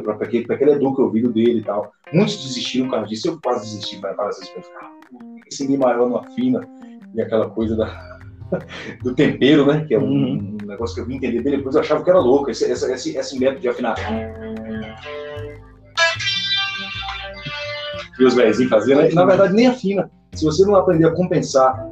Para 0.03 0.26
que, 0.26 0.44
que 0.44 0.53
ele 0.53 0.72
eduque 0.72 1.01
o 1.01 1.05
ouvido 1.05 1.32
dele 1.32 1.61
e 1.61 1.62
tal. 1.62 1.92
Muitos 2.12 2.36
desistiram 2.36 2.86
por 2.86 2.94
causa 2.94 3.09
disso, 3.09 3.28
eu 3.28 3.40
quase 3.42 3.64
desisti 3.64 3.97
várias 3.97 4.38
vezes 4.38 4.49
ficar, 4.51 4.92
esse 5.51 5.66
Mi 5.66 5.78
maior 5.78 6.09
não 6.09 6.18
afina, 6.18 6.61
e 7.14 7.20
aquela 7.20 7.49
coisa 7.49 7.74
da, 7.74 8.18
do 9.03 9.14
tempero, 9.14 9.66
né? 9.66 9.84
Que 9.86 9.94
é 9.94 9.99
um, 9.99 10.03
uhum. 10.03 10.57
um, 10.62 10.66
negócio 10.66 10.94
que 10.94 11.01
eu 11.01 11.07
vim 11.07 11.16
entender 11.16 11.42
bem 11.42 11.57
depois, 11.57 11.74
eu 11.74 11.80
achava 11.80 12.05
que 12.05 12.11
era 12.11 12.18
louco, 12.18 12.51
esse, 12.51 12.70
esse, 12.70 12.92
esse, 12.92 13.16
esse 13.16 13.38
método 13.38 13.61
de 13.61 13.68
afinar. 13.68 13.97
Que 18.16 18.24
os 18.24 18.34
velhinhos 18.34 18.70
faziam, 18.70 19.00
né? 19.00 19.10
na 19.10 19.24
verdade 19.24 19.54
nem 19.54 19.66
afina. 19.66 20.10
Se 20.34 20.44
você 20.44 20.64
não 20.64 20.76
aprender 20.76 21.06
a 21.06 21.14
compensar, 21.14 21.88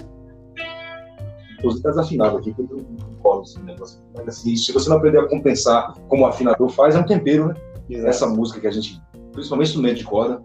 inclusive 1.58 1.78
está 1.78 1.90
desafinado 1.90 2.38
aqui, 2.38 2.52
porque 2.52 2.72
eu 2.72 2.84
não 3.22 3.42
esse 3.42 3.60
negócio. 3.62 4.00
Mas 4.14 4.28
assim, 4.28 4.56
se 4.56 4.72
você 4.72 4.88
não 4.88 4.96
aprender 4.96 5.18
a 5.18 5.28
compensar 5.28 5.94
como 6.08 6.24
o 6.24 6.26
afinador 6.26 6.68
faz, 6.68 6.94
é 6.94 6.98
um 6.98 7.06
tempero, 7.06 7.48
né? 7.48 7.54
Exato. 7.88 8.08
Essa 8.08 8.26
música 8.26 8.60
que 8.60 8.66
a 8.66 8.70
gente, 8.70 9.00
principalmente 9.32 9.68
instrumento 9.68 9.98
de 9.98 10.04
corda, 10.04 10.42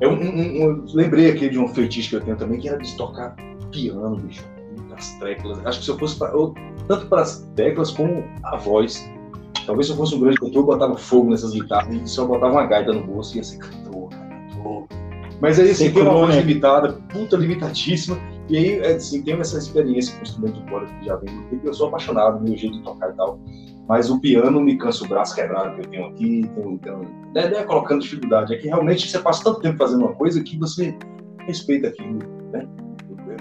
é 0.00 0.08
um, 0.08 0.20
um, 0.20 0.64
um, 0.64 0.84
lembrei 0.92 1.30
aqui 1.30 1.48
de 1.48 1.58
um 1.58 1.68
feitiço 1.68 2.10
que 2.10 2.16
eu 2.16 2.20
tenho 2.20 2.36
também, 2.36 2.58
que 2.58 2.68
era 2.68 2.78
de 2.78 2.96
tocar 2.96 3.36
piano, 3.70 4.16
bicho, 4.16 4.44
as 4.96 5.14
teclas. 5.18 5.64
Acho 5.64 5.78
que 5.78 5.84
se 5.84 5.90
eu 5.90 5.98
fosse 5.98 6.18
pra, 6.18 6.28
eu, 6.28 6.54
tanto 6.88 7.06
para 7.06 7.22
as 7.22 7.48
teclas 7.54 7.90
como 7.90 8.24
a 8.42 8.56
voz. 8.56 9.08
Talvez 9.66 9.86
se 9.86 9.92
eu 9.92 9.96
fosse 9.96 10.14
um 10.14 10.20
grande 10.20 10.36
cantor, 10.36 10.56
eu 10.56 10.66
botava 10.66 10.96
fogo 10.96 11.30
nessas 11.30 11.52
guitarras 11.52 11.94
e 11.94 12.06
só 12.06 12.26
botava 12.26 12.52
uma 12.52 12.66
gaita 12.66 12.92
no 12.92 13.02
bolso 13.02 13.34
e 13.34 13.38
ia 13.38 13.44
ser 13.44 13.58
Mas 15.40 15.58
aí 15.58 15.70
assim, 15.70 15.90
tem 15.90 16.02
uma 16.02 16.12
voz 16.12 16.34
né? 16.34 16.40
limitada, 16.40 16.92
puta 17.10 17.36
limitadíssima. 17.36 18.18
E 18.48 18.56
aí, 18.56 18.78
é, 18.80 18.94
assim, 18.94 19.22
tenho 19.22 19.40
essa 19.40 19.58
experiência 19.58 20.14
com 20.14 20.20
o 20.20 20.22
instrumento 20.22 20.60
de 20.60 20.70
corda 20.70 20.86
que 20.86 21.06
já 21.06 21.16
vem 21.16 21.34
muito 21.34 21.50
tempo. 21.50 21.66
Eu 21.66 21.74
sou 21.74 21.88
apaixonado 21.88 22.38
no 22.38 22.44
meu 22.44 22.56
jeito 22.56 22.76
de 22.76 22.82
tocar 22.82 23.10
e 23.10 23.14
tal. 23.14 23.38
Mas 23.88 24.10
o 24.10 24.20
piano 24.20 24.60
me 24.60 24.76
cansa 24.76 25.04
o 25.04 25.08
braço 25.08 25.34
quebrado 25.34 25.74
que 25.74 25.80
eu 25.82 25.90
tenho 25.90 26.06
aqui. 26.06 26.50
Tenho, 26.54 26.78
tenho, 26.78 27.00
não 27.34 27.58
é 27.58 27.64
colocando 27.64 28.02
dificuldade. 28.02 28.54
É 28.54 28.58
que 28.58 28.68
realmente 28.68 29.08
você 29.08 29.18
passa 29.18 29.44
tanto 29.44 29.60
tempo 29.60 29.78
fazendo 29.78 30.04
uma 30.04 30.14
coisa 30.14 30.42
que 30.42 30.58
você 30.58 30.96
respeita 31.46 31.88
aquilo, 31.88 32.18
né? 32.52 32.66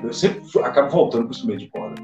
eu 0.04 0.14
sempre 0.14 0.42
acabo 0.64 0.90
voltando 0.90 1.24
para 1.24 1.30
o 1.30 1.32
instrumento 1.32 1.60
de 1.60 1.68
corda. 1.70 2.02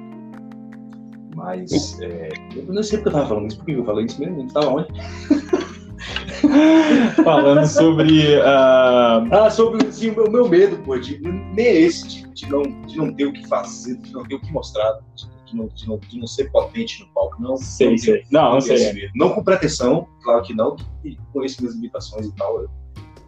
Mas 1.35 1.99
é, 2.01 2.29
eu 2.55 2.73
não 2.73 2.83
sei 2.83 2.99
porque 2.99 3.09
eu 3.09 3.11
estava 3.11 3.27
falando 3.27 3.47
isso, 3.47 3.57
porque 3.57 3.71
eu 3.71 3.85
falei 3.85 4.05
isso 4.05 4.19
mesmo, 4.19 4.45
estava 4.45 4.67
onde? 4.67 4.87
Falando 7.23 7.65
sobre. 7.65 8.39
ah, 8.41 9.23
Ah, 9.31 9.49
sobre 9.49 9.87
assim, 9.87 10.09
o 10.11 10.15
meu, 10.15 10.31
meu 10.31 10.49
medo, 10.49 10.77
pô, 10.83 10.97
de, 10.97 11.19
nem 11.19 11.65
é 11.65 11.81
esse, 11.81 12.07
de, 12.07 12.33
de 12.33 12.49
não, 12.49 12.63
de 12.63 12.97
não 12.97 13.13
ter 13.13 13.25
o 13.25 13.33
que 13.33 13.47
fazer, 13.47 13.97
de 13.97 14.11
não 14.13 14.23
ter 14.23 14.35
o 14.35 14.39
que 14.39 14.51
mostrar, 14.51 14.99
de, 15.45 15.55
não, 15.55 15.67
de, 15.67 15.87
não, 15.87 15.97
de 15.97 16.19
não 16.19 16.27
ser 16.27 16.51
potente 16.51 17.01
no 17.01 17.07
palco, 17.13 17.41
não. 17.41 17.57
sei, 17.57 17.91
não 17.91 17.97
sei. 17.97 18.23
Não, 18.31 18.53
não 18.53 18.59
tenho 18.59 18.77
sei. 18.77 19.09
Não 19.15 19.29
com 19.29 19.43
pretensão, 19.43 20.07
claro 20.23 20.41
que 20.43 20.53
não, 20.53 20.75
que 20.75 21.17
conheço 21.33 21.61
minhas 21.61 21.75
limitações 21.75 22.27
e 22.27 22.35
tal. 22.35 22.61
Eu 22.61 22.69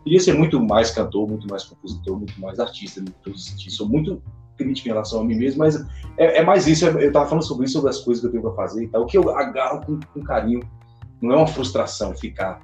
queria 0.04 0.20
ser 0.20 0.34
muito 0.34 0.60
mais 0.60 0.92
cantor, 0.92 1.28
muito 1.28 1.48
mais 1.48 1.64
compositor, 1.64 2.18
muito 2.18 2.40
mais 2.40 2.60
artista, 2.60 3.00
em 3.00 3.06
todos 3.24 3.42
os 3.42 3.48
sentidos. 3.48 3.76
Sou 3.76 3.88
muito 3.88 4.22
crítico 4.58 4.88
em 4.88 4.92
relação 4.92 5.22
a 5.22 5.24
mim 5.24 5.36
mesmo, 5.36 5.60
mas 5.60 5.76
é, 6.18 6.40
é 6.40 6.44
mais 6.44 6.68
isso. 6.68 6.86
Eu 6.86 7.12
tava 7.12 7.28
falando 7.28 7.44
sobre 7.44 7.66
isso, 7.66 7.74
sobre 7.74 7.90
as 7.90 8.00
coisas 8.00 8.22
que 8.22 8.28
eu 8.28 8.32
tenho 8.32 8.44
pra 8.44 8.54
fazer 8.54 8.84
e 8.84 8.88
tal. 8.88 9.04
O 9.04 9.06
que 9.06 9.18
eu 9.18 9.30
agarro 9.36 9.86
com, 9.86 10.00
com 10.14 10.22
carinho 10.24 10.62
não 11.22 11.34
é 11.34 11.38
uma 11.38 11.48
frustração 11.48 12.16
ficar. 12.16 12.62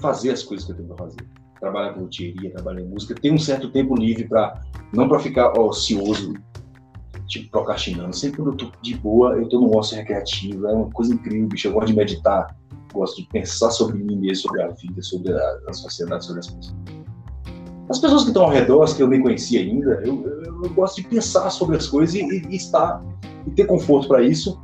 fazer 0.00 0.30
as 0.30 0.42
coisas 0.42 0.64
que 0.64 0.72
eu 0.72 0.76
tenho 0.76 0.88
pra 0.88 0.96
fazer. 0.96 1.20
Trabalhar 1.60 1.92
com 1.92 2.00
loteria, 2.00 2.50
trabalhar 2.52 2.80
em 2.80 2.88
música, 2.88 3.14
ter 3.14 3.30
um 3.30 3.38
certo 3.38 3.70
tempo 3.70 3.94
livre 3.94 4.26
para 4.26 4.62
não 4.94 5.06
para 5.08 5.18
ficar 5.18 5.52
ocioso, 5.58 6.32
tipo 7.26 7.50
procrastinando. 7.50 8.16
Sempre 8.16 8.38
quando 8.38 8.52
eu 8.52 8.56
tô 8.56 8.72
de 8.80 8.96
boa, 8.96 9.34
eu 9.36 9.46
tô 9.48 9.60
no 9.60 9.76
ócio 9.76 9.96
recreativo, 9.98 10.66
é 10.66 10.72
uma 10.72 10.90
coisa 10.90 11.12
incrível, 11.14 11.48
bicho. 11.48 11.68
Eu 11.68 11.72
gosto 11.74 11.88
de 11.88 11.94
meditar, 11.96 12.56
gosto 12.94 13.20
de 13.20 13.28
pensar 13.28 13.70
sobre 13.70 13.98
mim 14.02 14.16
mesmo, 14.16 14.48
sobre 14.48 14.62
a 14.62 14.68
vida, 14.68 15.02
sobre 15.02 15.32
a, 15.34 15.58
a 15.68 15.72
sociedade, 15.74 16.24
sobre 16.24 16.40
as 16.40 16.46
pessoas. 16.46 16.74
As 17.90 17.98
pessoas 17.98 18.22
que 18.22 18.28
estão 18.28 18.44
ao 18.44 18.50
redor, 18.50 18.82
as 18.84 18.94
que 18.94 19.02
eu 19.02 19.08
nem 19.08 19.20
conhecia 19.20 19.60
ainda, 19.60 20.00
eu, 20.04 20.24
eu- 20.24 20.64
eu 20.64 20.70
gosto 20.74 20.96
de 21.02 21.08
pensar 21.08 21.50
sobre 21.50 21.76
as 21.76 21.86
coisas 21.86 22.14
e, 22.14 22.22
e 22.48 22.56
estar 22.56 23.02
e 23.46 23.50
ter 23.50 23.66
conforto 23.66 24.08
para 24.08 24.22
isso. 24.22 24.58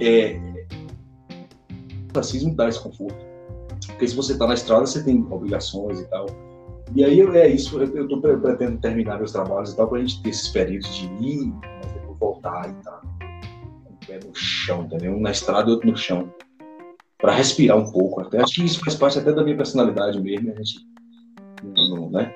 É, 0.00 0.38
racismo 2.14 2.54
dá 2.54 2.68
esse 2.68 2.80
conforto. 2.82 3.24
Porque 3.86 4.06
se 4.08 4.14
você 4.16 4.32
está 4.32 4.46
na 4.46 4.54
estrada, 4.54 4.86
você 4.86 5.02
tem 5.02 5.26
obrigações 5.30 6.00
e 6.00 6.04
tal. 6.08 6.26
E 6.94 7.04
aí 7.04 7.20
é 7.20 7.48
isso, 7.48 7.80
eu, 7.80 8.08
tô, 8.08 8.20
pre- 8.20 8.36
pretendo 8.36 8.78
terminar 8.78 9.18
meus 9.18 9.30
trabalhos 9.32 9.72
e 9.72 9.76
tal, 9.76 9.88
pra 9.88 10.00
gente 10.00 10.20
ter 10.22 10.30
esses 10.30 10.48
períodos 10.48 10.92
de 10.94 11.06
ir, 11.24 11.52
mas 11.62 11.92
depois 11.92 12.18
voltar 12.18 12.68
e 12.68 12.74
tal. 12.82 13.00
Com 13.84 13.92
o 13.94 14.06
pé 14.06 14.18
no 14.26 14.34
chão, 14.34 14.82
entendeu? 14.84 15.12
Um 15.12 15.20
na 15.20 15.30
estrada 15.30 15.68
e 15.68 15.72
outro 15.72 15.88
no 15.88 15.96
chão. 15.96 16.32
Pra 17.18 17.32
respirar 17.32 17.76
um 17.76 17.90
pouco. 17.92 18.22
Até, 18.22 18.40
acho 18.40 18.54
que 18.54 18.64
isso 18.64 18.80
faz 18.80 18.96
parte 18.96 19.18
até 19.18 19.32
da 19.32 19.44
minha 19.44 19.56
personalidade 19.56 20.20
mesmo, 20.20 20.50
a 20.50 20.54
gente. 20.56 20.80
não- 21.62 22.10
né? 22.10 22.34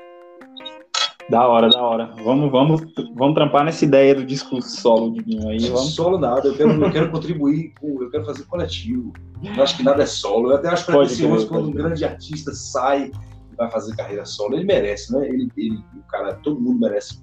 Da 1.29 1.47
hora, 1.49 1.70
da 1.70 1.83
hora. 1.83 2.14
Vamos, 2.22 2.51
vamos, 2.51 2.83
vamos 3.14 3.35
trampar 3.35 3.64
nessa 3.64 3.85
ideia 3.85 4.14
do 4.14 4.25
disco 4.25 4.61
solo 4.61 5.12
de 5.12 5.22
Guinho 5.22 5.49
aí. 5.49 5.68
Vamos. 5.68 5.95
Solo 5.95 6.18
nada, 6.18 6.49
eu 6.49 6.55
quero, 6.55 6.85
eu 6.85 6.93
quero 6.93 7.11
contribuir, 7.11 7.72
com, 7.81 8.03
eu 8.03 8.11
quero 8.11 8.25
fazer 8.25 8.45
coletivo. 8.45 9.12
Eu 9.43 9.62
acho 9.62 9.77
que 9.77 9.83
nada 9.83 10.03
é 10.03 10.07
solo. 10.07 10.51
Eu 10.51 10.57
até 10.57 10.68
acho 10.68 10.87
precioso 10.87 11.49
quando 11.49 11.68
um 11.68 11.72
grande 11.72 12.05
artista 12.05 12.53
sai 12.53 13.11
e 13.53 13.57
vai 13.57 13.70
fazer 13.70 13.97
carreira 13.97 14.25
solo. 14.25 14.55
Ele 14.55 14.64
merece, 14.64 15.12
né? 15.12 15.27
Ele, 15.27 15.51
ele, 15.57 15.79
o 15.97 16.03
cara, 16.09 16.35
todo 16.35 16.61
mundo 16.61 16.81
merece 16.81 17.22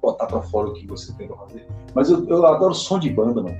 botar 0.00 0.26
pra 0.26 0.40
fora 0.42 0.68
o 0.68 0.72
que 0.72 0.86
você 0.86 1.12
tem 1.14 1.26
pra 1.26 1.36
fazer. 1.36 1.66
Mas 1.94 2.10
eu, 2.10 2.26
eu 2.28 2.46
adoro 2.46 2.74
som 2.74 2.98
de 2.98 3.10
banda, 3.10 3.42
mano. 3.42 3.56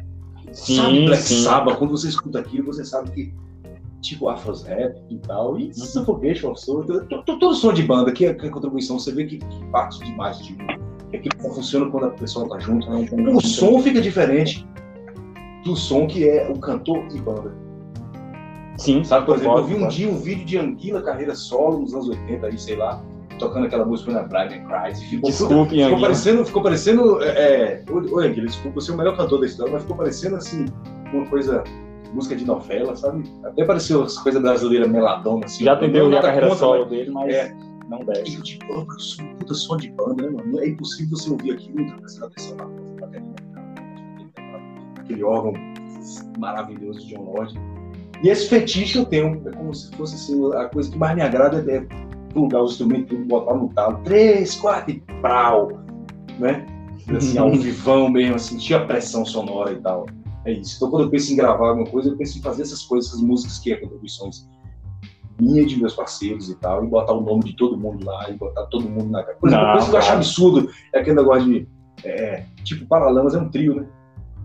Sim, 0.53 0.77
sabe 0.77 1.07
Black 1.07 1.23
sim. 1.23 1.43
Sabbath, 1.43 1.79
quando 1.79 1.91
você 1.91 2.09
escuta 2.09 2.39
aquilo, 2.39 2.67
você 2.67 2.85
sabe 2.85 3.11
que 3.11 3.35
tipo 4.05 4.29
Afros 4.29 4.63
Rap 4.65 4.97
e 5.11 5.17
tal, 5.19 5.59
e 5.59 5.73
Suffocation, 5.75 6.53
to- 6.55 7.09
to- 7.09 7.39
todo 7.39 7.55
som 7.55 7.73
de 7.73 7.83
banda, 7.83 8.13
que 8.13 8.27
é, 8.27 8.35
que 8.35 8.47
é 8.47 8.51
contribuição, 8.51 8.99
você 8.99 9.13
vê 9.13 9.25
que, 9.25 9.39
que 9.39 9.65
parte 9.73 9.99
demais 10.05 10.39
de 10.39 10.53
um, 10.53 10.57
que 11.11 11.17
aquilo 11.17 11.35
só 11.41 11.51
funciona 11.51 11.91
quando 11.91 12.07
a 12.07 12.11
pessoa 12.11 12.49
tá 12.49 12.59
junto. 12.59 12.87
O 12.91 13.41
som 13.41 13.81
fica 13.81 14.01
diferente 14.01 14.67
do 15.65 15.75
som 15.75 16.07
que 16.07 16.29
é 16.29 16.51
o 16.51 16.59
cantor 16.59 17.05
e 17.15 17.21
banda. 17.21 17.55
Sim, 18.77 19.05
Sabe, 19.05 19.25
por 19.27 19.37
exemplo, 19.37 19.59
eu 19.59 19.65
vi 19.65 19.75
um 19.77 19.89
dia 19.89 20.09
um 20.09 20.17
vídeo 20.19 20.45
de 20.45 20.59
Anguila 20.59 21.01
carreira 21.01 21.35
solo 21.35 21.79
nos 21.81 21.95
anos 21.95 22.09
80, 22.09 22.47
aí, 22.47 22.59
sei 22.59 22.75
lá, 22.77 23.01
tocando 23.39 23.67
aquela 23.67 23.85
música 23.85 24.11
na 24.13 24.25
Brian 24.25 24.65
Cries, 24.67 25.01
e 25.01 25.05
ficou 25.07 25.31
Desculpe, 25.31 25.71
Ficou 25.71 25.85
Anguila. 25.87 26.01
parecendo, 26.01 26.45
ficou 26.45 26.63
parecendo. 26.63 27.23
É, 27.23 27.29
é, 27.29 27.85
oi, 27.91 28.27
Anguila, 28.29 28.47
desculpa, 28.49 28.81
você 28.81 28.91
é 28.91 28.95
o 28.95 28.97
melhor 28.99 29.17
cantor 29.17 29.41
da 29.41 29.47
história, 29.47 29.73
mas 29.73 29.83
ficou 29.83 29.97
parecendo 29.97 30.37
assim, 30.37 30.67
uma 31.13 31.25
coisa. 31.27 31.63
Música 32.15 32.37
de 32.37 32.45
novela, 32.45 32.95
sabe? 32.97 33.25
Até 33.45 33.65
pareceu 33.65 34.03
as 34.03 34.17
coisas 34.19 34.41
brasileiras 34.41 34.89
meladona, 34.91 35.45
assim. 35.47 35.65
Já 35.65 35.75
ouvir 35.75 36.17
a 36.17 36.23
carreira 36.23 36.55
solo 36.55 36.85
dele, 36.85 37.11
mas 37.11 37.35
É. 37.35 37.55
não 37.89 37.99
desce. 38.05 38.37
eu 38.37 38.43
tipo, 38.43 38.73
eu 38.73 38.99
sou 38.99 39.25
um 39.25 39.35
puta 39.37 39.55
som 39.55 39.77
de 39.77 39.91
banda, 39.91 40.23
né, 40.23 40.31
mano? 40.31 40.61
É 40.61 40.69
impossível 40.69 41.17
você 41.17 41.31
ouvir 41.31 41.53
aquilo 41.53 41.81
e 41.81 41.87
não 41.87 41.99
prestar 41.99 42.27
atenção 42.27 42.57
na 42.57 42.65
música, 42.67 43.01
bateria, 43.01 43.35
aquele 44.99 45.23
órgão 45.25 45.53
maravilhoso 46.39 47.01
de 47.01 47.15
John 47.15 47.25
Lord. 47.25 47.55
E 48.23 48.29
esse 48.29 48.49
fetiche 48.49 48.99
eu 48.99 49.05
tenho, 49.05 49.43
é 49.47 49.51
como 49.51 49.75
se 49.75 49.91
fosse 49.97 50.15
assim, 50.15 50.55
a 50.55 50.67
coisa 50.67 50.91
que 50.91 50.97
mais 50.97 51.15
me 51.15 51.23
agrada 51.23 51.59
é 51.71 51.85
plugar 52.33 52.63
os 52.63 52.73
instrumentos, 52.73 53.17
botar 53.27 53.55
no 53.55 53.69
talo, 53.69 54.01
três, 54.05 54.55
quatro 54.55 54.93
e 54.93 55.01
prau, 55.21 55.81
né? 56.39 56.67
Assim, 57.15 57.37
ao 57.39 57.51
vivão 57.53 58.09
mesmo, 58.09 58.39
sentir 58.39 58.75
a 58.75 58.85
pressão 58.85 59.25
sonora 59.27 59.73
e 59.73 59.77
tal. 59.77 60.07
É 60.45 60.53
isso. 60.53 60.77
Então, 60.77 60.91
quando 60.91 61.05
eu 61.05 61.11
penso 61.11 61.33
em 61.33 61.37
gravar 61.37 61.69
alguma 61.71 61.87
coisa, 61.87 62.11
eu 62.11 62.17
penso 62.17 62.39
em 62.39 62.43
fazer 62.43 62.63
essas 62.63 62.83
coisas, 62.83 63.11
essas 63.11 63.23
músicas 63.23 63.59
que 63.59 63.73
é 63.73 63.77
contribuições 63.77 64.47
minha 65.41 65.67
de 65.67 65.77
meus 65.81 65.95
parceiros 65.95 66.49
e 66.49 66.55
tal, 66.57 66.85
e 66.85 66.87
botar 66.89 67.13
o 67.13 67.21
nome 67.21 67.43
de 67.45 67.57
todo 67.57 67.77
mundo 67.77 68.05
lá, 68.07 68.31
e 68.31 68.35
botar 68.35 68.67
todo 68.67 68.89
mundo 68.89 69.11
na 69.11 69.23
cara. 69.25 69.37
Por 69.39 69.49
exemplo, 69.49 69.65
uma 69.65 69.73
coisa 69.73 69.89
que 69.91 69.95
eu 69.95 69.99
acho 69.99 70.13
absurdo 70.13 70.71
é 70.93 71.01
aquele 71.01 71.17
negócio 71.17 71.45
de. 71.45 71.69
é, 72.05 72.45
tipo, 72.63 72.87
Paralamas 72.87 73.35
é 73.35 73.39
um 73.39 73.49
trio, 73.49 73.75
né? 73.75 73.87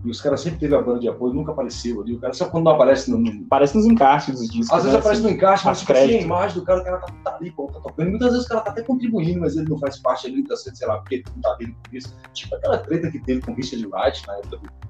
E 0.04 0.10
os 0.10 0.20
caras 0.20 0.40
sempre 0.40 0.58
teve 0.58 0.74
a 0.74 0.80
banda 0.80 0.98
de 0.98 1.08
apoio, 1.08 1.34
nunca 1.34 1.52
apareceu 1.52 2.00
ali. 2.00 2.14
O 2.14 2.18
cara 2.18 2.32
só 2.32 2.48
quando 2.48 2.64
não 2.64 2.72
aparece 2.72 3.08
no. 3.10 3.18
no- 3.18 3.44
Parece 3.44 3.76
nos 3.76 3.84
encaixes 3.86 4.34
dos 4.34 4.48
discos. 4.48 4.70
às 4.72 4.82
vezes 4.84 4.94
né, 4.94 4.98
aparece 4.98 5.20
assim. 5.20 5.30
no 5.30 5.36
encaixe, 5.36 5.64
mas 5.66 5.76
as 5.76 5.80
tipo 5.80 5.92
assim, 5.92 6.16
a 6.16 6.20
imagem 6.22 6.58
do 6.58 6.64
cara, 6.64 6.80
o 6.80 6.84
cara 6.84 6.96
tá, 6.98 7.12
tá 7.22 7.36
ali, 7.36 7.50
pô, 7.52 7.66
tá 7.66 7.78
tocando. 7.80 8.08
Muitas 8.10 8.30
vezes 8.32 8.46
o 8.46 8.48
cara 8.48 8.60
tá 8.62 8.70
até 8.70 8.82
contribuindo, 8.82 9.40
mas 9.40 9.56
ele 9.56 9.68
não 9.68 9.78
faz 9.78 9.98
parte 10.00 10.26
ali, 10.26 10.42
tá 10.42 10.56
sendo, 10.56 10.74
sei 10.76 10.88
lá, 10.88 10.96
porque 10.98 11.16
ele 11.16 11.24
não 11.36 11.42
tá 11.42 11.54
dele 11.54 11.76
com 11.88 11.96
isso. 11.96 12.16
Tipo, 12.32 12.56
aquela 12.56 12.78
treta 12.78 13.10
que 13.12 13.20
teve 13.20 13.42
com 13.42 13.52
o 13.52 13.54
Richard 13.54 13.86
Wright 13.86 14.26
na 14.26 14.36
época 14.38 14.56
do- 14.56 14.89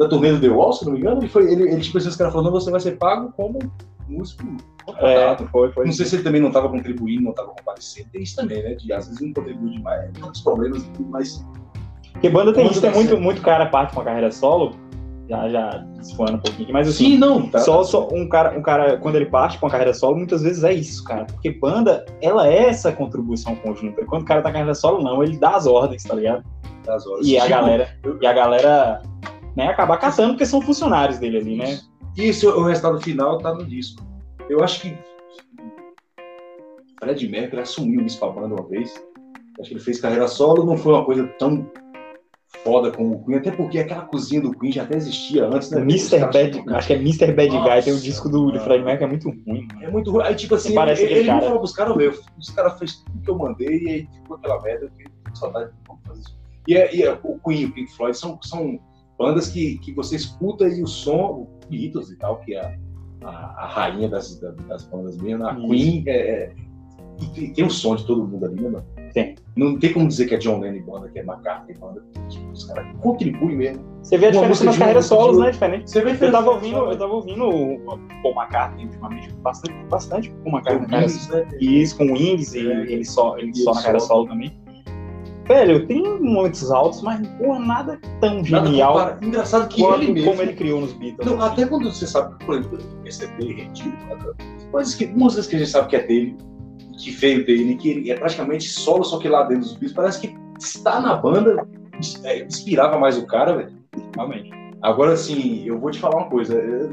da 0.00 0.08
turnê 0.08 0.32
do 0.32 0.40
The 0.40 0.48
Wall, 0.48 0.72
se 0.72 0.86
não 0.86 0.92
me 0.92 1.00
engano, 1.00 1.20
ele 1.20 1.28
foi, 1.28 1.52
ele, 1.52 1.64
ele 1.64 1.80
tipo 1.80 1.98
os 1.98 2.16
caras 2.16 2.32
falaram, 2.32 2.50
não, 2.50 2.58
você 2.58 2.70
vai 2.70 2.80
ser 2.80 2.96
pago 2.96 3.30
como 3.36 3.58
músico 4.08 4.42
É, 4.98 5.36
foi, 5.52 5.70
foi. 5.72 5.84
Não 5.84 5.92
sei 5.92 6.06
se 6.06 6.16
ele 6.16 6.22
também 6.22 6.40
não 6.40 6.48
estava 6.48 6.70
contribuindo, 6.70 7.22
não 7.22 7.30
estava 7.30 7.50
comparecendo. 7.50 8.08
Tem 8.10 8.22
isso 8.22 8.34
também, 8.34 8.62
né? 8.62 8.74
De 8.74 8.90
às 8.94 9.06
vezes 9.06 9.20
não 9.20 9.32
contribui 9.34 9.70
demais. 9.72 10.10
Tem 10.12 10.24
outros 10.24 10.42
problemas, 10.42 10.90
mas 11.10 11.46
Porque 12.12 12.30
banda 12.30 12.52
tem 12.52 12.66
isso, 12.66 12.80
tem 12.80 12.90
muito, 12.92 13.20
muito 13.20 13.42
cara 13.42 13.66
parte 13.66 13.94
com 13.94 14.00
a 14.00 14.04
carreira 14.04 14.32
solo, 14.32 14.74
já, 15.28 15.48
já 15.50 15.84
desfoando 15.98 16.38
um 16.38 16.40
pouquinho 16.40 16.62
aqui, 16.64 16.72
mas 16.72 16.88
assim, 16.88 17.04
sim, 17.04 17.18
não. 17.18 17.48
Tá, 17.50 17.58
só, 17.58 17.84
só 17.84 18.08
um 18.10 18.26
cara, 18.26 18.58
um 18.58 18.62
cara, 18.62 18.96
quando 18.96 19.16
ele 19.16 19.26
parte 19.26 19.58
com 19.58 19.66
a 19.66 19.70
carreira 19.70 19.92
solo, 19.92 20.16
muitas 20.16 20.42
vezes 20.42 20.64
é 20.64 20.72
isso, 20.72 21.04
cara. 21.04 21.26
Porque 21.26 21.50
banda, 21.50 22.06
ela 22.22 22.48
é 22.48 22.70
essa 22.70 22.90
contribuição 22.90 23.54
conjunta. 23.56 24.02
Quando 24.06 24.22
o 24.22 24.24
cara 24.24 24.40
tá 24.40 24.44
com 24.44 24.48
a 24.48 24.52
carreira 24.52 24.74
solo, 24.74 25.02
não, 25.04 25.22
ele 25.22 25.36
dá 25.36 25.56
as 25.56 25.66
ordens, 25.66 26.02
tá 26.02 26.14
ligado? 26.14 26.42
das 26.84 27.06
horas. 27.06 27.26
E 27.26 27.38
a 27.38 27.46
galera, 27.46 27.88
e 28.20 28.26
a 28.26 28.32
galera, 28.32 29.02
né, 29.56 29.68
acaba 29.68 29.96
catando 29.96 30.30
porque 30.30 30.46
são 30.46 30.60
funcionários 30.60 31.18
dele 31.18 31.38
ali, 31.38 31.56
né? 31.56 31.80
Isso, 32.16 32.48
o 32.50 32.64
resultado 32.64 33.00
final 33.00 33.38
tá 33.38 33.54
no 33.54 33.64
disco. 33.64 34.02
Eu 34.48 34.62
acho 34.64 34.80
que 34.80 34.96
Fred 36.98 37.28
Mercury 37.28 37.62
assumiu 37.62 38.04
isso 38.04 38.18
pra 38.18 38.28
banda 38.28 38.54
uma 38.54 38.68
vez. 38.68 38.92
Acho 39.58 39.68
que 39.68 39.74
ele 39.74 39.80
fez 39.82 40.00
carreira 40.00 40.28
solo, 40.28 40.64
não 40.64 40.76
foi 40.76 40.92
uma 40.92 41.04
coisa 41.04 41.26
tão 41.38 41.70
foda 42.64 42.90
como 42.90 43.14
o 43.14 43.24
Queen, 43.24 43.38
até 43.38 43.50
porque 43.50 43.78
aquela 43.78 44.02
cozinha 44.02 44.40
do 44.40 44.50
Queen 44.50 44.72
já 44.72 44.82
até 44.82 44.96
existia 44.96 45.46
antes, 45.46 45.70
né? 45.70 45.80
Mr. 45.80 46.18
Bad, 46.20 46.62
acho 46.74 46.86
que 46.88 46.92
é 46.92 46.96
Mr. 46.96 47.32
Bad 47.32 47.48
Guy, 47.50 47.82
tem 47.82 47.92
o 47.92 47.96
Nossa, 47.96 48.00
disco 48.00 48.28
do, 48.28 48.50
do. 48.50 48.60
Fred 48.60 48.84
Mercury, 48.84 49.04
é 49.04 49.08
muito 49.08 49.30
ruim. 49.30 49.68
mano. 49.72 49.84
É 49.84 49.90
muito 49.90 50.10
ruim. 50.10 50.24
Aí, 50.24 50.34
tipo 50.34 50.54
assim, 50.54 50.76
ele, 50.78 51.02
ele 51.02 51.20
não 51.28 51.34
cara. 51.34 51.42
falou 51.46 51.58
pros 51.60 51.72
caras, 51.72 51.96
meu, 51.96 52.12
os 52.38 52.50
caras 52.50 52.78
fez 52.78 52.96
tudo 52.96 53.20
que 53.22 53.30
eu 53.30 53.38
mandei 53.38 53.78
e 53.82 53.88
aí 53.88 54.08
ficou 54.14 54.36
aquela 54.36 54.60
merda, 54.62 54.86
eu 54.86 54.90
fiquei 54.90 55.06
com 55.26 55.34
saudade 55.34 55.70
de 55.70 55.76
como 55.86 56.00
fazer 56.06 56.20
isso. 56.20 56.38
E, 56.66 56.76
é- 56.76 56.94
e 56.94 57.02
é- 57.02 57.18
o 57.22 57.38
Queen 57.38 57.60
e 57.60 57.64
o 57.66 57.72
Pink 57.72 57.92
Floyd 57.96 58.16
são, 58.16 58.38
são 58.42 58.78
bandas 59.20 59.48
que, 59.48 59.76
que 59.78 59.92
você 59.92 60.16
escuta 60.16 60.66
e 60.66 60.82
o 60.82 60.86
som, 60.86 61.46
o 61.46 61.48
Beatles 61.68 62.10
e 62.10 62.16
tal, 62.16 62.38
que 62.40 62.54
é 62.54 62.78
a, 63.22 63.28
a, 63.28 63.66
rainha 63.66 64.08
das, 64.08 64.40
da- 64.40 64.52
das 64.66 64.84
bandas 64.84 65.18
mesmo, 65.18 65.46
a. 65.46 65.54
Queen 65.54 66.02
é, 66.06 66.16
é- 66.16 66.52
tem, 67.54 67.64
o 67.66 67.68
som 67.70 67.94
de 67.96 68.06
todo 68.06 68.26
mundo 68.26 68.46
ali, 68.46 68.54
né, 68.62 68.70
mano? 68.70 68.84
Tem. 69.12 69.34
Não 69.54 69.78
tem 69.78 69.92
como 69.92 70.08
dizer 70.08 70.26
que 70.26 70.34
é 70.36 70.38
John 70.38 70.60
Lennon 70.60 70.82
banda, 70.86 71.08
que 71.10 71.18
é 71.18 71.22
McCartney 71.22 71.76
banda. 71.76 72.02
Tipo, 72.30 72.50
os 72.50 72.64
caras 72.64 72.96
contribuem 73.00 73.56
mesmo. 73.56 73.84
Você 74.02 74.16
vê 74.16 74.28
a 74.28 74.30
diferença 74.30 74.64
nas 74.64 74.78
carreiras 74.78 75.04
solos, 75.04 75.36
né? 75.38 75.50
Diferente. 75.50 75.90
Você 75.90 76.02
vê 76.02 76.12
Eu 76.26 76.32
tava 76.32 76.50
ouvindo, 76.52 76.78
eu 76.78 76.96
tava 76.96 77.12
ouvindo 77.12 77.44
o 77.46 77.98
Paul 78.22 78.34
McCartney 78.34 78.86
ultimamente, 78.86 79.30
bastante, 79.42 79.74
bastante 79.90 80.30
Paul 80.44 80.54
McCartney. 80.56 80.88
cara. 80.88 81.06
né? 81.06 81.48
E 81.60 81.82
isso 81.82 81.98
com 81.98 82.04
o 82.06 82.12
Wings, 82.14 82.54
e 82.54 82.66
É. 82.70 82.90
ele 82.90 83.04
só, 83.04 83.36
ele 83.36 83.54
só 83.54 83.74
na 83.74 83.80
carreira 83.82 84.00
solo 84.00 84.26
também. 84.26 84.58
Velho, 85.50 85.84
tem 85.88 86.00
muitos 86.20 86.70
altos, 86.70 87.02
mas 87.02 87.26
porra, 87.36 87.58
nada 87.58 87.98
tão 88.20 88.36
Nada 88.36 88.66
genial 88.68 88.92
compara- 88.92 89.18
Engraçado 89.20 89.68
que 89.68 89.82
quanto 89.82 90.02
ele 90.04 90.12
mesmo 90.12 90.30
como 90.30 90.42
ele 90.42 90.52
criou 90.52 90.80
nos 90.80 90.92
Beatles. 90.92 91.26
Não, 91.28 91.42
até 91.42 91.66
quando 91.66 91.92
você 91.92 92.06
sabe, 92.06 92.36
por 92.44 92.54
exemplo, 92.54 92.78
esse 93.04 93.24
é 93.24 93.26
dele, 93.36 93.54
Rendido, 93.54 93.96
coisas 94.70 94.94
que, 94.94 95.06
músicas 95.08 95.48
que 95.48 95.56
a 95.56 95.58
gente 95.58 95.70
sabe 95.72 95.88
que 95.88 95.96
é 95.96 96.06
dele, 96.06 96.36
que 96.96 97.10
veio 97.10 97.44
dele, 97.44 97.74
que 97.74 97.90
ele 97.90 98.10
é 98.12 98.14
praticamente 98.16 98.68
solo, 98.68 99.02
só 99.02 99.18
que 99.18 99.28
lá 99.28 99.42
dentro 99.42 99.64
dos 99.64 99.72
Beatles, 99.72 99.92
parece 99.92 100.20
que 100.20 100.32
está 100.60 101.00
na 101.00 101.16
banda, 101.16 101.66
é, 102.22 102.44
inspirava 102.44 102.96
mais 102.96 103.18
o 103.18 103.26
cara, 103.26 103.56
velho. 103.56 103.72
Realmente. 104.14 104.50
Agora, 104.80 105.14
assim, 105.14 105.64
eu 105.66 105.80
vou 105.80 105.90
te 105.90 105.98
falar 105.98 106.16
uma 106.20 106.30
coisa, 106.30 106.54
eu, 106.54 106.92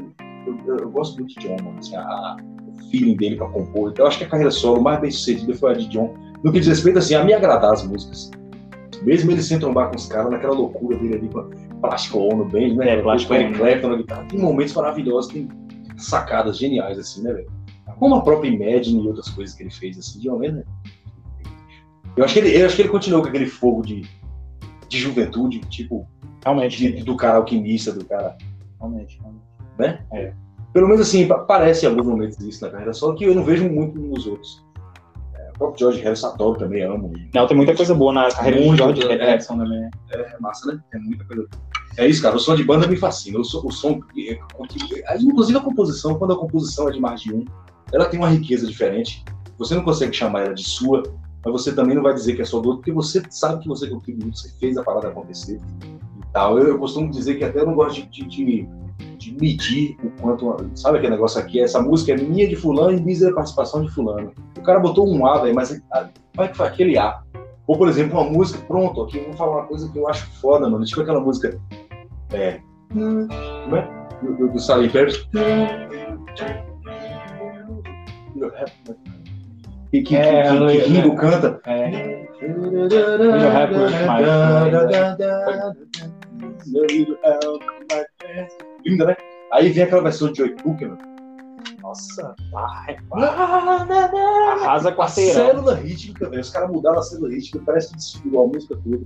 eu- 0.66 0.76
eu 0.78 0.90
gosto 0.90 1.16
muito 1.16 1.32
de 1.38 1.46
John, 1.46 1.56
mano, 1.62 1.78
assim, 1.78 1.94
a- 1.94 2.00
a- 2.00 2.36
o 2.66 2.90
feeling 2.90 3.14
dele 3.14 3.36
pra 3.36 3.46
compor. 3.48 3.90
Então, 3.92 4.04
eu 4.04 4.08
acho 4.08 4.18
que 4.18 4.24
a 4.24 4.28
carreira 4.28 4.50
solo 4.50 4.82
mais 4.82 5.00
bem 5.00 5.12
sucedida 5.12 5.54
foi 5.54 5.70
a 5.70 5.74
de 5.74 5.86
John, 5.86 6.12
no 6.42 6.50
que 6.50 6.58
diz 6.58 6.66
respeito 6.68 6.98
assim, 6.98 7.14
a 7.14 7.22
me 7.22 7.32
agradar 7.32 7.72
as 7.72 7.86
músicas. 7.86 8.32
Mesmo 9.02 9.30
ele 9.30 9.42
sem 9.42 9.58
trombar 9.58 9.90
com 9.90 9.96
os 9.96 10.06
caras, 10.06 10.30
naquela 10.30 10.54
loucura 10.54 10.96
dele 10.98 11.14
ali 11.16 11.28
com 11.28 11.48
Plástico 11.80 12.18
no 12.34 12.44
bem, 12.44 12.76
né? 12.76 12.94
É, 12.98 13.02
Plástico 13.02 13.34
Ono. 13.34 13.56
Clapton 13.56 13.88
na 13.88 13.96
guitarra. 13.96 14.24
Tem 14.28 14.38
momentos 14.40 14.74
maravilhosos, 14.74 15.32
tem 15.32 15.48
sacadas 15.96 16.58
geniais, 16.58 16.98
assim, 16.98 17.22
né, 17.22 17.32
velho? 17.32 17.50
Como 17.98 18.14
a 18.16 18.22
própria 18.22 18.48
Imagine 18.48 19.02
e 19.04 19.06
outras 19.08 19.28
coisas 19.30 19.54
que 19.54 19.62
ele 19.62 19.70
fez, 19.70 19.98
assim, 19.98 20.20
John 20.20 20.38
Lennon. 20.38 20.62
Eu 22.16 22.24
acho 22.24 22.34
que 22.34 22.40
ele, 22.40 22.60
eu 22.60 22.66
acho 22.66 22.76
que 22.76 22.82
ele 22.82 22.88
continuou 22.88 23.22
com 23.22 23.28
aquele 23.28 23.46
fogo 23.46 23.82
de, 23.82 24.02
de 24.88 24.98
juventude, 24.98 25.60
tipo, 25.60 26.06
Realmente, 26.44 26.78
de- 26.78 27.02
do 27.04 27.16
cara 27.16 27.36
alquimista, 27.38 27.92
do 27.92 28.04
cara 28.04 28.36
realmente, 28.78 29.18
realmente. 29.20 29.42
Pelo 30.72 30.86
menos 30.86 31.00
assim, 31.02 31.26
pa- 31.26 31.40
parece 31.40 31.84
em 31.84 31.88
alguns 31.88 32.06
momentos 32.06 32.38
isso 32.38 32.64
na 32.64 32.70
carreira 32.70 32.92
solo, 32.92 33.16
que 33.16 33.24
eu 33.24 33.34
não 33.34 33.42
vejo 33.44 33.68
muito 33.68 33.98
nos 33.98 34.26
outros. 34.26 34.64
É, 35.58 35.64
o 35.64 35.70
próprio 35.70 35.78
George 35.78 36.00
Harrison 36.02 36.28
adoro 36.28 36.58
também, 36.58 36.82
amo. 36.84 37.12
Não, 37.34 37.46
tem 37.46 37.56
muita 37.56 37.74
coisa 37.74 37.94
boa 37.94 38.12
na 38.12 38.30
carreira 38.30 38.60
Muito, 38.60 38.92
de 38.92 39.00
George 39.00 39.02
é. 39.22 39.26
Harrison 39.26 39.58
também. 39.58 39.80
né? 39.80 39.90
É 40.12 40.36
massa, 40.40 40.72
né? 40.72 40.80
É 40.92 40.98
muita 40.98 41.24
coisa. 41.24 41.46
É 41.96 42.06
isso, 42.06 42.22
cara. 42.22 42.36
O 42.36 42.38
som 42.38 42.54
de 42.54 42.64
banda 42.64 42.86
me 42.86 42.96
fascina. 42.96 43.38
O 43.38 43.44
som, 43.44 43.60
o 43.64 43.70
som 43.72 44.00
é, 44.16 44.32
é, 44.32 45.18
inclusive 45.18 45.58
a 45.58 45.62
composição, 45.62 46.14
quando 46.16 46.32
a 46.32 46.38
composição 46.38 46.88
é 46.88 46.92
de 46.92 47.00
mais 47.00 47.20
de 47.20 47.34
um, 47.34 47.44
ela 47.92 48.04
tem 48.06 48.18
uma 48.20 48.28
riqueza 48.28 48.66
diferente. 48.66 49.24
Você 49.58 49.74
não 49.74 49.82
consegue 49.82 50.14
chamar 50.14 50.42
ela 50.46 50.54
de 50.54 50.62
sua, 50.62 51.02
mas 51.44 51.52
você 51.52 51.74
também 51.74 51.96
não 51.96 52.02
vai 52.02 52.14
dizer 52.14 52.36
que 52.36 52.42
é 52.42 52.44
só 52.44 52.60
do 52.60 52.68
outro, 52.68 52.78
porque 52.82 52.92
você 52.92 53.20
sabe 53.30 53.60
que 53.62 53.68
você 53.68 53.88
contribuiu, 53.88 54.32
você 54.32 54.50
fez 54.60 54.76
a 54.76 54.84
parada 54.84 55.08
acontecer 55.08 55.60
e 55.82 56.32
tal. 56.32 56.58
Eu, 56.58 56.68
eu 56.68 56.78
costumo 56.78 57.10
dizer 57.10 57.34
que 57.36 57.44
até 57.44 57.60
eu 57.60 57.66
não 57.66 57.74
gosto 57.74 58.02
de, 58.02 58.08
de, 58.08 58.24
de- 58.28 58.68
de 59.18 59.32
medir 59.40 59.96
o 60.02 60.10
quanto. 60.20 60.70
Sabe 60.74 60.98
aquele 60.98 61.12
negócio 61.12 61.40
aqui? 61.40 61.60
Essa 61.60 61.80
música 61.80 62.12
é 62.12 62.16
minha 62.16 62.48
de 62.48 62.56
fulano 62.56 62.96
e 62.96 63.00
diz 63.00 63.22
a 63.22 63.32
participação 63.32 63.82
de 63.82 63.90
fulano. 63.90 64.32
O 64.56 64.62
cara 64.62 64.80
botou 64.80 65.08
um 65.08 65.26
A, 65.26 65.38
velho, 65.38 65.54
mas 65.54 65.80
como 66.34 66.46
é 66.46 66.48
que 66.48 66.56
foi 66.56 66.66
aquele 66.66 66.98
A? 66.98 67.20
Ou, 67.66 67.76
por 67.76 67.88
exemplo, 67.88 68.18
uma 68.18 68.30
música, 68.30 68.64
pronto, 68.66 69.02
aqui 69.02 69.18
eu 69.18 69.24
vou 69.24 69.34
falar 69.34 69.58
uma 69.58 69.66
coisa 69.66 69.92
que 69.92 69.98
eu 69.98 70.08
acho 70.08 70.26
foda, 70.40 70.68
mano. 70.68 70.84
Tipo 70.84 71.02
aquela 71.02 71.20
música. 71.20 71.60
É. 72.32 72.60
Como 72.92 73.76
é? 73.76 73.88
Do, 74.22 74.36
do, 74.36 74.48
do 74.52 74.58
Sally 74.58 74.88
Pérez. 74.88 75.18
Que, 79.90 80.02
que, 80.02 80.16
É, 80.16 80.42
que, 80.42 80.48
que, 80.50 80.66
que 80.72 80.80
é, 80.80 80.86
Ringo 80.86 81.14
canta. 81.16 81.60
É, 81.66 82.28
Linda, 88.88 89.04
né? 89.06 89.16
Aí 89.52 89.70
vem 89.70 89.84
aquela 89.84 90.02
versão 90.02 90.32
de 90.32 90.48
Cooker, 90.62 90.88
mano. 90.88 91.00
nossa, 91.82 92.34
é 92.88 92.96
pá. 93.08 93.20
arrasa 94.52 94.92
com 94.92 95.02
a 95.02 95.08
célula 95.08 95.74
rítmica, 95.74 96.28
velho. 96.28 96.40
Os 96.40 96.50
caras 96.50 96.70
mudaram 96.70 96.98
a 96.98 97.02
célula 97.02 97.30
rítmica, 97.30 97.64
parece 97.66 97.90
que 97.90 97.96
desfigurou 97.96 98.44
a 98.44 98.48
música 98.48 98.76
toda 98.76 99.00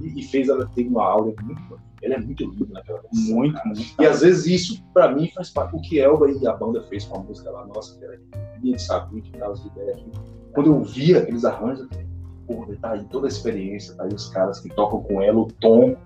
e, 0.00 0.20
e 0.20 0.22
fez 0.24 0.48
ela 0.48 0.66
ter 0.74 0.86
uma 0.86 1.04
aura 1.04 1.34
muito. 1.42 1.80
Ela 2.02 2.14
é 2.14 2.18
muito 2.18 2.44
linda 2.44 2.66
naquela 2.70 3.00
versão. 3.00 3.34
Muito, 3.34 3.54
cara. 3.54 3.66
muito. 3.66 4.02
E 4.02 4.06
às 4.06 4.20
vezes 4.20 4.46
isso, 4.46 4.84
pra 4.92 5.10
mim, 5.10 5.30
faz 5.34 5.50
parte 5.50 5.72
do 5.72 5.80
que 5.80 6.00
Elba 6.00 6.30
e 6.30 6.46
a 6.46 6.52
banda 6.52 6.82
fez 6.82 7.04
com 7.04 7.18
a 7.18 7.22
música 7.22 7.50
lá, 7.50 7.66
nossa, 7.66 7.98
que 7.98 8.04
era 8.04 8.20
linha 8.62 8.76
de 8.76 8.82
saber, 8.82 9.22
que 9.22 9.42
as 9.42 9.64
ideias 9.64 9.96
aqui. 9.96 10.10
Quando 10.52 10.66
eu 10.66 10.82
via 10.82 11.20
aqueles 11.20 11.44
arranjos, 11.44 11.88
porra, 12.46 12.76
tá 12.80 12.92
aí 12.92 13.04
toda 13.04 13.26
a 13.26 13.28
experiência, 13.28 13.94
tá 13.94 14.04
aí 14.04 14.12
os 14.12 14.28
caras 14.28 14.60
que 14.60 14.68
tocam 14.68 15.02
com 15.02 15.22
ela, 15.22 15.38
o 15.38 15.46
tom, 15.46 15.96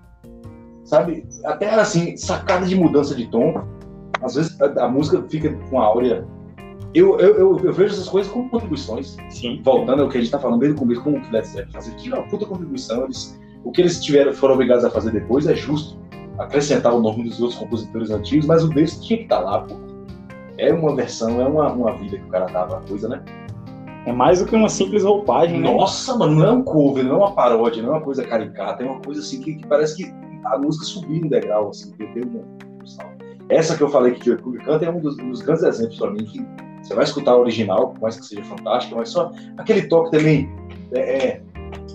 sabe? 0.89 1.23
Até 1.45 1.69
assim, 1.69 2.17
sacada 2.17 2.65
de 2.65 2.75
mudança 2.75 3.13
de 3.13 3.27
tom. 3.27 3.63
Às 4.21 4.35
vezes 4.35 4.59
a, 4.59 4.85
a 4.85 4.89
música 4.89 5.23
fica 5.29 5.53
com 5.69 5.79
a 5.79 5.85
áurea. 5.85 6.25
Eu, 6.95 7.19
eu, 7.19 7.35
eu, 7.35 7.59
eu 7.59 7.73
vejo 7.73 7.93
essas 7.93 8.09
coisas 8.09 8.31
como 8.31 8.49
contribuições 8.49 9.15
Sim. 9.29 9.61
voltando 9.63 10.01
ao 10.01 10.09
que 10.09 10.17
a 10.17 10.21
gente 10.21 10.31
tá 10.31 10.39
falando 10.39 10.59
desde 10.59 10.75
o 10.75 10.79
começo, 10.79 11.03
como 11.03 11.17
o 11.17 11.31
Led 11.31 11.45
Zeppelin 11.45 11.71
fazer 11.71 11.91
aquilo 11.91 12.15
é 12.15 12.19
uma 12.19 12.27
puta 12.27 12.47
contribuição. 12.47 13.03
Eles, 13.03 13.39
o 13.63 13.71
que 13.71 13.81
eles 13.81 14.03
tiveram, 14.03 14.33
foram 14.33 14.55
obrigados 14.55 14.83
a 14.83 14.89
fazer 14.89 15.11
depois 15.11 15.45
é 15.45 15.55
justo 15.55 15.99
acrescentar 16.39 16.93
o 16.93 16.99
nome 16.99 17.23
dos 17.23 17.39
outros 17.39 17.59
compositores 17.59 18.09
antigos, 18.09 18.47
mas 18.47 18.63
o 18.63 18.69
deles 18.69 18.99
tinha 18.99 19.17
que 19.17 19.23
estar 19.23 19.39
lá, 19.39 19.61
pô. 19.61 19.75
É 20.57 20.73
uma 20.73 20.95
versão, 20.95 21.39
é 21.39 21.47
uma, 21.47 21.71
uma 21.71 21.91
vida 21.95 22.17
que 22.17 22.23
o 22.23 22.29
cara 22.29 22.47
dava 22.47 22.77
a 22.77 22.81
coisa, 22.81 23.07
né? 23.07 23.21
É 24.05 24.11
mais 24.11 24.39
do 24.39 24.45
que 24.45 24.55
uma 24.55 24.69
simples 24.69 25.03
roupagem, 25.03 25.59
né? 25.59 25.71
Nossa, 25.71 26.17
mano, 26.17 26.35
não 26.35 26.45
é 26.45 26.51
um 26.51 26.63
cover, 26.63 27.03
não 27.03 27.15
é 27.15 27.17
uma 27.17 27.31
paródia, 27.33 27.83
não 27.83 27.89
é 27.89 27.97
uma 27.97 28.01
coisa 28.01 28.25
caricata, 28.25 28.83
é 28.83 28.87
uma 28.87 28.99
coisa 28.99 29.21
assim 29.21 29.39
que, 29.41 29.55
que 29.55 29.67
parece 29.67 29.95
que 29.95 30.11
a 30.45 30.57
música 30.57 30.85
subiu 30.85 31.25
um 31.25 31.29
degrau, 31.29 31.69
assim, 31.69 31.93
uma 31.99 32.79
função. 32.79 33.05
Essa 33.49 33.75
que 33.75 33.81
eu 33.81 33.89
falei 33.89 34.13
que 34.13 34.21
o 34.21 34.23
Joey 34.25 34.37
Cooker 34.37 34.65
canta 34.65 34.85
é 34.85 34.91
um 34.91 34.99
dos, 34.99 35.17
um 35.17 35.29
dos 35.29 35.41
grandes 35.41 35.63
exemplos 35.63 35.97
pra 35.97 36.11
mim, 36.11 36.23
que 36.25 36.45
você 36.81 36.93
vai 36.93 37.03
escutar 37.03 37.31
a 37.31 37.37
original, 37.37 37.89
por 37.89 38.01
mais 38.01 38.17
que 38.17 38.25
seja 38.25 38.43
fantástica, 38.43 38.95
mas 38.95 39.09
só 39.09 39.31
aquele 39.57 39.83
toque 39.83 40.11
também, 40.11 40.49
é, 40.93 40.99
é, 40.99 41.41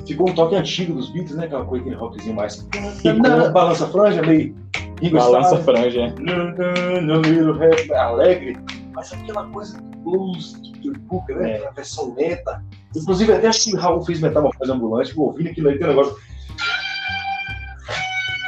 ficou 0.06 0.28
um 0.28 0.34
toque 0.34 0.56
antigo 0.56 0.94
dos 0.94 1.10
Beatles, 1.10 1.36
né, 1.36 1.46
aquela 1.46 1.64
coisa, 1.64 1.84
aquele 1.84 1.96
rockzinho 1.96 2.34
mais... 2.34 2.56
Ficou. 3.00 3.52
Balança 3.52 3.86
franja, 3.86 4.22
meio... 4.22 4.54
Ringo 5.00 5.16
Balança 5.16 5.58
franja. 5.58 6.00
é. 6.00 7.00
no 7.00 7.20
little 7.20 7.52
rap, 7.54 7.92
alegre, 7.92 8.56
mas 8.92 9.12
aquela 9.12 9.46
coisa 9.48 9.80
do 9.80 9.94
blues 9.98 10.52
do 10.92 10.98
Cooker, 11.08 11.36
né? 11.36 11.58
É. 11.58 11.66
A 11.66 11.70
versão 11.70 12.14
lenta. 12.16 12.62
Inclusive, 12.94 13.32
até 13.32 13.48
acho 13.48 13.64
que 13.64 13.74
o 13.74 13.78
Raul 13.78 14.02
fez 14.02 14.20
Metamorfose 14.20 14.70
Ambulante, 14.70 15.14
vou 15.14 15.26
ouvindo 15.26 15.50
aquilo 15.50 15.68
aí, 15.68 15.78
tem 15.78 15.86
um 15.86 15.90
negócio, 15.90 16.16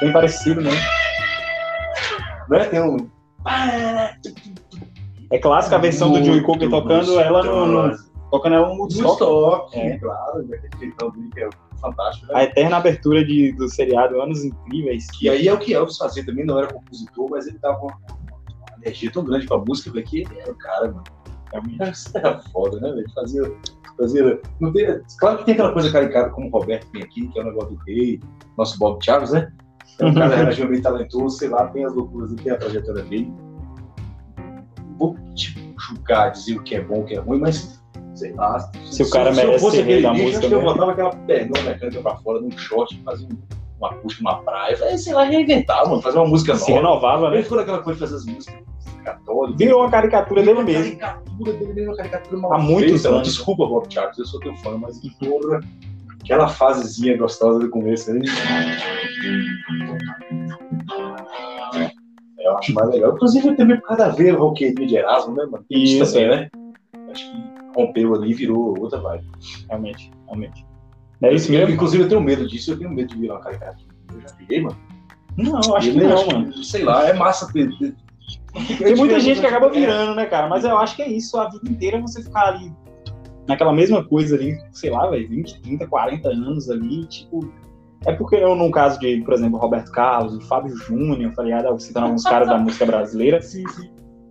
Bem 0.01 0.12
parecido, 0.12 0.61
né? 0.61 0.70
né? 2.49 2.64
Tem 2.66 2.80
um. 2.80 2.97
É 5.30 5.38
clássica 5.38 5.76
a 5.76 5.78
versão 5.78 6.12
do 6.12 6.22
Joey 6.22 6.42
Cooker 6.42 6.68
tocando 6.70 7.18
ela 7.18 7.42
no, 7.42 7.66
no- 7.66 7.97
tocando 8.30 8.55
ela 8.55 8.68
no 8.68 8.80
Woodstock. 8.80 9.76
É. 9.76 9.99
claro, 9.99 10.47
que 10.78 11.40
é 11.40 11.49
fantástico, 11.80 12.32
A 12.32 12.38
né? 12.38 12.44
eterna 12.44 12.76
abertura 12.76 13.24
de, 13.24 13.53
do 13.53 13.68
seriado 13.68 14.20
Anos 14.20 14.44
Incríveis. 14.44 15.07
E 15.20 15.28
aí 15.28 15.49
é 15.49 15.53
o 15.53 15.59
que 15.59 15.74
Elvis 15.74 15.97
fazia 15.97 16.24
também, 16.24 16.44
não 16.44 16.59
era 16.59 16.72
compositor, 16.72 17.28
mas 17.30 17.47
ele 17.47 17.59
dava 17.59 17.78
uma, 17.78 17.97
uma 17.97 18.76
energia 18.82 19.11
tão 19.12 19.24
grande 19.24 19.47
pra 19.47 19.59
música, 19.59 19.90
velho, 19.90 20.07
que 20.07 20.20
ele 20.22 20.38
era 20.40 20.51
o 20.53 20.57
cara, 20.57 20.88
mano. 20.88 21.05
Realmente. 21.53 21.82
Isso 21.90 22.16
era 22.16 22.40
foda, 22.53 22.80
né, 22.80 22.90
velho? 22.92 23.11
Fazia. 23.14 23.53
fazia 23.99 24.40
não 24.61 24.72
tem, 24.72 25.01
claro 25.18 25.38
que 25.38 25.44
tem 25.44 25.55
aquela 25.55 25.72
coisa 25.72 25.90
caricata 25.90 26.30
como 26.30 26.49
o 26.49 26.51
Roberto 26.51 26.86
tem 26.92 27.03
aqui, 27.03 27.28
que 27.28 27.38
é 27.38 27.42
o 27.42 27.47
negócio 27.47 27.70
do 27.70 27.82
rei, 27.84 28.20
nosso 28.57 28.78
Bob 28.78 29.05
Chaves, 29.05 29.32
né? 29.32 29.53
É 29.99 30.05
um 30.05 30.14
cara 30.14 30.36
relativamente 30.36 30.82
talentoso, 30.82 31.38
sei 31.38 31.49
lá, 31.49 31.66
tem 31.68 31.84
as 31.84 31.94
loucuras, 31.94 32.34
tem 32.34 32.53
a 32.53 32.57
trajetória 32.59 33.03
dele. 33.05 33.32
Vou 34.99 35.16
tipo, 35.34 35.61
julgar, 35.80 36.30
dizer 36.30 36.57
o 36.57 36.62
que 36.62 36.74
é 36.74 36.80
bom, 36.82 37.01
o 37.01 37.05
que 37.05 37.14
é 37.14 37.18
ruim, 37.18 37.38
mas 37.40 37.80
sei 38.14 38.32
lá. 38.32 38.59
Se 38.84 39.03
o 39.03 39.11
cara 39.11 39.30
eu 39.30 39.34
merece 39.36 39.70
ser 39.70 39.82
rei 39.82 40.03
da 40.03 40.11
bicho, 40.11 40.22
música 40.24 40.38
acho 40.40 40.49
que 40.49 40.55
eu 40.55 40.62
botava 40.62 40.92
aquela 40.92 41.11
perna 41.11 41.62
mecânica 41.62 42.01
pra 42.01 42.16
fora 42.16 42.40
num 42.40 42.51
short, 42.51 43.01
fazia 43.05 43.26
um, 43.26 43.36
uma 43.78 43.90
acústica 43.90 44.24
numa 44.24 44.42
praia, 44.42 44.76
falei, 44.76 44.99
sei 44.99 45.12
lá, 45.14 45.24
reinventar, 45.24 45.86
mano, 45.88 46.01
fazer 46.03 46.18
uma 46.18 46.26
música 46.28 46.55
Se 46.57 46.70
nova. 46.70 46.82
renovava, 46.82 47.26
Ele 47.28 47.36
né? 47.36 47.42
ficou 47.42 47.59
naquela 47.59 47.82
coisa 47.82 47.99
de 47.99 48.07
fazer 48.07 48.16
as 48.16 48.34
músicas 48.34 48.62
católicas. 49.05 49.59
Virou 49.59 49.80
uma 49.82 49.90
caricatura 49.90 50.42
dele 50.42 50.62
mesmo. 50.62 50.99
Caricatura 50.99 51.53
dele 51.53 51.72
mesmo, 51.74 51.90
uma 51.90 51.97
caricatura 51.97 52.40
mal 52.40 52.52
Há 52.55 52.59
muitos 52.59 52.93
feita. 53.02 53.09
anos. 53.09 53.28
Desculpa, 53.28 53.66
Bob 53.66 53.86
Charles, 53.93 54.18
eu 54.18 54.24
sou 54.27 54.40
teu 54.40 54.55
fã, 54.56 54.77
mas 54.78 54.98
porra, 55.18 55.60
aquela 56.27 56.48
fasezinha 56.48 57.16
gostosa 57.16 57.61
do 57.61 57.70
começo 57.70 58.11
aí. 58.11 58.20
É, 62.39 62.47
Eu 62.47 62.59
acho 62.59 62.74
mais 62.74 62.90
legal. 62.90 63.15
Inclusive, 63.15 63.55
também 63.57 63.77
por 63.81 63.86
causa 63.89 64.07
da 64.07 64.11
veia 64.11 64.36
roqueirinha 64.36 64.86
de 64.86 64.97
Erasmo, 64.97 65.35
né, 65.36 65.44
mano? 65.47 65.65
Isso, 65.70 66.12
também, 66.12 66.27
é. 66.27 66.36
né? 66.36 66.51
Acho 67.11 67.31
que 67.31 67.39
rompeu 67.77 68.15
ali 68.15 68.31
e 68.31 68.35
virou 68.35 68.78
outra 68.78 68.98
vibe. 69.01 69.24
Realmente, 69.69 70.11
realmente. 70.27 70.66
É 71.23 71.32
isso 71.32 71.51
mesmo? 71.51 71.73
inclusive, 71.73 72.05
eu 72.05 72.09
tenho 72.09 72.20
medo 72.20 72.47
disso, 72.47 72.73
eu 72.73 72.78
tenho 72.78 72.90
medo 72.90 73.09
de 73.15 73.20
virar 73.20 73.35
uma 73.35 73.40
caricatura. 73.40 73.86
Eu 74.12 74.20
já 74.20 74.35
virei, 74.36 74.62
mano. 74.62 74.77
Não, 75.36 75.61
eu 75.62 75.77
acho 75.77 75.93
que 75.93 75.97
não, 75.98 76.12
acho 76.12 76.27
mano. 76.27 76.65
Sei 76.65 76.82
lá, 76.85 77.09
é 77.09 77.12
massa 77.12 77.51
ter. 77.53 77.70
ter- 77.78 77.94
Tem 78.78 78.97
muita 78.97 79.20
gente 79.20 79.40
que 79.40 79.47
acaba 79.47 79.69
virando, 79.69 80.15
né, 80.15 80.27
cara? 80.27 80.48
Mas 80.48 80.65
eu 80.65 80.77
acho 80.77 80.97
que 80.97 81.03
é 81.03 81.09
isso, 81.09 81.39
a 81.39 81.48
vida 81.48 81.69
inteira 81.69 82.01
você 82.01 82.23
ficar 82.23 82.48
ali 82.48 82.73
naquela 83.48 83.73
mesma 83.73 84.05
coisa 84.05 84.35
ali, 84.36 84.56
sei 84.73 84.90
lá, 84.90 85.09
velho, 85.09 85.28
20, 85.28 85.60
30, 85.62 85.86
40 85.86 86.28
anos 86.28 86.70
ali, 86.70 87.05
tipo. 87.06 87.48
É 88.05 88.12
porque 88.12 88.36
eu, 88.36 88.55
num 88.55 88.70
caso 88.70 89.01
de, 89.01 89.20
por 89.23 89.35
exemplo, 89.35 89.59
Roberto 89.59 89.90
Carlos, 89.90 90.39
de 90.39 90.47
Fábio 90.47 90.77
Júnior, 90.77 91.32
tá 91.35 91.43
ligado? 91.43 91.78
Citando 91.81 92.06
alguns 92.06 92.23
caras 92.24 92.47
da 92.48 92.59
música 92.59 92.85
brasileira, 92.86 93.40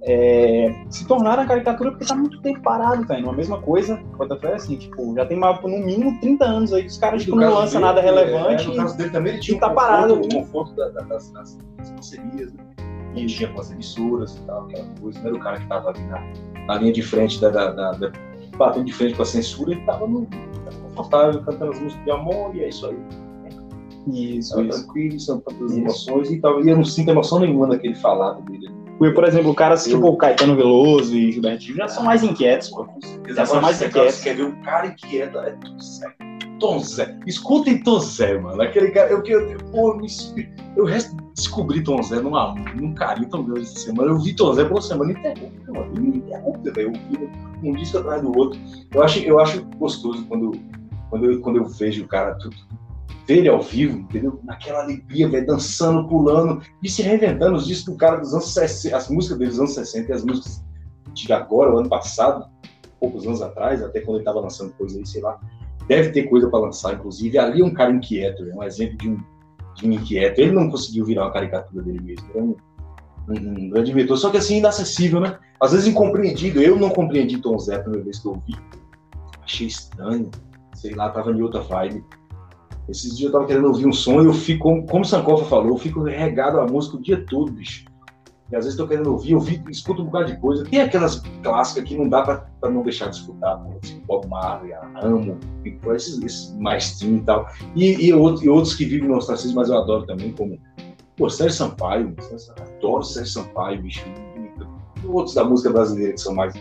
é, 0.03 0.71
se 0.89 1.05
tornaram 1.07 1.43
a 1.43 1.45
caricatura 1.47 1.89
porque 1.91 2.05
tá 2.05 2.15
muito 2.15 2.39
tempo 2.41 2.61
parado, 2.61 3.05
velho. 3.07 3.23
Numa 3.23 3.33
mesma 3.33 3.59
coisa, 3.59 3.99
quanto 4.15 4.39
foi 4.39 4.53
assim, 4.53 4.77
tipo, 4.77 5.15
já 5.15 5.25
tem 5.25 5.37
no 5.39 5.79
mínimo 5.79 6.17
30 6.21 6.45
anos 6.45 6.71
aí 6.73 6.83
que 6.83 6.89
os 6.89 6.97
caras 6.99 7.23
tipo, 7.23 7.35
não 7.35 7.53
lançam 7.55 7.81
nada 7.81 7.99
é, 7.99 8.03
relevante. 8.03 8.67
no 8.67 8.75
caso 8.75 8.95
dele 8.97 9.09
também 9.09 9.33
ele 9.33 9.41
tinha 9.41 9.57
e 9.57 9.59
tá 9.59 9.67
um 9.67 9.69
conforto- 9.73 9.87
parado. 9.89 10.13
o 10.13 10.29
conforto 10.29 10.75
da- 10.75 10.89
da- 10.89 11.01
das, 11.01 11.31
das, 11.31 11.57
das 11.77 11.91
parcerias, 11.91 12.53
né? 12.53 12.63
Ele 13.15 13.25
tinha 13.25 13.49
com 13.49 13.59
as 13.61 13.71
emissoras 13.71 14.35
e 14.37 14.41
tal, 14.41 14.65
aquela 14.65 14.85
coisa. 15.01 15.19
Não 15.21 15.27
era 15.27 15.35
o 15.35 15.39
cara 15.39 15.59
que 15.59 15.67
tava 15.67 15.89
ali 15.89 16.01
na, 16.03 16.21
na 16.67 16.75
linha 16.75 16.93
de 16.93 17.01
frente, 17.01 17.41
da, 17.41 17.49
da- 17.49 17.71
da- 17.71 18.11
batendo 18.57 18.85
de 18.85 18.93
frente 18.93 19.15
com 19.15 19.21
a 19.23 19.25
censura, 19.25 19.71
ele 19.71 19.81
tava 19.81 20.07
confortável, 20.81 21.41
cantando 21.43 21.71
as 21.71 21.79
músicas 21.79 22.05
de 22.05 22.11
amor, 22.11 22.55
e 22.55 22.63
é 22.63 22.69
isso 22.69 22.85
aí. 22.87 22.97
Isso, 24.07 24.61
isso. 24.61 24.83
tranquilo, 24.83 25.19
são 25.19 25.39
tantas 25.39 25.71
Isso. 25.71 25.79
emoções, 25.79 26.31
e, 26.31 26.39
tal, 26.39 26.63
e 26.63 26.69
eu 26.69 26.77
não 26.77 26.83
sinto 26.83 27.09
emoção 27.09 27.39
nenhuma 27.39 27.67
daquele 27.67 27.95
falado 27.95 28.41
dele. 28.43 28.69
Porque, 28.99 29.13
por 29.13 29.23
exemplo, 29.25 29.53
caras 29.53 29.83
tipo 29.83 30.07
o 30.07 30.15
Caetano 30.15 30.55
Veloso 30.55 31.15
e 31.15 31.31
Gilberto 31.31 31.63
Gil 31.63 31.75
já 31.75 31.87
são 31.87 32.03
mais 32.03 32.23
inquietos, 32.23 32.69
pô. 32.69 32.87
Já 33.27 33.45
são 33.45 33.59
mais 33.61 33.81
inquietos. 33.81 34.21
Quer 34.21 34.35
ver 34.35 34.45
um 34.45 34.61
cara 34.61 34.87
inquieto? 34.87 35.37
É 35.39 35.51
Tom 35.51 35.79
Zé. 35.79 36.15
Tom 36.59 36.79
Zé. 36.79 37.17
Escutem 37.27 37.83
Tom 37.83 37.99
Zé, 37.99 38.37
mano. 38.37 38.61
Aquele 38.61 38.91
cara. 38.91 39.09
Eu, 39.09 39.21
eu, 39.25 39.49
eu, 39.49 39.57
pô, 39.71 39.91
eu, 39.91 39.97
me, 39.97 40.07
eu 40.77 40.85
resto- 40.85 41.17
descobri 41.35 41.83
Tom 41.83 42.01
Zé 42.01 42.21
numa, 42.21 42.55
num 42.75 42.93
carinho 42.93 43.29
tão 43.29 43.43
grande 43.43 43.63
essa 43.67 43.79
semana. 43.79 44.11
Eu 44.11 44.19
vi 44.19 44.33
Tom 44.33 44.53
Zé 44.53 44.63
por 44.63 44.75
uma 44.75 44.81
semana 44.81 45.11
ininterrupta, 45.11 45.71
mano. 45.71 45.93
Eu 46.77 46.93
vi 46.93 47.69
um 47.69 47.73
disco 47.73 47.97
atrás 47.97 48.21
do 48.21 48.35
outro. 48.35 48.59
Eu 48.93 49.03
acho, 49.03 49.19
eu 49.19 49.39
acho 49.39 49.63
gostoso 49.77 50.25
quando, 50.27 50.57
quando, 51.09 51.25
eu, 51.25 51.41
quando 51.41 51.57
eu 51.57 51.65
vejo 51.65 52.05
o 52.05 52.07
cara 52.07 52.35
tudo. 52.35 52.55
Ver 53.27 53.39
ele 53.39 53.49
ao 53.49 53.61
vivo, 53.61 53.99
entendeu? 53.99 54.39
Naquela 54.43 54.83
alegria, 54.83 55.27
velho, 55.27 55.45
dançando, 55.45 56.07
pulando 56.07 56.61
e 56.81 56.89
se 56.89 57.01
reinventando. 57.01 57.57
Os 57.57 57.67
discos 57.67 57.93
do 57.93 57.97
cara 57.97 58.17
dos 58.17 58.33
anos 58.33 58.53
60, 58.53 58.95
as 58.95 59.09
músicas 59.09 59.37
dele 59.37 59.49
dos 59.49 59.59
anos 59.59 59.73
60 59.73 60.09
e 60.09 60.13
as 60.13 60.23
músicas 60.23 60.63
de 61.13 61.33
agora, 61.33 61.73
o 61.73 61.77
ano 61.79 61.89
passado, 61.89 62.45
poucos 62.99 63.25
anos 63.25 63.41
atrás, 63.41 63.81
até 63.81 63.99
quando 63.99 64.17
ele 64.17 64.25
tava 64.25 64.39
lançando 64.39 64.73
coisa 64.73 64.97
aí, 64.97 65.05
sei 65.05 65.21
lá. 65.21 65.39
Deve 65.87 66.11
ter 66.11 66.23
coisa 66.23 66.49
para 66.49 66.59
lançar, 66.59 66.93
inclusive. 66.93 67.37
Ali 67.37 67.61
é 67.61 67.65
um 67.65 67.73
cara 67.73 67.91
inquieto, 67.91 68.43
é 68.47 68.55
um 68.55 68.63
exemplo 68.63 68.97
de 68.97 69.09
um, 69.09 69.19
de 69.75 69.87
um 69.87 69.91
inquieto. 69.91 70.39
Ele 70.39 70.51
não 70.51 70.69
conseguiu 70.69 71.05
virar 71.05 71.23
uma 71.23 71.31
caricatura 71.31 71.83
dele 71.83 72.01
mesmo. 72.01 72.27
É 72.33 72.41
um, 72.41 72.55
um, 73.29 73.65
um 73.65 73.69
grande 73.69 73.91
inventor, 73.91 74.17
só 74.17 74.29
que 74.29 74.37
assim, 74.37 74.57
inacessível, 74.57 75.19
né? 75.19 75.37
Às 75.61 75.71
vezes 75.71 75.87
incompreendido. 75.87 76.61
Eu 76.61 76.77
não 76.77 76.89
compreendi 76.89 77.37
Tom 77.37 77.57
Zé 77.59 77.75
a 77.75 77.79
primeira 77.79 78.03
vez 78.03 78.19
que 78.19 78.27
eu 78.27 78.31
ouvi. 78.31 78.55
Achei 79.43 79.67
estranho. 79.67 80.29
Sei 80.73 80.93
lá, 80.93 81.09
tava 81.09 81.31
em 81.31 81.41
outra 81.41 81.61
vibe. 81.61 82.03
Esses 82.87 83.17
dias 83.17 83.27
eu 83.27 83.31
tava 83.31 83.47
querendo 83.47 83.67
ouvir 83.67 83.87
um 83.87 83.93
som 83.93 84.21
e 84.21 84.25
eu 84.25 84.33
fico, 84.33 84.85
como, 84.85 85.01
o 85.01 85.05
Sankofa 85.05 85.45
falou, 85.45 85.69
eu 85.69 85.77
fico 85.77 86.03
regado 86.03 86.59
à 86.59 86.67
música 86.67 86.97
o 86.97 87.01
dia 87.01 87.25
todo, 87.25 87.51
bicho. 87.51 87.85
E 88.51 88.55
às 88.55 88.65
vezes 88.65 88.77
tô 88.77 88.87
querendo 88.87 89.11
ouvir, 89.11 89.39
fico, 89.41 89.71
escuto 89.71 90.03
um 90.03 90.05
bocado 90.05 90.27
de 90.27 90.39
coisa. 90.39 90.63
Tem 90.65 90.81
aquelas 90.81 91.21
clássicas 91.41 91.83
que 91.83 91.97
não 91.97 92.07
dá 92.07 92.21
pra 92.21 92.69
não 92.69 92.83
deixar 92.83 93.09
de 93.09 93.17
escutar, 93.17 93.57
pô, 93.57 93.73
assim, 93.83 93.99
Bob 94.05 94.27
Marley, 94.27 94.73
Amo, 95.01 95.39
pô, 95.81 95.93
esses, 95.93 96.21
esses 96.21 96.55
maestrinhos 96.57 97.21
e 97.21 97.25
tal. 97.25 97.47
E, 97.75 98.07
e, 98.07 98.13
outros, 98.13 98.43
e 98.43 98.49
outros 98.49 98.75
que 98.75 98.85
vivem 98.85 99.09
no 99.09 99.17
ostracismo, 99.17 99.55
mas 99.55 99.69
eu 99.69 99.77
adoro 99.77 100.05
também, 100.05 100.31
como 100.31 100.59
pô, 101.17 101.29
Sérgio 101.29 101.57
Sampaio, 101.57 102.15
adoro 102.59 103.03
Sérgio 103.03 103.31
Sampaio, 103.31 103.81
bicho. 103.81 104.05
E 105.03 105.07
outros 105.07 105.33
da 105.33 105.43
música 105.43 105.71
brasileira 105.71 106.13
que 106.13 106.21
são 106.21 106.35
mais 106.35 106.53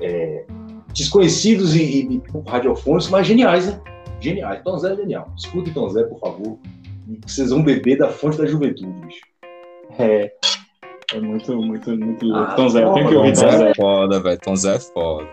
é, 0.00 0.46
desconhecidos 0.94 1.74
e, 1.74 1.82
e, 1.82 2.16
e 2.16 2.22
mas 3.10 3.26
geniais, 3.26 3.66
né? 3.66 3.80
Geniais. 4.20 4.62
Tom 4.62 4.78
Zé 4.78 4.92
é 4.92 4.96
genial. 4.96 5.32
Escutem 5.36 5.72
Tom 5.72 5.88
Zé, 5.88 6.04
por 6.04 6.18
favor. 6.20 6.58
Vocês 7.26 7.50
vão 7.50 7.62
beber 7.62 7.98
da 7.98 8.08
fonte 8.08 8.38
da 8.38 8.46
juventude, 8.46 8.92
bicho. 9.06 9.20
É. 9.98 10.32
É 11.12 11.20
muito, 11.20 11.56
muito, 11.60 11.90
muito 11.96 12.24
louco. 12.26 12.50
Ah, 12.52 12.54
Tom 12.54 12.68
Zé, 12.68 12.84
eu 12.84 12.92
tenho 12.94 13.08
que 13.08 13.14
ouvir 13.16 13.32
Tom 13.34 13.40
Tom 13.42 13.50
Zé 13.50 13.70
é 13.70 13.74
foda, 13.74 14.20
velho. 14.20 14.40
Tom 14.40 14.56
Zé 14.56 14.76
é 14.76 14.80
foda. 14.80 15.28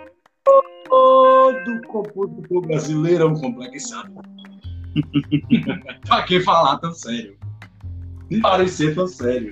Todo 0.90 1.82
compositor 1.88 2.62
brasileiro 2.66 3.24
é 3.24 3.28
um 3.28 3.36
complexado. 3.40 4.12
pra 6.08 6.24
que 6.24 6.42
falar 6.42 6.78
tão 6.80 6.92
sério? 6.92 7.38
Parecer 8.42 8.96
tão 8.96 9.08
sério. 9.08 9.52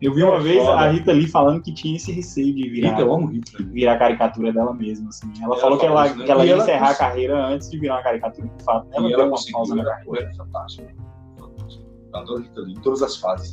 Eu 0.00 0.14
vi 0.14 0.22
uma 0.22 0.36
É 0.36 0.40
vez 0.40 0.58
foda. 0.64 0.78
a 0.80 0.90
Rita 0.90 1.12
Lee 1.12 1.28
falando 1.28 1.62
que 1.62 1.72
tinha 1.72 1.96
esse 1.96 2.10
receio 2.12 2.54
de 2.54 2.68
virar, 2.68 2.90
Rita, 2.90 3.02
eu 3.02 3.12
amo 3.14 3.26
Rita. 3.26 3.62
virar 3.64 3.98
caricatura 3.98 4.52
dela 4.52 4.72
mesma. 4.74 5.08
Assim. 5.08 5.30
Ela, 5.38 5.44
Ela 5.46 5.56
falou 5.56 5.78
que 5.78 5.86
ela, 5.86 6.06
isso, 6.06 6.18
né? 6.18 6.24
que 6.24 6.30
ela 6.30 6.44
ia 6.44 6.52
ela 6.52 6.62
encerrar 6.62 6.84
a 6.86 6.88
cons- 6.88 6.98
carreira 6.98 7.46
antes 7.46 7.70
de 7.70 7.78
virar 7.78 7.94
uma 7.96 8.02
caricatura 8.02 8.48
de 8.48 8.64
fato. 8.64 8.88
Ela 8.92 9.06
E 9.06 9.08
deu 9.08 9.14
ela 9.18 9.24
uma 9.24 9.30
conseguiu, 9.32 9.52
pausa 9.54 9.74
na 9.76 9.84
carreira. 9.84 10.26
foi 10.26 10.34
fantástica. 10.36 10.94
Eu 11.38 12.18
adoro 12.20 12.42
Rita 12.42 12.60
Lee, 12.60 12.74
em 12.74 12.80
todas 12.80 13.02
as 13.02 13.16
fases. 13.16 13.52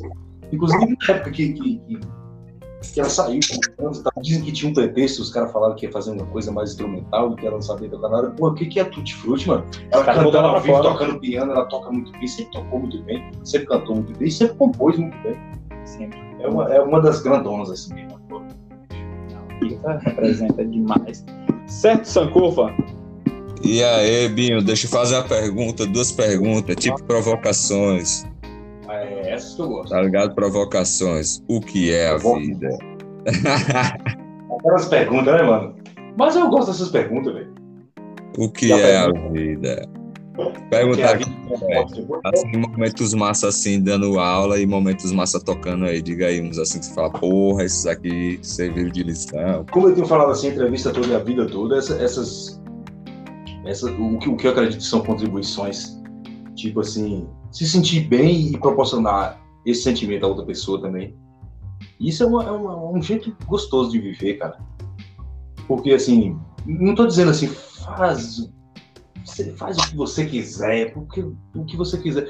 Inclusive 0.51 0.85
na 0.85 1.13
época 1.13 1.31
que, 1.31 1.53
que, 1.53 1.77
que, 1.79 1.99
que 2.93 2.99
ela 2.99 3.09
saiu, 3.09 3.39
com 3.77 3.85
anos 3.85 3.99
e 3.99 4.03
tal, 4.03 4.13
dizem 4.21 4.43
que 4.43 4.51
tinha 4.51 4.71
um 4.71 4.73
pretexto, 4.73 5.21
os 5.21 5.31
caras 5.31 5.51
falaram 5.51 5.75
que 5.75 5.85
ia 5.85 5.91
fazer 5.91 6.11
uma 6.11 6.25
coisa 6.25 6.51
mais 6.51 6.71
instrumental, 6.71 7.35
que 7.35 7.45
ela 7.45 7.55
não 7.55 7.61
sabia 7.61 7.89
tocar 7.89 8.09
nada. 8.09 8.31
Pô, 8.31 8.47
o 8.49 8.53
que, 8.53 8.65
que 8.65 8.79
é 8.79 8.83
Tutti 8.83 9.15
Frutti, 9.15 9.47
mano? 9.47 9.65
Ela 9.91 10.03
caras 10.03 10.23
cantando 10.23 10.47
ao 10.47 10.51
pra 10.53 10.61
vivo, 10.61 10.77
fora. 10.77 10.89
tocando 10.89 11.19
piano, 11.19 11.51
ela 11.51 11.65
toca 11.65 11.91
muito 11.91 12.11
bem, 12.13 12.27
sempre 12.27 12.51
tocou 12.51 12.79
muito 12.79 13.03
bem, 13.03 13.31
sempre 13.43 13.67
cantou 13.67 13.95
muito 13.95 14.17
bem, 14.17 14.29
sempre 14.29 14.55
compôs 14.55 14.97
muito 14.97 15.17
bem. 15.23 15.37
Sempre. 15.85 16.19
É 16.39 16.47
uma, 16.47 16.73
é 16.73 16.81
uma 16.81 17.01
das 17.01 17.21
grandonas 17.21 17.69
assim 17.69 17.93
mesmo. 17.93 18.19
Rita 19.61 19.99
representa 20.03 20.65
demais. 20.65 21.25
Certo, 21.67 22.05
Sankofa? 22.05 22.73
E 23.61 23.83
aí, 23.83 24.29
Binho, 24.29 24.61
deixa 24.61 24.87
eu 24.87 24.89
fazer 24.89 25.15
uma 25.15 25.23
pergunta, 25.23 25.85
duas 25.85 26.11
perguntas, 26.11 26.75
tipo 26.77 27.03
provocações, 27.03 28.25
É 29.01 29.31
essas 29.33 29.55
que 29.55 29.61
eu 29.61 29.67
gosto. 29.69 29.89
tá 29.89 30.01
ligado? 30.01 30.35
Provocações. 30.35 31.41
O 31.47 31.59
que 31.61 31.93
é 31.93 32.09
a 32.09 32.17
vida? 32.17 32.69
Aquelas 34.59 34.85
perguntas, 34.87 35.33
né, 35.35 35.43
mano? 35.43 35.75
Mas 36.17 36.35
eu 36.35 36.49
gosto 36.49 36.71
dessas 36.71 36.89
perguntas, 36.89 37.33
velho. 37.33 37.53
O 38.37 38.49
que 38.49 38.71
é 38.71 38.97
a 38.97 39.11
vida? 39.11 39.87
Perguntar 40.69 41.09
a 41.09 41.11
aqui, 41.15 41.25
é 41.69 42.29
assim, 42.29 42.57
momentos 42.57 43.13
massa 43.13 43.49
assim, 43.49 43.81
dando 43.81 44.17
aula 44.19 44.57
e 44.57 44.65
momentos 44.65 45.11
massa 45.11 45.37
tocando 45.43 45.83
aí. 45.85 46.01
Diga 46.01 46.27
aí 46.27 46.41
uns 46.41 46.57
assim 46.57 46.79
que 46.79 46.85
você 46.85 46.93
fala, 46.93 47.09
porra, 47.09 47.65
esses 47.65 47.85
aqui 47.85 48.39
serviram 48.41 48.89
de 48.89 49.03
lição. 49.03 49.65
como 49.69 49.89
eu 49.89 49.95
tenho 49.95 50.07
falado 50.07 50.31
assim, 50.31 50.47
entrevista 50.47 50.91
toda 50.91 51.07
e 51.07 51.15
a 51.15 51.19
vida 51.19 51.45
toda, 51.45 51.77
essa- 51.77 51.95
essas. 52.01 52.61
essa, 53.65 53.91
o, 53.91 54.17
que, 54.19 54.29
o 54.29 54.37
que 54.37 54.47
eu 54.47 54.51
acredito 54.51 54.81
são 54.83 55.01
contribuições, 55.01 55.99
tipo 56.55 56.79
assim, 56.79 57.27
se 57.51 57.67
sentir 57.67 58.07
bem 58.07 58.47
e 58.53 58.57
proporcionar 58.57 59.39
esse 59.65 59.83
sentimento 59.83 60.25
a 60.25 60.29
outra 60.29 60.45
pessoa 60.45 60.81
também. 60.81 61.15
Isso 61.99 62.23
é, 62.23 62.25
uma- 62.25 62.43
é 62.43 62.51
uma- 62.51 62.91
um 62.91 63.01
jeito 63.01 63.35
gostoso 63.45 63.91
de 63.91 63.99
viver, 63.99 64.35
cara. 64.35 64.57
Porque, 65.67 65.91
assim, 65.91 66.37
não 66.65 66.95
tô 66.95 67.05
dizendo 67.05 67.31
assim, 67.31 67.47
faz, 67.47 68.49
faz 69.57 69.77
o 69.77 69.89
que 69.89 69.95
você 69.95 70.25
quiser, 70.25 70.93
porque 70.93 71.21
o 71.21 71.65
que 71.65 71.77
você 71.77 71.97
quiser 71.97 72.29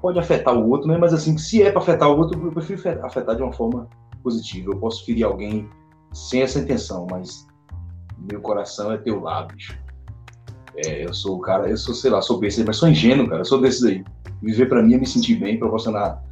pode 0.00 0.18
afetar 0.18 0.54
o 0.56 0.68
outro, 0.68 0.88
né? 0.88 0.96
Mas, 0.96 1.12
assim, 1.12 1.36
se 1.36 1.62
é 1.62 1.70
para 1.70 1.80
afetar 1.80 2.10
o 2.10 2.16
outro, 2.18 2.42
eu 2.42 2.52
prefiro 2.52 2.80
fe- 2.80 2.98
afetar 3.02 3.36
de 3.36 3.42
uma 3.42 3.52
forma 3.52 3.88
positiva. 4.22 4.72
Eu 4.72 4.78
posso 4.78 5.04
ferir 5.04 5.24
alguém 5.24 5.68
sem 6.12 6.42
essa 6.42 6.58
intenção, 6.58 7.06
mas 7.10 7.46
meu 8.30 8.40
coração 8.40 8.90
é 8.90 8.98
teu 8.98 9.20
lado, 9.20 9.54
bicho. 9.54 9.78
É, 10.76 11.04
eu 11.04 11.12
sou 11.12 11.36
o 11.36 11.40
cara, 11.40 11.68
eu 11.68 11.76
sou, 11.76 11.94
sei 11.94 12.10
lá, 12.10 12.20
sou 12.22 12.38
besta, 12.38 12.62
mas 12.66 12.76
sou 12.76 12.88
ingênuo, 12.88 13.26
cara, 13.28 13.40
eu 13.40 13.44
sou 13.44 13.60
desses 13.60 13.84
aí. 13.84 14.04
Viver 14.42 14.66
pra 14.66 14.82
mim 14.82 14.94
é 14.94 14.98
me 14.98 15.06
sentir 15.06 15.36
bem, 15.36 15.58
proporcionar 15.58 16.22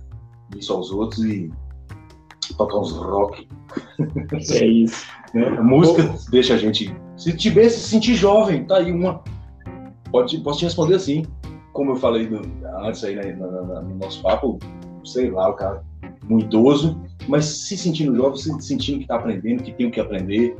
isso 0.56 0.72
aos 0.72 0.90
outros 0.90 1.24
e 1.24 1.50
tocar 2.56 2.78
uns 2.78 2.92
rock. 2.92 3.46
É 4.50 4.66
isso. 4.66 5.06
né? 5.34 5.46
A 5.48 5.62
música 5.62 6.14
deixa 6.30 6.54
a 6.54 6.58
gente 6.58 6.94
se 7.16 7.30
sentir 7.30 7.50
bem, 7.50 7.68
se 7.68 7.80
sentir 7.80 8.14
jovem, 8.14 8.64
tá 8.64 8.78
aí 8.78 8.90
uma. 8.92 9.22
Pode, 10.10 10.38
posso 10.38 10.60
te 10.60 10.64
responder 10.64 10.94
assim, 10.94 11.26
como 11.72 11.92
eu 11.92 11.96
falei 11.96 12.28
no- 12.28 12.40
antes 12.86 13.04
aí 13.04 13.14
né, 13.16 13.34
na- 13.34 13.50
na- 13.62 13.82
no 13.82 13.94
nosso 13.96 14.22
papo, 14.22 14.58
sei 15.04 15.30
lá, 15.30 15.48
o 15.50 15.54
cara 15.54 15.82
um 16.30 16.38
idoso, 16.38 17.00
mas 17.26 17.44
se 17.44 17.76
sentindo 17.76 18.14
jovem, 18.16 18.36
se 18.36 18.60
sentindo 18.62 18.98
que 18.98 19.04
está 19.04 19.16
aprendendo, 19.16 19.62
que 19.62 19.72
tem 19.72 19.86
o 19.86 19.90
que 19.90 20.00
aprender, 20.00 20.56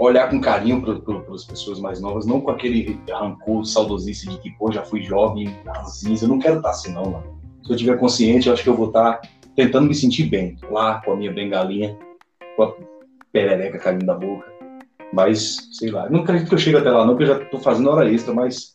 olhar 0.00 0.30
com 0.30 0.40
carinho 0.40 0.80
para 0.80 1.34
as 1.34 1.44
pessoas 1.44 1.78
mais 1.78 2.00
novas, 2.00 2.24
não 2.24 2.40
com 2.40 2.50
aquele 2.50 2.98
rancor, 3.08 3.64
saudosice 3.66 4.28
de 4.28 4.38
que, 4.38 4.50
pô, 4.52 4.72
já 4.72 4.82
fui 4.82 5.02
jovem, 5.02 5.54
ranzinza, 5.66 6.24
eu 6.24 6.28
não 6.30 6.38
quero 6.38 6.56
estar 6.56 6.70
assim 6.70 6.92
não, 6.92 7.04
mano. 7.04 7.38
Se 7.62 7.70
eu 7.70 7.76
tiver 7.76 7.98
consciente, 7.98 8.48
eu 8.48 8.54
acho 8.54 8.62
que 8.62 8.68
eu 8.68 8.76
vou 8.76 8.86
estar 8.86 9.20
tentando 9.54 9.86
me 9.86 9.94
sentir 9.94 10.24
bem, 10.24 10.56
lá 10.70 11.02
com 11.04 11.12
a 11.12 11.16
minha 11.16 11.30
bengalinha, 11.30 11.96
com 12.56 12.62
a 12.62 12.72
perereca 13.30 13.78
caindo 13.78 14.06
da 14.06 14.14
boca, 14.14 14.50
mas, 15.12 15.68
sei 15.72 15.90
lá, 15.90 16.06
eu 16.06 16.10
não 16.10 16.20
acredito 16.20 16.48
que 16.48 16.54
eu 16.54 16.58
chegue 16.58 16.78
até 16.78 16.90
lá 16.90 17.04
não, 17.04 17.14
porque 17.14 17.30
eu 17.30 17.36
já 17.36 17.42
estou 17.42 17.60
fazendo 17.60 17.90
hora 17.90 18.10
extra, 18.10 18.32
mas 18.32 18.72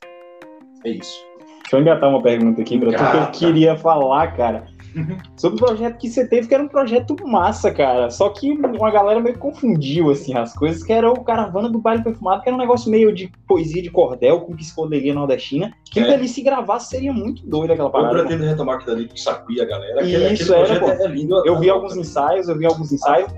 é 0.86 0.90
isso. 0.90 1.26
Deixa 1.64 1.78
eu 1.78 1.80
engatar 1.80 2.08
uma 2.08 2.22
pergunta 2.22 2.62
aqui 2.62 2.78
pra 2.78 2.92
tu 2.92 3.32
que 3.32 3.42
eu 3.42 3.50
queria 3.50 3.76
falar, 3.76 4.36
cara. 4.36 4.68
Sobre 5.36 5.62
o 5.62 5.66
projeto 5.66 5.98
que 5.98 6.10
você 6.10 6.28
teve, 6.28 6.48
que 6.48 6.54
era 6.54 6.64
um 6.64 6.68
projeto 6.68 7.16
massa, 7.28 7.72
cara. 7.72 8.10
Só 8.10 8.30
que 8.30 8.52
uma 8.52 8.90
galera 8.92 9.20
meio 9.20 9.38
confundiu, 9.38 10.10
assim, 10.10 10.34
as 10.36 10.54
coisas, 10.54 10.84
que 10.84 10.94
era 10.94 11.12
o 11.12 11.24
Caravana 11.24 11.70
do 11.70 11.80
Baile 11.80 12.04
Perfumado, 12.04 12.42
que 12.42 12.50
era 12.50 12.56
um 12.56 12.60
negócio 12.60 12.90
meio 12.90 13.14
de 13.14 13.32
poesia 13.48 13.82
de 13.82 13.90
cordel 13.90 14.42
com 14.42 14.56
psicodelia 14.56 15.14
nordestina. 15.14 15.74
Que 15.84 16.00
É. 16.00 16.14
ali 16.14 16.28
se 16.28 16.42
gravasse 16.42 16.90
seria 16.90 17.12
muito 17.14 17.46
doido 17.46 17.72
aquela 17.72 17.90
Eu 17.90 17.92
parada. 17.92 18.20
pretendo 18.20 18.44
retomar 18.46 18.76
aquilo 18.76 18.96
ali 18.96 19.08
com 19.10 19.18
Sacuí, 19.18 19.62
a 19.62 19.66
galera. 19.66 20.02
Isso, 20.04 20.54
era, 20.54 20.66
projeto 20.80 20.98
pô. 20.98 21.04
é 21.04 21.08
lindo. 21.08 21.44
Eu 21.46 21.60
vi 21.60 21.70
alguns 21.70 21.96
ensaios, 21.96 22.48
eu 22.48 22.58
vi 22.58 22.66
alguns 22.66 22.92
ensaios. 22.92 23.32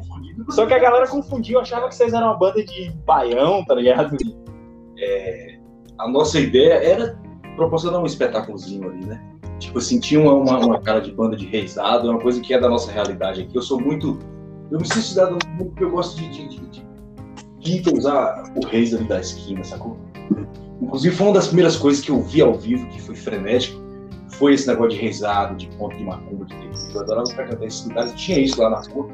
Só 0.49 0.65
que 0.65 0.73
a 0.73 0.79
galera 0.79 1.07
confundiu, 1.07 1.59
achava 1.59 1.87
que 1.87 1.95
vocês 1.95 2.13
eram 2.13 2.27
uma 2.27 2.37
banda 2.37 2.63
de 2.63 2.91
baião, 3.05 3.65
tá 3.65 3.73
ligado? 3.75 4.15
a 5.99 6.07
nossa 6.09 6.39
ideia 6.39 6.73
era 6.73 7.19
proporcionar 7.55 8.01
um 8.01 8.05
espetáculozinho 8.05 8.89
ali, 8.89 9.05
né? 9.05 9.21
Tipo 9.59 9.79
assim, 9.79 9.99
tinha 9.99 10.19
uma, 10.19 10.33
uma, 10.33 10.59
uma 10.59 10.81
cara 10.81 11.01
de 11.01 11.11
banda 11.11 11.35
de 11.35 11.45
reisado, 11.45 12.09
uma 12.09 12.19
coisa 12.19 12.39
que 12.41 12.53
é 12.53 12.59
da 12.59 12.69
nossa 12.69 12.91
realidade 12.91 13.41
aqui. 13.41 13.55
Eu 13.55 13.61
sou 13.61 13.79
muito. 13.79 14.19
Eu 14.71 14.79
me 14.79 14.85
sinto 14.85 15.01
cidadão 15.01 15.37
porque 15.57 15.83
eu 15.83 15.91
gosto 15.91 16.17
de, 16.17 16.29
de, 16.29 16.47
de, 16.47 16.85
de, 17.59 17.81
de 17.81 17.97
usar 17.97 18.51
o 18.55 18.65
reis 18.67 18.93
ali 18.93 19.05
da 19.05 19.19
esquina, 19.19 19.63
sacou? 19.63 19.97
Inclusive, 20.81 21.15
foi 21.15 21.27
uma 21.27 21.33
das 21.33 21.47
primeiras 21.47 21.75
coisas 21.75 22.03
que 22.03 22.11
eu 22.11 22.21
vi 22.21 22.41
ao 22.41 22.53
vivo, 22.53 22.87
que 22.89 23.01
foi 23.01 23.15
frenético, 23.15 23.81
foi 24.29 24.53
esse 24.53 24.67
negócio 24.67 24.91
de 24.91 24.97
reisado, 24.97 25.55
de 25.55 25.67
ponto 25.77 25.95
de 25.97 26.03
macumba, 26.03 26.45
de 26.45 26.53
terreiro. 26.53 26.77
Eu 26.93 27.01
adorava 27.01 27.25
frequentar 27.27 27.65
esses 27.65 27.87
lugares, 27.87 28.13
tinha 28.13 28.39
isso 28.39 28.61
lá 28.61 28.69
na 28.69 28.81
rua. 28.81 29.09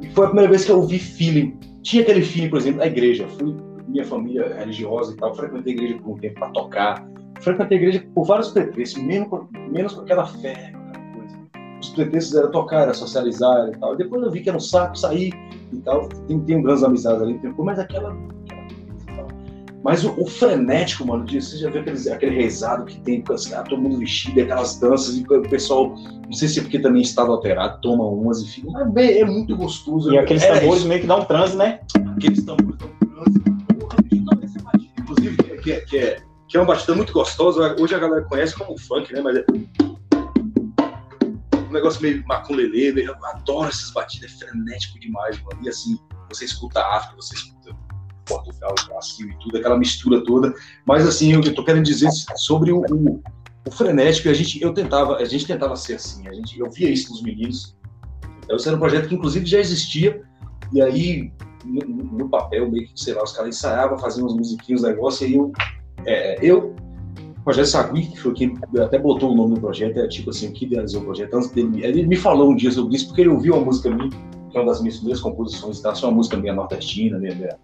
E 0.00 0.08
foi 0.10 0.26
a 0.26 0.28
primeira 0.28 0.50
vez 0.50 0.64
que 0.64 0.70
eu 0.70 0.76
ouvi 0.76 0.98
feeling. 0.98 1.58
Tinha 1.82 2.02
aquele 2.02 2.22
feeling, 2.22 2.48
por 2.48 2.58
exemplo, 2.58 2.78
na 2.78 2.86
igreja. 2.86 3.26
Fui, 3.38 3.56
minha 3.88 4.04
família 4.04 4.42
é 4.42 4.60
religiosa 4.60 5.12
e 5.12 5.16
tal, 5.16 5.34
frequentei 5.34 5.72
a 5.72 5.76
igreja 5.76 5.98
por 5.98 6.12
um 6.12 6.18
tempo 6.18 6.38
para 6.38 6.48
tocar. 6.50 7.10
Frequentei 7.40 7.78
a 7.78 7.80
igreja 7.80 8.06
por 8.14 8.24
vários 8.24 8.50
pretextos, 8.50 9.02
menos 9.02 9.28
com, 9.28 9.48
menos 9.70 9.94
com 9.94 10.02
aquela 10.02 10.26
fé, 10.26 10.72
aquela 10.74 11.12
coisa. 11.14 11.38
Os 11.80 11.88
pretextos 11.90 12.34
era 12.36 12.48
tocar, 12.48 12.82
era 12.82 12.94
socializar 12.94 13.68
e 13.68 13.78
tal. 13.78 13.94
E 13.94 13.98
depois 13.98 14.22
eu 14.22 14.30
vi 14.30 14.40
que 14.40 14.48
era 14.48 14.58
um 14.58 14.60
saco 14.60 14.96
sair 14.96 15.32
e 15.72 15.76
tal. 15.78 16.08
Tenho, 16.26 16.40
tenho 16.40 16.62
grandes 16.62 16.82
amizades 16.82 17.22
ali, 17.22 17.40
mas 17.58 17.78
aquela. 17.78 18.16
Mas 19.82 20.04
o, 20.04 20.14
o, 20.20 20.26
frenético, 20.26 21.06
mano, 21.06 21.24
de, 21.24 21.40
você 21.40 21.56
já 21.56 21.70
vê 21.70 21.78
aqueles, 21.78 22.06
aquele 22.06 22.36
rezado 22.36 22.84
que 22.84 23.00
tem, 23.00 23.24
assim, 23.30 23.54
todo 23.66 23.80
mundo 23.80 23.98
vestido, 23.98 24.38
aquelas 24.42 24.78
danças, 24.78 25.16
e 25.16 25.22
o 25.22 25.42
pessoal, 25.48 25.94
não 26.26 26.32
sei 26.32 26.48
se 26.48 26.58
é 26.58 26.62
porque 26.62 26.78
também 26.78 27.00
estado 27.00 27.32
alterado, 27.32 27.80
toma 27.80 28.04
umas 28.04 28.42
e 28.42 28.46
fica. 28.46 28.70
Mas 28.70 28.94
é, 28.96 29.20
é 29.20 29.24
muito 29.24 29.56
gostoso. 29.56 30.12
E 30.12 30.18
aqueles 30.18 30.42
é, 30.42 30.60
tambores 30.60 30.84
meio 30.84 31.00
que 31.00 31.06
dão 31.06 31.20
um 31.20 31.24
transe, 31.24 31.56
né? 31.56 31.80
Aqueles 32.14 32.44
tambores 32.44 32.76
dão 32.78 32.88
um 32.88 33.14
transe. 33.14 33.40
Inclusive, 34.98 35.36
que 35.62 35.72
é, 35.72 35.80
que 35.80 35.98
é, 35.98 36.18
que 36.50 36.56
é 36.56 36.60
uma 36.60 36.66
batida 36.66 36.94
muito 36.96 37.12
gostosa. 37.12 37.76
Hoje 37.78 37.94
a 37.94 37.98
galera 37.98 38.24
conhece 38.24 38.56
como 38.56 38.76
funk, 38.76 39.12
né? 39.12 39.20
Mas 39.20 39.36
é 39.36 39.44
um 41.56 41.72
negócio 41.72 42.02
meio 42.02 42.26
maculelê. 42.26 42.90
Eu 42.90 43.14
adoro 43.24 43.68
essas 43.68 43.92
batidas, 43.92 44.32
é 44.32 44.36
frenético 44.36 44.98
demais, 44.98 45.40
mano. 45.42 45.60
E 45.62 45.68
assim, 45.68 45.96
você 46.28 46.44
escuta 46.44 46.84
África, 46.84 47.14
você 47.14 47.36
escuta 47.36 47.70
Portugal, 48.26 48.74
Brasil 48.88 49.30
e 49.30 49.38
tudo, 49.38 49.58
aquela 49.58 49.78
mistura 49.78 50.24
toda. 50.24 50.52
Mas 50.84 51.06
assim, 51.06 51.32
eu 51.32 51.40
estou 51.40 51.64
querendo 51.64 51.84
dizer 51.84 52.10
sobre 52.34 52.72
o, 52.72 52.80
o, 52.80 53.22
o, 53.68 53.70
frenético, 53.70 54.28
a 54.28 54.34
gente, 54.34 54.60
eu 54.60 54.74
tentava, 54.74 55.18
a 55.18 55.24
gente 55.24 55.46
tentava 55.46 55.76
ser 55.76 55.94
assim, 55.94 56.26
a 56.26 56.34
gente, 56.34 56.58
eu 56.58 56.68
via 56.68 56.90
isso 56.90 57.12
nos 57.12 57.22
meninos. 57.22 57.76
Então, 58.42 58.56
esse 58.56 58.66
era 58.66 58.76
um 58.76 58.80
projeto 58.80 59.08
que 59.08 59.14
inclusive 59.14 59.46
já 59.46 59.60
existia, 59.60 60.20
e 60.72 60.82
aí 60.82 61.32
no, 61.64 61.86
no 61.86 62.28
papel, 62.28 62.68
meio 62.68 62.88
que, 62.88 63.00
sei 63.00 63.14
lá, 63.14 63.22
os 63.22 63.32
caras 63.32 63.56
ensaiavam, 63.56 63.98
faziam 63.98 64.26
uns 64.26 64.34
musiquinhos, 64.34 64.82
negócio, 64.82 65.24
e 65.24 65.28
aí 65.28 65.34
eu, 65.34 65.52
é, 66.06 66.38
eu 66.42 66.74
o 67.40 67.42
Rogério 67.46 67.70
Sagui, 67.70 68.06
que 68.06 68.20
foi 68.20 68.34
quem 68.34 68.58
até 68.78 68.98
botou 68.98 69.32
o 69.32 69.34
nome 69.34 69.54
do 69.54 69.60
projeto, 69.60 69.98
é 69.98 70.06
tipo 70.06 70.28
assim, 70.28 70.52
que 70.52 70.66
idealizou 70.66 71.00
o 71.00 71.04
projeto, 71.04 71.34
antes 71.34 71.50
dele, 71.50 71.84
ele 71.84 72.06
me 72.06 72.16
falou 72.16 72.50
um 72.50 72.54
dia 72.54 72.70
sobre 72.70 72.96
isso, 72.96 73.06
porque 73.06 73.22
ele 73.22 73.30
ouviu 73.30 73.54
uma 73.54 73.64
música 73.64 73.90
minha, 73.90 74.10
que 74.50 74.58
é 74.58 74.60
uma 74.60 74.70
das 74.70 74.80
minhas 74.80 74.96
primeiras 74.96 75.22
composições, 75.22 75.80
tá? 75.80 75.94
Só 75.94 76.08
uma 76.08 76.16
música 76.16 76.36
minha 76.36 76.52
nordestina, 76.52 77.18
minha, 77.18 77.34
minha, 77.34 77.58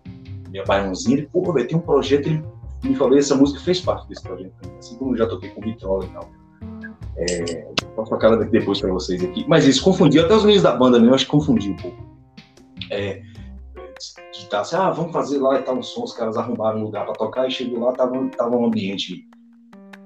minha 0.48 0.64
baiãozinha, 0.64 1.18
ele, 1.18 1.28
pô, 1.30 1.52
velho, 1.52 1.68
tem 1.68 1.76
um 1.76 1.80
projeto, 1.80 2.26
ele 2.26 2.42
me 2.84 2.94
falou, 2.94 3.18
essa 3.18 3.34
música 3.34 3.60
fez 3.60 3.80
parte 3.80 4.08
desse 4.08 4.22
projeto, 4.22 4.52
assim 4.78 4.96
como 4.96 5.12
eu 5.12 5.18
já 5.18 5.26
toquei 5.26 5.50
com 5.50 5.60
Vitrola 5.60 6.04
e 6.04 6.08
tal. 6.08 6.30
É, 7.18 7.68
posso 7.94 8.10
tocar 8.10 8.36
depois 8.36 8.80
para 8.80 8.92
vocês 8.92 9.22
aqui. 9.22 9.44
Mas 9.48 9.66
isso 9.66 9.82
confundiu, 9.82 10.24
até 10.24 10.34
os 10.34 10.42
meninos 10.42 10.62
da 10.62 10.74
banda 10.74 10.98
mesmo, 10.98 11.14
acho 11.14 11.24
que 11.26 11.30
confundiu 11.30 11.72
um 11.72 11.76
pouco. 11.76 11.96
É, 12.90 13.22
assim, 14.52 14.76
ah, 14.76 14.90
vamos 14.90 15.12
fazer 15.12 15.38
lá 15.38 15.58
e 15.58 15.62
tal 15.62 15.76
um 15.76 15.82
som, 15.82 16.04
os 16.04 16.12
caras 16.12 16.36
arrumaram 16.36 16.80
um 16.80 16.84
lugar 16.84 17.04
para 17.04 17.14
tocar 17.14 17.46
e 17.46 17.50
chegou 17.50 17.80
lá, 17.80 17.92
tava, 17.92 18.28
tava 18.36 18.56
um 18.56 18.66
ambiente. 18.66 19.28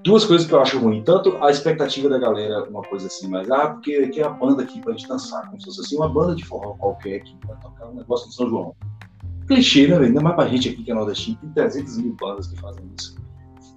Duas 0.03 0.25
coisas 0.25 0.47
que 0.47 0.55
eu 0.55 0.61
acho 0.61 0.79
ruim, 0.79 1.03
tanto 1.03 1.37
a 1.43 1.51
expectativa 1.51 2.09
da 2.09 2.19
galera, 2.19 2.65
uma 2.71 2.83
coisa 2.83 3.07
assim, 3.07 3.29
mas 3.29 3.51
ah, 3.51 3.69
porque 3.69 3.95
aqui 3.97 4.21
é 4.21 4.25
a 4.25 4.31
banda 4.31 4.63
aqui 4.63 4.81
pra 4.81 4.93
gente 4.93 5.07
dançar, 5.07 5.47
como 5.47 5.61
se 5.61 5.67
fosse 5.67 5.81
assim, 5.83 5.97
uma 5.97 6.09
banda 6.09 6.35
de 6.35 6.45
forró 6.45 6.75
qualquer 6.75 7.17
aqui 7.17 7.37
pra 7.47 7.55
tocar 7.57 7.89
um 7.89 7.95
negócio 7.95 8.29
de 8.29 8.35
São 8.35 8.49
João 8.49 8.75
clichê, 9.51 9.89
né, 9.89 9.99
Ainda 9.99 10.21
mais 10.21 10.37
pra 10.37 10.47
gente 10.47 10.69
aqui 10.69 10.85
que 10.85 10.91
é 10.91 10.95
nordestino, 10.95 11.37
tem 11.41 11.51
300 11.51 11.99
mil 11.99 12.15
bandas 12.15 12.47
que 12.47 12.61
fazem 12.61 12.85
isso. 12.99 13.17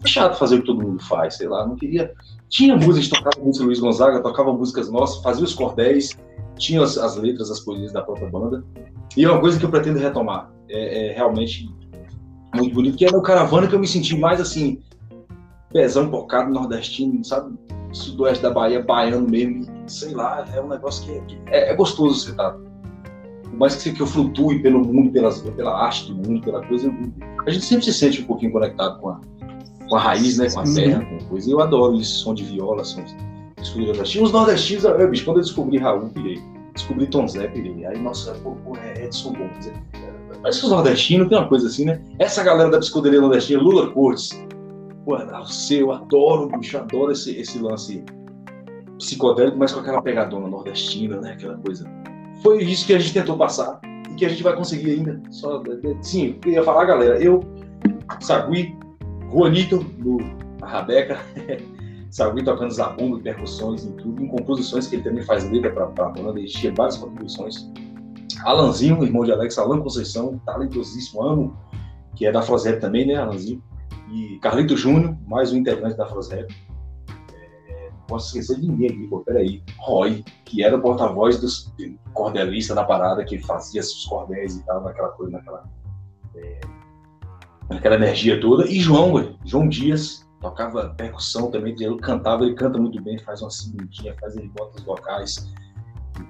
É 0.03 0.07
chato 0.07 0.37
fazer 0.37 0.57
o 0.57 0.59
que 0.59 0.67
todo 0.67 0.83
mundo 0.83 1.01
faz, 1.03 1.35
sei 1.35 1.47
lá, 1.47 1.65
não 1.65 1.75
queria. 1.75 2.13
Tinha 2.49 2.75
música, 2.75 3.15
tocava 3.15 3.43
música 3.43 3.65
Luiz 3.65 3.79
Gonzaga, 3.79 4.21
tocava 4.21 4.53
músicas 4.53 4.89
nossas, 4.89 5.23
fazia 5.23 5.43
os 5.43 5.55
cordéis, 5.55 6.15
tinha 6.57 6.83
as, 6.83 6.97
as, 6.97 7.15
letras, 7.15 7.49
as 7.49 7.59
poesias 7.61 7.91
da 7.91 8.03
própria 8.03 8.29
banda. 8.29 8.63
E 9.17 9.25
é 9.25 9.29
uma 9.29 9.39
coisa 9.39 9.57
que 9.57 9.65
eu 9.65 9.69
pretendo 9.69 9.97
retomar. 9.97 10.51
É, 10.73 11.07
é 11.07 11.13
realmente 11.13 11.69
muito 12.55 12.73
bonito, 12.73 12.97
que 12.97 13.05
é 13.05 13.11
no 13.11 13.21
Caravana 13.21 13.67
que 13.67 13.75
eu 13.75 13.79
me 13.79 13.87
senti 13.87 14.17
mais 14.17 14.41
assim, 14.41 14.79
pezão 15.71 16.09
bocado 16.09 16.51
nordestino, 16.51 17.23
sabe? 17.23 17.55
Sudoeste 17.91 18.41
da 18.41 18.51
Bahia, 18.51 18.81
baiano 18.81 19.29
mesmo, 19.29 19.65
sei 19.87 20.13
lá, 20.13 20.45
é 20.51 20.59
um 20.59 20.67
negócio 20.67 21.05
que 21.05 21.11
é, 21.47 21.69
é, 21.69 21.71
é 21.71 21.75
gostoso 21.75 22.19
você 22.19 22.31
estar. 22.31 22.51
Tá 22.51 22.73
por 23.53 23.59
mais 23.59 23.75
que, 23.75 23.93
que 23.93 24.01
eu 24.01 24.07
flutue 24.07 24.59
pelo 24.63 24.83
mundo, 24.83 25.11
pelas, 25.11 25.39
pela 25.41 25.85
arte 25.85 26.11
do 26.11 26.15
mundo, 26.15 26.41
pela 26.41 26.65
coisa, 26.65 26.91
a 27.45 27.51
gente 27.51 27.63
sempre 27.63 27.85
se 27.85 27.93
sente 27.93 28.21
um 28.21 28.25
pouquinho 28.25 28.51
conectado 28.51 28.99
com 28.99 29.09
a, 29.09 29.21
com 29.87 29.95
a 29.95 29.99
raiz, 29.99 30.39
né? 30.39 30.49
Com 30.49 30.61
a 30.61 30.63
terra, 30.63 31.05
com 31.05 31.15
a 31.17 31.29
coisa. 31.29 31.51
Eu 31.51 31.61
adoro 31.61 31.93
isso, 31.95 32.23
som 32.23 32.33
de 32.33 32.43
viola, 32.43 32.83
som 32.83 33.03
de 33.03 33.15
Os 34.19 34.31
nordestinos, 34.31 34.85
eu, 34.85 35.07
bicho, 35.07 35.23
quando 35.23 35.37
eu 35.37 35.43
descobri 35.43 35.77
Raul, 35.77 36.09
pirei. 36.09 36.41
Descobri 36.73 37.05
Tom 37.05 37.27
Zé, 37.27 37.47
pirei. 37.47 37.85
Aí, 37.85 37.99
nossa, 37.99 38.33
pô, 38.43 38.53
pô 38.65 38.75
é 38.75 39.05
Edson 39.05 39.33
Gomes. 39.33 39.71
Parece 39.91 40.12
que 40.59 40.65
os 40.65 40.71
nordestinos 40.71 41.29
tem 41.29 41.37
uma 41.37 41.47
coisa 41.47 41.67
assim, 41.67 41.85
né? 41.85 42.01
Essa 42.19 42.43
galera 42.43 42.69
da 42.69 42.79
psicodelia 42.79 43.21
nordestina, 43.21 43.61
Lula 43.61 43.91
Cortes. 43.91 44.29
Pô, 45.05 45.17
eu 45.71 45.91
adoro, 45.91 46.49
bicho, 46.57 46.77
adoro 46.77 47.11
esse, 47.11 47.37
esse 47.37 47.59
lance 47.59 48.03
psicodélico, 48.97 49.57
mas 49.57 49.71
com 49.71 49.79
aquela 49.79 50.01
pegadona 50.01 50.47
nordestina, 50.47 51.19
né? 51.19 51.33
Aquela 51.33 51.57
coisa 51.57 51.89
foi 52.43 52.61
isso 52.61 52.85
que 52.85 52.93
a 52.93 52.99
gente 52.99 53.13
tentou 53.13 53.37
passar 53.37 53.79
e 54.11 54.15
que 54.15 54.25
a 54.25 54.29
gente 54.29 54.43
vai 54.43 54.55
conseguir 54.55 54.91
ainda. 54.91 55.19
Só, 55.31 55.63
sim, 56.01 56.37
eu 56.45 56.51
ia 56.51 56.63
falar, 56.63 56.85
galera, 56.85 57.17
eu, 57.23 57.39
Sagui, 58.19 58.75
Juanito, 59.31 59.77
do 59.79 60.17
Rabeca, 60.61 61.19
Sagui 62.11 62.43
tocando 62.43 62.71
zabumba, 62.71 63.19
percussões 63.19 63.85
e 63.85 63.91
tudo, 63.93 64.21
em 64.21 64.27
composições 64.27 64.87
que 64.87 64.97
ele 64.97 65.03
também 65.03 65.23
faz 65.23 65.49
letra 65.49 65.71
para 65.71 66.05
a 66.05 66.09
banda, 66.09 66.37
ele 66.37 66.47
tinha 66.47 66.71
várias 66.73 66.97
contribuições. 66.97 67.71
Alanzinho, 68.43 69.03
irmão 69.03 69.23
de 69.23 69.31
Alex, 69.31 69.57
Alan 69.57 69.81
Conceição, 69.81 70.39
talentosíssimo, 70.45 71.23
amo, 71.23 71.57
que 72.15 72.25
é 72.25 72.31
da 72.31 72.41
Frozep 72.41 72.79
também, 72.79 73.07
né, 73.07 73.15
Alanzinho? 73.15 73.63
E 74.11 74.37
Carlito 74.39 74.77
Júnior, 74.77 75.17
mais 75.25 75.51
um 75.51 75.57
integrante 75.57 75.97
da 75.97 76.05
Frozep 76.05 76.53
posso 78.07 78.27
esquecer 78.27 78.59
de 78.59 78.67
ninguém 78.67 78.89
aqui, 78.89 79.07
pô, 79.07 79.19
peraí. 79.21 79.63
Roy, 79.77 80.23
que 80.45 80.63
era 80.63 80.77
o 80.77 80.81
porta-voz 80.81 81.39
dos 81.39 81.73
cordelistas 82.13 82.75
da 82.75 82.83
parada, 82.83 83.23
que 83.23 83.39
fazia 83.39 83.81
os 83.81 84.05
cordéis 84.05 84.55
e 84.55 84.65
tal, 84.65 84.83
naquela 84.83 85.09
coisa, 85.09 85.31
naquela. 85.31 85.63
É, 86.35 86.59
naquela 87.69 87.95
energia 87.95 88.39
toda. 88.39 88.67
E 88.67 88.79
João, 88.79 89.13
ué, 89.13 89.33
João 89.45 89.67
Dias, 89.67 90.27
tocava 90.41 90.89
percussão 90.89 91.49
também, 91.49 91.75
ele 91.79 91.97
cantava, 91.97 92.43
ele 92.43 92.55
canta 92.55 92.77
muito 92.77 93.01
bem, 93.01 93.17
faz 93.17 93.41
uma 93.41 93.49
segundinha, 93.49 94.15
faz 94.19 94.35
ele 94.35 94.49
bota 94.49 94.77
os 94.77 94.83
vocais 94.83 95.51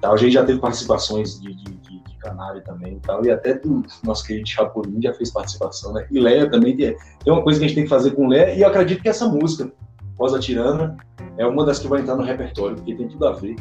tal. 0.01 0.13
A 0.13 0.17
gente 0.17 0.33
já 0.33 0.45
teve 0.45 0.59
participações 0.59 1.39
de, 1.39 1.53
de, 1.53 1.63
de, 1.63 2.03
de 2.03 2.17
Canário 2.17 2.61
também 2.63 2.93
e 2.95 2.99
tal, 2.99 3.25
e 3.25 3.31
até 3.31 3.53
do 3.53 3.83
nosso 4.03 4.25
querido 4.25 4.47
Chapolin 4.47 5.01
já 5.01 5.13
fez 5.13 5.31
participação, 5.31 5.93
né? 5.93 6.07
E 6.09 6.19
Leia 6.19 6.49
também, 6.49 6.75
tem, 6.75 6.95
tem 7.23 7.33
uma 7.33 7.43
coisa 7.43 7.59
que 7.59 7.65
a 7.65 7.67
gente 7.67 7.75
tem 7.75 7.83
que 7.83 7.89
fazer 7.89 8.11
com 8.11 8.27
Leia, 8.27 8.55
e 8.55 8.61
eu 8.61 8.67
acredito 8.67 9.01
que 9.01 9.09
essa 9.09 9.27
música, 9.27 9.71
Rosa 10.17 10.39
Tirana, 10.39 10.97
é 11.37 11.45
uma 11.45 11.65
das 11.65 11.79
que 11.79 11.87
vai 11.87 12.01
entrar 12.01 12.15
no 12.15 12.23
repertório, 12.23 12.75
porque 12.75 12.95
tem 12.95 13.07
tudo 13.07 13.27
a 13.27 13.33
ver. 13.33 13.55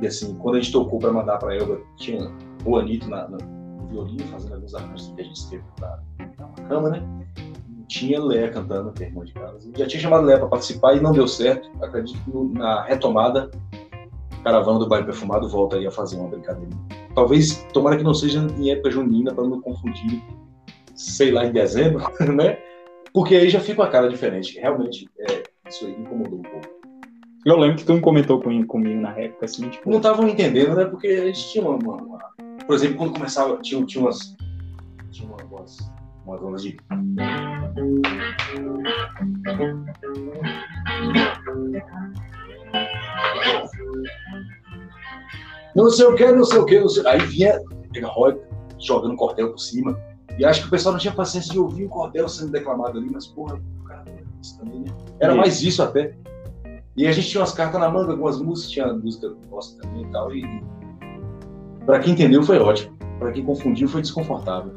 E 0.00 0.06
assim, 0.06 0.34
quando 0.36 0.56
a 0.56 0.60
gente 0.60 0.72
tocou 0.72 0.98
para 0.98 1.12
mandar 1.12 1.38
para 1.38 1.56
Elba, 1.56 1.80
tinha 1.96 2.30
o 2.64 2.80
na, 2.80 3.28
na, 3.28 3.38
no 3.38 3.86
violino, 3.88 4.24
fazendo 4.30 4.54
alguns 4.54 4.74
arranjos 4.74 5.12
que 5.14 5.20
a 5.20 5.24
gente 5.24 5.36
escreveu 5.36 5.66
para 5.76 5.98
uma 6.38 6.68
cama, 6.68 6.90
né? 6.90 7.02
Tinha 7.88 8.22
Léa 8.22 8.50
cantando, 8.50 8.92
que 8.92 9.04
é 9.04 9.10
de 9.10 9.32
Carlos. 9.32 9.68
já 9.76 9.86
tinha 9.86 10.00
chamado 10.00 10.26
Léa 10.26 10.38
para 10.38 10.48
participar 10.48 10.94
e 10.94 11.00
não 11.00 11.10
deu 11.10 11.26
certo. 11.26 11.70
Acredito 11.82 12.18
que 12.22 12.58
na 12.58 12.84
retomada, 12.84 13.50
Caravana 14.48 14.78
do 14.78 14.88
Bairro 14.88 15.04
Perfumado 15.04 15.46
volta 15.46 15.76
aí 15.76 15.86
a 15.86 15.90
fazer 15.90 16.16
uma 16.16 16.30
brincadeira. 16.30 16.70
Talvez, 17.14 17.66
tomara 17.74 17.98
que 17.98 18.02
não 18.02 18.14
seja 18.14 18.46
em 18.56 18.70
época 18.70 18.90
junina, 18.90 19.34
para 19.34 19.44
não 19.44 19.60
confundir, 19.60 20.22
sei 20.94 21.30
lá, 21.30 21.44
em 21.44 21.52
dezembro, 21.52 22.02
né? 22.34 22.58
Porque 23.12 23.34
aí 23.34 23.50
já 23.50 23.60
fica 23.60 23.82
uma 23.82 23.90
cara 23.90 24.08
diferente. 24.08 24.58
Realmente, 24.58 25.06
é, 25.18 25.42
isso 25.68 25.84
aí 25.84 25.92
incomodou 25.92 26.38
um 26.38 26.42
pouco. 26.42 26.66
Eu 27.44 27.58
lembro 27.58 27.76
que 27.76 27.84
tu 27.84 27.92
me 27.92 28.00
comentou 28.00 28.40
com, 28.40 28.66
comigo 28.66 28.98
na 28.98 29.12
época, 29.18 29.44
assim, 29.44 29.68
tipo... 29.68 29.90
Não 29.90 29.98
estavam 29.98 30.26
entendendo, 30.26 30.74
né? 30.74 30.86
Porque 30.86 31.08
a 31.08 31.26
gente 31.26 31.50
tinha 31.50 31.64
uma, 31.64 31.76
uma, 31.76 31.96
uma... 32.02 32.18
Por 32.66 32.74
exemplo, 32.74 32.96
quando 32.96 33.12
começava, 33.12 33.58
tinha, 33.58 33.84
tinha 33.84 34.02
umas... 34.02 34.34
Tinha 35.10 35.28
umas, 35.28 35.92
umas 36.24 36.42
ondas 36.42 36.62
de... 36.62 36.76
Não 45.74 45.90
sei 45.90 46.06
o 46.06 46.14
que, 46.14 46.32
não 46.32 46.44
sei 46.44 46.58
o 46.58 46.64
que, 46.64 46.80
não 46.80 46.88
sei... 46.88 47.06
Aí 47.06 47.20
vinha 47.20 47.60
Roy 48.04 48.38
jogando 48.78 49.16
cordel 49.16 49.50
por 49.50 49.58
cima. 49.58 49.98
E 50.38 50.44
acho 50.44 50.62
que 50.62 50.68
o 50.68 50.70
pessoal 50.70 50.92
não 50.92 51.00
tinha 51.00 51.12
paciência 51.12 51.52
de 51.52 51.58
ouvir 51.58 51.84
o 51.86 51.88
cordel 51.88 52.28
sendo 52.28 52.52
declamado 52.52 52.98
ali, 52.98 53.10
mas, 53.10 53.26
porra, 53.26 53.60
o 53.80 53.84
cara, 53.84 54.04
isso 54.42 54.58
também, 54.58 54.80
né? 54.80 54.94
Era 55.20 55.34
mais 55.34 55.62
isso 55.62 55.82
até. 55.82 56.14
E 56.96 57.06
a 57.06 57.12
gente 57.12 57.28
tinha 57.28 57.40
umas 57.40 57.52
cartas 57.52 57.80
na 57.80 57.88
manga, 57.88 58.12
algumas 58.12 58.40
músicas, 58.40 58.70
tinha 58.70 58.92
música 58.92 59.32
nossa 59.50 59.80
também 59.80 60.02
e 60.02 60.10
tal. 60.10 60.34
E 60.34 60.64
para 61.86 62.00
quem 62.00 62.12
entendeu 62.12 62.42
foi 62.42 62.58
ótimo. 62.58 62.96
Para 63.18 63.32
quem 63.32 63.44
confundiu 63.44 63.88
foi 63.88 64.02
desconfortável. 64.02 64.72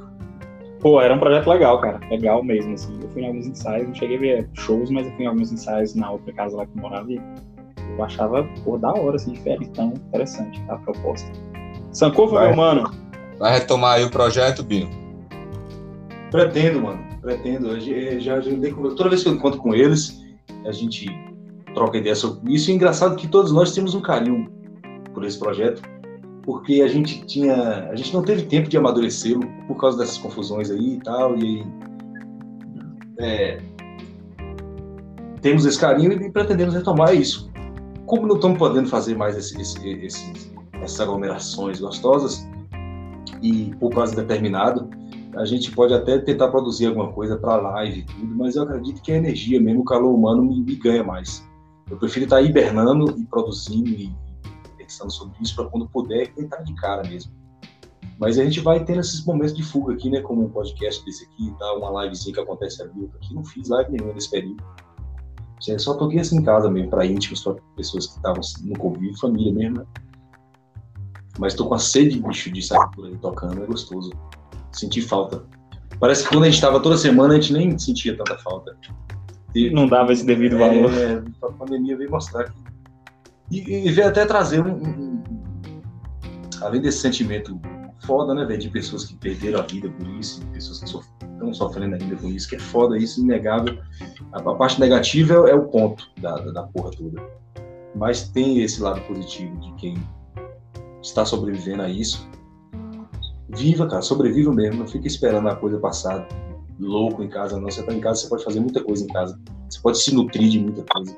Pô, 0.79 0.99
era 0.99 1.13
um 1.13 1.19
projeto 1.19 1.47
legal, 1.47 1.79
cara. 1.79 1.99
Legal 2.09 2.43
mesmo, 2.43 2.73
assim. 2.73 2.97
Eu 3.01 3.09
fui 3.09 3.21
em 3.21 3.27
alguns 3.27 3.45
ensaios, 3.45 3.87
não 3.87 3.93
cheguei 3.93 4.17
a 4.17 4.19
ver 4.19 4.49
shows, 4.53 4.89
mas 4.89 5.05
eu 5.05 5.13
fui 5.13 5.25
em 5.25 5.27
alguns 5.27 5.51
ensaios 5.51 5.93
na 5.93 6.11
outra 6.11 6.33
casa 6.33 6.57
lá 6.57 6.65
que 6.65 6.75
eu 6.75 6.81
morava 6.81 7.11
e 7.11 7.21
eu 7.97 8.03
achava, 8.03 8.43
pô, 8.63 8.77
da 8.77 8.91
hora, 8.93 9.15
assim, 9.15 9.33
diferente, 9.33 9.69
tão 9.71 9.87
interessante 9.93 10.61
a 10.69 10.75
proposta. 10.77 11.29
Sankofa, 11.91 12.39
meu 12.47 12.55
mano, 12.55 12.89
Vai 13.37 13.53
retomar 13.53 13.95
aí 13.95 14.03
o 14.05 14.09
projeto, 14.11 14.61
Binho? 14.63 14.87
Pretendo, 16.29 16.81
mano. 16.81 17.03
Pretendo. 17.21 17.69
Eu 17.69 17.79
Já, 17.79 18.19
já 18.19 18.33
agendei 18.35 18.71
com- 18.71 18.95
Toda 18.95 19.09
vez 19.09 19.23
que 19.23 19.29
eu 19.29 19.33
encontro 19.33 19.59
com 19.59 19.73
eles, 19.73 20.23
a 20.65 20.71
gente 20.71 21.07
troca 21.73 21.97
ideia 21.97 22.15
sobre 22.15 22.53
isso. 22.53 22.69
E 22.69 22.73
é 22.73 22.75
engraçado 22.75 23.15
que 23.15 23.27
todos 23.27 23.51
nós 23.51 23.73
temos 23.73 23.93
um 23.95 24.01
carinho 24.01 24.49
por 25.13 25.23
esse 25.25 25.37
projeto, 25.37 25.81
porque 26.43 26.81
a 26.81 26.87
gente 26.87 27.25
tinha. 27.25 27.89
A 27.89 27.95
gente 27.95 28.13
não 28.13 28.21
teve 28.23 28.43
tempo 28.43 28.69
de 28.69 28.77
amadurecê-lo 28.77 29.41
por 29.67 29.75
causa 29.75 29.97
dessas 29.97 30.17
confusões 30.17 30.69
aí 30.71 30.93
e 30.95 30.99
tal. 30.99 31.35
E 31.37 31.43
aí, 31.43 31.65
é, 33.19 33.59
temos 35.41 35.65
esse 35.65 35.79
carinho 35.79 36.13
e 36.13 36.31
pretendemos 36.31 36.73
retomar 36.73 37.13
isso. 37.13 37.50
Como 38.11 38.27
não 38.27 38.35
estamos 38.35 38.57
podendo 38.59 38.89
fazer 38.89 39.15
mais 39.15 39.37
esse- 39.37 39.57
esse- 39.61 39.87
esses- 39.87 40.51
essas 40.73 40.99
aglomerações 40.99 41.79
gostosas, 41.79 42.45
e 43.41 43.73
por 43.79 43.89
prazo 43.89 44.13
determinado, 44.17 44.89
a 45.37 45.45
gente 45.45 45.71
pode 45.71 45.93
até 45.93 46.19
tentar 46.19 46.49
produzir 46.49 46.87
alguma 46.87 47.09
coisa 47.13 47.37
para 47.37 47.55
live 47.55 48.01
e 48.01 48.03
tudo, 48.03 48.35
mas 48.35 48.57
eu 48.57 48.63
acredito 48.63 49.01
que 49.01 49.13
a 49.13 49.15
energia 49.15 49.61
mesmo, 49.61 49.83
o 49.83 49.85
calor 49.85 50.13
humano 50.13 50.43
me, 50.43 50.59
me 50.61 50.75
ganha 50.75 51.05
mais. 51.05 51.41
Eu 51.89 51.95
prefiro 51.95 52.25
estar 52.25 52.41
hibernando 52.41 53.17
e 53.17 53.25
produzindo 53.27 53.89
e 53.89 54.13
pensando 54.77 55.09
sobre 55.09 55.33
isso 55.39 55.55
para 55.55 55.69
quando 55.69 55.87
puder 55.87 56.33
tentar 56.33 56.63
de 56.63 56.73
cara 56.73 57.03
mesmo. 57.07 57.31
Mas 58.19 58.37
a 58.37 58.43
gente 58.43 58.59
vai 58.59 58.83
tendo 58.83 58.99
esses 58.99 59.23
momentos 59.23 59.55
de 59.55 59.63
fuga 59.63 59.93
aqui, 59.93 60.09
né? 60.09 60.19
Como 60.19 60.43
um 60.43 60.49
podcast 60.49 61.03
desse 61.05 61.23
aqui 61.23 61.55
tal, 61.57 61.79
uma 61.79 62.03
livezinha 62.03 62.35
que 62.35 62.41
acontece 62.41 62.81
ali, 62.81 62.91
outra 63.03 63.17
aqui. 63.17 63.33
Não 63.33 63.45
fiz 63.45 63.69
live 63.69 63.89
nenhuma 63.89 64.13
nesse 64.13 64.29
período. 64.29 64.61
Já 65.61 65.77
Só 65.77 65.93
toquei 65.93 66.19
assim 66.19 66.37
em 66.37 66.43
casa 66.43 66.69
mesmo, 66.69 66.89
para 66.89 67.05
íntimos, 67.05 67.43
para 67.43 67.55
pessoas 67.75 68.07
que 68.07 68.15
estavam 68.15 68.41
no 68.63 68.77
convívio, 68.77 69.17
família 69.19 69.53
mesmo, 69.53 69.77
né? 69.79 69.85
Mas 71.39 71.53
tô 71.53 71.65
com 71.67 71.75
a 71.75 71.79
sede, 71.79 72.19
bicho, 72.19 72.51
de 72.51 72.61
sair 72.61 72.89
por 72.95 73.05
aí 73.05 73.15
tocando, 73.17 73.63
é 73.63 73.65
gostoso. 73.65 74.11
Senti 74.71 75.01
falta. 75.01 75.43
Parece 75.99 76.23
que 76.23 76.29
quando 76.29 76.43
a 76.45 76.49
gente 76.49 76.59
tava 76.61 76.79
toda 76.79 76.97
semana, 76.97 77.35
a 77.35 77.39
gente 77.39 77.53
nem 77.53 77.77
sentia 77.77 78.17
tanta 78.17 78.37
falta. 78.39 78.75
E- 79.53 79.69
Não 79.69 79.87
dava 79.87 80.11
esse 80.13 80.25
devido 80.25 80.57
valor. 80.57 80.91
é, 80.93 81.23
a 81.43 81.51
pandemia 81.51 81.95
veio 81.97 82.09
mostrar 82.09 82.45
que. 82.45 82.57
E, 83.51 83.87
e 83.87 83.91
veio 83.91 84.07
até 84.07 84.25
trazer 84.25 84.65
um, 84.65 84.73
um- 84.75 85.21
Além 86.61 86.81
desse 86.81 86.99
sentimento 86.99 87.59
foda, 88.05 88.33
né, 88.33 88.45
velho? 88.45 88.59
De 88.59 88.69
pessoas 88.69 89.05
que 89.05 89.15
perderam 89.15 89.59
a 89.59 89.63
vida 89.63 89.89
por 89.89 90.07
isso, 90.19 90.39
de 90.41 90.45
pessoas 90.47 90.79
que 90.79 90.89
estão 91.41 91.53
sofrendo 91.53 91.95
ainda 91.95 92.15
com 92.15 92.27
isso, 92.27 92.47
que 92.47 92.55
é 92.55 92.59
foda 92.59 92.97
isso, 92.97 93.21
inegável. 93.21 93.77
A, 94.31 94.39
a 94.39 94.55
parte 94.55 94.79
negativa 94.79 95.47
é, 95.47 95.51
é 95.51 95.55
o 95.55 95.67
ponto 95.67 96.09
da, 96.21 96.35
da, 96.35 96.51
da 96.51 96.63
porra 96.63 96.91
toda. 96.91 97.21
Mas 97.95 98.29
tem 98.29 98.61
esse 98.61 98.81
lado 98.81 99.01
positivo 99.01 99.55
de 99.59 99.73
quem 99.73 99.97
está 101.01 101.25
sobrevivendo 101.25 101.81
a 101.81 101.89
isso. 101.89 102.27
Viva, 103.49 103.87
cara, 103.87 104.01
sobreviva 104.01 104.53
mesmo. 104.53 104.79
Não 104.79 104.87
fica 104.87 105.07
esperando 105.07 105.49
a 105.49 105.55
coisa 105.55 105.77
passar 105.77 106.25
louco 106.79 107.21
em 107.21 107.29
casa, 107.29 107.59
não. 107.59 107.69
Você 107.69 107.83
tá 107.83 107.93
em 107.93 107.99
casa, 107.99 108.21
você 108.21 108.29
pode 108.29 108.43
fazer 108.43 108.59
muita 108.59 108.81
coisa 108.83 109.03
em 109.03 109.07
casa. 109.07 109.39
Você 109.69 109.79
pode 109.81 110.01
se 110.01 110.15
nutrir 110.15 110.49
de 110.49 110.59
muita 110.59 110.83
coisa. 110.83 111.15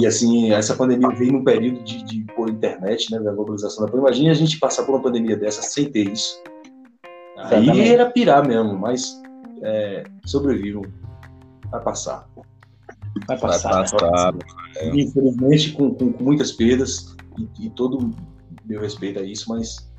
E 0.00 0.06
assim, 0.06 0.50
essa 0.50 0.74
pandemia 0.74 1.10
veio 1.10 1.32
num 1.32 1.44
período 1.44 1.84
de, 1.84 2.02
de 2.02 2.24
por 2.34 2.50
internet, 2.50 3.12
né, 3.12 3.20
da 3.20 3.32
globalização 3.32 3.84
da 3.84 3.90
pandemia. 3.90 4.08
Imagina 4.08 4.30
a 4.32 4.34
gente 4.34 4.58
passar 4.58 4.82
por 4.84 4.94
uma 4.94 5.02
pandemia 5.02 5.36
dessa 5.36 5.62
sem 5.62 5.90
ter 5.90 6.10
isso. 6.10 6.42
Aí 7.36 7.64
Exatamente. 7.64 7.92
era 7.92 8.10
pirar 8.10 8.46
mesmo, 8.46 8.76
mas 8.76 9.22
é, 9.64 10.04
sobrevivam. 10.24 10.82
Vai 11.70 11.82
passar. 11.82 12.28
Vai 12.36 13.36
Vai 13.36 13.38
passar. 13.38 13.70
passar. 13.70 14.34
Infelizmente, 14.92 15.72
com, 15.72 15.94
com- 15.94 16.12
com 16.12 16.24
muitas 16.24 16.52
perdas, 16.52 17.16
e, 17.38 17.66
e 17.66 17.70
todo 17.70 18.10
meu 18.64 18.80
respeito 18.80 19.18
a 19.18 19.22
isso, 19.22 19.48
mas 19.48 19.90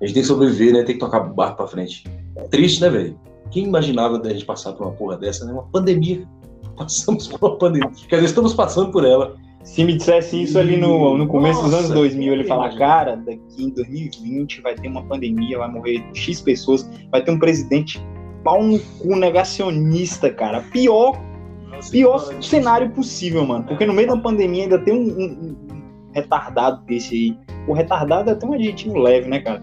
a 0.00 0.04
gente 0.06 0.14
tem 0.14 0.22
que 0.22 0.28
sobreviver, 0.28 0.72
né? 0.72 0.82
Tem 0.82 0.94
que 0.94 1.00
tocar 1.00 1.24
o 1.26 1.34
barco 1.34 1.56
pra 1.58 1.66
frente. 1.66 2.04
É 2.36 2.42
triste, 2.48 2.80
né, 2.80 2.90
velho? 2.90 3.18
Quem 3.50 3.64
imaginava 3.64 4.18
da 4.18 4.30
gente 4.30 4.44
passar 4.44 4.72
por 4.72 4.86
uma 4.86 4.92
porra 4.92 5.16
dessa, 5.16 5.44
né? 5.44 5.52
Uma 5.52 5.64
pandemia. 5.64 6.26
Passamos 6.76 7.28
por 7.28 7.40
uma 7.50 7.56
pandemia. 7.58 7.90
Quer 8.08 8.16
dizer, 8.16 8.26
estamos 8.28 8.52
passando 8.52 8.90
por 8.90 9.04
ela. 9.04 9.36
Se 9.62 9.82
me 9.82 9.96
dissesse 9.96 10.42
isso 10.42 10.58
ali 10.58 10.76
no, 10.76 11.16
no 11.16 11.26
começo 11.26 11.62
dos 11.62 11.72
anos 11.72 11.88
Nossa, 11.88 11.94
2000, 11.94 12.32
ele 12.34 12.44
falar, 12.44 12.64
imagino. 12.64 12.78
cara, 12.80 13.16
daqui 13.16 13.64
em 13.64 13.70
2020 13.70 14.60
vai 14.60 14.74
ter 14.74 14.88
uma 14.88 15.02
pandemia, 15.04 15.56
vai 15.56 15.70
morrer 15.70 16.04
X 16.12 16.42
pessoas, 16.42 16.86
vai 17.10 17.24
ter 17.24 17.30
um 17.30 17.38
presidente 17.38 17.98
pau 18.44 18.62
no 18.62 18.78
cu 18.78 19.16
negacionista, 19.16 20.30
cara. 20.30 20.60
Pior, 20.72 21.18
pior 21.90 22.18
cenário 22.42 22.90
possível, 22.90 23.44
mano. 23.46 23.64
Porque 23.64 23.84
no 23.86 23.92
meio 23.92 24.08
da 24.08 24.16
pandemia 24.16 24.64
ainda 24.64 24.78
tem 24.78 24.94
um, 24.94 25.08
um- 25.18 25.56
um 25.72 26.10
retardado 26.12 26.82
desse 26.84 27.14
aí. 27.14 27.38
O 27.66 27.72
retardado 27.72 28.28
é 28.30 28.34
até 28.34 28.46
um 28.46 28.52
adjetivo 28.52 28.98
leve, 28.98 29.28
né, 29.28 29.40
cara? 29.40 29.62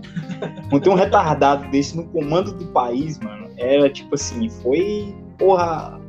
Tem 0.83 0.91
um 0.91 0.95
retardado 0.95 1.69
desse 1.69 1.95
no 1.95 2.03
comando 2.07 2.51
do 2.51 2.65
país, 2.67 3.19
mano, 3.19 3.47
era 3.57 3.87
tipo 3.89 4.15
assim, 4.15 4.49
foi, 4.49 5.15
porra, 5.37 6.01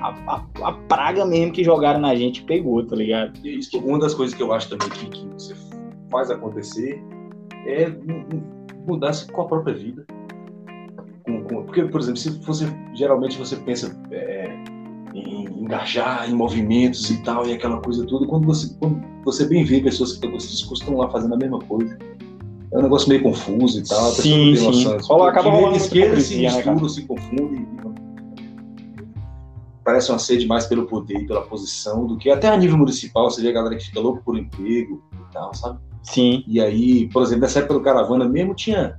a, 0.00 0.08
a- 0.28 0.44
a 0.62 0.72
praga 0.72 1.26
mesmo 1.26 1.52
que 1.52 1.64
jogaram 1.64 1.98
na 2.00 2.14
gente 2.14 2.44
pegou, 2.44 2.86
tá 2.86 2.94
ligado? 2.94 3.36
E 3.44 3.48
é 3.48 3.52
isso, 3.54 3.76
uma 3.80 3.98
das 3.98 4.14
coisas 4.14 4.34
que 4.36 4.42
eu 4.42 4.52
acho 4.52 4.70
também 4.70 4.88
que, 4.90 5.06
que 5.10 5.26
você 5.36 5.54
faz 6.08 6.30
acontecer 6.30 7.02
é 7.66 7.88
mu- 7.88 8.24
mu- 8.32 8.46
mudar-se 8.86 9.30
com 9.32 9.42
a 9.42 9.46
própria 9.46 9.74
vida. 9.74 10.06
Com- 11.28 11.42
com- 11.44 11.62
porque, 11.64 11.82
por 11.84 12.00
exemplo, 12.00 12.18
se 12.18 12.30
você 12.40 12.66
geralmente 12.94 13.36
você 13.38 13.54
pensa 13.56 13.94
é, 14.10 14.50
em 15.14 15.44
engajar 15.60 16.28
em 16.28 16.32
movimentos 16.34 17.10
e 17.10 17.22
tal, 17.22 17.46
e 17.46 17.52
aquela 17.52 17.80
coisa 17.82 18.06
toda, 18.06 18.26
quando 18.26 18.46
você, 18.46 18.74
quando 18.80 19.02
você 19.24 19.46
bem 19.46 19.62
vê 19.62 19.80
pessoas 19.80 20.14
que 20.16 20.26
esse 20.26 20.48
discurso 20.48 20.82
estão 20.82 20.96
lá 20.96 21.08
fazendo 21.10 21.34
a 21.34 21.36
mesma 21.36 21.58
coisa. 21.60 21.96
É 22.72 22.78
um 22.78 22.82
negócio 22.82 23.08
meio 23.08 23.22
confuso 23.22 23.78
e 23.78 23.82
tal. 23.86 24.10
Sim, 24.12 24.54
sim. 24.56 24.66
noção. 24.66 24.98
Rola- 25.02 25.28
acaba 25.30 25.50
rolando 25.50 25.76
esquerda 25.76 26.18
se 26.20 26.36
né, 26.40 26.48
cara? 26.48 26.56
misturam, 26.72 26.88
se 26.88 27.02
confundem. 27.06 27.60
e- 27.62 27.78
Parece 29.84 30.10
uma 30.12 30.18
sede 30.18 30.46
mais 30.46 30.66
pelo 30.66 30.86
poder 30.86 31.18
e 31.22 31.26
pela 31.26 31.40
posição 31.42 32.06
do 32.06 32.18
que 32.18 32.28
até 32.30 32.48
a 32.48 32.56
nível 32.56 32.76
municipal. 32.76 33.30
Você 33.30 33.40
vê 33.40 33.48
a 33.48 33.52
galera 33.52 33.74
que 33.76 33.86
fica 33.86 34.00
louco 34.00 34.22
por 34.22 34.36
emprego 34.38 35.02
e 35.14 35.32
tal, 35.32 35.54
sabe? 35.54 35.78
Sim. 36.02 36.44
E 36.46 36.60
aí, 36.60 37.08
por 37.08 37.22
exemplo, 37.22 37.42
nessa 37.42 37.60
época 37.60 37.74
do 37.74 37.80
Caravana 37.80 38.28
mesmo 38.28 38.54
tinha, 38.54 38.98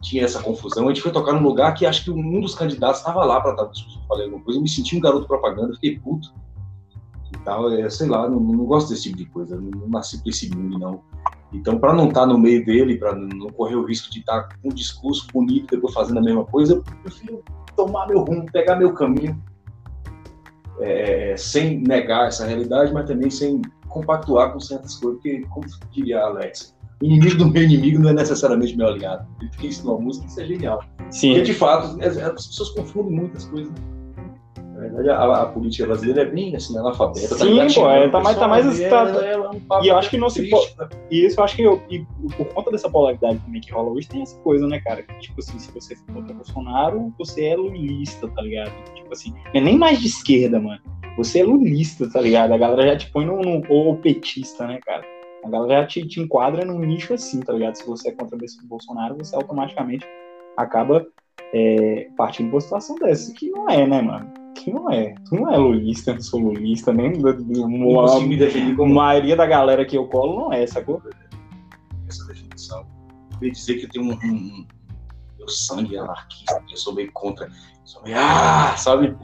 tinha 0.00 0.24
essa 0.24 0.42
confusão. 0.42 0.84
A 0.84 0.88
gente 0.88 1.02
foi 1.02 1.12
tocar 1.12 1.32
num 1.32 1.42
lugar 1.42 1.74
que 1.74 1.86
acho 1.86 2.04
que 2.04 2.10
um 2.10 2.40
dos 2.40 2.54
candidatos 2.54 3.00
estava 3.00 3.24
lá 3.24 3.40
para 3.40 3.52
dar 3.52 3.70
falei 4.06 4.24
alguma 4.24 4.42
coisa. 4.42 4.58
Eu 4.58 4.62
me 4.62 4.68
senti 4.68 4.96
um 4.96 5.00
garoto 5.00 5.26
propaganda, 5.26 5.74
fiquei 5.74 5.98
puto. 5.98 6.32
E 7.34 7.38
tal, 7.44 7.70
é, 7.72 7.88
sei 7.90 8.08
lá, 8.08 8.28
não, 8.28 8.40
não 8.40 8.64
gosto 8.64 8.90
desse 8.90 9.04
tipo 9.04 9.16
de 9.16 9.26
coisa. 9.26 9.56
Não, 9.56 9.70
não 9.70 9.88
nasci 9.88 10.20
para 10.22 10.30
esse 10.30 10.54
mundo, 10.54 10.78
não. 10.78 11.00
Então, 11.52 11.78
para 11.78 11.94
não 11.94 12.08
estar 12.08 12.26
no 12.26 12.38
meio 12.38 12.64
dele, 12.64 12.98
para 12.98 13.14
não 13.14 13.48
correr 13.48 13.76
o 13.76 13.84
risco 13.84 14.10
de 14.10 14.20
estar 14.20 14.48
com 14.60 14.68
um 14.68 14.72
discurso 14.72 15.26
bonito 15.32 15.74
depois 15.74 15.94
fazendo 15.94 16.18
a 16.18 16.22
mesma 16.22 16.44
coisa, 16.44 16.74
eu 16.74 16.82
prefiro 17.02 17.42
tomar 17.74 18.06
meu 18.06 18.20
rumo, 18.20 18.44
pegar 18.52 18.76
meu 18.76 18.92
caminho, 18.92 19.40
é, 20.80 21.34
sem 21.36 21.80
negar 21.80 22.28
essa 22.28 22.46
realidade, 22.46 22.92
mas 22.92 23.06
também 23.06 23.30
sem 23.30 23.62
compactuar 23.88 24.52
com 24.52 24.60
certas 24.60 24.96
coisas, 24.96 25.20
porque, 25.22 25.40
como 25.48 25.66
diria 25.90 26.20
a 26.20 26.26
Alex, 26.26 26.76
o 26.77 26.77
inimigo 27.02 27.36
do 27.36 27.48
meu 27.50 27.62
inimigo 27.62 27.98
não 28.00 28.10
é 28.10 28.12
necessariamente 28.12 28.76
meu 28.76 28.88
aliado. 28.88 29.26
Ele 29.40 29.50
fica 29.52 29.66
isso 29.66 29.86
numa 29.86 29.98
música, 30.00 30.26
isso 30.26 30.40
é 30.40 30.46
genial. 30.46 30.82
Porque, 30.96 31.12
Sim. 31.12 31.42
de 31.42 31.54
fato, 31.54 31.98
as, 32.02 32.16
as 32.16 32.46
pessoas 32.46 32.70
confundem 32.70 33.12
muitas 33.12 33.44
coisas. 33.46 33.72
Na 34.74 34.80
verdade, 34.84 35.10
a, 35.10 35.42
a 35.42 35.46
política 35.46 35.86
brasileira 35.88 36.22
é 36.22 36.24
bem 36.26 36.54
assim, 36.54 36.78
analfabeta. 36.78 37.34
Sim, 37.34 37.54
ligado? 37.54 37.74
pô, 37.74 37.90
é, 37.90 38.08
tá 38.08 38.20
mais- 38.20 38.38
tá 38.38 38.46
mais- 38.46 38.78
e 38.78 38.88
tá- 38.88 39.00
ela- 39.08 39.24
ela 39.26 39.46
é 39.46 39.50
um 39.50 39.84
e 39.84 39.88
eu 39.88 39.96
acho 39.98 40.08
que 40.08 40.16
não 40.16 40.30
se 40.30 40.40
triste, 40.48 40.78
né? 40.78 40.88
E 41.10 41.26
isso 41.26 41.40
eu 41.40 41.44
acho 41.44 41.56
que 41.56 41.62
eu, 41.62 41.82
e 41.90 42.06
por 42.36 42.46
conta 42.54 42.70
dessa 42.70 42.88
polaridade 42.88 43.40
também 43.40 43.60
que 43.60 43.72
rola 43.72 43.90
hoje, 43.90 44.06
tem 44.08 44.22
essa 44.22 44.38
coisa, 44.38 44.68
né, 44.68 44.78
cara? 44.80 45.02
Que, 45.02 45.18
tipo 45.18 45.40
assim, 45.40 45.58
se 45.58 45.72
você 45.72 45.96
for 45.96 46.14
contra 46.14 46.32
Bolsonaro, 46.32 47.12
você 47.18 47.46
é 47.46 47.56
lulista, 47.56 48.28
tá 48.28 48.40
ligado? 48.40 48.70
Tipo 48.94 49.12
assim, 49.12 49.32
não 49.52 49.60
é 49.60 49.60
nem 49.60 49.76
mais 49.76 49.98
de 50.00 50.06
esquerda, 50.06 50.60
mano. 50.60 50.80
Você 51.16 51.40
é 51.40 51.44
lulista, 51.44 52.08
tá 52.08 52.20
ligado? 52.20 52.52
A 52.52 52.58
galera 52.58 52.90
já 52.92 52.96
te 52.98 53.10
põe 53.10 53.26
no, 53.26 53.40
no 53.42 53.62
ou 53.68 53.96
petista, 53.96 54.64
né, 54.64 54.78
cara? 54.86 55.02
A 55.48 55.50
galera 55.50 55.80
já 55.80 55.86
te, 55.86 56.06
te 56.06 56.20
enquadra 56.20 56.62
num 56.62 56.78
nicho 56.80 57.14
assim, 57.14 57.40
tá 57.40 57.54
ligado? 57.54 57.76
Se 57.76 57.86
você 57.86 58.10
é 58.10 58.12
contra 58.12 58.36
o 58.36 58.66
Bolsonaro, 58.66 59.16
você 59.16 59.34
automaticamente 59.34 60.06
acaba 60.58 61.06
é, 61.54 62.10
partindo 62.18 62.50
por 62.50 62.56
uma 62.56 62.60
situação 62.60 62.96
dessa, 62.96 63.32
que 63.32 63.50
não 63.50 63.68
é, 63.70 63.86
né, 63.86 64.02
mano? 64.02 64.30
Que 64.54 64.70
não 64.70 64.90
é. 64.90 65.14
Tu 65.26 65.34
não 65.34 65.50
é 65.50 65.56
lulista, 65.56 66.10
eu 66.10 66.16
não 66.16 66.20
sou 66.20 66.40
lulista, 66.40 66.92
nem 66.92 67.14
definir 68.36 68.78
a 68.78 68.86
maioria 68.86 69.34
da 69.34 69.46
galera 69.46 69.86
que 69.86 69.96
eu 69.96 70.06
colo 70.06 70.38
não 70.38 70.52
é, 70.52 70.66
sacou? 70.66 71.02
essa 72.06 72.26
definição. 72.26 72.86
Eu 73.40 73.50
dizer 73.50 73.76
que 73.76 73.86
eu 73.86 73.88
tenho 73.88 74.04
um, 74.04 74.12
um, 74.12 74.66
meu 75.38 75.48
sangue 75.48 75.96
é 75.96 76.00
anarquista, 76.00 76.62
eu 76.70 76.76
sou 76.76 76.94
meio 76.94 77.10
contra, 77.12 77.48
sou 77.84 78.02
meio, 78.02 78.16
ah, 78.18 78.74
sabe? 78.76 79.16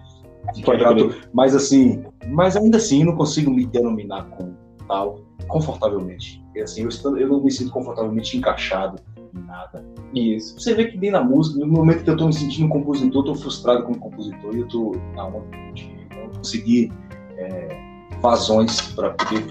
Tudo. 0.62 1.14
Mas 1.32 1.54
assim, 1.54 2.04
mas 2.28 2.56
ainda 2.56 2.76
assim 2.78 3.04
não 3.04 3.14
consigo 3.14 3.50
me 3.50 3.66
denominar 3.66 4.24
como 4.30 4.56
tal 4.86 5.23
confortavelmente. 5.48 6.42
Porque, 6.46 6.60
assim, 6.60 6.82
eu, 6.82 7.18
eu 7.18 7.28
não 7.28 7.42
me 7.42 7.50
sinto 7.50 7.70
confortavelmente 7.70 8.36
encaixado 8.36 9.00
em 9.34 9.40
nada. 9.46 9.84
Isso. 10.14 10.58
Você 10.60 10.74
vê 10.74 10.86
que 10.86 10.96
nem 10.96 11.10
na 11.10 11.22
música, 11.22 11.58
no 11.58 11.66
momento 11.66 12.04
que 12.04 12.10
eu 12.10 12.16
tô 12.16 12.26
me 12.26 12.32
sentindo 12.32 12.66
um 12.66 12.70
compositor, 12.70 13.22
eu 13.22 13.24
tô 13.24 13.34
frustrado 13.34 13.84
como 13.84 13.98
compositor 13.98 14.54
e 14.54 14.60
eu 14.60 14.68
tô 14.68 14.92
na 15.14 15.26
onda 15.26 15.44
de 15.74 15.88
não 16.14 16.28
conseguir 16.30 16.92
é, 17.36 17.94
vazões 18.20 18.80
para 18.92 19.10
poder 19.10 19.44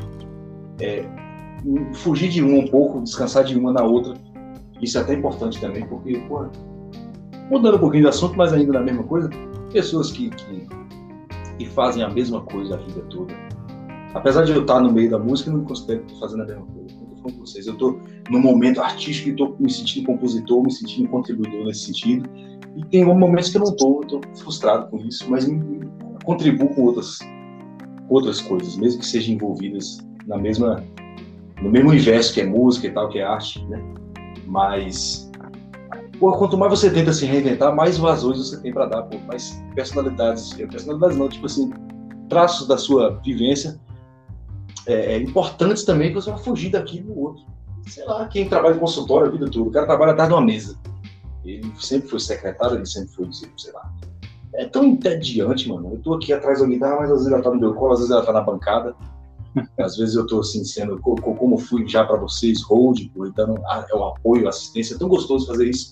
é, 0.80 1.06
fugir 1.94 2.30
de 2.30 2.42
uma 2.42 2.64
um 2.64 2.68
pouco, 2.68 3.02
descansar 3.02 3.44
de 3.44 3.58
uma 3.58 3.72
na 3.72 3.84
outra 3.84 4.14
Isso 4.82 4.98
é 4.98 5.02
até 5.02 5.14
importante 5.14 5.60
também, 5.60 5.86
porque, 5.86 6.18
pô, 6.28 6.48
mudando 7.50 7.76
um 7.76 7.80
pouquinho 7.80 8.04
de 8.04 8.10
assunto, 8.10 8.36
mas 8.38 8.54
ainda 8.54 8.74
na 8.74 8.82
mesma 8.82 9.04
coisa, 9.04 9.30
pessoas 9.72 10.12
que, 10.12 10.30
que, 10.30 10.68
que 11.58 11.66
fazem 11.66 12.04
a 12.04 12.10
mesma 12.10 12.42
coisa 12.42 12.76
a 12.76 12.78
vida 12.78 13.02
toda. 13.10 13.34
Apesar 14.14 14.44
de 14.44 14.52
eu 14.52 14.62
estar 14.62 14.80
no 14.80 14.92
meio 14.92 15.10
da 15.10 15.18
música, 15.18 15.50
eu 15.50 15.54
não 15.54 15.62
me 15.62 15.68
considero 15.68 16.04
fazendo 16.20 16.44
a 16.44 16.46
mesma 16.46 16.66
coisa. 16.66 16.94
Eu 16.94 17.18
falando 17.18 17.34
com 17.34 17.46
vocês. 17.46 17.66
Eu 17.66 17.74
estou 17.74 18.00
num 18.30 18.40
momento 18.40 18.82
artístico 18.82 19.30
e 19.30 19.32
estou 19.32 19.56
me 19.60 19.72
sentindo 19.72 20.06
compositor, 20.06 20.64
me 20.64 20.72
sentindo 20.72 21.10
contribuidor 21.10 21.66
nesse 21.66 21.86
sentido. 21.86 22.30
E 22.76 22.86
tem 22.86 23.04
momentos 23.06 23.50
que 23.50 23.58
eu 23.58 23.62
não 23.62 23.72
estou, 23.72 24.02
estou 24.02 24.22
frustrado 24.36 24.90
com 24.90 24.98
isso, 24.98 25.30
mas 25.30 25.48
me, 25.48 25.84
contribuo 26.24 26.70
com 26.70 26.84
outras, 26.84 27.20
outras 28.10 28.42
coisas, 28.42 28.76
mesmo 28.76 29.00
que 29.00 29.06
sejam 29.06 29.36
envolvidas 29.36 30.00
na 30.26 30.38
mesma, 30.38 30.84
no 31.62 31.70
mesmo 31.70 31.90
universo 31.90 32.34
que 32.34 32.42
é 32.42 32.46
música 32.46 32.88
e 32.88 32.92
tal, 32.92 33.10
que 33.10 33.20
é 33.20 33.24
arte, 33.24 33.64
né? 33.66 33.82
Mas 34.46 35.30
quanto 36.20 36.58
mais 36.58 36.72
você 36.72 36.90
tenta 36.90 37.12
se 37.12 37.26
reinventar, 37.26 37.76
mais 37.76 37.98
vazões 37.98 38.38
você 38.38 38.62
tem 38.62 38.74
para 38.74 38.86
dar, 38.86 39.04
pô, 39.04 39.18
mais 39.28 39.62
personalidades, 39.76 40.54
personalidades 40.54 41.18
não, 41.18 41.28
tipo 41.28 41.46
assim, 41.46 41.72
traços 42.30 42.68
da 42.68 42.78
sua 42.78 43.20
vivência 43.24 43.80
é, 44.88 45.14
é, 45.14 45.18
importantes 45.18 45.84
também 45.84 46.10
que 46.10 46.16
você 46.16 46.30
vai 46.30 46.40
fugir 46.40 46.72
daqui 46.72 47.02
no 47.02 47.18
outro. 47.18 47.44
Sei 47.88 48.06
lá, 48.06 48.28
quem 48.28 48.48
trabalha 48.48 48.76
em 48.76 48.80
consultório 48.80 49.28
a 49.28 49.32
vida 49.32 49.50
toda, 49.50 49.70
o 49.70 49.72
cara 49.72 49.86
trabalha 49.86 50.12
atrás 50.12 50.30
de 50.30 50.36
uma 50.36 50.42
mesa. 50.42 50.78
Ele 51.44 51.70
sempre 51.80 52.10
foi 52.10 52.20
secretário, 52.20 52.78
ele 52.78 52.86
sempre 52.86 53.14
foi, 53.14 53.28
sei 53.32 53.74
lá. 53.74 53.92
É 54.56 54.66
tão 54.66 54.84
entediante, 54.86 55.68
mano. 55.68 55.94
Eu 55.94 56.00
tô 56.00 56.14
aqui 56.14 56.32
atrás 56.32 56.60
da 56.60 56.66
guitarra, 56.66 56.98
mas 57.02 57.12
às 57.12 57.18
vezes 57.18 57.34
ela 57.34 57.42
tá 57.42 57.50
no 57.50 57.60
meu 57.60 57.74
colo, 57.74 57.94
às 57.94 58.00
vezes 58.00 58.12
ela 58.12 58.26
tá 58.26 58.32
na 58.32 58.42
bancada. 58.42 58.96
Às 59.78 59.98
vezes 59.98 60.16
eu 60.16 60.26
tô 60.26 60.40
assim, 60.40 60.64
sendo, 60.66 61.00
como 61.00 61.60
fui 61.60 61.88
já 61.88 62.04
para 62.04 62.18
vocês, 62.18 62.64
hold, 62.64 63.00
dando 63.36 63.62
é 63.88 63.96
o 63.96 64.04
apoio, 64.04 64.48
a 64.48 64.50
assistência. 64.50 64.96
É 64.96 64.98
tão 64.98 65.08
gostoso 65.08 65.46
fazer 65.46 65.70
isso. 65.70 65.92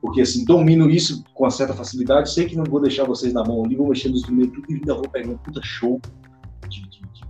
Porque 0.00 0.22
assim, 0.22 0.44
domino 0.44 0.90
isso 0.90 1.22
com 1.32 1.44
uma 1.44 1.50
certa 1.50 1.72
facilidade, 1.72 2.32
sei 2.32 2.46
que 2.46 2.56
não 2.56 2.64
vou 2.64 2.80
deixar 2.80 3.04
vocês 3.04 3.32
na 3.32 3.44
mão 3.44 3.64
ali, 3.64 3.76
vou 3.76 3.88
mexer 3.88 4.08
nos 4.08 4.22
primeiros 4.22 4.54
tudo 4.54 4.70
e 4.70 4.74
ainda 4.74 4.94
vou 4.94 5.08
pegar 5.08 5.30
um 5.30 5.38
puta 5.38 5.60
show 5.62 6.00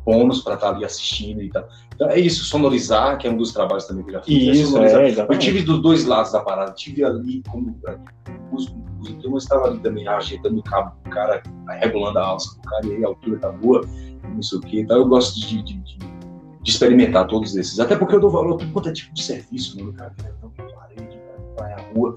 bônus 0.07 0.41
para 0.41 0.55
estar 0.55 0.71
tá 0.71 0.77
ali 0.77 0.85
assistindo 0.85 1.43
e 1.43 1.51
tal. 1.51 1.69
Então 1.93 2.09
é 2.09 2.21
isso, 2.21 2.45
sonorizar, 2.45 3.19
que 3.19 3.27
é 3.27 3.31
um 3.31 3.37
dos 3.37 3.53
trabalhos 3.53 3.85
também 3.87 4.05
que 4.05 4.11
eu 4.11 4.15
já 4.15 4.23
fiz. 4.23 4.59
Isso, 4.61 4.79
é, 4.79 5.11
é 5.11 5.27
eu 5.29 5.39
tive 5.39 5.63
dos 5.63 5.83
dois 5.83 6.05
lados 6.05 6.31
da 6.31 6.41
parada, 6.41 6.71
tive 6.73 7.03
ali 7.05 7.43
como 7.51 7.77
músico, 8.53 8.79
então 9.09 9.33
eu 9.33 9.37
estava 9.37 9.67
ali 9.67 9.81
também 9.81 10.07
ajeitando 10.07 10.61
o 10.61 10.63
cabo 10.63 10.95
do 11.03 11.11
cara, 11.11 11.43
regulando 11.81 12.19
a 12.21 12.23
alça 12.23 12.55
do 12.55 12.63
cara, 12.63 12.87
e 12.87 12.93
aí 12.93 13.05
a 13.05 13.09
altura 13.09 13.39
tá 13.39 13.51
boa, 13.51 13.81
não 14.33 14.43
sei 14.43 14.59
o 14.59 14.61
que. 14.61 14.81
Então 14.81 14.97
eu 14.97 15.09
gosto 15.09 15.41
de, 15.41 15.63
de, 15.63 15.75
de, 15.75 15.99
de, 15.99 16.71
experimentar 16.71 17.27
todos 17.27 17.57
esses. 17.57 17.81
Até 17.81 17.97
porque 17.97 18.15
eu 18.15 18.21
dou 18.21 18.31
valor 18.31 18.55
a 18.55 18.59
tudo 18.59 18.73
quanto 18.73 18.89
é 18.89 18.93
tipo 18.93 19.13
de 19.13 19.23
serviço, 19.23 19.85
né, 19.85 19.93
cara? 19.97 20.15
Então, 20.39 20.53
parede, 20.75 21.19
vai 21.59 21.73
à 21.73 21.81
rua. 21.95 22.15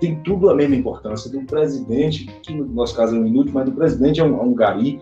Tem 0.00 0.20
tudo 0.22 0.50
a 0.50 0.54
mesma 0.54 0.76
importância. 0.76 1.30
Do 1.30 1.40
presidente, 1.42 2.26
que 2.42 2.54
no 2.54 2.64
nosso 2.66 2.94
caso 2.94 3.16
é 3.16 3.18
um 3.18 3.26
inútil, 3.26 3.52
mas 3.52 3.64
do 3.64 3.72
presidente 3.72 4.20
é 4.20 4.24
um, 4.24 4.38
é 4.38 4.42
um 4.42 4.54
gari. 4.54 5.00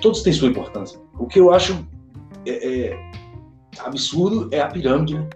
Todos 0.00 0.22
têm 0.22 0.32
sua 0.32 0.48
importância. 0.48 0.98
O 1.18 1.26
que 1.26 1.40
eu 1.40 1.52
acho 1.52 1.86
é, 2.46 2.90
é 2.90 3.10
absurdo 3.80 4.48
é 4.52 4.60
a 4.60 4.68
pirâmide, 4.68 5.14
né? 5.18 5.28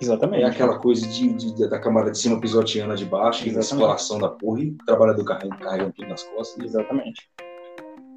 Exatamente. 0.00 0.44
É 0.44 0.46
aquela 0.46 0.78
coisa 0.78 1.06
de, 1.06 1.32
de, 1.34 1.68
da 1.68 1.78
camada 1.78 2.10
de 2.10 2.18
cima 2.18 2.40
pisoteando 2.40 2.92
a 2.92 2.96
de 2.96 3.04
baixo, 3.04 3.46
e 3.46 3.54
a 3.54 3.60
exploração 3.60 4.18
da 4.18 4.28
porra, 4.28 4.62
e 4.62 4.70
o 4.70 4.78
trabalhador 4.86 5.24
carregando, 5.24 5.62
carregando 5.62 5.92
tudo 5.92 6.08
nas 6.08 6.22
costas. 6.22 6.64
Exatamente. 6.64 7.28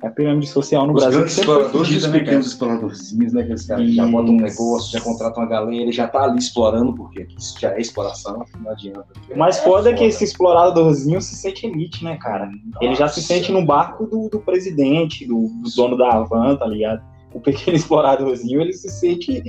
É 0.04 0.08
a 0.08 0.12
pirâmide 0.12 0.48
social 0.48 0.86
no 0.86 0.94
Os 0.94 1.02
Brasil. 1.02 1.20
grandes 1.20 1.38
exploradores 1.38 1.90
e 1.90 1.96
os 1.96 2.08
né, 2.08 2.20
pequenos 2.20 2.48
exploradorzinhos, 2.48 3.34
né? 3.34 3.44
Que 3.44 3.50
eles 3.52 3.66
caras 3.66 3.90
já 3.94 4.06
botam 4.06 4.34
um 4.34 4.38
negócio, 4.42 4.92
já 4.92 5.02
contratam 5.02 5.44
uma 5.44 5.50
galera, 5.50 5.82
ele 5.82 5.94
já 5.94 6.08
tá 6.10 6.24
ali 6.24 6.40
explorando, 6.40 6.94
porque 6.94 7.26
isso 7.38 7.58
já 7.58 7.72
é 7.72 7.80
exploração, 7.80 8.46
não 8.60 8.72
adianta. 8.72 9.08
É 9.30 9.52
foda 9.54 9.92
é 9.92 9.94
que 9.94 10.04
esse 10.04 10.26
exploradorzinho 10.26 11.22
se 11.22 11.36
sente 11.36 11.66
elite, 11.66 12.04
né, 12.04 12.18
cara? 12.18 12.48
Nossa. 12.48 12.84
Ele 12.84 12.96
já 12.96 13.08
se 13.08 13.22
sente 13.22 13.50
no 13.50 13.66
barco 13.66 14.06
do, 14.06 14.28
do 14.28 14.42
presidente, 14.42 15.26
do, 15.26 15.48
do 15.64 15.70
dono 15.74 15.98
da 15.98 16.10
Havan, 16.10 16.58
tá 16.58 16.68
ligado? 16.68 17.02
o 17.34 17.40
pequeno 17.40 17.76
exploradorzinho, 17.78 18.62
ele 18.62 18.74
se 18.74 18.90
sente 18.90 19.42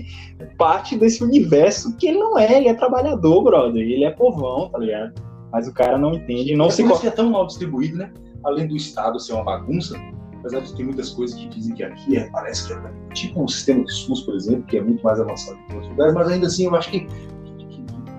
parte 0.57 0.97
desse 0.97 1.23
universo 1.23 1.95
que 1.97 2.07
ele 2.07 2.19
não 2.19 2.39
é, 2.39 2.57
ele 2.57 2.69
é 2.69 2.75
trabalhador, 2.75 3.43
brother, 3.43 3.83
ele 3.83 4.05
é 4.05 4.11
povão, 4.11 4.71
tá 4.71 4.79
ligado? 4.79 5.13
Mas 5.53 5.69
o 5.69 5.75
cara 5.75 5.99
não 5.99 6.15
entende, 6.15 6.57
não 6.57 6.67
é 6.67 6.71
se... 6.71 6.83
Isso 6.83 7.07
é 7.07 7.11
tão 7.11 7.31
mal 7.31 7.47
distribuído, 7.47 7.99
né? 7.99 8.11
Além 8.43 8.67
do 8.67 8.77
Estado 8.77 9.21
ser 9.21 9.35
uma 9.35 9.45
bagunça, 9.45 9.99
apesar 10.45 10.61
de 10.61 10.77
ter 10.77 10.85
muitas 10.85 11.11
coisas 11.11 11.39
que 11.39 11.49
dizem 11.49 11.75
que 11.75 11.83
aqui 11.83 12.17
é, 12.19 12.29
parece 12.29 12.67
que 12.67 12.75
é 12.75 12.93
tipo 13.15 13.43
um 13.43 13.49
sistema 13.49 13.83
de 13.83 13.93
SUS, 13.93 14.21
por 14.21 14.35
exemplo, 14.35 14.63
que 14.65 14.77
é 14.77 14.83
muito 14.83 15.03
mais 15.03 15.19
avançado 15.19 15.57
que 15.67 15.75
outros 15.75 15.91
lugares, 15.91 16.15
mas 16.15 16.29
ainda 16.29 16.47
assim 16.47 16.67
eu 16.67 16.77
acho 16.77 16.91
que, 16.91 17.01
que, 17.01 17.67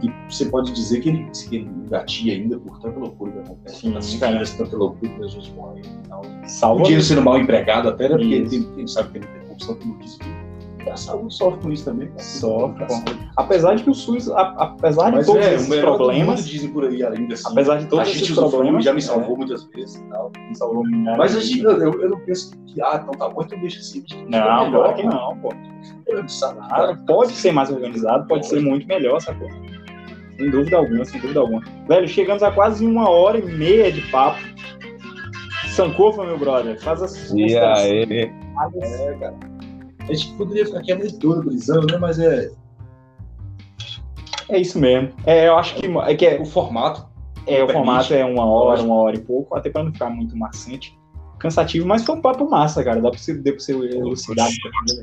que, 0.01 0.07
que 0.07 0.11
você 0.29 0.45
pode 0.45 0.71
dizer 0.73 1.01
que 1.01 1.09
ele, 1.09 1.29
que 1.29 1.55
ele 1.55 1.69
engatia 1.85 2.33
ainda 2.33 2.57
por 2.57 2.79
tanta 2.79 2.99
loucura 2.99 3.31
que 3.31 3.39
acontece, 3.39 3.81
Sim, 3.81 3.91
cara. 3.91 4.01
filhas, 4.01 4.53
tanta 4.53 4.75
loucura 4.75 5.11
que 5.11 5.23
a 5.23 5.27
gente 5.27 5.53
morre. 5.53 5.81
Salva 6.47 6.81
O 6.81 6.83
dinheiro 6.83 7.03
sendo 7.03 7.21
mal 7.21 7.37
empregado 7.37 7.89
até, 7.89 8.09
né? 8.09 8.17
Porque 8.17 8.41
tem, 8.41 8.63
tem, 8.63 8.87
sabe 8.87 9.11
que 9.11 9.17
ele 9.19 9.27
tem 9.27 9.41
corrupção, 9.41 9.75
como 9.75 9.99
disse, 9.99 10.17
e 10.85 10.89
a 10.89 10.95
saúde 10.97 11.33
sofre 11.33 11.59
com 11.61 11.71
isso 11.71 11.85
também. 11.85 12.07
cara. 12.09 12.19
Sofre, 12.19 12.85
pô. 12.85 12.93
Apesar 13.37 13.75
de 13.75 13.83
que 13.83 13.89
o 13.89 13.93
SUS, 13.93 14.29
a- 14.31 14.53
apesar 14.57 15.09
de 15.09 15.15
Mas 15.17 15.25
todos 15.25 15.45
é, 15.45 15.55
esses 15.55 15.67
o 15.67 15.69
melhor 15.71 15.91
do 15.91 15.97
problemas, 15.97 16.47
dizem 16.47 16.69
por 16.69 16.85
aí 16.85 17.03
ainda 17.03 17.33
assim. 17.33 17.51
apesar 17.51 17.77
de 17.77 17.85
a 17.85 17.87
todos 17.87 18.07
gente 18.07 18.23
esses 18.23 18.35
problemas, 18.35 18.83
já 18.85 18.91
me 18.93 18.99
é, 18.99 19.01
salvou 19.01 19.37
muitas 19.37 19.63
vezes 19.65 19.95
e 19.95 20.03
tal. 20.09 20.31
me 20.37 20.55
salvou 20.55 20.83
milhares 20.83 21.17
Mas 21.17 21.35
a 21.35 21.39
gente, 21.39 21.63
eu, 21.63 22.01
eu 22.01 22.09
não 22.09 22.19
penso 22.19 22.51
que, 22.67 22.81
ah, 22.81 22.99
então 23.01 23.11
tá 23.13 23.29
bom, 23.29 23.41
então 23.41 23.59
deixa 23.59 23.79
assim. 23.79 24.03
Não, 24.27 24.71
claro 24.71 24.95
que 24.95 25.03
não, 25.03 25.37
pô. 25.39 25.49
Claro, 26.67 26.97
pode 27.07 27.31
ser 27.33 27.51
mais 27.51 27.71
organizado, 27.71 28.27
pode 28.27 28.45
ser 28.47 28.59
muito 28.61 28.87
melhor, 28.87 29.19
sacou? 29.21 29.49
Sem 30.37 30.49
dúvida 30.49 30.77
alguma, 30.77 31.05
sem 31.05 31.19
dúvida 31.21 31.39
alguma. 31.39 31.61
Velho, 31.87 32.07
chegamos 32.07 32.43
a 32.43 32.51
quase 32.51 32.85
uma 32.85 33.09
hora 33.09 33.37
e 33.37 33.45
meia 33.45 33.91
de 33.91 34.01
papo. 34.11 34.39
Sankofa, 35.69 36.23
meu 36.23 36.37
brother, 36.37 36.79
faz 36.81 37.01
as 37.01 37.31
E 37.33 37.57
aí? 37.57 38.31
É, 38.81 39.13
cara. 39.19 39.35
A 40.07 40.13
gente 40.13 40.33
poderia 40.33 40.65
ficar 40.65 40.79
aqui 40.79 40.91
a 40.91 40.97
noite 40.97 41.17
toda 41.19 41.41
brisando, 41.41 41.87
né? 41.87 41.97
Mas 41.97 42.19
é 42.19 42.51
É 44.49 44.59
isso 44.59 44.77
mesmo. 44.79 45.11
É, 45.25 45.47
eu 45.47 45.55
acho 45.57 45.75
que 45.75 45.85
é, 45.87 46.15
que 46.15 46.25
é, 46.25 46.39
o 46.41 46.45
formato. 46.45 47.05
é, 47.47 47.63
o 47.63 47.67
permite. 47.67 47.73
formato 47.73 48.13
é 48.13 48.23
uma 48.25 48.45
hora, 48.45 48.81
uma 48.81 48.95
hora 48.95 49.15
e 49.15 49.21
pouco, 49.21 49.55
até 49.55 49.69
pra 49.69 49.83
não 49.83 49.91
ficar 49.91 50.09
muito 50.09 50.37
maçante, 50.37 50.97
cansativo, 51.39 51.87
mas 51.87 52.03
foi 52.05 52.15
um 52.15 52.21
papo 52.21 52.47
massa, 52.49 52.83
cara. 52.83 53.01
Dá 53.01 53.09
pra 53.09 53.17
você, 53.19 53.33
deu 53.33 53.53
pra 53.53 53.59
você 53.63 53.73
elucidar, 53.73 54.47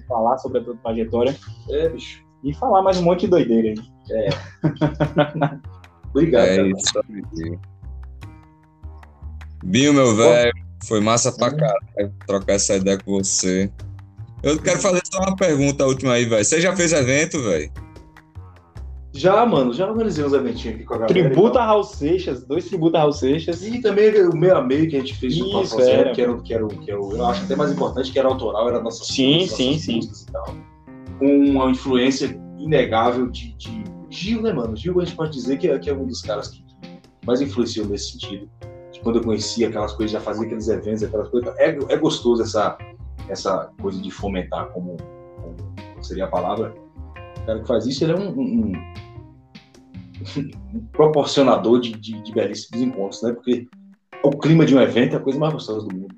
falar 0.09 0.39
sobre 0.39 0.59
a 0.61 0.65
tua 0.65 0.77
trajetória 0.77 1.37
É, 1.71 1.89
bicho. 1.89 2.25
e 2.45 2.55
falar 2.55 2.83
mais 2.83 2.99
um 2.99 3.03
monte 3.03 3.23
de 3.23 3.27
doideira 3.29 3.75
aí. 4.11 4.29
Obrigado, 6.11 6.45
É 6.45 6.57
cara. 6.57 6.69
isso. 6.69 7.59
Binho, 9.65 9.93
meu 9.95 10.15
velho, 10.17 10.53
foi 10.87 11.01
massa 11.01 11.33
pra 11.33 11.51
caralho 11.55 12.13
trocar 12.27 12.55
essa 12.55 12.75
ideia 12.77 12.99
com 12.99 13.13
você. 13.19 13.71
Eu 14.43 14.59
quero 14.59 14.81
fazer 14.81 15.01
só 15.13 15.19
uma 15.21 15.37
pergunta 15.37 15.87
última 15.87 16.13
aí, 16.15 16.25
velho. 16.25 16.45
Você 16.45 16.61
já 16.61 16.75
fez 16.75 16.93
evento, 16.93 17.41
velho? 17.43 17.71
Já, 19.15 19.45
mano, 19.45 19.75
já 19.75 19.89
organizei 19.91 20.25
uns 20.25 20.33
eventinhos 20.33 20.77
aqui 20.77 20.85
com 20.85 20.95
a 20.95 20.99
galera. 20.99 21.13
Tributa 21.31 21.61
a 21.61 21.67
Raul 21.67 21.85
Seixas, 21.85 22.45
dois 22.45 22.65
tributa 22.65 22.97
a 22.97 23.01
Raul 23.03 23.13
Seixas. 23.13 23.63
E 23.63 23.81
também 23.83 24.11
o 24.27 24.35
meio 24.35 24.57
a 24.57 24.63
meio 24.63 24.89
que 24.89 24.97
a 24.97 25.01
gente 25.01 25.15
fez 25.15 25.35
Isso, 25.35 25.45
com 25.51 25.57
o 25.59 25.61
Rafael, 25.63 25.89
era. 25.91 26.13
que 26.13 26.23
era, 26.23 26.33
o- 26.33 26.43
que 26.43 26.55
era, 26.55 26.65
o- 26.65 26.69
que 26.69 26.91
era, 26.91 26.99
eu 26.99 27.27
acho 27.27 27.45
até 27.45 27.55
mais 27.55 27.71
importante, 27.71 28.11
que 28.11 28.19
era 28.19 28.27
autoral, 28.27 28.69
era 28.69 28.81
nossas 28.81 29.07
Sim, 29.09 29.41
nossas 29.43 29.57
sim, 29.57 29.79
sim. 29.79 30.01
e 30.01 30.33
tal. 30.33 30.55
Com 31.19 31.27
uma 31.51 31.71
influência 31.71 32.41
inegável 32.59 33.29
de, 33.29 33.53
de 33.55 33.85
Gil, 34.09 34.41
né, 34.43 34.53
mano? 34.53 34.75
Gil 34.77 34.99
a 35.01 35.05
gente 35.05 35.15
pode 35.17 35.33
dizer 35.33 35.59
que 35.59 35.69
é, 35.69 35.79
que 35.79 35.91
é 35.91 35.95
um 35.95 36.07
dos 36.07 36.23
caras 36.23 36.49
que 36.49 36.65
mais 37.27 37.41
influenciou 37.41 37.87
nesse 37.87 38.13
sentido. 38.13 38.49
De 38.93 39.01
quando 39.01 39.17
eu 39.17 39.23
conhecia 39.23 39.69
aquelas 39.69 39.93
coisas, 39.93 40.11
já 40.13 40.21
fazia 40.21 40.45
aqueles 40.47 40.69
eventos, 40.69 41.03
aquelas 41.03 41.29
coisas. 41.29 41.55
É, 41.59 41.69
é 41.89 41.97
gostoso 41.99 42.43
essa, 42.43 42.77
essa 43.33 43.71
coisa 43.81 44.01
de 44.01 44.11
fomentar, 44.11 44.69
como, 44.73 44.97
como 45.41 46.05
seria 46.05 46.25
a 46.25 46.29
palavra. 46.29 46.75
O 47.43 47.47
cara 47.47 47.61
que 47.61 47.67
faz 47.67 47.87
isso, 47.87 48.05
ele 48.05 48.13
é 48.13 48.17
um, 48.17 48.31
um- 48.39 48.73
um 50.75 50.87
proporcionador 50.93 51.81
de, 51.81 51.93
de, 51.93 52.21
de 52.23 52.33
belíssimos 52.33 52.83
encontros, 52.83 53.23
né? 53.23 53.33
Porque 53.33 53.67
o 54.23 54.31
clima 54.31 54.65
de 54.65 54.75
um 54.75 54.81
evento 54.81 55.15
é 55.15 55.17
a 55.17 55.21
coisa 55.21 55.39
mais 55.39 55.53
gostosa 55.53 55.87
do 55.87 55.95
mundo. 55.95 56.15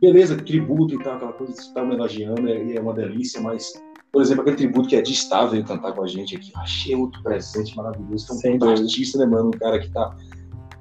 Beleza, 0.00 0.36
tributo 0.36 0.94
e 0.94 1.02
tal, 1.02 1.16
aquela 1.16 1.32
coisa 1.32 1.52
que 1.52 1.60
você 1.60 1.68
está 1.68 1.82
homenageando 1.82 2.48
é, 2.48 2.74
é 2.76 2.80
uma 2.80 2.94
delícia, 2.94 3.40
mas, 3.40 3.70
por 4.12 4.22
exemplo, 4.22 4.42
aquele 4.42 4.56
tributo 4.56 4.88
que 4.88 4.96
é 4.96 5.02
de 5.02 5.12
Está 5.12 5.44
veio 5.44 5.64
cantar 5.64 5.92
com 5.92 6.02
a 6.02 6.06
gente 6.06 6.36
aqui, 6.36 6.52
achei 6.56 6.94
outro 6.94 7.22
presente 7.22 7.76
maravilhoso. 7.76 8.26
Que 8.40 8.48
é 8.48 8.50
um 8.52 8.70
artista, 8.70 9.18
né, 9.18 9.26
mano? 9.26 9.48
Um 9.48 9.58
cara 9.58 9.78
que 9.78 9.90
tá. 9.90 10.16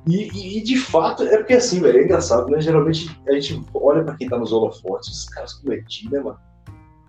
E, 0.08 0.28
e- 0.34 0.58
e, 0.58 0.64
de 0.64 0.78
fato, 0.78 1.24
é 1.24 1.38
porque 1.38 1.54
assim, 1.54 1.80
velho, 1.82 2.00
é 2.00 2.04
engraçado, 2.06 2.50
né? 2.50 2.60
Geralmente 2.62 3.10
a 3.28 3.34
gente 3.34 3.62
olha 3.74 4.04
pra 4.04 4.16
quem 4.16 4.28
tá 4.30 4.38
nos 4.38 4.52
holofotes, 4.52 5.10
os 5.10 5.26
caras 5.30 5.54
como 5.54 5.74
Eti, 5.74 6.10
né, 6.12 6.20
mano? 6.20 6.38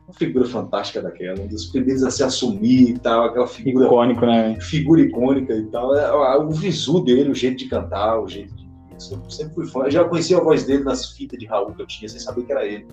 Uma 0.09 0.15
figura 0.15 0.45
fantástica 0.45 1.01
daquela, 1.01 1.41
um 1.41 1.47
dos 1.47 1.67
primeiros 1.67 2.03
a 2.03 2.11
se 2.11 2.23
assumir 2.25 2.91
e 2.91 2.99
tal, 2.99 3.27
aquela 3.27 3.47
figura 3.47 3.87
Icônico, 3.87 4.27
né, 4.27 4.59
figura 4.61 5.01
icônica 5.03 5.55
e 5.55 5.67
tal. 5.67 5.95
É, 5.97 6.37
O 6.39 6.51
visu 6.51 7.01
dele, 7.05 7.31
o 7.31 7.35
jeito 7.35 7.59
de 7.59 7.67
cantar, 7.69 8.19
o 8.21 8.27
jeito 8.29 8.55
de. 8.57 8.69
Eu 9.13 9.31
sempre 9.31 9.55
fui 9.55 9.67
fã. 9.67 9.85
Eu 9.85 9.91
já 9.91 10.05
conhecia 10.05 10.37
a 10.37 10.41
voz 10.43 10.65
dele 10.65 10.83
nas 10.85 11.13
fitas 11.13 11.39
de 11.39 11.47
Raul 11.47 11.73
que 11.73 11.81
eu 11.81 11.87
tinha, 11.87 12.09
sem 12.09 12.19
saber 12.21 12.43
que 12.43 12.53
era 12.53 12.67
ele. 12.67 12.87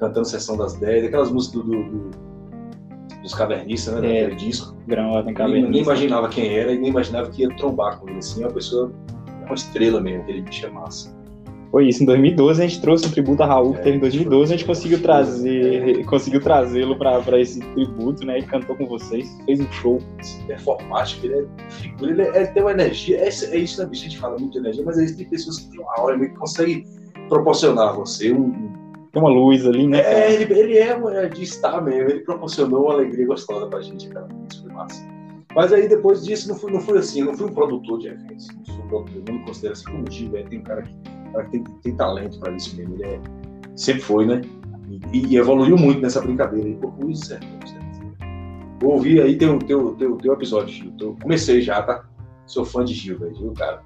Cantando 0.00 0.26
Sessão 0.26 0.56
das 0.56 0.74
10, 0.74 1.04
aquelas 1.04 1.30
músicas 1.30 1.62
do, 1.62 1.70
do, 1.70 1.82
do 2.10 2.26
dos 3.22 3.34
cavernistas, 3.34 3.94
né? 4.00 4.18
É. 4.18 4.22
Daquele 4.22 4.36
disco. 4.48 4.76
Grão 4.86 5.10
Ordem 5.10 5.26
Nem, 5.26 5.34
Cavernícola. 5.34 5.72
nem 5.72 5.82
imaginava 5.82 6.28
quem 6.28 6.48
era 6.56 6.72
e 6.72 6.78
nem 6.78 6.90
imaginava 6.90 7.30
que 7.30 7.42
ia 7.42 7.56
trombar 7.56 7.98
com 8.00 8.08
ele. 8.08 8.18
Assim, 8.18 8.42
é 8.42 8.46
uma 8.46 8.52
pessoa, 8.52 8.92
é 9.25 9.25
uma 9.46 9.54
estrela 9.54 10.00
mesmo, 10.00 10.22
aquele 10.22 10.42
bicho 10.42 10.66
é 10.66 10.70
massa. 10.70 11.16
Foi 11.70 11.88
isso, 11.88 12.02
em 12.02 12.06
2012 12.06 12.62
a 12.62 12.66
gente 12.66 12.80
trouxe 12.80 13.06
um 13.06 13.10
tributo 13.10 13.42
a 13.42 13.46
Raul, 13.46 13.74
que 13.74 13.80
É, 13.80 13.82
teve 13.82 13.96
em 13.96 14.00
2012, 14.00 14.54
a 14.54 14.56
gente 14.56 14.66
conseguiu 14.66 15.02
trazer, 15.02 16.04
conseguiu 16.06 16.40
trazê-lo 16.40 16.96
pra 16.96 17.38
esse 17.40 17.60
tributo, 17.60 18.24
né? 18.24 18.38
Ele 18.38 18.46
cantou 18.46 18.76
com 18.76 18.86
vocês, 18.86 19.36
fez 19.44 19.60
um 19.60 19.70
show. 19.72 20.00
Performático, 20.46 21.26
ele 21.26 21.34
é 21.34 21.70
figura, 21.70 22.10
ele, 22.12 22.22
é, 22.22 22.36
ele 22.36 22.46
tem 22.48 22.62
uma 22.62 22.72
energia. 22.72 23.18
É, 23.18 23.28
é 23.28 23.58
isso, 23.58 23.80
né, 23.80 23.86
bicho? 23.86 24.06
A 24.06 24.08
gente 24.08 24.18
fala 24.18 24.38
muito 24.38 24.52
de 24.52 24.58
energia, 24.58 24.82
mas 24.84 24.96
aí 24.96 25.14
tem 25.14 25.28
pessoas 25.28 25.58
que 25.58 25.70
têm 25.70 25.80
uma 25.80 25.92
aura 25.98 26.18
que 26.18 26.28
conseguem 26.36 26.84
proporcionar 27.28 27.88
a 27.88 27.92
você 27.92 28.32
um. 28.32 28.52
Tem 29.12 29.20
uma 29.20 29.30
luz 29.30 29.66
ali, 29.66 29.86
né? 29.86 30.00
É, 30.00 30.32
ele, 30.32 30.52
ele 30.58 30.78
é 30.78 30.90
é 30.90 31.28
de 31.28 31.42
estar 31.42 31.82
mesmo, 31.82 32.10
ele 32.10 32.20
proporcionou 32.20 32.84
uma 32.84 32.94
alegria 32.94 33.26
gostosa 33.26 33.66
pra 33.66 33.80
gente, 33.80 34.08
cara. 34.08 34.28
Isso 34.50 34.62
foi 34.62 34.72
massa. 34.72 35.15
Mas 35.56 35.72
aí 35.72 35.88
depois 35.88 36.22
disso 36.22 36.50
não 36.50 36.54
fui, 36.54 36.70
não 36.70 36.82
fui 36.82 36.98
assim, 36.98 37.20
eu 37.20 37.26
não 37.26 37.34
fui 37.34 37.46
um 37.46 37.54
produtor 37.54 37.98
de 37.98 38.08
eventos, 38.08 38.48
não 38.54 38.64
sou 38.66 38.84
um 38.84 38.88
produtor, 38.88 39.22
não 39.26 39.38
me 39.38 39.44
considero 39.46 39.72
assim 39.72 39.84
como 39.86 40.04
o 40.06 40.12
Gil, 40.12 40.30
velho. 40.30 40.48
Tem 40.50 40.58
um 40.58 40.62
cara 40.62 40.82
que, 40.82 40.94
cara 41.32 41.44
que 41.46 41.50
tem, 41.50 41.64
tem 41.82 41.96
talento 41.96 42.38
pra 42.38 42.52
isso 42.52 42.76
mesmo, 42.76 42.94
ele 42.96 43.04
é, 43.04 43.20
sempre 43.74 44.02
foi, 44.02 44.26
né? 44.26 44.42
E, 45.14 45.28
e 45.28 45.36
evoluiu 45.38 45.78
muito 45.78 46.02
nessa 46.02 46.20
brincadeira 46.20 46.68
aí, 46.68 46.74
pô, 46.74 46.92
foi 46.92 47.14
certo, 47.14 47.46
certo. 47.66 47.86
Vou 48.82 48.92
ouvir 48.92 49.22
aí 49.22 49.38
teu, 49.38 49.58
teu, 49.60 49.94
teu, 49.94 50.16
teu 50.18 50.34
episódio, 50.34 50.74
Gil. 50.74 50.92
Eu 51.00 51.16
comecei 51.22 51.62
já, 51.62 51.82
tá? 51.82 52.04
Sou 52.44 52.62
fã 52.62 52.84
de 52.84 52.92
Gil, 52.92 53.18
velho, 53.18 53.34
viu, 53.34 53.54
cara? 53.54 53.82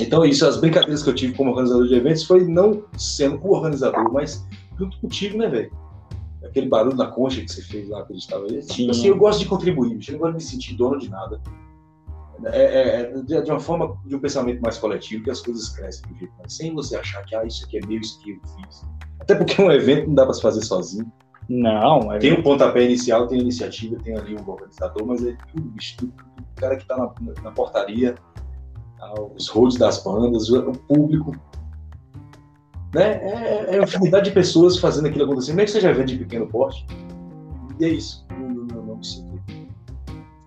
Então 0.00 0.24
é 0.24 0.28
isso, 0.28 0.44
as 0.44 0.60
brincadeiras 0.60 1.04
que 1.04 1.08
eu 1.08 1.14
tive 1.14 1.36
como 1.36 1.50
organizador 1.50 1.86
de 1.86 1.94
eventos 1.94 2.24
foi 2.24 2.48
não 2.48 2.82
sendo 2.98 3.38
o 3.46 3.52
organizador, 3.52 4.12
mas 4.12 4.44
junto 4.76 4.98
contigo, 4.98 5.38
né, 5.38 5.46
velho? 5.46 5.83
Aquele 6.54 6.68
barulho 6.68 6.96
na 6.96 7.08
concha 7.08 7.40
que 7.40 7.48
você 7.50 7.60
fez 7.62 7.88
lá 7.88 8.04
que 8.04 8.12
a 8.12 8.16
gente 8.16 8.28
tava 8.28 8.44
aí. 8.44 8.62
Sim. 8.62 8.88
Assim, 8.88 9.08
eu 9.08 9.16
gosto 9.18 9.40
de 9.40 9.46
contribuir, 9.46 9.98
eu 10.06 10.12
não 10.12 10.20
gosto 10.20 10.30
de 10.38 10.44
me 10.44 10.50
sentir 10.50 10.74
dono 10.76 10.98
de 11.00 11.10
nada. 11.10 11.40
É, 12.44 12.62
é- 12.62 13.00
é 13.00 13.22
de 13.22 13.42
de 13.42 13.50
uma 13.50 13.58
forma, 13.58 13.96
de 14.06 14.14
um 14.14 14.20
pensamento 14.20 14.60
mais 14.60 14.78
coletivo, 14.78 15.24
que 15.24 15.30
as 15.30 15.40
coisas 15.40 15.68
crescem 15.70 16.08
do 16.12 16.16
jeito, 16.16 16.32
mas 16.40 16.52
sem 16.56 16.72
você 16.72 16.94
achar 16.96 17.24
que 17.24 17.34
ah, 17.34 17.44
isso 17.44 17.64
aqui 17.64 17.78
é 17.78 17.86
meu, 17.88 17.98
isso 17.98 18.18
aqui 18.20 18.30
eu 18.32 18.40
fiz. 18.68 18.82
Até 19.18 19.34
porque 19.34 19.60
um 19.60 19.70
evento 19.72 20.06
não 20.06 20.14
dá 20.14 20.24
pra 20.24 20.32
se 20.34 20.42
fazer 20.42 20.62
sozinho. 20.62 21.10
Não, 21.48 22.12
é 22.12 22.18
Tem 22.18 22.32
um 22.32 22.42
pontapé 22.42 22.84
inicial, 22.84 23.26
tem 23.26 23.38
a 23.38 23.42
iniciativa, 23.42 23.96
tem 24.02 24.16
ali 24.16 24.36
um 24.36 24.48
organizador, 24.48 25.06
mas 25.06 25.24
é 25.26 25.36
tudo, 25.52 25.68
bicho, 25.70 25.96
tudo, 25.98 26.12
tudo. 26.12 26.46
o 26.56 26.60
cara 26.60 26.76
que 26.76 26.86
tá 26.86 26.96
na, 26.96 27.12
na 27.42 27.50
portaria, 27.50 28.14
ah, 29.00 29.14
os 29.36 29.48
roads 29.48 29.76
das 29.76 30.02
bandas, 30.02 30.48
o 30.50 30.72
público. 30.72 31.34
Né? 32.94 33.20
É, 33.22 33.74
é 33.74 33.76
uma 33.76 33.84
infinidade 33.84 34.26
de 34.26 34.30
pessoas 34.30 34.78
fazendo 34.78 35.08
aquilo 35.08 35.24
acontecer, 35.24 35.52
mesmo 35.52 35.66
que 35.66 35.72
seja 35.72 35.90
evento 35.90 36.08
de 36.08 36.18
pequeno 36.18 36.46
porte. 36.46 36.86
E 37.80 37.84
é 37.84 37.88
isso. 37.88 38.24
Não, 38.30 38.48
não, 38.48 38.64
não, 38.66 38.82
não 38.84 38.96
me 38.96 39.04
sinto. 39.04 39.40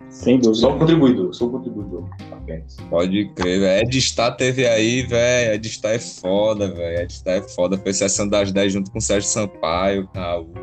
sem 0.10 0.40
dúvida. 0.40 0.56
Sou 0.56 0.74
um 0.74 0.80
contribuidor, 0.80 1.34
sou 1.34 1.50
um 1.50 1.52
contribuidor 1.52 2.06
apenas. 2.32 2.78
Pode 2.90 3.30
crer, 3.36 3.60
velho. 3.60 3.86
Edistar 3.86 4.38
teve 4.38 4.66
aí, 4.66 5.04
velho. 5.04 5.56
Edistar 5.56 5.92
é 5.92 6.00
foda, 6.00 6.72
velho. 6.72 7.02
Edistar 7.02 7.34
é 7.34 7.42
foda. 7.42 7.78
Foi 7.78 7.94
sessão 7.94 8.28
das 8.28 8.52
10 8.52 8.74
junto 8.74 8.92
com 8.92 9.00
o 9.00 9.02
Sérgio 9.02 9.30
Sampaio. 9.30 10.10
Raul. 10.16 10.54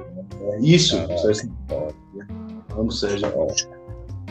É 0.52 0.61
isso, 0.61 0.97
Caralho. 0.97 1.19
Sérgio. 1.19 1.52
Vamos, 2.70 3.01
Sérgio. 3.01 3.28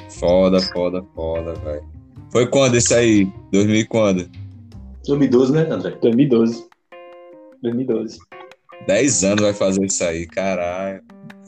Foda, 0.10 0.60
foda, 0.60 1.04
foda, 1.16 1.54
velho. 1.54 1.84
Foi 2.32 2.48
quando 2.48 2.78
isso 2.78 2.96
aí? 2.96 3.32
2000 3.52 3.76
e 3.76 3.86
quando? 3.86 4.30
2012, 5.06 5.52
né, 5.52 5.68
André? 5.70 5.92
2012. 6.02 6.66
2012. 7.64 8.20
10 8.86 9.24
anos 9.24 9.42
vai 9.42 9.54
fazer 9.54 9.86
isso 9.86 10.04
aí, 10.04 10.28
caralho. 10.28 11.02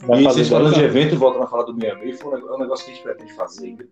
Vai 0.06 0.22
fazer 0.24 0.34
vocês 0.34 0.48
falando 0.48 0.74
10 0.74 0.76
de 0.76 0.84
evento, 0.84 1.18
voltando 1.18 1.44
a 1.44 1.46
falar 1.46 1.64
do 1.64 1.74
meio 1.74 1.92
a 1.92 1.98
meio, 1.98 2.16
foi 2.16 2.28
um 2.28 2.34
negócio, 2.34 2.52
é 2.52 2.56
um 2.56 2.60
negócio 2.60 2.84
que 2.84 2.90
a 2.90 2.94
gente 2.94 3.04
pretende 3.04 3.32
fazer 3.34 3.66
ainda. 3.66 3.88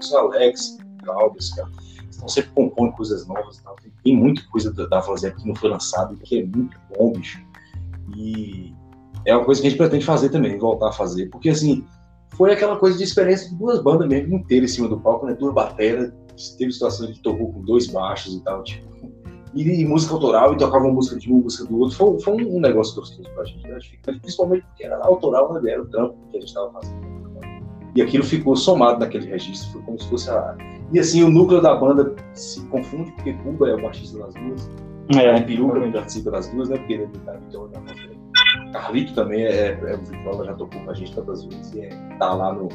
Os 0.00 0.14
Alex, 0.14 0.78
Cláudio, 1.02 1.38
cara, 1.56 1.70
estão 2.10 2.28
sempre 2.28 2.50
compondo 2.50 2.92
coisas 2.92 3.26
novas 3.26 3.58
e 3.58 3.62
tal. 3.62 3.76
Tem, 3.76 3.92
tem 4.04 4.16
muita 4.16 4.42
coisa 4.50 4.72
da, 4.72 4.86
da 4.86 5.02
Fazenda 5.02 5.34
que 5.36 5.46
não 5.46 5.54
foi 5.54 5.70
lançada 5.70 6.12
e 6.12 6.16
que 6.18 6.40
é 6.40 6.44
muito 6.44 6.78
bom, 6.96 7.12
bicho. 7.12 7.40
E 8.14 8.74
é 9.24 9.34
uma 9.34 9.44
coisa 9.44 9.60
que 9.60 9.66
a 9.66 9.70
gente 9.70 9.78
pretende 9.78 10.04
fazer 10.04 10.28
também, 10.28 10.58
voltar 10.58 10.88
a 10.88 10.92
fazer. 10.92 11.26
Porque, 11.30 11.48
assim, 11.48 11.84
foi 12.36 12.52
aquela 12.52 12.76
coisa 12.76 12.98
de 12.98 13.04
experiência 13.04 13.48
de 13.48 13.56
duas 13.56 13.82
bandas 13.82 14.08
mesmo, 14.08 14.36
inteiras 14.36 14.70
em 14.70 14.74
cima 14.74 14.88
do 14.88 15.00
palco, 15.00 15.26
né? 15.26 15.34
Duas 15.34 15.54
bateras. 15.54 16.12
Teve 16.58 16.70
situações 16.70 17.16
que 17.16 17.22
tocou 17.22 17.50
com 17.52 17.62
dois 17.62 17.86
baixos 17.86 18.34
e 18.34 18.44
tal, 18.44 18.62
tipo. 18.62 18.85
E, 19.56 19.80
e 19.80 19.84
música 19.84 20.14
autoral, 20.14 20.52
e 20.52 20.58
tocava 20.58 20.84
uma 20.84 20.92
música 20.92 21.18
de 21.18 21.32
um, 21.32 21.38
música 21.38 21.64
do 21.64 21.78
outro. 21.80 21.96
Foi, 21.96 22.20
foi 22.20 22.44
um, 22.44 22.56
um 22.56 22.60
negócio 22.60 22.94
gostoso 22.94 23.28
pra 23.34 23.44
gente, 23.44 23.66
gratificante, 23.66 24.20
principalmente 24.20 24.64
porque 24.66 24.84
era 24.84 24.98
autoral, 24.98 25.52
né? 25.54 25.70
Era 25.70 25.82
o 25.82 25.86
trampo 25.86 26.14
que 26.30 26.36
a 26.36 26.40
gente 26.40 26.48
estava 26.48 26.70
fazendo. 26.72 27.16
E 27.96 28.02
aquilo 28.02 28.24
ficou 28.24 28.54
somado 28.54 29.00
naquele 29.00 29.26
registro, 29.26 29.72
foi 29.72 29.82
como 29.82 29.98
se 29.98 30.06
fosse 30.08 30.30
a. 30.30 30.54
E 30.92 31.00
assim, 31.00 31.24
o 31.24 31.30
núcleo 31.30 31.62
da 31.62 31.74
banda 31.74 32.14
se 32.34 32.60
confunde, 32.66 33.10
porque 33.12 33.32
Cuba 33.32 33.70
é 33.70 33.74
o 33.74 33.80
baixista 33.80 34.18
das 34.18 34.34
duas, 34.34 34.70
É, 35.16 35.24
é, 35.24 35.40
Peru 35.40 35.72
também 35.72 35.90
participa 35.90 36.30
das 36.30 36.46
duas, 36.48 36.68
né? 36.68 36.76
Porque 36.76 36.92
ele 36.92 37.06
tá 37.24 37.38
então 37.48 37.68
na 37.68 37.80
nossa. 37.80 38.16
Carlito 38.72 39.14
também 39.14 39.44
é, 39.44 39.68
é 39.72 39.94
o 39.94 40.02
virtual, 40.04 40.44
já 40.44 40.52
tocou 40.52 40.78
com 40.82 40.90
a 40.90 40.94
gente 40.94 41.14
tantas 41.14 41.42
vezes 41.44 41.72
e 41.72 41.80
é, 41.80 41.88
tá 42.18 42.34
lá 42.34 42.52
no, 42.52 42.68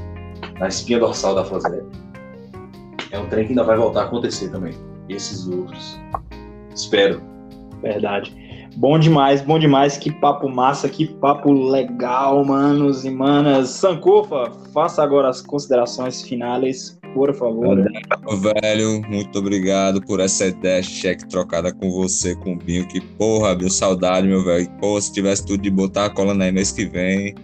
na 0.60 0.68
espinha 0.68 1.00
dorsal 1.00 1.36
da 1.36 1.46
Fazenda. 1.46 1.86
É 3.12 3.20
um 3.20 3.30
trem 3.30 3.46
que 3.46 3.52
ainda 3.52 3.64
vai 3.64 3.78
voltar 3.78 4.02
a 4.02 4.06
acontecer 4.06 4.50
também. 4.50 4.74
E 5.08 5.14
esses 5.14 5.48
outros. 5.48 6.00
Espero. 6.74 7.22
Verdade. 7.82 8.34
Bom 8.76 8.98
demais, 8.98 9.42
bom 9.42 9.60
demais. 9.60 9.98
Que 9.98 10.12
papo 10.12 10.48
massa, 10.48 10.88
que 10.88 11.06
papo 11.06 11.52
legal, 11.52 12.44
manos 12.46 13.04
e 13.04 13.10
manas. 13.10 13.70
Sankofa, 13.70 14.52
faça 14.74 15.04
agora 15.04 15.30
as 15.30 15.42
considerações 15.42 16.22
finais, 16.22 16.98
por 17.14 17.34
favor. 17.36 17.78
Velho, 18.40 19.02
muito 19.10 19.38
obrigado 19.40 20.02
por 20.02 20.20
essa 20.20 20.48
ideia 20.48 20.82
cheque 20.82 21.28
trocada 21.28 21.74
com 21.74 21.92
você, 21.92 22.36
com 22.36 22.54
o 22.54 22.56
Binho. 22.56 22.88
Que 22.88 23.02
porra, 23.02 23.54
Binho, 23.54 23.70
saudade, 23.70 24.28
meu 24.28 24.44
velho. 24.44 24.70
Pô, 24.80 25.00
se 25.02 25.12
tivesse 25.12 25.46
tudo 25.46 25.62
de 25.62 25.70
botar 25.70 26.06
a 26.06 26.10
cola 26.10 26.34
aí 26.34 26.52
mês 26.52 26.72
que 26.72 26.86
vem, 26.86 27.36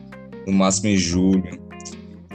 no 0.45 0.53
máximo 0.53 0.89
em 0.89 0.97
julho. 0.97 1.59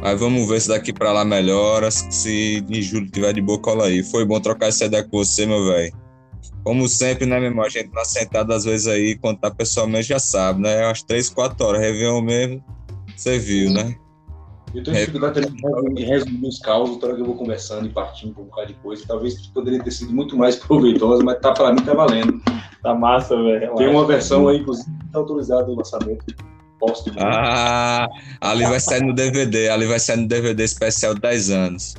Mas 0.02 0.18
vamos 0.20 0.48
ver 0.48 0.60
se 0.60 0.68
daqui 0.68 0.92
pra 0.92 1.12
lá 1.12 1.24
melhora. 1.24 1.90
Se 1.90 2.62
em 2.68 2.82
julho 2.82 3.08
tiver 3.10 3.32
de 3.32 3.40
boa, 3.40 3.58
cola 3.58 3.86
aí. 3.86 4.02
Foi 4.02 4.24
bom 4.24 4.38
trocar 4.38 4.66
essa 4.66 4.84
ideia 4.84 5.04
com 5.04 5.16
você, 5.16 5.46
meu 5.46 5.64
velho. 5.64 6.01
Como 6.64 6.88
sempre, 6.88 7.26
né, 7.26 7.38
meu 7.38 7.48
irmão? 7.48 7.64
A 7.64 7.68
gente 7.68 7.90
tá 7.90 8.04
sentado 8.04 8.52
às 8.52 8.64
vezes 8.64 8.86
aí, 8.86 9.16
quando 9.16 9.38
tá 9.38 9.50
pessoalmente, 9.50 10.08
já 10.08 10.18
sabe, 10.18 10.62
né? 10.62 10.86
Umas 10.86 11.02
3, 11.02 11.28
4 11.30 11.66
horas. 11.66 11.80
Réveillon 11.80 12.22
mesmo, 12.22 12.64
você 13.16 13.38
viu, 13.38 13.72
né? 13.72 13.96
Eu 14.74 14.82
tenho 14.82 14.96
dificuldade 14.96 15.40
também 15.42 15.94
de 15.94 16.04
resumir 16.04 16.48
os 16.48 16.58
causos, 16.58 16.96
toda 16.96 17.08
hora 17.08 17.16
que 17.16 17.22
eu 17.22 17.26
vou 17.26 17.36
conversando 17.36 17.86
e 17.86 17.90
partindo 17.90 18.32
por 18.32 18.42
um 18.42 18.44
bocado 18.46 18.68
de 18.68 18.74
coisa. 18.74 19.04
Talvez 19.06 19.46
poderia 19.48 19.82
ter 19.82 19.90
sido 19.90 20.12
muito 20.14 20.36
mais 20.36 20.56
proveitosa, 20.64 21.22
mas 21.22 21.38
tá, 21.40 21.52
pra 21.52 21.72
mim 21.72 21.82
tá 21.82 21.92
valendo. 21.92 22.40
Tá 22.82 22.94
massa, 22.94 23.36
velho. 23.36 23.74
Tem 23.74 23.88
uma 23.88 24.06
versão 24.06 24.48
aí, 24.48 24.58
inclusive, 24.58 24.90
que 24.98 25.12
tá 25.12 25.18
autorizada 25.18 25.66
no 25.66 25.76
lançamento. 25.76 26.24
Posto 26.80 27.10
de 27.10 27.18
Ah, 27.20 28.08
ali 28.40 28.64
vai 28.64 28.80
sair 28.80 29.02
no 29.02 29.14
DVD, 29.14 29.68
ali 29.68 29.86
vai 29.86 30.00
sair 30.00 30.16
no 30.16 30.26
DVD 30.26 30.64
especial 30.64 31.14
de 31.14 31.20
10 31.20 31.50
anos. 31.50 31.94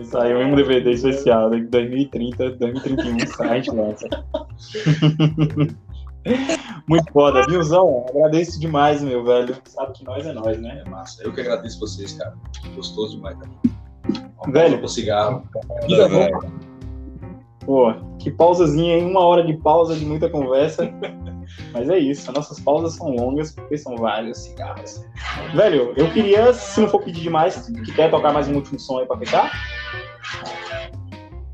Vai 0.00 0.04
sair 0.04 0.34
um 0.34 0.54
DVD 0.54 0.92
especial, 0.92 1.50
de 1.50 1.60
2030, 1.66 2.52
2031, 2.52 3.26
sai, 3.26 3.48
a 3.48 3.54
gente 3.56 3.70
lança. 3.70 4.08
Muito 6.88 7.12
foda. 7.12 7.44
Nilzão, 7.46 8.06
agradeço 8.08 8.58
demais, 8.58 9.02
meu 9.02 9.22
velho. 9.22 9.54
Sabe 9.66 9.92
que 9.92 10.02
nós 10.04 10.26
é 10.26 10.32
nós, 10.32 10.58
né? 10.58 10.82
É 10.86 10.88
massa. 10.88 11.22
Eu 11.22 11.34
que 11.34 11.42
agradeço 11.42 11.78
vocês, 11.80 12.14
cara. 12.14 12.34
Gostoso 12.74 13.16
demais, 13.16 13.36
cara. 13.38 13.50
Uma 14.38 14.52
Velho. 14.52 14.78
pro 14.78 14.88
cigarro. 14.88 15.42
Vida, 15.86 16.08
velho. 16.08 16.40
Pô, 17.66 17.92
que 18.18 18.30
pausazinha, 18.30 18.96
hein? 18.96 19.04
Uma 19.04 19.20
hora 19.20 19.44
de 19.44 19.54
pausa, 19.58 19.94
de 19.94 20.06
muita 20.06 20.30
conversa. 20.30 20.90
Mas 21.74 21.90
é 21.90 21.98
isso, 21.98 22.30
as 22.30 22.36
nossas 22.36 22.58
pausas 22.60 22.94
são 22.94 23.10
longas 23.10 23.52
porque 23.52 23.76
são 23.76 23.96
vários 23.96 24.38
cigarros. 24.38 25.04
Velho, 25.54 25.92
eu 25.96 26.10
queria, 26.10 26.54
se 26.54 26.80
não 26.80 26.88
for 26.88 27.02
pedir 27.02 27.20
demais, 27.20 27.66
que 27.66 27.92
quer 27.92 28.10
tocar 28.10 28.32
mais 28.32 28.48
um 28.48 28.54
último 28.54 28.78
som 28.78 29.00
aí 29.00 29.06
pra 29.06 29.18
fechar? 29.18 29.50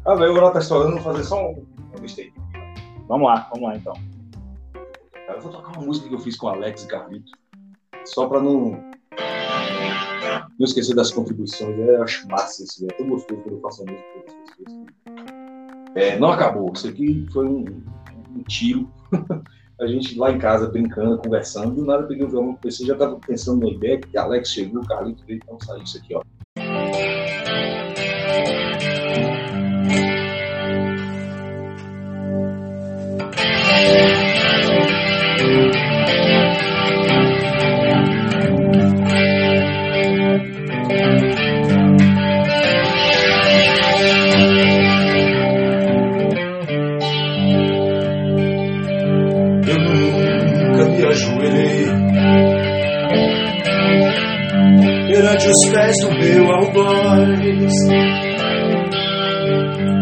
Ah, 0.07 0.15
velho, 0.15 0.35
vou 0.35 0.43
lá 0.43 0.53
tá 0.53 0.61
estourando, 0.61 0.93
vou 0.93 1.03
fazer 1.03 1.25
só 1.25 1.51
um, 1.51 1.67
um 1.97 2.01
mistake. 2.01 2.33
Vamos 3.09 3.27
lá, 3.27 3.49
vamos 3.53 3.69
lá 3.69 3.77
então. 3.77 3.93
Cara, 5.13 5.39
eu 5.39 5.43
vou 5.43 5.51
tocar 5.51 5.77
uma 5.77 5.85
música 5.85 6.09
que 6.09 6.15
eu 6.15 6.21
fiz 6.21 6.37
com 6.37 6.47
o 6.47 6.51
Alex 6.51 6.85
e 6.85 6.87
Carlito. 6.87 7.33
Só 8.05 8.29
pra 8.29 8.41
não. 8.41 8.81
Não 10.59 10.65
esquecer 10.65 10.95
das 10.95 11.11
contribuições. 11.11 11.77
Eu 11.77 12.05
acho 12.05 12.29
massa 12.29 12.63
isso, 12.63 12.87
é 12.89 12.95
tão 12.95 13.09
gostoso 13.09 13.41
quando 13.43 13.57
eu 13.57 13.61
faço 13.61 13.83
a 13.83 13.91
música 13.91 14.09
as 14.29 14.35
pessoas. 14.35 14.87
É, 15.97 16.17
não 16.21 16.31
acabou. 16.31 16.73
Isso 16.73 16.87
aqui 16.87 17.27
foi 17.33 17.45
um, 17.45 17.65
um 18.31 18.43
tiro. 18.45 18.89
a 19.81 19.89
gente 19.89 20.17
lá 20.17 20.31
em 20.31 20.39
casa 20.39 20.69
brincando, 20.69 21.19
conversando. 21.19 21.75
Do 21.75 21.85
nada 21.85 22.05
eu 22.05 22.07
peguei 22.07 22.25
o 22.25 22.31
violão 22.31 22.55
PC, 22.55 22.87
já 22.87 22.95
tava 22.95 23.19
pensando 23.27 23.67
na 23.67 23.73
ideia, 23.73 24.01
que 24.01 24.17
Alex 24.17 24.51
chegou, 24.51 24.83
o 24.83 24.87
Carlito 24.87 25.25
veio, 25.27 25.41
então 25.43 25.59
saiu 25.61 25.83
isso 25.83 25.99
aqui, 25.99 26.15
ó. 26.15 26.23
Pés 55.77 55.95
do 56.01 56.11
meu 56.11 56.51
algoz. 56.53 57.71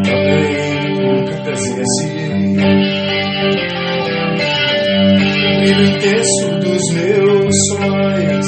Também 0.05 0.94
nunca 1.01 1.34
presenciei. 1.42 2.55
O 5.42 5.59
brilho 5.59 5.84
intenso 5.96 6.46
dos 6.60 6.84
meus 6.94 7.56
sonhos. 7.66 8.46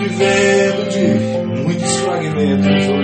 Vivendo 0.00 0.82
de 0.90 1.04
muitos 1.62 1.96
fragmentos 1.96 3.01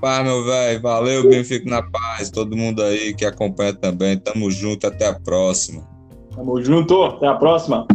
paz, 0.00 0.24
meu 0.24 0.44
velho. 0.44 0.80
Valeu, 0.80 1.28
bem, 1.28 1.44
fico 1.44 1.68
na 1.68 1.82
paz. 1.82 2.30
Todo 2.30 2.56
mundo 2.56 2.82
aí 2.82 3.14
que 3.14 3.24
acompanha 3.24 3.74
também. 3.74 4.16
Tamo 4.16 4.50
junto. 4.50 4.86
Até 4.86 5.06
a 5.06 5.14
próxima. 5.14 5.82
Tamo 6.34 6.62
junto. 6.62 7.02
Até 7.02 7.26
a 7.26 7.34
próxima. 7.34 7.86